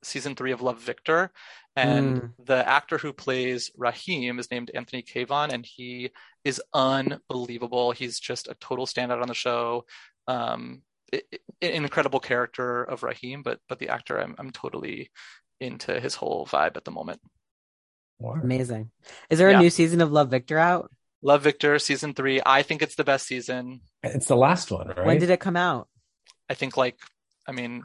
season 0.02 0.36
three 0.36 0.52
of 0.52 0.62
Love 0.62 0.80
Victor, 0.82 1.32
and 1.76 2.18
Mm. 2.20 2.32
the 2.46 2.68
actor 2.68 2.98
who 2.98 3.14
plays 3.14 3.70
Rahim 3.78 4.40
is 4.40 4.50
named 4.52 4.72
Anthony 4.74 5.04
Keyvan, 5.04 5.54
and 5.54 5.66
he 5.66 6.10
is 6.44 6.62
unbelievable. 6.74 7.92
He's 7.92 8.20
just 8.20 8.48
a 8.48 8.56
total 8.56 8.86
standout 8.86 9.22
on 9.22 9.28
the 9.28 9.34
show. 9.34 9.86
Um, 10.28 10.82
i- 11.14 11.22
i- 11.34 11.66
an 11.68 11.84
incredible 11.84 12.20
character 12.20 12.84
of 12.84 13.04
Rahim, 13.04 13.44
but 13.44 13.60
but 13.70 13.80
the 13.80 13.90
actor, 13.90 14.20
I'm 14.20 14.36
I'm 14.38 14.52
totally 14.52 15.12
into 15.60 16.00
his 16.00 16.16
whole 16.16 16.46
vibe 16.46 16.76
at 16.78 16.84
the 16.86 16.92
moment. 16.92 17.22
Amazing. 18.22 18.92
Is 19.30 19.40
there 19.40 19.50
a 19.50 19.54
Yeah. 19.54 19.60
new 19.60 19.70
season 19.70 20.02
of 20.02 20.12
Love 20.12 20.30
Victor 20.30 20.58
out? 20.58 20.92
Love 21.22 21.42
Victor 21.42 21.78
season 21.80 22.14
three. 22.14 22.42
I 22.46 22.62
think 22.64 22.82
it's 22.82 22.96
the 22.96 23.04
best 23.04 23.28
season. 23.28 23.82
It's 24.02 24.28
the 24.28 24.36
last 24.38 24.72
one, 24.72 24.88
right? 24.88 25.06
When 25.06 25.20
did 25.20 25.30
it 25.30 25.40
come 25.40 25.56
out? 25.58 25.88
I 26.50 26.54
think 26.54 26.78
like 26.78 26.98
I 27.48 27.52
mean, 27.52 27.84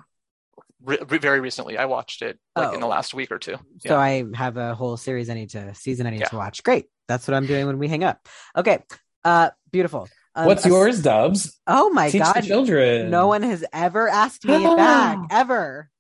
re- 0.83 0.99
re- 1.09 1.19
very 1.19 1.41
recently. 1.41 1.77
I 1.79 1.87
watched 1.87 2.23
it 2.23 2.39
like 2.55 2.73
in 2.75 2.81
the 2.81 2.87
Oh. 2.87 2.91
last 2.91 3.15
week 3.15 3.33
or 3.33 3.39
two. 3.39 3.57
So 3.81 3.97
I 3.99 4.25
have 4.35 4.57
a 4.57 4.75
whole 4.77 4.97
series 4.97 5.29
I 5.29 5.35
need 5.35 5.51
to 5.51 5.75
season 5.75 6.07
I 6.07 6.11
need 6.11 6.21
Yeah. 6.21 6.29
to 6.29 6.37
watch. 6.37 6.63
Great. 6.63 6.87
That's 7.09 7.27
what 7.27 7.35
I'm 7.35 7.47
doing 7.47 7.67
when 7.67 7.79
we 7.79 7.89
hang 7.89 8.05
up. 8.05 8.27
Okay. 8.57 8.85
Uh 9.25 9.51
beautiful. 9.73 10.09
Um, 10.39 10.47
What's 10.47 10.65
a- 10.65 10.69
yours, 10.69 11.03
Dubs? 11.03 11.59
Oh 11.67 11.91
my 11.91 12.11
Teach 12.11 12.23
the 12.23 12.33
god. 12.33 12.45
children. 12.45 13.11
No 13.11 13.27
one 13.27 13.43
has 13.43 13.65
ever 13.73 14.09
asked 14.09 14.45
me 14.45 14.55
it 14.65 14.77
back. 14.77 15.19
Ever. 15.33 15.91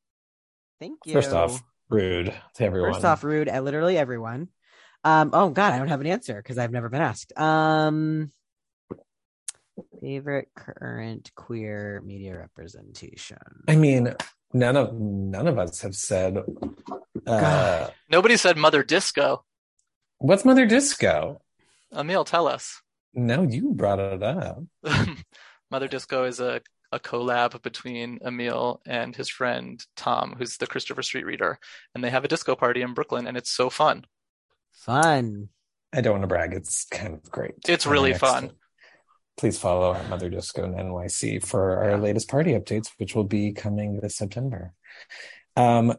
Thank 0.80 1.01
you. 1.07 1.12
First 1.12 1.32
off, 1.32 1.61
rude 1.89 2.32
to 2.55 2.64
everyone. 2.64 2.93
First 2.93 3.05
off, 3.05 3.24
rude 3.24 3.49
at 3.49 3.64
literally 3.64 3.99
everyone. 3.99 4.47
Um, 5.03 5.30
oh 5.32 5.51
god, 5.51 5.72
I 5.72 5.78
don't 5.78 5.89
have 5.89 6.01
an 6.01 6.07
answer 6.07 6.36
because 6.36 6.57
I've 6.57 6.70
never 6.70 6.89
been 6.89 7.01
asked. 7.03 7.36
Um 7.36 8.30
favorite 10.01 10.49
current 10.57 11.30
queer 11.34 12.01
media 12.05 12.36
representation. 12.39 13.39
I 13.66 13.74
mean, 13.76 14.14
none 14.53 14.76
of 14.76 14.95
none 14.95 15.49
of 15.49 15.59
us 15.59 15.80
have 15.80 15.95
said. 15.97 16.39
Uh, 17.26 17.89
Nobody 18.09 18.36
said 18.36 18.57
Mother 18.57 18.82
Disco. 18.84 19.45
what's 20.18 20.45
Mother 20.45 20.66
Disco? 20.66 21.41
Emil, 21.93 22.24
tell 22.24 22.47
us. 22.47 22.80
No, 23.18 23.42
you 23.42 23.72
brought 23.74 23.98
it 23.98 24.22
up. 24.22 24.62
Mother 25.70 25.88
Disco 25.88 26.24
is 26.24 26.38
a, 26.40 26.60
a 26.92 27.00
collab 27.00 27.60
between 27.62 28.18
Emil 28.24 28.80
and 28.86 29.14
his 29.14 29.28
friend 29.28 29.84
Tom, 29.96 30.36
who's 30.38 30.56
the 30.56 30.66
Christopher 30.68 31.02
Street 31.02 31.26
reader, 31.26 31.58
and 31.94 32.02
they 32.04 32.10
have 32.10 32.24
a 32.24 32.28
disco 32.28 32.54
party 32.54 32.80
in 32.82 32.94
Brooklyn, 32.94 33.26
and 33.26 33.36
it's 33.36 33.50
so 33.50 33.68
fun. 33.70 34.04
Fun. 34.72 35.48
I 35.92 36.00
don't 36.00 36.12
want 36.12 36.22
to 36.22 36.28
brag. 36.28 36.54
It's 36.54 36.84
kind 36.86 37.14
of 37.14 37.28
great. 37.30 37.54
It's 37.66 37.86
Our 37.86 37.92
really 37.92 38.10
next- 38.10 38.20
fun. 38.20 38.52
Please 39.36 39.58
follow 39.58 39.94
at 39.94 40.08
Mother 40.08 40.28
Disco 40.30 40.64
and 40.64 40.74
NYC 40.74 41.44
for 41.44 41.76
our 41.78 41.90
Yeah. 41.90 41.96
latest 41.96 42.28
party 42.28 42.52
updates, 42.52 42.90
which 42.98 43.14
will 43.14 43.24
be 43.24 43.52
coming 43.52 44.00
this 44.00 44.16
September. 44.16 44.74
Um. 45.56 45.94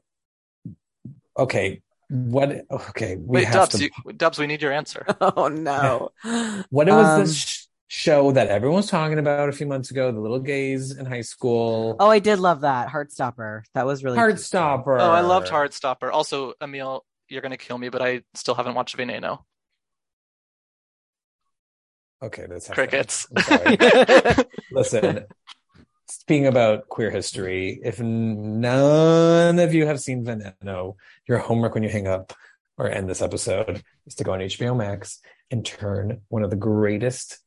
Okay. 1.38 1.82
What? 2.10 2.66
Okay. 2.72 3.16
We 3.18 3.38
Wait, 3.42 3.46
have 3.46 3.54
Dubs, 3.54 3.78
to. 3.78 3.84
you, 3.84 4.14
Dubs, 4.14 4.40
we 4.40 4.48
need 4.48 4.62
your 4.62 4.72
answer. 4.74 5.06
Oh 5.22 5.48
no. 5.48 6.10
What 6.70 6.88
was 6.88 7.06
Um, 7.08 7.20
this 7.22 7.68
show 7.88 8.32
that 8.32 8.48
everyone 8.48 8.78
was 8.78 8.88
talking 8.88 9.20
about 9.20 9.50
a 9.50 9.52
few 9.52 9.68
months 9.68 9.92
ago? 9.92 10.12
The 10.12 10.20
little 10.20 10.40
gays 10.40 10.92
in 10.98 11.06
high 11.06 11.22
school. 11.22 11.96
Oh, 12.00 12.10
I 12.10 12.20
did 12.20 12.40
love 12.40 12.62
that. 12.62 12.90
Heartstopper. 12.90 13.62
That 13.76 13.86
was 13.86 14.04
really 14.04 14.18
cute. 14.18 14.28
Heartstopper. 14.38 15.00
Oh, 15.00 15.12
I 15.12 15.22
loved 15.22 15.48
Heartstopper. 15.50 16.12
Also, 16.12 16.54
Emil, 16.62 17.06
you're 17.28 17.42
gonna 17.42 17.58
kill 17.58 17.78
me, 17.78 17.90
but 17.90 18.02
I 18.02 18.24
still 18.34 18.56
haven't 18.56 18.74
watched 18.74 18.98
Veneno. 18.98 19.44
Okay, 22.22 22.46
that's 22.50 22.68
Crickets. 22.68 23.28
I'm 23.36 23.44
sorry. 23.44 23.78
Listen, 24.72 25.26
speaking 26.30 26.46
about 26.46 26.88
queer 26.90 27.10
history, 27.10 27.80
if 27.84 28.00
none 28.00 29.58
of 29.58 29.74
you 29.74 29.88
have 29.88 30.00
seen 30.00 30.24
Veneno, 30.24 30.96
your 31.28 31.40
homework 31.40 31.74
when 31.74 31.82
you 31.82 31.90
hang 31.90 32.06
up 32.06 32.34
or 32.78 32.88
end 32.88 33.10
this 33.10 33.24
episode 33.24 33.82
is 34.06 34.14
to 34.14 34.24
go 34.24 34.34
on 34.34 34.40
HBO 34.40 34.78
Max 34.78 35.22
and 35.50 35.66
turn 35.66 36.22
one 36.28 36.44
of 36.44 36.52
the 36.52 36.56
greatest 36.56 37.40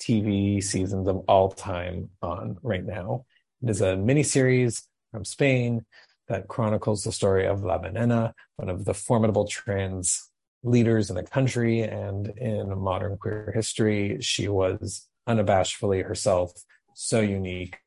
TV 0.00 0.60
seasons 0.60 1.06
of 1.06 1.18
all 1.28 1.52
time 1.52 2.10
on 2.20 2.56
right 2.60 2.84
now. 2.84 3.24
It 3.62 3.70
is 3.70 3.82
a 3.82 3.94
miniseries 3.94 4.82
from 5.12 5.24
Spain 5.24 5.86
that 6.26 6.48
chronicles 6.48 7.04
the 7.04 7.12
story 7.12 7.46
of 7.46 7.62
La 7.62 7.78
Veneno, 7.78 8.32
one 8.56 8.68
of 8.68 8.84
the 8.84 8.94
formidable 8.94 9.46
trans 9.46 10.28
leaders 10.64 11.08
in 11.08 11.14
the 11.14 11.22
country 11.22 11.82
and 11.82 12.26
in 12.36 12.76
modern 12.80 13.16
queer 13.16 13.52
history. 13.54 14.18
She 14.22 14.48
was 14.48 15.06
unabashedly 15.28 16.04
herself, 16.04 16.50
so 16.94 17.20
unique. 17.20 17.78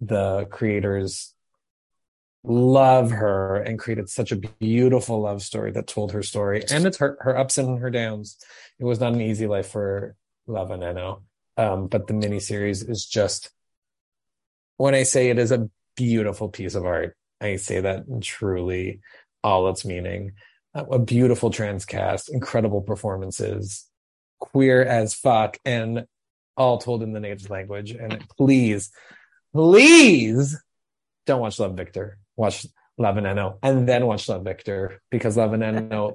The 0.00 0.46
creators 0.50 1.34
love 2.44 3.10
her 3.10 3.56
and 3.56 3.78
created 3.78 4.08
such 4.08 4.32
a 4.32 4.36
beautiful 4.36 5.20
love 5.22 5.42
story 5.42 5.72
that 5.72 5.86
told 5.86 6.12
her 6.12 6.22
story 6.22 6.64
and 6.70 6.86
it's 6.86 6.98
her, 6.98 7.18
her 7.20 7.36
ups 7.36 7.58
and 7.58 7.80
her 7.80 7.90
downs. 7.90 8.38
It 8.78 8.84
was 8.84 9.00
not 9.00 9.12
an 9.12 9.20
easy 9.20 9.46
life 9.46 9.68
for 9.68 10.14
La 10.46 10.64
Veneno. 10.64 11.22
Um, 11.56 11.88
but 11.88 12.06
the 12.06 12.14
miniseries 12.14 12.88
is 12.88 13.04
just 13.04 13.50
when 14.76 14.94
I 14.94 15.02
say 15.02 15.28
it 15.28 15.38
is 15.38 15.50
a 15.50 15.68
beautiful 15.96 16.48
piece 16.48 16.76
of 16.76 16.86
art, 16.86 17.16
I 17.40 17.56
say 17.56 17.80
that 17.80 18.04
truly 18.22 19.00
all 19.42 19.68
its 19.68 19.84
meaning. 19.84 20.32
A 20.74 20.98
beautiful 20.98 21.50
trans 21.50 21.84
cast, 21.84 22.32
incredible 22.32 22.82
performances, 22.82 23.86
queer 24.38 24.82
as 24.84 25.14
fuck, 25.14 25.58
and 25.64 26.06
all 26.56 26.78
told 26.78 27.02
in 27.02 27.12
the 27.12 27.20
native 27.20 27.50
language. 27.50 27.90
And 27.90 28.24
please, 28.36 28.90
please 29.58 30.56
don't 31.26 31.40
watch 31.40 31.58
Love 31.58 31.74
Victor. 31.74 32.18
Watch 32.36 32.64
La 32.96 33.12
Veneno 33.12 33.58
and 33.60 33.88
then 33.88 34.06
watch 34.06 34.28
Love 34.28 34.44
Victor 34.44 35.02
because 35.10 35.36
La 35.36 35.48
Veneno 35.48 36.12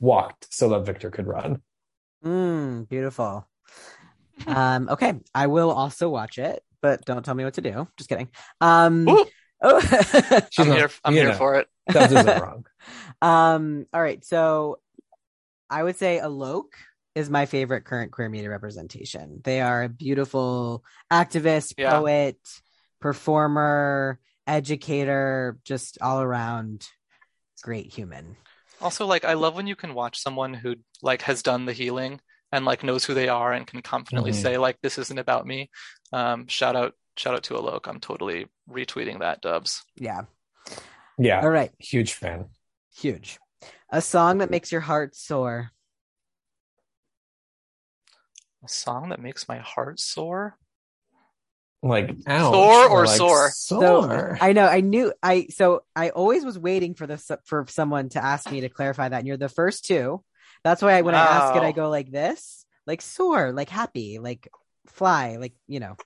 walked 0.00 0.52
so 0.52 0.66
Love 0.66 0.84
Victor 0.84 1.08
could 1.10 1.28
run. 1.28 1.62
Mm, 2.24 2.88
beautiful. 2.88 3.46
Um, 4.48 4.88
okay, 4.88 5.14
I 5.32 5.46
will 5.46 5.70
also 5.70 6.08
watch 6.08 6.38
it, 6.38 6.64
but 6.82 7.04
don't 7.04 7.24
tell 7.24 7.34
me 7.36 7.44
what 7.44 7.54
to 7.54 7.60
do. 7.60 7.86
Just 7.96 8.10
kidding. 8.10 8.28
Um, 8.60 9.08
Ooh. 9.08 9.24
oh, 9.62 9.80
I'm 10.58 10.68
not- 10.68 10.76
here. 10.76 10.90
I'm 11.04 11.12
here 11.14 11.28
know, 11.28 11.34
for 11.34 11.54
it. 11.54 11.68
That 11.92 12.10
isn't 12.10 12.42
wrong. 12.42 12.66
um, 13.22 13.86
all 13.92 14.02
right. 14.02 14.24
So 14.24 14.80
I 15.70 15.80
would 15.80 15.94
say 15.96 16.18
Alok 16.20 16.72
is 17.14 17.30
my 17.30 17.46
favorite 17.46 17.84
current 17.84 18.10
queer 18.10 18.28
media 18.28 18.50
representation. 18.50 19.40
They 19.44 19.60
are 19.60 19.84
a 19.84 19.88
beautiful 19.88 20.82
activist, 21.12 21.74
Yeah. 21.78 21.98
poet, 21.98 22.38
performer, 23.04 24.18
educator, 24.46 25.58
just 25.62 25.98
all 26.00 26.22
around 26.22 26.88
great 27.62 27.92
human. 27.92 28.34
Also, 28.80 29.04
like, 29.04 29.26
I 29.26 29.34
love 29.34 29.54
when 29.54 29.66
you 29.66 29.76
can 29.76 29.92
watch 29.92 30.18
someone 30.18 30.54
who 30.54 30.76
like 31.02 31.20
has 31.20 31.42
done 31.42 31.66
the 31.66 31.74
healing 31.74 32.22
and 32.50 32.64
like 32.64 32.82
knows 32.82 33.04
who 33.04 33.12
they 33.12 33.28
are 33.28 33.52
and 33.52 33.66
can 33.66 33.82
confidently 33.82 34.30
Mhm. 34.30 34.42
say 34.42 34.56
like, 34.56 34.78
"This 34.80 34.96
isn't 34.96 35.18
about 35.18 35.46
me." 35.46 35.68
Um, 36.14 36.46
shout 36.48 36.76
out, 36.76 36.94
shout 37.18 37.34
out 37.34 37.42
to 37.42 37.54
Alok. 37.54 37.88
I'm 37.88 38.00
totally 38.00 38.46
retweeting 38.70 39.20
that, 39.20 39.42
Dubs. 39.42 39.82
Yeah. 39.96 40.22
Yeah, 41.18 41.42
All 41.42 41.50
right. 41.50 41.72
huge 41.78 42.14
fan. 42.14 42.46
Huge. 42.96 43.38
A 43.90 44.00
song 44.00 44.38
that 44.38 44.50
makes 44.50 44.72
your 44.72 44.80
heart 44.80 45.14
soar. 45.14 45.72
A 48.64 48.68
song 48.68 49.10
that 49.10 49.20
makes 49.20 49.46
my 49.46 49.58
heart 49.58 50.00
sore. 50.00 50.56
Like 51.84 52.16
ouch, 52.26 52.52
Sore 52.54 52.88
or 52.88 53.04
like, 53.04 53.16
sore? 53.18 53.50
Sore. 53.50 54.38
I 54.40 54.54
know. 54.54 54.66
I 54.66 54.80
knew. 54.80 55.12
I 55.22 55.48
so 55.50 55.84
I 55.94 56.08
always 56.08 56.42
was 56.42 56.58
waiting 56.58 56.94
for 56.94 57.06
this 57.06 57.30
for 57.44 57.66
someone 57.68 58.08
to 58.10 58.24
ask 58.24 58.50
me 58.50 58.62
to 58.62 58.70
clarify 58.70 59.10
that, 59.10 59.18
and 59.18 59.26
you're 59.26 59.36
the 59.36 59.50
first 59.50 59.84
two. 59.84 60.24
That's 60.62 60.80
why 60.80 60.94
I, 60.94 61.02
when 61.02 61.14
I 61.14 61.18
ask 61.20 61.54
it, 61.56 61.62
I 61.62 61.72
go 61.72 61.90
like 61.90 62.10
this, 62.10 62.64
like 62.86 63.02
sore, 63.02 63.52
like 63.52 63.68
happy, 63.68 64.18
like 64.18 64.48
fly, 64.86 65.36
like 65.36 65.52
you 65.68 65.78
know, 65.78 65.96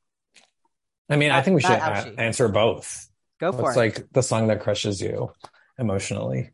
I 1.09 1.15
mean, 1.17 1.31
I 1.31 1.43
think 1.43 1.55
we 1.55 1.61
should 1.63 1.71
a- 1.71 2.15
answer 2.19 2.49
both. 2.49 3.09
go 3.39 3.53
for 3.53 3.63
What's 3.63 3.77
it. 3.77 3.79
like 3.79 4.13
the 4.13 4.23
song 4.23 4.49
that 4.49 4.61
crushes 4.61 5.01
you 5.01 5.31
emotionally? 5.79 6.51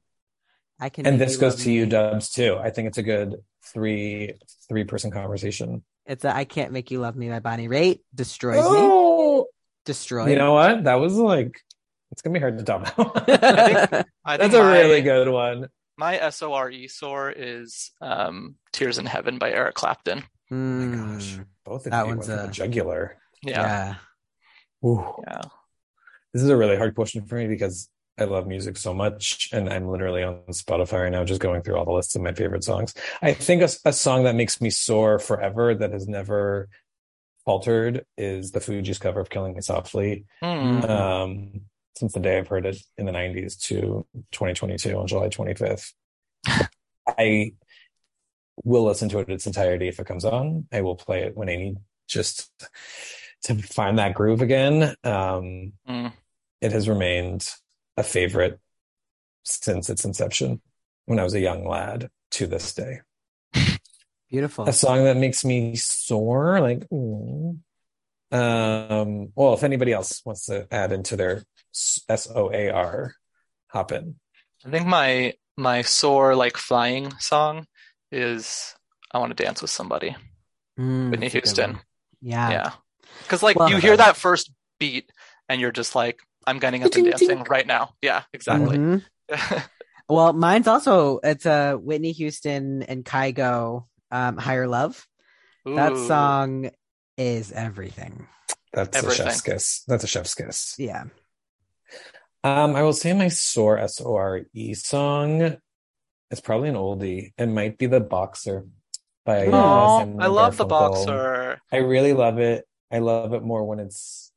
I 0.79 0.91
can. 0.91 1.07
And 1.07 1.21
this 1.21 1.39
goes 1.39 1.55
love 1.55 1.63
to 1.63 1.73
you, 1.73 1.85
me. 1.85 1.91
Dubs, 1.91 2.31
too. 2.31 2.59
I 2.61 2.71
think 2.71 2.89
it's 2.89 2.99
a 2.99 3.03
good 3.03 3.37
three 3.65 4.35
three 4.69 4.85
person 4.85 5.11
conversation. 5.11 5.83
It's 6.07 6.25
a 6.25 6.37
I 6.37 6.45
can't 6.45 6.73
make 6.73 6.91
you 6.91 7.01
love 7.01 7.17
me 7.17 7.31
by 7.31 7.41
Bonnie 7.41 7.69
Raitt. 7.69 8.01
Destroys 8.15 8.57
me. 8.57 8.63
Oh, 8.65 9.14
Destroyed. 9.85 10.31
you 10.31 10.37
know 10.37 10.55
what? 10.55 10.85
That 10.85 10.95
was 10.95 11.15
like 11.17 11.61
it's 12.11 12.23
gonna 12.23 12.35
be 12.35 12.41
hard 12.41 12.59
to 12.59 12.65
top 12.65 12.83
now. 12.97 13.13
I 13.27 13.27
That's 14.37 14.53
think 14.53 14.55
a 14.55 14.59
my- 14.59 14.81
really 14.81 15.03
good 15.03 15.29
one. 15.29 15.69
My 15.97 16.17
S 16.19 16.43
O 16.43 16.53
R 16.53 16.71
E 16.71 16.89
sore 16.89 17.31
is 17.31 17.93
um, 18.01 18.57
"Tears 18.73 18.99
in 18.99 19.07
Heaven" 19.07 19.39
by 19.39 19.51
Eric 19.53 19.75
Clapton. 19.75 20.25
Oh 20.51 20.55
my 20.55 20.97
gosh, 20.97 21.37
Mm, 21.37 21.47
both 21.65 21.87
of 21.87 21.93
that 21.93 22.03
you 22.03 22.07
one's 22.17 22.29
went 22.29 22.41
for 22.41 22.47
the 22.47 22.49
a- 22.51 22.53
jugular. 22.53 23.17
Yeah, 23.43 23.95
yeah. 24.83 24.89
Ooh. 24.89 25.15
yeah. 25.27 25.41
This 26.33 26.43
is 26.43 26.49
a 26.49 26.57
really 26.57 26.77
hard 26.77 26.95
question 26.95 27.25
for 27.27 27.37
me 27.37 27.47
because 27.47 27.89
I 28.19 28.25
love 28.25 28.47
music 28.47 28.77
so 28.77 28.93
much, 28.95 29.49
and 29.53 29.69
I'm 29.69 29.89
literally 29.89 30.23
on 30.25 30.41
Spotify 30.51 31.03
right 31.05 31.13
now, 31.13 31.25
just 31.25 31.41
going 31.41 31.63
through 31.63 31.77
all 31.77 31.85
the 31.85 31.93
lists 31.93 32.15
of 32.17 32.23
my 32.23 32.33
favorite 32.33 32.65
songs. 32.65 32.95
I 33.23 33.33
think 33.35 33.63
a, 33.63 33.69
a 33.85 33.93
song 33.93 34.25
that 34.25 34.35
makes 34.35 34.61
me 34.61 34.71
soar 34.71 35.19
forever, 35.19 35.75
that 35.75 35.93
has 35.93 36.07
never 36.09 36.69
faltered 37.45 38.05
is 38.17 38.51
the 38.51 38.61
Fugees 38.61 39.01
cover 39.01 39.21
of 39.21 39.31
Killing 39.31 39.55
Me 39.55 39.61
Softly. 39.61 40.25
Hmm. 40.43 40.85
Um, 40.85 41.61
since 41.97 42.13
the 42.13 42.21
day 42.21 42.39
I've 42.39 42.49
heard 42.49 42.67
it 42.67 42.79
in 42.99 43.07
the 43.07 43.13
90s 43.13 43.59
to 43.67 44.07
2022 44.33 44.97
on 44.97 45.07
July 45.07 45.29
25th. 45.29 45.93
I 47.19 47.53
will 48.65 48.85
listen 48.85 49.09
to 49.11 49.19
it 49.19 49.29
in 49.29 49.35
its 49.35 49.47
entirety 49.47 49.89
if 49.89 50.01
it 50.01 50.07
comes 50.07 50.25
on. 50.25 50.67
I 50.73 50.81
will 50.81 50.97
play 50.97 51.23
it 51.23 51.37
when 51.37 51.49
I 51.49 51.57
need 51.57 51.77
just 52.09 52.51
to 53.45 53.55
find 53.57 53.99
that 53.99 54.15
groove 54.15 54.43
again. 54.43 54.95
Um, 55.05 55.73
Mm. 55.89 56.13
It 56.61 56.73
has 56.73 56.89
remained 56.89 57.47
a 57.99 58.03
favorite 58.03 58.59
since 59.45 59.91
its 59.91 60.05
inception 60.07 60.63
when 61.05 61.19
I 61.19 61.25
was 61.25 61.35
a 61.35 61.41
young 61.41 61.67
lad 61.69 62.09
to 62.33 62.47
this 62.47 62.73
day. 62.73 63.01
Beautiful. 64.35 64.69
A 64.69 64.73
song 64.73 65.05
that 65.05 65.17
makes 65.17 65.45
me 65.45 65.77
soar, 65.77 66.61
like, 66.61 66.91
ooh. 66.93 67.57
um, 68.33 69.29
well, 69.37 69.55
if 69.55 69.63
anybody 69.63 69.93
else 69.93 70.23
wants 70.25 70.47
to 70.47 70.67
add 70.73 70.91
into 70.91 71.15
their 71.15 71.45
S 72.09 72.29
O 72.35 72.51
A 72.53 72.69
R, 72.69 73.15
hop 73.69 73.93
in. 73.93 74.17
I 74.67 74.71
think 74.71 74.89
my 74.89 75.35
my 75.57 75.83
sore 75.83 76.35
like 76.35 76.57
flying 76.57 77.13
song 77.21 77.69
is 78.11 78.75
I 79.13 79.19
want 79.19 79.37
to 79.37 79.41
dance 79.41 79.63
with 79.63 79.71
somebody. 79.71 80.17
Mm, 80.77 81.11
Whitney 81.13 81.29
that's 81.29 81.35
a 81.35 81.39
good 81.39 81.45
Houston. 81.45 81.81
Yeah. 82.21 82.51
Yeah. 82.51 82.71
Because 83.23 83.41
like 83.45 83.57
Well- 83.57 83.71
you 83.71 83.77
hear 83.77 83.97
that 83.97 84.17
first 84.17 84.51
beat 84.81 85.13
and 85.49 85.61
you're 85.61 85.71
just 85.71 85.95
like, 85.95 86.19
I'm 86.45 86.59
getting 86.59 86.83
up 86.83 86.93
and 86.93 87.05
dancing 87.09 87.45
right 87.45 87.67
now. 87.69 87.91
Yeah, 88.03 88.23
exactly. 88.33 88.79
Mhm. 88.79 89.03
Well, 90.07 90.35
mine's 90.35 90.67
also 90.69 91.19
it's 91.23 91.47
a 91.47 91.75
Whitney 91.77 92.13
Houston 92.13 92.83
and 92.83 93.05
Kygo 93.07 93.87
um 94.15 94.37
Higher 94.37 94.69
Love. 94.69 95.07
That 95.67 95.97
song 95.97 96.71
is 97.19 97.53
everything. 97.53 98.29
That's 98.73 98.97
Everything. 98.97 99.27
a 99.27 99.31
chef's 99.31 99.41
kiss. 99.41 99.85
That's 99.87 100.05
a 100.05 100.07
chef's 100.07 100.35
kiss. 100.35 100.75
Yeah. 100.79 101.05
Um, 102.43 102.77
I 102.77 102.83
will 102.83 102.93
say 102.93 103.13
my 103.13 103.29
sore 103.29 103.79
S 103.79 104.01
O 104.01 104.15
R 104.15 104.43
E 104.53 104.75
song 104.75 105.57
is 106.31 106.41
probably 106.41 106.69
an 106.69 106.75
oldie. 106.75 107.33
It 107.39 107.47
might 107.47 107.79
be 107.79 107.87
The 107.87 108.01
Boxer 108.01 108.67
by 109.25 109.47
uh, 109.47 109.57
Aw, 109.57 109.99
Simon 110.01 110.21
I 110.23 110.27
love 110.27 110.57
the 110.57 110.67
boxer. 110.67 111.61
I 111.73 111.79
really 111.79 112.13
love 112.13 112.39
it. 112.39 112.67
I 112.91 112.99
love 112.99 113.33
it 113.33 113.43
more 113.43 113.65
when 113.65 113.79
it's 113.79 114.33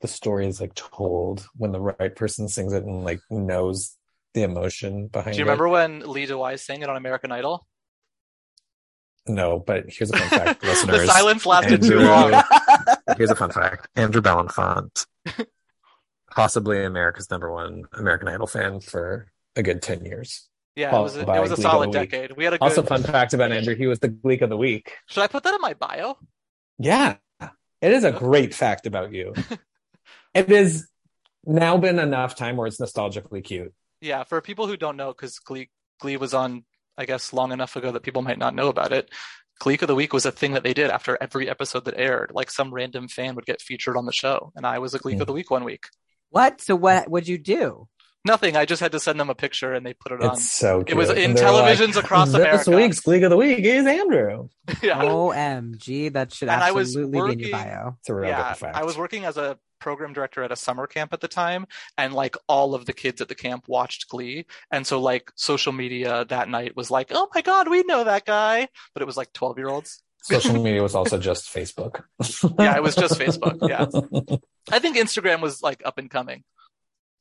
the 0.00 0.08
story 0.08 0.46
is 0.46 0.60
like 0.60 0.74
told 0.74 1.44
when 1.56 1.72
the 1.72 1.80
right 1.80 2.14
person 2.14 2.48
sings 2.48 2.72
it 2.72 2.84
and 2.84 3.04
like 3.04 3.20
knows 3.30 3.96
the 4.34 4.42
emotion 4.42 5.08
behind 5.08 5.30
it. 5.30 5.32
Do 5.32 5.38
you 5.38 5.44
it. 5.44 5.48
remember 5.48 5.68
when 5.68 6.00
Lee 6.00 6.26
DeWyze 6.26 6.60
sang 6.60 6.82
it 6.82 6.88
on 6.88 6.96
American 6.96 7.32
Idol? 7.32 7.66
No, 9.28 9.58
but 9.58 9.84
here's 9.88 10.10
a 10.10 10.16
fun 10.16 10.28
fact, 10.28 10.60
the 10.62 10.66
listeners. 10.68 11.06
silence 11.06 11.46
lasted 11.46 11.82
too 11.82 11.98
Andrew- 12.00 12.08
long. 12.32 12.42
Here's 13.16 13.30
a 13.30 13.34
fun 13.34 13.50
fact. 13.50 13.88
Andrew 13.96 14.20
Belenfant, 14.20 15.06
possibly 16.30 16.84
America's 16.84 17.30
number 17.30 17.52
one 17.52 17.84
American 17.92 18.28
Idol 18.28 18.46
fan 18.46 18.80
for 18.80 19.26
a 19.56 19.62
good 19.62 19.82
10 19.82 20.04
years. 20.04 20.48
Yeah, 20.76 20.96
it 20.96 21.02
was 21.02 21.16
a, 21.16 21.20
it 21.20 21.40
was 21.40 21.50
a 21.50 21.56
solid 21.56 21.90
decade. 21.90 22.36
We 22.36 22.44
had 22.44 22.52
a 22.52 22.58
good. 22.58 22.64
Also, 22.64 22.82
fun 22.82 23.02
fact 23.02 23.34
about 23.34 23.50
Andrew, 23.50 23.74
he 23.74 23.86
was 23.88 23.98
the 23.98 24.08
Gleek 24.08 24.42
of 24.42 24.50
the 24.50 24.56
Week. 24.56 24.94
Should 25.06 25.22
I 25.22 25.26
put 25.26 25.42
that 25.42 25.54
in 25.54 25.60
my 25.60 25.74
bio? 25.74 26.16
Yeah, 26.78 27.16
it 27.40 27.92
is 27.92 28.04
a 28.04 28.12
great 28.12 28.54
fact 28.54 28.86
about 28.86 29.12
you. 29.12 29.34
it 30.34 30.48
has 30.50 30.86
now 31.44 31.76
been 31.78 31.98
enough 31.98 32.36
time 32.36 32.56
where 32.56 32.68
it's 32.68 32.78
nostalgically 32.80 33.42
cute. 33.42 33.72
Yeah, 34.00 34.22
for 34.22 34.40
people 34.40 34.68
who 34.68 34.76
don't 34.76 34.96
know, 34.96 35.08
because 35.08 35.40
Glee 35.40 35.70
Glee 36.00 36.16
was 36.16 36.32
on, 36.34 36.64
I 36.98 37.06
guess, 37.06 37.32
long 37.32 37.52
enough 37.52 37.76
ago 37.76 37.92
that 37.92 38.02
people 38.02 38.22
might 38.22 38.38
not 38.38 38.54
know 38.54 38.68
about 38.68 38.92
it. 38.92 39.10
Gleek 39.60 39.82
of 39.82 39.88
the 39.88 39.94
Week 39.94 40.12
was 40.12 40.26
a 40.26 40.30
thing 40.32 40.52
that 40.52 40.62
they 40.62 40.74
did 40.74 40.90
after 40.90 41.16
every 41.20 41.48
episode 41.48 41.84
that 41.86 41.94
aired. 41.96 42.30
Like 42.34 42.50
some 42.50 42.72
random 42.74 43.08
fan 43.08 43.34
would 43.36 43.46
get 43.46 43.62
featured 43.62 43.96
on 43.96 44.04
the 44.06 44.12
show, 44.12 44.52
and 44.54 44.66
I 44.66 44.78
was 44.78 44.94
a 44.94 44.98
Gleek 44.98 45.16
Hmm. 45.16 45.20
of 45.22 45.26
the 45.26 45.32
Week 45.32 45.50
one 45.50 45.64
week. 45.64 45.86
What? 46.30 46.60
So 46.60 46.76
what 46.76 47.08
would 47.10 47.26
you 47.26 47.38
do? 47.38 47.88
Nothing. 48.24 48.56
I 48.56 48.64
just 48.66 48.80
had 48.82 48.92
to 48.92 49.00
send 49.00 49.18
them 49.18 49.30
a 49.30 49.34
picture, 49.34 49.72
and 49.72 49.86
they 49.86 49.94
put 49.94 50.12
it 50.12 50.20
on. 50.22 50.32
It's 50.32 50.50
so 50.50 50.82
cute. 50.82 50.90
It 50.90 50.96
was 50.96 51.08
in 51.10 51.34
they're 51.34 51.50
like, 51.50 51.78
televisions 51.78 51.96
across 51.96 52.28
this 52.32 52.36
America. 52.36 52.70
week's 52.72 53.00
Gleek 53.00 53.22
of 53.22 53.30
the 53.30 53.36
Week 53.36 53.60
is 53.60 53.86
Andrew. 53.86 54.48
yeah, 54.82 55.02
OMG, 55.02 56.12
that 56.12 56.34
should 56.34 56.48
And 56.48 56.62
I 56.62 56.72
was 56.72 56.88
absolutely 56.96 57.36
be 57.36 57.44
in 57.44 57.48
your 57.48 57.58
bio. 57.58 57.96
It's 58.00 58.08
a 58.10 58.14
real 58.14 58.28
yeah. 58.28 58.48
good 58.50 58.58
fact. 58.58 58.76
I 58.76 58.84
was 58.84 58.98
working 58.98 59.24
as 59.24 59.36
a 59.36 59.58
program 59.80 60.12
director 60.12 60.42
at 60.42 60.52
a 60.52 60.56
summer 60.56 60.86
camp 60.86 61.12
at 61.12 61.20
the 61.20 61.28
time, 61.28 61.66
and 61.96 62.12
like 62.14 62.36
all 62.48 62.74
of 62.74 62.86
the 62.86 62.92
kids 62.92 63.20
at 63.20 63.28
the 63.28 63.34
camp 63.34 63.64
watched 63.68 64.08
Glee, 64.08 64.46
and 64.70 64.86
so 64.86 65.00
like 65.00 65.30
social 65.36 65.72
media 65.72 66.24
that 66.28 66.48
night 66.48 66.76
was 66.76 66.90
like, 66.90 67.08
"Oh 67.10 67.28
my 67.34 67.42
god, 67.42 67.68
we 67.68 67.82
know 67.82 68.04
that 68.04 68.24
guy," 68.24 68.68
but 68.94 69.02
it 69.02 69.06
was 69.06 69.16
like 69.16 69.32
twelve 69.32 69.58
year 69.58 69.68
olds. 69.68 70.02
Social 70.22 70.62
media 70.62 70.82
was 70.82 70.94
also 70.94 71.18
just 71.18 71.52
Facebook. 71.52 72.02
Yeah, 72.58 72.76
it 72.76 72.82
was 72.82 72.96
just 72.96 73.18
Facebook, 73.18 73.68
yeah. 73.68 73.86
I 74.70 74.78
think 74.80 74.96
Instagram 74.96 75.40
was 75.40 75.62
like 75.62 75.82
up 75.84 75.98
and 75.98 76.10
coming. 76.10 76.44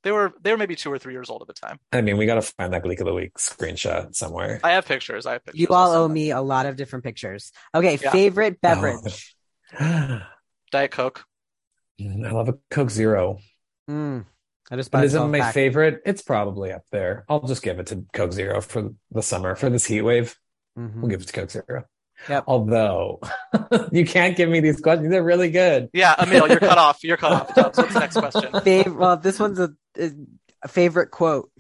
They 0.04 0.12
were 0.12 0.34
they 0.42 0.52
were 0.52 0.58
maybe 0.58 0.76
two 0.76 0.92
or 0.92 0.98
three 1.00 1.14
years 1.14 1.30
old 1.30 1.42
at 1.42 1.48
the 1.48 1.54
time. 1.54 1.80
I 1.92 2.02
mean, 2.02 2.18
we 2.18 2.26
got 2.26 2.36
to 2.36 2.42
find 2.42 2.72
that 2.74 2.84
Gleek 2.84 3.00
of 3.00 3.06
the 3.06 3.14
Week 3.14 3.34
screenshot 3.38 4.16
somewhere. 4.16 4.60
I 4.64 4.72
have 4.72 4.86
pictures. 4.86 5.26
I 5.26 5.34
have 5.34 5.44
pictures. 5.46 5.60
You 5.60 5.68
all 5.70 5.92
owe 5.92 6.08
me 6.08 6.32
a 6.32 6.42
lot 6.42 6.66
of 6.66 6.76
different 6.76 7.04
pictures. 7.04 7.52
Okay, 7.74 7.98
Yeah. 8.02 8.12
favorite 8.12 8.54
oh. 8.56 8.60
beverage. 8.62 9.36
I 9.78 10.22
Diet 10.72 10.92
Coke. 10.92 11.26
Love 12.00 12.50
a 12.50 12.58
Coke 12.70 12.90
Zero. 12.90 13.40
Mm, 13.90 14.26
I 14.70 14.76
just 14.76 14.92
But 14.92 15.00
bought 15.00 15.04
a 15.04 15.06
isn't 15.08 15.32
my 15.32 15.40
pack. 15.40 15.54
favorite? 15.54 16.02
It's 16.06 16.22
probably 16.22 16.72
up 16.72 16.84
there. 16.92 17.26
I'll 17.30 17.46
just 17.48 17.64
give 17.64 17.80
it 17.80 17.88
to 17.88 18.06
Coke 18.14 18.34
Zero 18.34 18.62
for 18.62 18.94
the 19.12 19.22
summer 19.24 19.56
for 19.56 19.70
this 19.70 19.86
heat 19.86 20.02
wave. 20.02 20.36
Mhm. 20.78 20.96
We'll 21.02 21.10
give 21.10 21.22
it 21.22 21.28
to 21.28 21.34
Coke 21.34 21.50
Zero. 21.52 21.86
Yep. 22.30 22.44
Although 22.48 23.20
you 23.92 24.06
can't 24.06 24.36
give 24.36 24.50
me 24.50 24.60
these 24.60 24.82
questions, 24.82 25.10
they're 25.10 25.24
really 25.24 25.52
good. 25.52 25.90
Yeah, 25.94 26.16
Emil, 26.22 26.48
you're 26.50 26.60
cut 26.60 26.78
off. 26.78 27.04
You're 27.04 27.18
cut 27.18 27.32
off. 27.32 27.56
Dubs. 27.56 27.78
What's 27.78 27.94
the 27.94 28.00
next 28.00 28.18
question? 28.18 28.42
Fav- 28.52 28.96
well, 28.96 29.18
this 29.18 29.40
one's 29.40 29.60
a, 29.60 29.70
a 29.96 30.68
favorite 30.68 31.12
quote. 31.12 31.52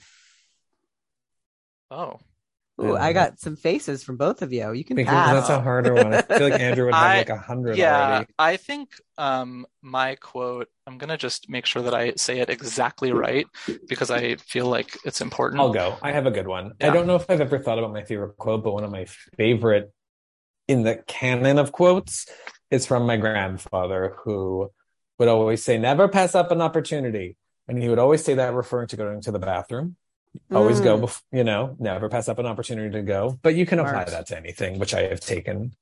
Oh, 1.92 2.20
Ooh, 2.80 2.96
I 2.96 3.12
got 3.12 3.40
some 3.40 3.56
faces 3.56 4.04
from 4.04 4.18
both 4.18 4.42
of 4.44 4.54
you. 4.54 4.72
You 4.72 4.84
can 4.84 4.96
Because 4.96 5.12
pass. 5.14 5.34
that's 5.34 5.50
a 5.50 5.62
harder 5.62 5.96
one. 5.96 6.14
I 6.14 6.22
feel 6.22 6.50
like 6.50 6.62
Andrew 6.62 6.86
would 6.86 6.94
have 6.94 7.04
I- 7.04 7.18
like 7.18 7.30
a 7.30 7.38
hundred 7.38 7.78
yeah. 7.78 8.08
already. 8.08 8.28
I 8.38 8.58
think 8.58 8.90
um 9.18 9.66
my 9.82 10.16
quote. 10.16 10.70
I'm 10.86 10.98
gonna 11.00 11.18
just 11.18 11.50
make 11.50 11.66
sure 11.66 11.82
that 11.82 11.94
I 11.96 12.14
say 12.16 12.40
it 12.40 12.50
exactly 12.50 13.12
right 13.12 13.48
because 13.88 14.12
I 14.12 14.36
feel 14.36 14.68
like 14.68 14.96
it's 15.06 15.22
important. 15.22 15.60
I'll 15.60 15.74
go. 15.74 15.98
I 16.02 16.12
have 16.12 16.28
a 16.28 16.32
good 16.32 16.48
one. 16.48 16.74
I 16.80 16.92
don't 16.92 17.08
know 17.08 17.16
if 17.16 17.30
I've 17.30 17.42
ever 17.42 17.58
thought 17.60 17.80
about 17.80 17.94
my 17.94 18.04
favorite 18.04 18.38
quote, 18.38 18.64
but 18.64 18.74
one 18.74 18.84
of 18.84 18.92
my 18.92 19.06
favorite 19.38 19.92
in 20.68 20.84
the 20.84 20.98
canon 21.08 21.58
of 21.58 21.72
quotes 21.72 22.28
is 22.70 22.86
from 22.86 23.06
my 23.08 23.18
grandfather, 23.18 24.16
who 24.24 24.70
would 25.18 25.28
always 25.30 25.64
say, 25.64 25.78
Never 25.80 26.08
pass 26.08 26.36
up 26.36 26.52
an 26.52 26.62
opportunity. 26.62 27.38
And 27.68 27.82
he 27.82 27.90
would 27.90 28.00
always 28.00 28.24
say 28.24 28.36
that 28.36 28.54
referring 28.54 28.88
to 28.90 28.98
going 28.98 29.22
to 29.22 29.32
the 29.32 29.40
bathroom. 29.40 29.96
Always 30.52 30.80
go, 30.80 30.98
Mm. 30.98 31.04
bef- 31.04 31.22
you 31.32 31.44
know, 31.44 31.76
never 31.80 32.10
pass 32.10 32.28
up 32.30 32.40
an 32.40 32.46
opportunity 32.46 32.90
to 32.92 33.02
go. 33.02 33.40
But 33.42 33.56
you 33.56 33.66
can 33.66 33.80
apply 33.80 33.92
Smart. 34.06 34.08
that 34.10 34.28
to 34.28 34.38
anything, 34.38 34.80
which 34.80 34.94
I 34.94 35.04
have 35.04 35.20
taken, 35.20 35.76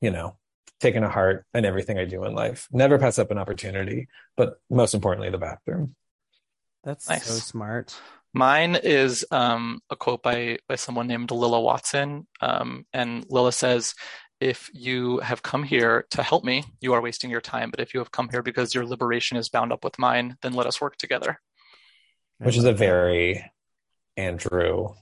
you 0.00 0.10
know, 0.10 0.36
taken 0.80 1.02
to 1.02 1.08
heart 1.08 1.44
and 1.52 1.66
everything 1.66 1.98
I 1.98 2.04
do 2.04 2.24
in 2.24 2.34
life. 2.34 2.68
Never 2.70 2.98
pass 2.98 3.18
up 3.18 3.30
an 3.30 3.38
opportunity, 3.38 4.08
but 4.36 4.60
most 4.70 4.94
importantly, 4.94 5.30
the 5.30 5.38
bathroom. 5.38 5.94
That's 6.84 7.08
Nice. 7.08 7.26
so 7.26 7.34
smart. 7.34 7.94
Mine 8.32 8.76
is 8.76 9.24
um, 9.30 9.80
a 9.90 9.96
quote 9.96 10.22
by 10.22 10.58
by 10.68 10.76
someone 10.76 11.06
named 11.08 11.30
Lilla 11.30 11.60
Watson, 11.60 12.26
um, 12.40 12.86
and 12.92 13.24
Lilla 13.30 13.52
says, 13.52 13.94
"If 14.38 14.70
you 14.72 15.18
have 15.20 15.42
come 15.42 15.64
here 15.64 16.06
to 16.10 16.22
help 16.22 16.44
me, 16.44 16.62
you 16.80 16.92
are 16.92 17.00
wasting 17.00 17.30
your 17.30 17.40
time. 17.40 17.70
But 17.70 17.80
if 17.80 17.94
you 17.94 18.00
have 18.00 18.12
come 18.12 18.28
here 18.28 18.42
because 18.42 18.74
your 18.74 18.84
liberation 18.86 19.36
is 19.38 19.48
bound 19.48 19.72
up 19.72 19.82
with 19.82 19.98
mine, 19.98 20.36
then 20.42 20.52
let 20.52 20.66
us 20.66 20.80
work 20.80 20.96
together." 20.96 21.40
Which 22.38 22.56
is 22.56 22.64
a 22.64 22.72
very 22.72 23.44
Andrew 24.16 24.94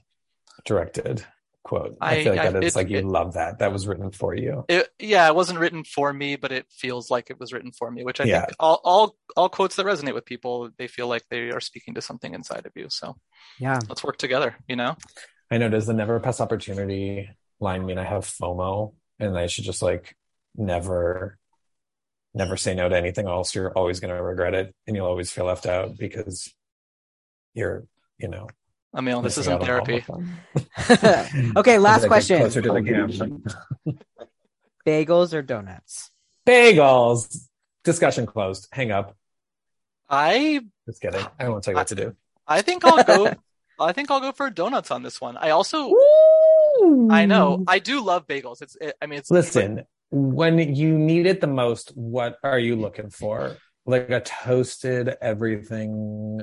directed 0.65 1.23
quote. 1.63 1.97
I, 1.99 2.17
I- 2.17 2.23
feel 2.23 2.33
like 2.35 2.41
I- 2.47 2.51
that 2.51 2.63
is 2.63 2.75
it- 2.75 2.79
like 2.79 2.89
you 2.89 2.99
it- 2.99 3.05
love 3.05 3.33
that. 3.33 3.59
That 3.59 3.71
was 3.73 3.87
written 3.87 4.11
for 4.11 4.33
you. 4.35 4.63
It, 4.69 4.87
yeah, 4.99 5.27
it 5.27 5.35
wasn't 5.35 5.59
written 5.59 5.83
for 5.83 6.11
me, 6.13 6.35
but 6.35 6.51
it 6.51 6.65
feels 6.69 7.11
like 7.11 7.29
it 7.29 7.39
was 7.39 7.51
written 7.53 7.71
for 7.71 7.91
me. 7.91 8.03
Which 8.03 8.21
I 8.21 8.25
Yeah. 8.25 8.45
think 8.45 8.55
all 8.59 8.79
all 8.83 9.15
all 9.35 9.49
quotes 9.49 9.75
that 9.75 9.85
resonate 9.85 10.13
with 10.13 10.25
people, 10.25 10.69
they 10.77 10.87
feel 10.87 11.07
like 11.07 11.23
they 11.29 11.49
are 11.51 11.59
speaking 11.59 11.95
to 11.95 12.01
something 12.01 12.33
inside 12.33 12.65
of 12.65 12.71
you. 12.75 12.87
So 12.89 13.17
Yeah. 13.59 13.79
let's 13.89 14.03
work 14.03 14.17
together. 14.17 14.55
You 14.67 14.75
know. 14.77 14.95
I 15.51 15.57
know. 15.57 15.69
Does 15.69 15.87
the 15.87 15.93
never 15.93 16.19
pass 16.19 16.39
opportunity 16.41 17.29
line 17.59 17.85
mean 17.85 17.97
I 17.97 18.03
have 18.03 18.23
FOMO 18.25 18.93
and 19.19 19.37
I 19.37 19.47
should 19.47 19.63
just 19.63 19.81
like 19.81 20.15
never, 20.55 21.37
never 22.33 22.55
say 22.57 22.75
no 22.75 22.87
to 22.89 22.95
anything 22.97 23.27
else? 23.27 23.55
You're 23.55 23.71
always 23.71 23.99
going 23.99 24.13
to 24.15 24.21
regret 24.21 24.53
it 24.53 24.73
and 24.85 24.95
you'll 24.95 25.07
always 25.07 25.31
feel 25.31 25.45
left 25.45 25.65
out 25.65 25.97
because 25.97 26.53
you're, 27.57 27.83
you 28.17 28.27
know, 28.27 28.47
Emil, 28.97 29.21
this 29.21 29.37
isn't 29.37 29.51
out 29.51 29.61
on 29.61 29.79
all 29.79 29.85
therapy. 29.85 30.05
okay, 31.57 31.77
last 31.77 31.97
As 31.97 32.03
I 32.03 32.05
get 32.05 32.07
question. 32.07 32.37
Closer 32.39 32.61
to 32.61 32.71
the 32.71 32.81
camera. 32.81 33.97
Bagels 34.85 35.33
or 35.33 35.41
donuts? 35.41 36.09
Bagels. 36.47 37.47
Discussion 37.83 38.25
closed. 38.25 38.67
Hang 38.71 38.91
up. 38.91 39.15
I 40.09 40.61
Just 40.85 41.01
kidding. 41.01 41.25
I 41.39 41.49
won't 41.49 41.63
tell 41.63 41.73
you 41.73 41.77
what 41.77 41.87
to 41.87 41.95
do. 41.95 42.15
I 42.47 42.61
think 42.61 42.85
I'll 42.85 43.03
go. 43.03 43.33
I 43.79 43.91
think 43.91 44.09
I'll 44.09 44.21
go 44.21 44.31
for 44.31 44.49
donuts 44.49 44.89
on 44.89 45.03
this 45.03 45.21
one. 45.21 45.37
I 45.37 45.51
also 45.51 45.93
I 47.11 47.25
know 47.25 47.63
I 47.67 47.79
do 47.79 48.03
love 48.03 48.25
bagels. 48.25 48.61
It's 48.61 48.75
it, 48.79 48.95
I 49.01 49.05
mean 49.05 49.19
it's 49.19 49.29
Listen, 49.29 49.83
when 50.09 50.57
you 50.75 50.97
need 50.97 51.27
it 51.27 51.41
the 51.41 51.47
most, 51.47 51.89
what 51.95 52.37
are 52.43 52.57
you 52.57 52.75
looking 52.75 53.09
for? 53.09 53.57
Like 53.85 54.09
a 54.09 54.21
toasted 54.21 55.15
everything 55.21 56.41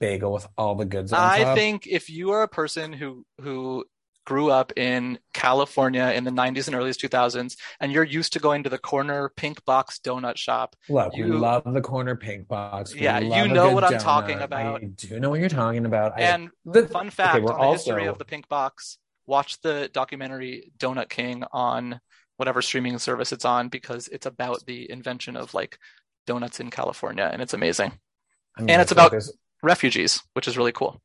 bagel 0.00 0.32
with 0.32 0.48
all 0.58 0.74
the 0.74 0.84
goods 0.84 1.12
on 1.12 1.20
I 1.20 1.44
top? 1.44 1.56
think 1.56 1.86
if 1.86 2.10
you 2.10 2.32
are 2.32 2.42
a 2.42 2.48
person 2.48 2.92
who 2.92 3.24
who 3.40 3.84
grew 4.26 4.50
up 4.50 4.72
in 4.76 5.18
California 5.34 6.12
in 6.14 6.24
the 6.24 6.30
90s 6.30 6.66
and 6.66 6.76
early 6.76 6.90
2000s, 6.90 7.56
and 7.80 7.90
you're 7.90 8.04
used 8.04 8.32
to 8.34 8.38
going 8.38 8.62
to 8.62 8.68
the 8.70 8.78
corner 8.78 9.30
pink 9.34 9.64
box 9.64 9.98
donut 10.04 10.36
shop, 10.36 10.76
Look, 10.88 11.14
we 11.14 11.20
you- 11.20 11.38
love 11.38 11.62
the 11.64 11.80
corner 11.80 12.14
pink 12.14 12.46
box. 12.46 12.94
We 12.94 13.00
Yeah, 13.00 13.18
you 13.18 13.48
know 13.52 13.70
what 13.72 13.82
I'm 13.82 13.94
donut. 13.94 14.00
talking 14.02 14.38
about. 14.40 14.82
I 14.82 14.84
do 14.86 15.18
know 15.18 15.30
what 15.30 15.40
you're 15.40 15.48
talking 15.48 15.84
about. 15.86 16.12
I- 16.16 16.22
and 16.22 16.50
the- 16.64 16.86
fun 16.86 17.10
fact 17.10 17.42
we're 17.42 17.52
on 17.52 17.60
the 17.60 17.72
history 17.72 18.06
of 18.06 18.18
the 18.18 18.24
pink 18.24 18.46
box, 18.48 18.98
watch 19.26 19.60
the 19.62 19.90
documentary 19.92 20.70
Donut 20.78 21.08
King 21.08 21.42
on 21.52 22.00
whatever 22.36 22.62
streaming 22.62 22.98
service 22.98 23.32
it's 23.32 23.44
on 23.44 23.68
because 23.68 24.06
it's 24.08 24.26
about 24.26 24.64
the 24.66 24.88
invention 24.90 25.34
of 25.36 25.54
like 25.54 25.78
donuts 26.26 26.60
in 26.60 26.70
California, 26.70 27.28
and 27.32 27.42
it's 27.42 27.54
amazing. 27.54 27.92
I 28.56 28.60
mean, 28.60 28.70
and 28.70 28.78
I 28.80 28.82
it's 28.82 28.92
about- 28.92 29.10
there's- 29.10 29.32
Refugees, 29.62 30.22
which 30.34 30.48
is 30.48 30.56
really 30.56 30.72
cool. 30.72 31.00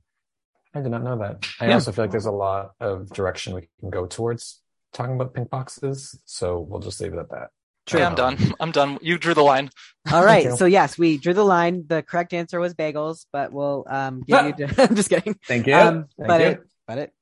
I 0.73 0.81
did 0.81 0.91
not 0.91 1.03
know 1.03 1.17
that. 1.19 1.45
I 1.59 1.67
Yeah. 1.67 1.73
also 1.75 1.91
feel 1.91 2.03
like 2.03 2.11
there's 2.11 2.25
a 2.25 2.31
lot 2.31 2.71
of 2.79 3.09
direction 3.11 3.53
we 3.55 3.67
can 3.79 3.89
go 3.89 4.05
towards 4.05 4.61
talking 4.93 5.15
about 5.15 5.33
pink 5.33 5.49
boxes, 5.49 6.19
so 6.25 6.59
we'll 6.59 6.79
just 6.81 6.99
leave 7.01 7.13
it 7.13 7.19
at 7.19 7.29
that. 7.29 7.49
True. 7.85 7.99
Yeah, 7.99 8.07
I'm 8.09 8.15
done. 8.15 8.37
I'm 8.59 8.71
done. 8.71 8.97
You 9.01 9.17
drew 9.17 9.33
the 9.35 9.43
line. 9.43 9.69
All 10.11 10.23
right. 10.25 10.51
So 10.53 10.65
yes, 10.65 10.97
we 10.97 11.17
drew 11.17 11.33
the 11.33 11.43
line. 11.45 11.85
The 11.87 12.01
correct 12.01 12.33
answer 12.33 12.59
was 12.59 12.73
bagels, 12.73 13.25
but 13.31 13.51
we'll 13.53 13.85
um 13.87 14.23
give 14.25 14.59
you. 14.59 14.67
I'm 14.77 14.95
just 14.95 15.09
kidding. 15.09 15.35
Thank 15.47 15.67
you. 15.67 15.75
Um, 15.75 16.07
Thank 16.17 16.27
but 16.27 16.41
you. 16.41 16.47
it 16.47 16.63
but 16.87 16.97
it 16.97 17.13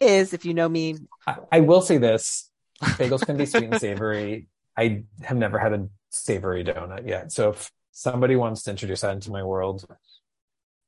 is 0.00 0.34
if 0.34 0.44
you 0.44 0.52
know 0.52 0.68
me. 0.68 0.96
I, 1.26 1.36
I 1.50 1.60
will 1.60 1.80
say 1.80 1.96
this: 1.96 2.50
bagels 2.82 3.24
can 3.24 3.36
be 3.38 3.46
sweet 3.46 3.64
and 3.70 3.80
savory. 3.80 4.48
I 4.76 5.04
have 5.22 5.38
never 5.38 5.58
had 5.58 5.72
a 5.72 5.88
savory 6.10 6.62
donut 6.62 7.08
yet, 7.08 7.32
so 7.32 7.50
if 7.50 7.70
somebody 7.92 8.36
wants 8.36 8.64
to 8.64 8.70
introduce 8.70 9.00
that 9.00 9.12
into 9.14 9.30
my 9.30 9.42
world, 9.42 9.86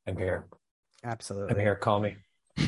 I'm 0.09 0.17
here. 0.17 0.47
Absolutely. 1.05 1.55
I'm 1.55 1.61
here. 1.61 1.75
Call 1.77 2.01
me. 2.01 2.17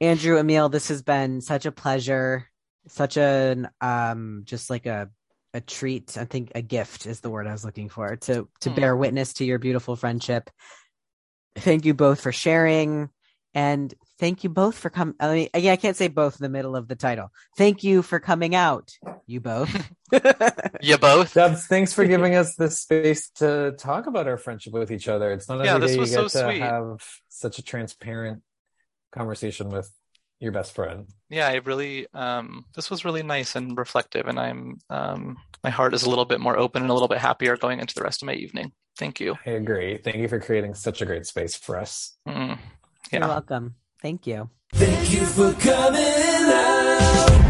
Andrew, 0.00 0.36
Emil, 0.38 0.68
this 0.68 0.88
has 0.88 1.02
been 1.02 1.40
such 1.40 1.64
a 1.64 1.72
pleasure. 1.72 2.46
Such 2.88 3.16
an 3.16 3.68
um 3.80 4.42
just 4.44 4.68
like 4.68 4.86
a 4.86 5.10
a 5.54 5.60
treat. 5.60 6.16
I 6.18 6.24
think 6.24 6.52
a 6.54 6.62
gift 6.62 7.06
is 7.06 7.20
the 7.20 7.30
word 7.30 7.46
I 7.46 7.52
was 7.52 7.64
looking 7.64 7.88
for 7.88 8.16
to 8.16 8.48
to 8.60 8.70
Hmm. 8.70 8.74
bear 8.74 8.96
witness 8.96 9.34
to 9.34 9.44
your 9.44 9.58
beautiful 9.58 9.94
friendship. 9.96 10.50
Thank 11.56 11.84
you 11.84 11.94
both 11.94 12.20
for 12.20 12.32
sharing. 12.32 13.10
And 13.54 13.92
thank 14.20 14.44
you 14.44 14.50
both 14.50 14.76
for 14.78 14.90
coming. 14.90 15.14
I 15.18 15.32
mean, 15.34 15.48
yeah, 15.56 15.72
I 15.72 15.76
can't 15.76 15.96
say 15.96 16.08
both 16.08 16.38
in 16.38 16.44
the 16.44 16.48
middle 16.48 16.76
of 16.76 16.86
the 16.86 16.94
title. 16.94 17.32
Thank 17.56 17.82
you 17.82 18.02
for 18.02 18.20
coming 18.20 18.54
out, 18.54 18.92
you 19.26 19.40
both. 19.40 19.70
You 20.82 20.98
both. 20.98 21.34
Dubs, 21.34 21.66
thanks 21.66 21.92
for 21.92 22.04
giving 22.04 22.34
us 22.40 22.56
this 22.56 22.80
space 22.80 23.30
to 23.36 23.74
talk 23.78 24.06
about 24.06 24.26
our 24.26 24.36
friendship 24.36 24.72
with 24.72 24.90
each 24.90 25.06
other. 25.08 25.30
It's 25.32 25.48
not 25.48 25.64
Yeah, 25.64 25.76
every 25.76 25.86
this 25.88 25.96
day 25.96 26.00
you 26.02 26.06
get 26.06 26.30
so 26.30 26.40
to 26.40 26.50
sweet. 26.50 26.60
have 26.62 27.00
such 27.28 27.58
a 27.58 27.62
transparent 27.62 28.42
conversation 29.12 29.68
with 29.70 29.90
your 30.40 30.52
best 30.52 30.72
friend. 30.74 31.06
yeah 31.28 31.46
i 31.48 31.56
really 31.56 32.06
um 32.14 32.64
this 32.74 32.88
was 32.90 33.04
really 33.04 33.22
nice 33.22 33.56
and 33.56 33.76
reflective 33.76 34.26
and 34.26 34.40
i'm 34.40 34.78
um 34.88 35.36
my 35.62 35.68
heart 35.68 35.92
is 35.92 36.02
a 36.04 36.08
little 36.08 36.24
bit 36.24 36.40
more 36.40 36.56
open 36.56 36.80
and 36.80 36.90
a 36.90 36.94
little 36.94 37.08
bit 37.08 37.18
happier 37.18 37.58
going 37.58 37.78
into 37.78 37.94
the 37.94 38.02
rest 38.02 38.22
of 38.22 38.26
my 38.26 38.32
evening 38.32 38.72
thank 38.96 39.20
you 39.20 39.36
I 39.46 39.50
agree. 39.50 39.98
Thank 39.98 40.16
you 40.16 40.28
for 40.28 40.40
creating 40.40 40.74
such 40.74 41.02
a 41.02 41.06
great 41.06 41.26
space 41.26 41.56
for 41.56 41.76
us. 41.76 42.16
Mm. 42.26 42.58
You're 43.12 43.20
welcome. 43.20 43.74
Thank 44.00 44.26
you. 44.26 44.48
Thank 44.72 45.12
you 45.12 45.26
for 45.26 45.52
coming 45.54 46.52
out. 46.52 47.49